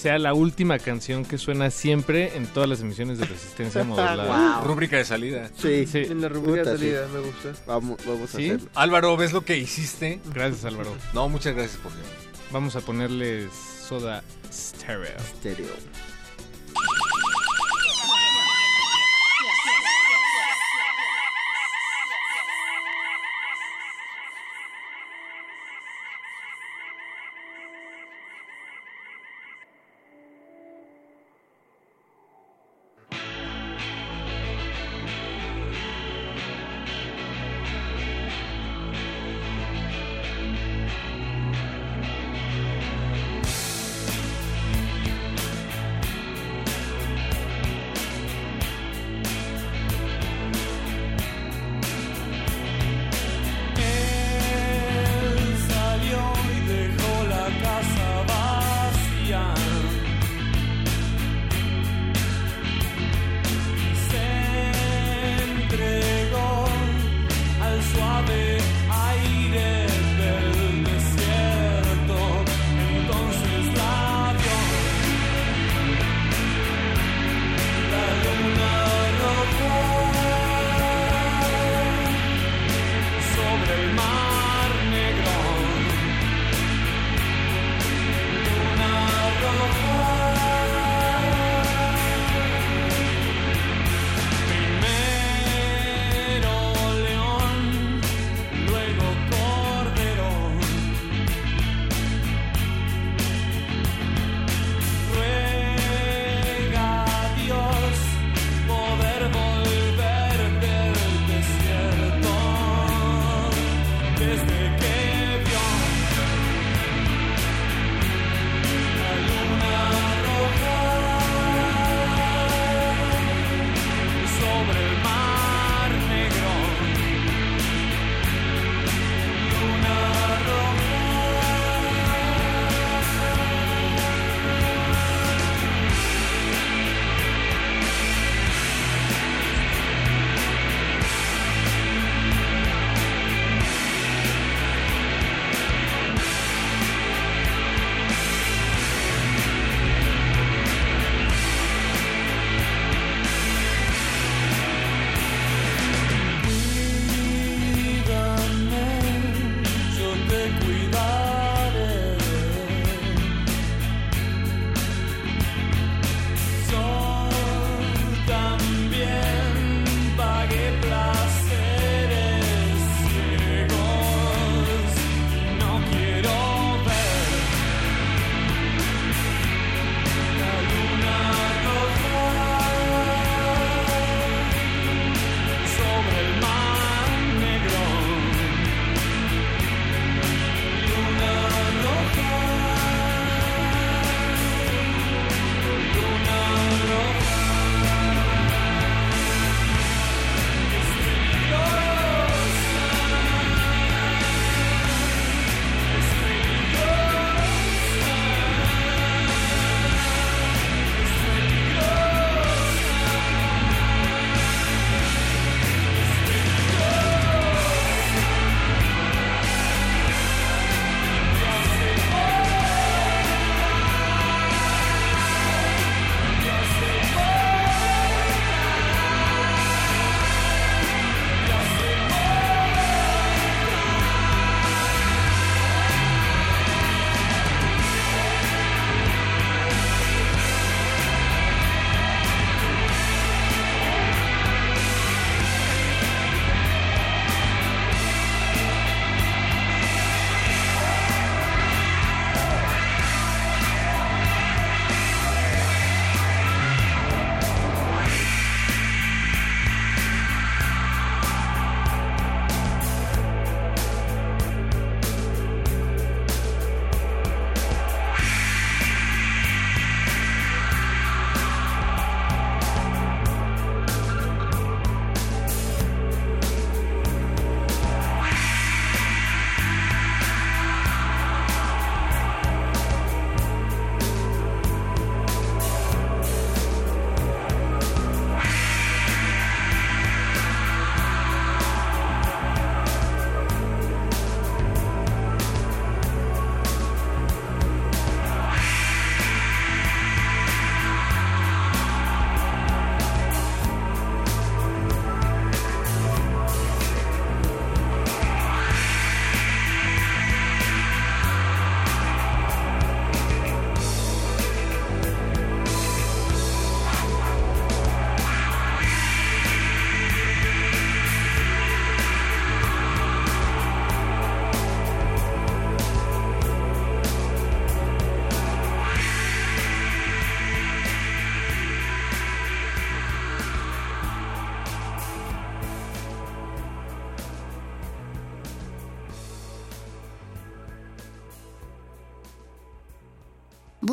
sea 0.03 0.19
la 0.19 0.35
última 0.35 0.79
canción 0.81 1.25
que 1.25 1.39
suena 1.39 1.71
siempre 1.71 2.37
en 2.37 2.47
todas 2.47 2.69
las 2.69 2.81
emisiones 2.81 3.19
de 3.19 3.25
Resistencia 3.27 3.85
Modulada. 3.85 4.59
Wow. 4.59 4.65
Rúbrica 4.67 4.97
de 4.97 5.05
salida. 5.05 5.49
Sí, 5.57 5.87
Sí. 5.87 5.99
En 5.99 6.21
la 6.21 6.29
rubrica 6.29 6.61
Puta, 6.63 6.73
de 6.73 6.79
salida, 6.79 7.07
sí. 7.07 7.13
me 7.15 7.21
gusta. 7.21 7.53
Vamos, 7.67 7.99
vamos 8.07 8.35
a 8.35 8.37
¿Sí? 8.37 8.47
hacerlo. 8.51 8.69
Álvaro, 8.75 9.17
¿ves 9.17 9.33
lo 9.33 9.45
que 9.45 9.57
hiciste? 9.59 10.21
Gracias, 10.35 10.65
Álvaro. 10.65 10.95
No, 11.15 11.29
muchas 11.29 11.55
gracias 11.55 11.77
por 11.81 11.93
llamar. 11.93 12.07
Vamos 12.51 12.75
a 12.77 12.81
ponerles 12.81 13.51
Soda 13.89 14.23
Stereo. 14.53 15.19
Stereo. 15.39 16.12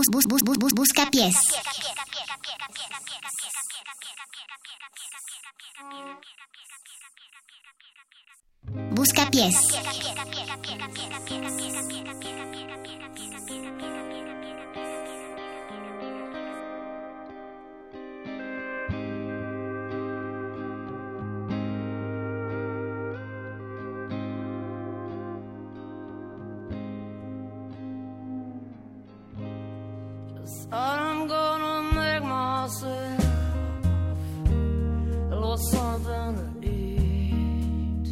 Bus, 0.10 0.26
bus, 0.26 0.42
bus, 0.42 0.58
bus, 0.58 0.74
bus, 0.74 0.74
busca 0.74 1.06
pies. 1.12 1.38
I'm 30.72 31.28
gonna 31.28 31.94
make 31.96 32.24
myself 32.24 33.26
a 34.46 35.36
little 35.36 35.58
something 35.58 36.62
to 36.62 36.68
eat. 36.70 38.08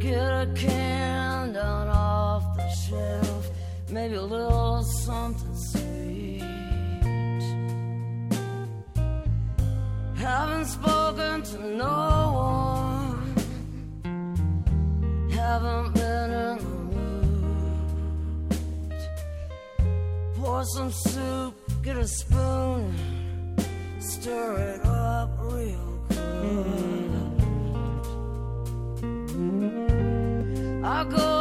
Get 0.00 0.16
a 0.16 0.50
can 0.54 1.52
down 1.52 1.88
off 1.88 2.56
the 2.56 2.68
shelf, 2.70 3.50
maybe 3.90 4.14
a 4.14 4.22
little 4.22 4.82
something 5.04 5.56
sweet. 5.56 6.42
Haven't 10.16 10.64
spoken 10.64 11.42
to 11.42 11.66
no 11.76 12.32
one, 12.32 13.34
haven't 15.30 15.92
been 15.92 16.30
in 16.30 16.75
Pour 20.46 20.64
some 20.64 20.92
soup, 20.92 21.54
get 21.82 21.96
a 21.96 22.06
spoon, 22.06 22.94
stir 23.98 24.58
it 24.74 24.86
up 24.86 25.28
real 25.40 25.98
good. 26.08 27.10
I'll 30.84 31.04
go 31.04 31.35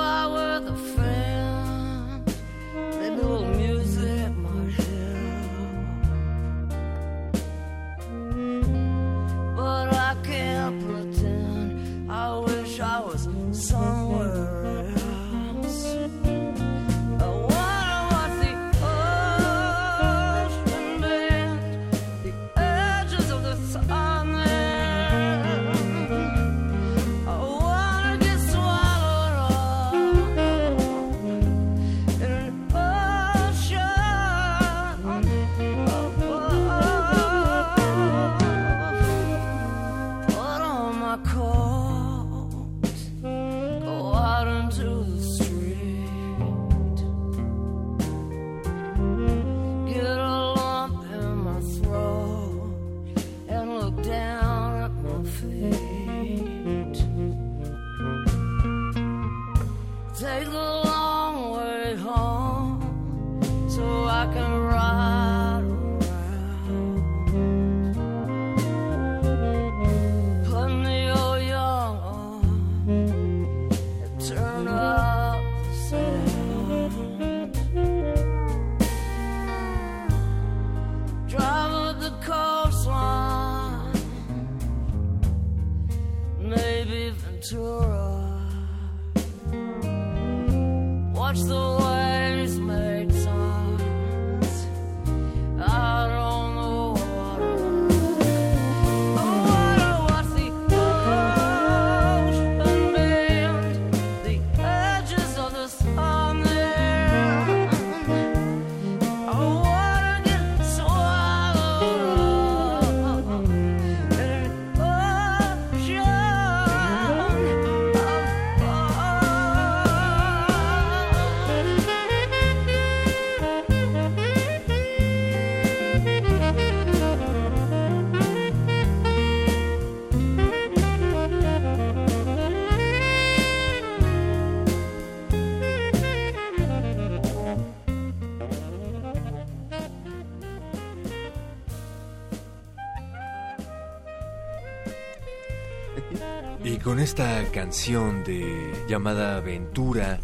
con 146.96 147.04
esta 147.04 147.44
canción 147.52 148.24
de 148.24 148.72
llamada 148.88 149.36
Aventura, 149.36 150.18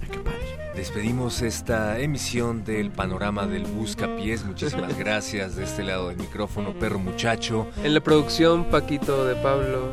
despedimos 0.73 1.41
esta 1.41 1.99
emisión 1.99 2.63
del 2.63 2.91
panorama 2.91 3.45
del 3.45 3.65
Buscapiés. 3.65 4.45
Muchísimas 4.45 4.97
gracias 4.97 5.57
de 5.57 5.65
este 5.65 5.83
lado 5.83 6.07
del 6.07 6.17
micrófono, 6.17 6.71
perro 6.71 6.97
muchacho. 6.97 7.67
En 7.83 7.93
la 7.93 7.99
producción, 7.99 8.63
Paquito 8.69 9.25
de 9.25 9.35
Pablo. 9.35 9.89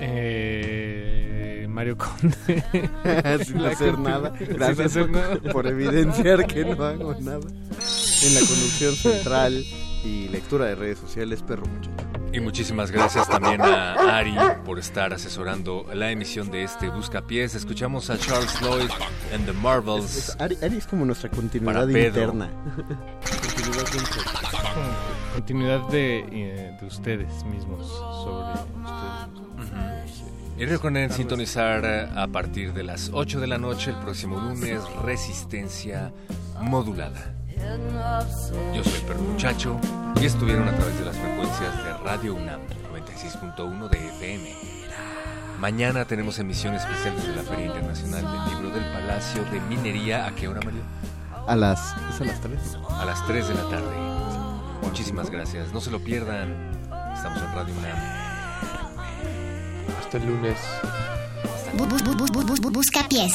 Eh, 0.00 1.64
Mario 1.70 1.96
Conde. 1.96 2.36
Sin 3.46 3.64
hacer 3.64 3.98
nada. 3.98 4.36
sin 4.36 4.48
Gracias 4.48 4.88
hacer 4.88 5.02
por, 5.04 5.10
nada. 5.12 5.36
por 5.50 5.66
evidenciar 5.66 6.46
que 6.46 6.62
no 6.66 6.84
hago 6.84 7.14
nada. 7.22 7.46
En 8.22 8.34
la 8.34 8.40
conducción 8.40 8.96
central 8.96 9.64
y 10.04 10.28
lectura 10.28 10.66
de 10.66 10.74
redes 10.74 10.98
sociales, 10.98 11.42
perro 11.42 11.64
muchacho. 11.64 11.91
Y 12.32 12.40
muchísimas 12.40 12.90
gracias 12.90 13.28
también 13.28 13.60
a 13.60 14.16
Ari 14.16 14.34
por 14.64 14.78
estar 14.78 15.12
asesorando 15.12 15.86
la 15.92 16.10
emisión 16.10 16.50
de 16.50 16.62
este 16.62 16.88
Buscapiés. 16.88 17.54
Escuchamos 17.54 18.08
a 18.08 18.16
Charles 18.18 18.58
Lloyd 18.62 18.90
and 19.34 19.44
the 19.44 19.52
Marvels. 19.52 20.34
Ari, 20.38 20.56
Ari 20.62 20.78
es 20.78 20.86
como 20.86 21.04
nuestra 21.04 21.30
continuidad 21.30 21.86
interna. 21.86 22.48
Continuidad 22.74 23.86
interna. 23.92 24.48
Continuidad 25.34 25.88
de, 25.88 26.18
eh, 26.32 26.76
de 26.80 26.86
ustedes 26.86 27.44
mismos 27.44 27.86
sobre 27.86 28.54
ustedes. 28.82 30.24
Y 30.58 30.64
recuerden 30.64 31.10
sintonizar 31.10 31.84
eh, 31.84 32.08
a 32.14 32.28
partir 32.28 32.72
de 32.72 32.82
las 32.82 33.10
8 33.12 33.40
de 33.40 33.46
la 33.46 33.58
noche 33.58 33.90
el 33.90 33.96
próximo 33.96 34.40
lunes 34.40 34.80
Resistencia 35.02 36.12
Modulada. 36.60 37.34
Yo 38.74 38.82
soy 38.82 39.00
Perro 39.06 39.20
Muchacho 39.22 39.78
y 40.20 40.24
estuvieron 40.26 40.68
a 40.68 40.74
través 40.76 40.98
de 40.98 41.04
las 41.04 41.16
frecuencias 41.16 41.76
de 41.84 41.92
Radio 42.04 42.34
UNAM 42.34 42.60
96.1 42.92 43.88
de 43.88 44.08
FM. 44.08 44.54
Mañana 45.60 46.04
tenemos 46.04 46.40
emisión 46.40 46.74
especial 46.74 47.14
desde 47.14 47.36
la 47.36 47.42
Feria 47.44 47.66
Internacional 47.66 48.22
del 48.22 48.52
Libro 48.54 48.70
del 48.76 48.84
Palacio 48.92 49.44
de 49.44 49.60
Minería. 49.60 50.26
¿A 50.26 50.34
qué 50.34 50.48
hora, 50.48 50.60
Mario? 50.64 50.80
A 51.46 51.54
las, 51.54 51.94
es 52.12 52.20
a 52.20 52.24
las 52.24 52.40
3. 52.40 52.58
A 52.98 53.04
las 53.04 53.24
3 53.28 53.46
de 53.48 53.54
la 53.54 53.68
tarde. 53.68 53.96
Muchísimas 54.82 55.30
gracias. 55.30 55.72
No 55.72 55.80
se 55.80 55.92
lo 55.92 56.00
pierdan. 56.02 56.72
Estamos 57.14 57.38
en 57.42 57.54
Radio 57.54 57.74
UNAM. 57.78 57.98
Hasta 60.00 60.16
el 60.18 60.26
lunes. 60.26 60.58
Bu- 61.76 61.86
bu- 61.86 62.02
bu- 62.02 62.16
bu- 62.16 62.44
bu- 62.44 62.60
bu- 62.60 62.72
busca 62.72 63.06
pies. 63.08 63.34